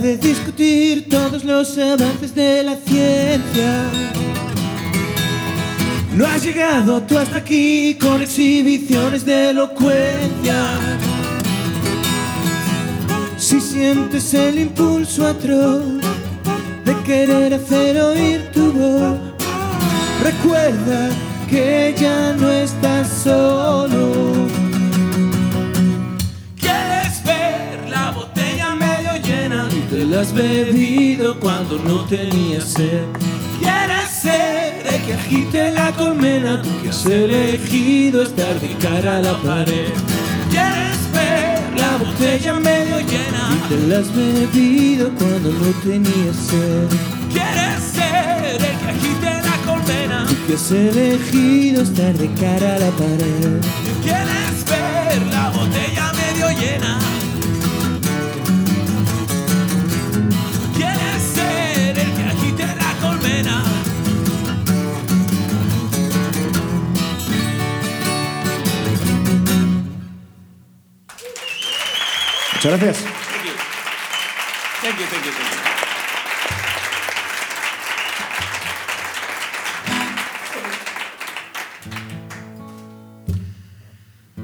De 0.00 0.16
discutir 0.16 1.08
todos 1.10 1.44
los 1.44 1.76
avances 1.76 2.34
de 2.34 2.62
la 2.62 2.76
ciencia. 2.76 3.84
No 6.16 6.26
has 6.26 6.42
llegado 6.42 7.02
tú 7.02 7.18
hasta 7.18 7.38
aquí 7.38 7.98
con 8.00 8.22
exhibiciones 8.22 9.24
de 9.26 9.50
elocuencia. 9.50 10.78
Si 13.36 13.60
sientes 13.60 14.32
el 14.32 14.60
impulso 14.60 15.26
atroz 15.26 15.84
de 16.84 16.94
querer 17.04 17.54
hacer 17.54 18.00
oír 18.00 18.50
tu 18.52 18.72
voz, 18.72 19.18
recuerda 20.22 21.10
que 21.48 21.94
ya 21.98 22.32
no 22.32 22.50
estás 22.50 23.08
solo. 23.22 24.59
Te 30.10 30.18
has 30.18 30.32
bebido 30.32 31.38
cuando 31.38 31.78
no 31.78 32.04
tenías 32.06 32.64
sed. 32.64 33.04
¿Quieres 33.60 34.10
ser 34.10 34.86
el 34.86 35.02
que 35.06 35.14
agite 35.14 35.70
la 35.70 35.92
colmena? 35.92 36.60
Tú 36.62 36.68
que 36.82 36.88
has 36.88 37.06
elegido 37.06 38.22
estar 38.22 38.60
de 38.60 38.68
cara 38.78 39.18
a 39.18 39.20
la 39.20 39.40
pared. 39.40 39.92
¿Quieres 40.50 40.98
ver 41.14 41.60
la 41.78 41.96
botella 41.98 42.54
medio 42.54 42.98
llena? 43.00 43.50
Y 43.54 43.68
te 43.68 43.86
la 43.86 43.98
has 44.00 44.14
bebido 44.14 45.10
cuando 45.14 45.52
no 45.52 45.70
tenías 45.84 46.36
sed. 46.36 46.88
¿Quieres 47.32 47.80
ser 47.94 48.54
el 48.54 48.78
que 48.78 48.88
agite 48.90 49.30
la 49.48 49.56
colmena? 49.64 50.26
Tú 50.26 50.34
que 50.46 50.54
has 50.54 50.70
elegido 50.72 51.82
estar 51.82 52.14
de 52.14 52.28
cara 52.34 52.74
a 52.74 52.78
la 52.80 52.90
pared. 52.90 53.60
¿Quieres 54.02 54.49
Muchas 72.62 72.78
gracias. 72.78 73.04
Thank 74.82 74.98
you, 74.98 75.06
thank 75.06 75.24
you, 75.24 75.32
thank 75.32 75.50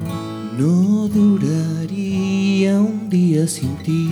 you. 0.01 0.57
No 0.57 1.07
duraría 1.09 2.73
un 2.79 3.07
día 3.07 3.45
sin 3.47 3.77
ti. 3.83 4.09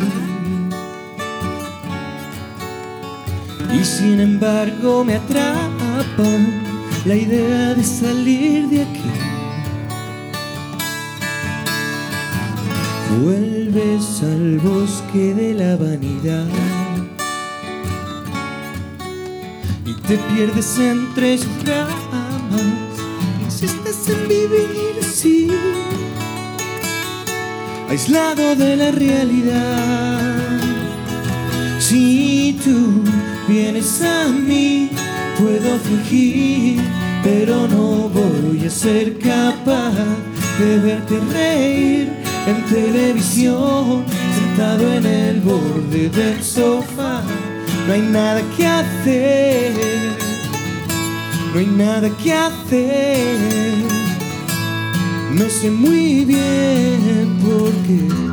Y 3.73 3.83
sin 3.83 4.19
embargo 4.19 5.03
me 5.03 5.15
atrapa 5.15 6.29
la 7.05 7.15
idea 7.15 7.73
de 7.73 7.83
salir 7.83 8.67
de 8.67 8.83
aquí. 8.83 9.24
Vuelves 13.21 14.21
al 14.23 14.59
bosque 14.59 15.33
de 15.33 15.53
la 15.53 15.77
vanidad 15.77 16.47
y 19.85 19.93
te 20.07 20.17
pierdes 20.17 20.77
entre 20.79 21.37
sus 21.37 21.63
ramas. 21.63 22.65
Insistes 23.43 24.09
en 24.09 24.27
vivir 24.27 24.99
así, 24.99 25.47
aislado 27.89 28.55
de 28.55 28.75
la 28.75 28.91
realidad. 28.91 30.59
Si 31.79 32.59
tú 32.65 33.01
vienes 33.47 34.01
a 34.01 34.27
mí, 34.27 34.89
puedo 35.37 35.77
fingir, 35.79 36.81
pero 37.23 37.67
no 37.67 38.09
voy 38.09 38.65
a 38.65 38.69
ser 38.69 39.17
capaz 39.19 39.93
de 40.59 40.79
verte 40.79 41.19
reír 41.31 42.14
en 42.47 42.63
televisión, 42.65 44.03
sentado 44.35 44.93
en 44.93 45.05
el 45.05 45.41
borde 45.41 46.09
del 46.09 46.43
sofá. 46.43 47.21
No 47.87 47.93
hay 47.93 48.01
nada 48.01 48.41
que 48.55 48.65
hacer, 48.65 49.73
no 51.53 51.59
hay 51.59 51.67
nada 51.67 52.09
que 52.21 52.33
hacer. 52.33 53.85
No 55.31 55.49
sé 55.49 55.69
muy 55.69 56.23
bien 56.25 57.37
por 57.41 57.71
qué. 57.85 58.24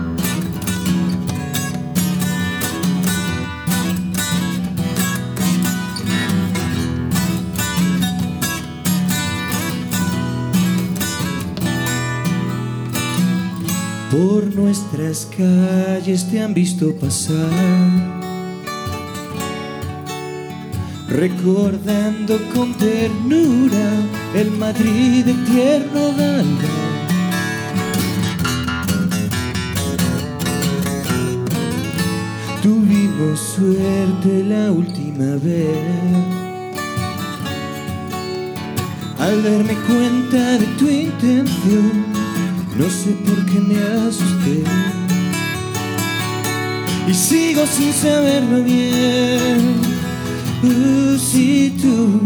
Por 14.12 14.54
nuestras 14.54 15.26
calles 15.34 16.28
te 16.30 16.42
han 16.42 16.52
visto 16.52 16.94
pasar, 16.96 17.48
recordando 21.08 22.38
con 22.54 22.74
ternura 22.74 23.90
el 24.34 24.50
Madrid 24.50 25.24
de 25.24 25.32
tierno 25.50 26.12
Galga. 26.14 26.68
Tuvimos 32.62 33.40
suerte 33.40 34.44
la 34.44 34.72
última 34.72 35.36
vez. 35.42 36.42
Al 39.18 39.42
darme 39.42 39.74
cuenta 39.86 40.58
de 40.58 40.66
tu 40.78 40.86
intención, 40.86 42.21
no 42.82 42.90
sé 42.90 43.10
por 43.24 43.46
qué 43.46 43.60
me 43.60 43.76
asusté 44.08 44.64
y 47.06 47.14
sigo 47.14 47.64
sin 47.66 47.92
saberlo 47.92 48.62
bien. 48.62 49.80
Uh, 50.64 51.16
si 51.16 51.70
tú 51.80 52.20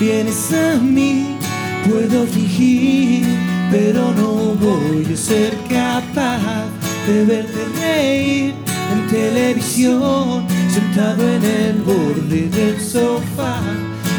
vienes 0.00 0.52
a 0.52 0.78
mí, 0.80 1.36
puedo 1.88 2.26
fingir, 2.26 3.24
pero 3.70 4.12
no 4.14 4.54
voy 4.54 5.06
a 5.12 5.16
ser 5.16 5.56
capaz 5.68 6.66
de 7.06 7.24
verte 7.24 7.60
reír 7.80 8.54
en 8.92 9.06
televisión, 9.08 10.44
sentado 10.68 11.22
en 11.22 11.44
el 11.44 11.76
borde 11.82 12.48
del 12.48 12.80
sofá. 12.80 13.60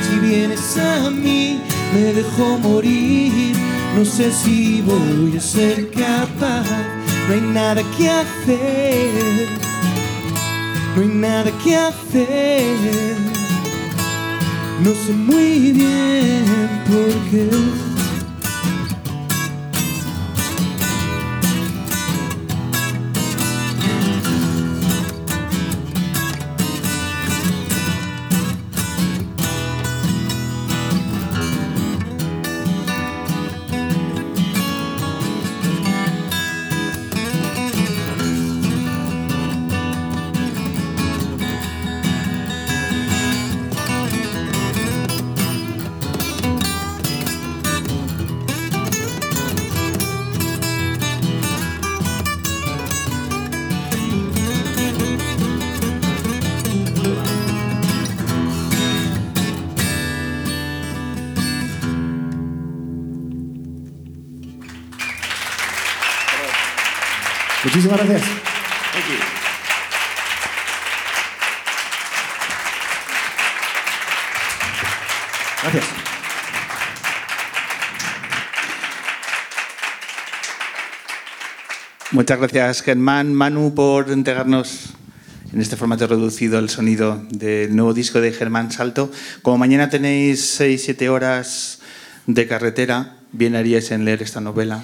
Si 0.07 0.19
vienes 0.19 0.77
a 0.77 1.09
mí, 1.09 1.59
me 1.93 2.13
dejo 2.13 2.57
morir. 2.59 3.70
No 3.95 4.05
sé 4.05 4.31
si 4.31 4.81
voy 4.81 5.37
a 5.37 5.41
ser 5.41 5.91
capaz, 5.91 6.65
no 7.27 7.33
hay 7.33 7.41
nada 7.41 7.83
que 7.97 8.09
hacer, 8.09 9.47
no 10.95 11.01
hay 11.01 11.07
nada 11.09 11.51
que 11.63 11.75
hacer. 11.75 13.31
No 14.83 14.91
sé 14.91 15.13
muy 15.13 15.71
bien 15.73 16.43
por 16.87 17.29
qué. 17.29 17.90
Muchísimas 67.91 68.09
gracias. 68.09 68.41
Gracias. 75.63 75.85
Muchas 82.11 82.39
gracias, 82.39 82.81
Germán, 82.81 83.33
Manu, 83.33 83.73
por 83.73 84.09
entregarnos 84.09 84.93
en 85.53 85.59
este 85.59 85.75
formato 85.75 86.07
reducido 86.07 86.59
el 86.59 86.69
sonido 86.69 87.21
del 87.29 87.75
nuevo 87.75 87.93
disco 87.93 88.21
de 88.21 88.31
Germán 88.31 88.71
Salto. 88.71 89.11
Como 89.41 89.57
mañana 89.57 89.89
tenéis 89.89 90.59
6-7 90.59 91.09
horas 91.09 91.81
de 92.25 92.47
carretera, 92.47 93.17
bien 93.33 93.55
haríais 93.55 93.91
en 93.91 94.05
leer 94.05 94.21
esta 94.21 94.39
novela. 94.39 94.83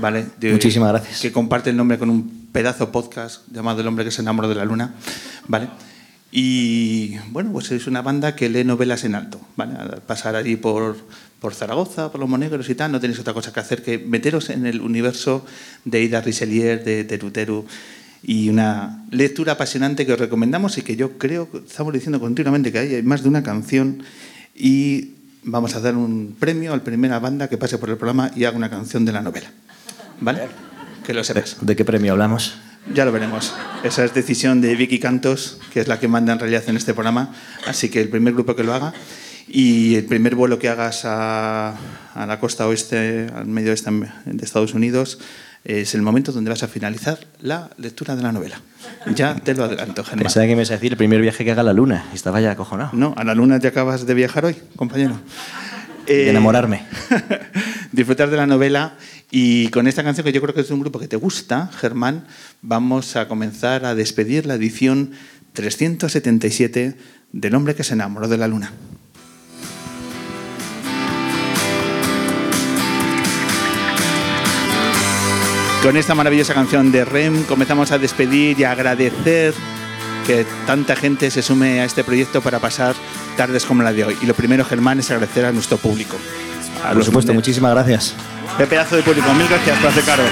¿Vale? 0.00 0.26
De- 0.40 0.52
Muchísimas 0.52 0.90
gracias. 0.90 1.20
Que 1.20 1.32
comparte 1.32 1.70
el 1.70 1.76
nombre 1.76 1.98
con 1.98 2.10
un 2.10 2.48
pedazo 2.52 2.90
podcast 2.92 3.42
llamado 3.52 3.80
El 3.80 3.86
hombre 3.86 4.04
que 4.04 4.10
se 4.10 4.22
enamoró 4.22 4.48
de 4.48 4.54
la 4.54 4.64
luna. 4.64 4.94
¿vale? 5.46 5.68
Y 6.30 7.16
bueno, 7.30 7.52
pues 7.52 7.70
es 7.70 7.86
una 7.86 8.02
banda 8.02 8.36
que 8.36 8.48
lee 8.48 8.64
novelas 8.64 9.04
en 9.04 9.14
alto. 9.14 9.40
¿vale? 9.56 9.74
Al 9.78 10.02
pasar 10.02 10.36
allí 10.36 10.56
por, 10.56 10.96
por 11.40 11.54
Zaragoza, 11.54 12.10
por 12.12 12.20
los 12.20 12.28
Monegros 12.28 12.68
y 12.68 12.74
tal, 12.74 12.92
no 12.92 13.00
tenéis 13.00 13.18
otra 13.18 13.32
cosa 13.34 13.52
que 13.52 13.60
hacer 13.60 13.82
que 13.82 13.98
meteros 13.98 14.50
en 14.50 14.66
el 14.66 14.80
universo 14.80 15.44
de 15.84 16.02
Ida 16.02 16.20
Richelieu, 16.20 16.82
de 16.84 17.04
Teruteru. 17.04 17.64
Y 18.22 18.48
una 18.48 19.04
lectura 19.12 19.52
apasionante 19.52 20.04
que 20.04 20.12
os 20.12 20.18
recomendamos 20.18 20.76
y 20.76 20.82
que 20.82 20.96
yo 20.96 21.18
creo, 21.18 21.50
que 21.50 21.58
estamos 21.58 21.92
diciendo 21.92 22.18
continuamente 22.18 22.72
que 22.72 22.78
hay 22.78 23.02
más 23.02 23.22
de 23.22 23.28
una 23.28 23.42
canción 23.44 24.02
y 24.56 25.12
vamos 25.44 25.76
a 25.76 25.80
dar 25.80 25.94
un 25.96 26.34
premio 26.38 26.72
a 26.72 26.76
la 26.76 26.82
primera 26.82 27.20
banda 27.20 27.48
que 27.48 27.56
pase 27.56 27.78
por 27.78 27.90
el 27.90 27.96
programa 27.96 28.32
y 28.34 28.42
haga 28.44 28.56
una 28.56 28.68
canción 28.68 29.04
de 29.04 29.12
la 29.12 29.22
novela. 29.22 29.50
¿Vale? 30.20 30.48
Que 31.04 31.14
lo 31.14 31.24
sepas. 31.24 31.56
¿De 31.60 31.76
qué 31.76 31.84
premio 31.84 32.12
hablamos? 32.12 32.58
Ya 32.94 33.04
lo 33.04 33.12
veremos. 33.12 33.54
Esa 33.82 34.04
es 34.04 34.14
decisión 34.14 34.60
de 34.60 34.74
Vicky 34.74 34.98
Cantos, 34.98 35.58
que 35.72 35.80
es 35.80 35.88
la 35.88 36.00
que 36.00 36.08
manda 36.08 36.32
en 36.32 36.38
realidad 36.38 36.64
en 36.68 36.76
este 36.76 36.94
programa. 36.94 37.34
Así 37.66 37.90
que 37.90 38.00
el 38.00 38.08
primer 38.08 38.34
grupo 38.34 38.56
que 38.56 38.64
lo 38.64 38.72
haga 38.72 38.94
y 39.46 39.94
el 39.96 40.04
primer 40.04 40.34
vuelo 40.34 40.58
que 40.58 40.68
hagas 40.68 41.04
a, 41.04 41.74
a 42.14 42.26
la 42.26 42.40
costa 42.40 42.66
oeste, 42.66 43.26
al 43.34 43.46
medio 43.46 43.70
oeste 43.70 43.90
de 43.90 44.44
Estados 44.44 44.74
Unidos, 44.74 45.18
es 45.64 45.94
el 45.94 46.02
momento 46.02 46.32
donde 46.32 46.50
vas 46.50 46.62
a 46.62 46.68
finalizar 46.68 47.18
la 47.40 47.68
lectura 47.76 48.16
de 48.16 48.22
la 48.22 48.32
novela. 48.32 48.60
Ya 49.14 49.34
te 49.34 49.54
lo 49.54 49.64
adelanto, 49.64 50.02
Germán. 50.04 50.24
Pensaba 50.24 50.46
que 50.46 50.52
me 50.54 50.62
ibas 50.62 50.70
a 50.70 50.74
decir 50.74 50.92
el 50.92 50.98
primer 50.98 51.20
viaje 51.20 51.44
que 51.44 51.50
haga 51.50 51.60
a 51.60 51.64
la 51.64 51.72
luna. 51.72 52.06
y 52.12 52.16
Estaba 52.16 52.40
ya 52.40 52.52
acojonado. 52.52 52.90
No, 52.94 53.14
a 53.16 53.24
la 53.24 53.34
luna 53.34 53.58
te 53.60 53.68
acabas 53.68 54.06
de 54.06 54.14
viajar 54.14 54.44
hoy, 54.46 54.56
compañero. 54.76 55.18
De 56.06 56.30
enamorarme. 56.30 56.86
disfrutar 57.92 58.30
de 58.30 58.36
la 58.36 58.46
novela 58.46 58.96
y 59.30 59.68
con 59.68 59.86
esta 59.86 60.04
canción 60.04 60.24
que 60.24 60.32
yo 60.32 60.40
creo 60.40 60.54
que 60.54 60.60
es 60.60 60.70
un 60.70 60.80
grupo 60.80 60.98
que 60.98 61.08
te 61.08 61.16
gusta, 61.16 61.70
Germán, 61.78 62.26
vamos 62.62 63.16
a 63.16 63.28
comenzar 63.28 63.84
a 63.84 63.94
despedir 63.94 64.46
la 64.46 64.54
edición 64.54 65.12
377 65.54 66.96
del 67.32 67.54
hombre 67.54 67.74
que 67.74 67.84
se 67.84 67.94
enamoró 67.94 68.28
de 68.28 68.38
la 68.38 68.48
luna. 68.48 68.72
Con 75.82 75.96
esta 75.96 76.14
maravillosa 76.14 76.54
canción 76.54 76.90
de 76.90 77.04
Rem 77.04 77.44
comenzamos 77.44 77.92
a 77.92 77.98
despedir 77.98 78.58
y 78.58 78.64
a 78.64 78.72
agradecer 78.72 79.54
que 80.26 80.44
tanta 80.66 80.96
gente 80.96 81.30
se 81.30 81.40
sume 81.40 81.80
a 81.80 81.84
este 81.84 82.04
proyecto 82.04 82.42
para 82.42 82.58
pasar 82.58 82.96
tardes 83.36 83.64
como 83.64 83.82
la 83.82 83.92
de 83.92 84.04
hoy. 84.04 84.16
Y 84.20 84.26
lo 84.26 84.34
primero, 84.34 84.64
Germán, 84.64 84.98
es 84.98 85.10
agradecer 85.10 85.44
a 85.44 85.52
nuestro 85.52 85.78
público. 85.78 86.16
A 86.84 86.92
Por 86.92 87.04
supuesto, 87.04 87.34
muchísimas 87.34 87.72
gracias. 87.72 88.14
Qué 88.56 88.66
pedazo 88.66 88.96
de 88.96 89.02
público. 89.02 89.32
Mil 89.34 89.48
gracias 89.48 89.78
por 89.78 89.90
acercaros. 89.90 90.30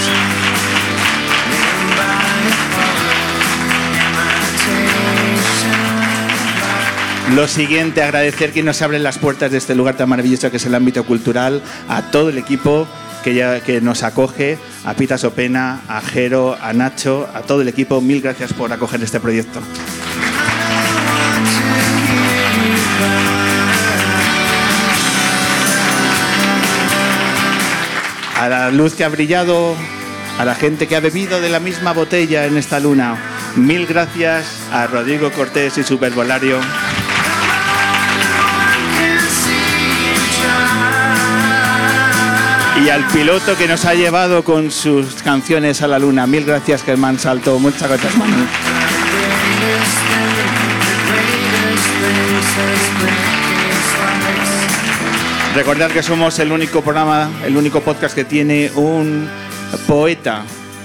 Lo 7.35 7.49
siguiente, 7.49 8.03
agradecer 8.03 8.53
que 8.53 8.63
nos 8.63 8.81
abren 8.83 9.03
las 9.03 9.19
puertas 9.19 9.51
de 9.51 9.59
este 9.59 9.75
lugar 9.75 9.97
tan 9.97 10.09
maravilloso 10.09 10.51
que 10.51 10.59
es 10.59 10.67
el 10.67 10.75
ámbito 10.75 11.05
cultural, 11.05 11.61
a 11.89 12.03
todo 12.11 12.29
el 12.29 12.39
equipo 12.39 12.87
que, 13.25 13.35
ya, 13.35 13.61
que 13.61 13.81
nos 13.81 14.05
acoge, 14.05 14.59
a 14.85 14.95
Pita 14.95 15.19
Sopena, 15.19 15.83
a 15.89 16.01
Jero, 16.01 16.57
a 16.63 16.73
Nacho, 16.73 17.29
a 17.35 17.43
todo 17.43 17.63
el 17.63 17.69
equipo. 17.69 18.01
Mil 18.01 18.23
gracias 18.23 18.53
por 18.53 18.73
acoger 18.73 19.03
este 19.03 19.19
proyecto. 19.19 19.61
A 28.47 28.49
la 28.49 28.71
luz 28.71 28.95
que 28.95 29.03
ha 29.03 29.09
brillado, 29.09 29.75
a 30.39 30.45
la 30.45 30.55
gente 30.55 30.87
que 30.87 30.95
ha 30.95 31.01
bebido 31.01 31.41
de 31.41 31.49
la 31.49 31.59
misma 31.59 31.93
botella 31.93 32.47
en 32.47 32.57
esta 32.57 32.79
luna. 32.79 33.17
Mil 33.57 33.89
gracias 33.89 34.47
a 34.71 34.87
Rodrigo 34.87 35.33
Cortés 35.33 35.79
y 35.79 35.83
su 35.83 35.99
verbolario. 35.99 36.61
Y 42.85 42.89
al 42.89 43.05
piloto 43.09 43.57
que 43.57 43.67
nos 43.67 43.85
ha 43.85 43.95
llevado 43.95 44.45
con 44.45 44.71
sus 44.71 45.25
canciones 45.25 45.83
a 45.83 45.89
la 45.89 45.99
luna. 45.99 46.29
Mil 46.29 46.45
gracias, 46.45 46.85
Germán 46.85 47.19
Salto. 47.19 47.59
Muchas 47.59 47.89
gracias, 47.89 48.17
Manu. 48.17 48.47
Recordad 55.57 55.91
que 55.91 56.03
somos 56.03 56.39
el 56.39 56.53
único 56.53 56.83
programa, 56.83 57.31
el 57.47 57.57
único 57.57 57.81
podcast 57.81 58.15
que 58.15 58.27
tiene 58.27 58.71
un 58.75 59.27
poeta 59.87 60.43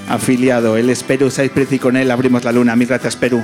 afiliado. 0.07 0.77
Él 0.77 0.89
es 0.89 1.03
Perú 1.03 1.30
Saizprez 1.30 1.73
y 1.73 1.77
con 1.77 1.98
él 1.98 2.10
abrimos 2.10 2.45
la 2.45 2.53
luna. 2.53 2.73
Mil 2.77 2.88
gracias, 2.88 3.18
Perú. 3.18 3.43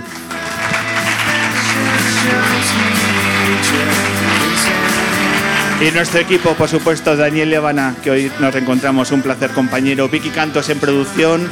Y 5.81 5.91
nuestro 5.91 6.21
equipo, 6.21 6.53
por 6.53 6.69
supuesto, 6.69 7.17
Daniel 7.17 7.49
Levana, 7.49 7.93
que 8.01 8.09
hoy 8.09 8.31
nos 8.39 8.53
reencontramos, 8.53 9.11
un 9.11 9.21
placer 9.21 9.51
compañero. 9.51 10.07
Vicky 10.07 10.29
Cantos 10.29 10.69
en 10.69 10.79
producción. 10.79 11.51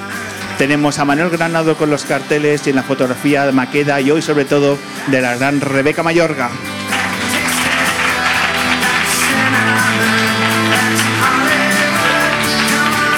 Tenemos 0.58 1.00
a 1.00 1.06
Manuel 1.06 1.32
Granado 1.32 1.76
con 1.76 1.90
los 1.90 2.06
carteles 2.06 2.66
y 2.66 2.70
en 2.70 2.78
la 2.78 2.84
fotografía 2.84 3.46
de 3.46 3.52
Maqueda 3.52 4.00
y 4.00 4.10
hoy 4.10 4.22
sobre 4.22 4.46
todo 4.46 4.78
de 5.08 5.22
la 5.22 5.36
gran 5.36 5.60
Rebeca 5.60 6.02
Mayorga. 6.02 6.50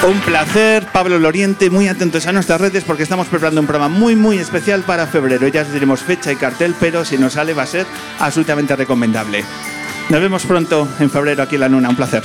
Un 0.06 0.20
placer, 0.20 0.86
Pablo 0.92 1.18
Loriente, 1.18 1.70
muy 1.70 1.88
atentos 1.88 2.26
a 2.26 2.32
nuestras 2.32 2.60
redes 2.60 2.84
porque 2.84 3.02
estamos 3.02 3.26
preparando 3.26 3.60
un 3.60 3.66
programa 3.66 3.94
muy 3.94 4.14
muy 4.14 4.38
especial 4.38 4.82
para 4.82 5.08
febrero. 5.08 5.48
Ya 5.48 5.62
os 5.62 5.72
diremos 5.72 6.02
fecha 6.02 6.30
y 6.30 6.36
cartel, 6.36 6.74
pero 6.78 7.04
si 7.04 7.18
nos 7.18 7.32
sale 7.32 7.52
va 7.52 7.64
a 7.64 7.66
ser 7.66 7.84
absolutamente 8.20 8.76
recomendable. 8.76 9.44
Nos 10.08 10.20
vemos 10.20 10.46
pronto 10.46 10.88
en 11.00 11.10
febrero 11.10 11.42
aquí 11.42 11.56
en 11.56 11.62
La 11.62 11.68
Luna, 11.68 11.88
un 11.90 11.96
placer. 11.96 12.22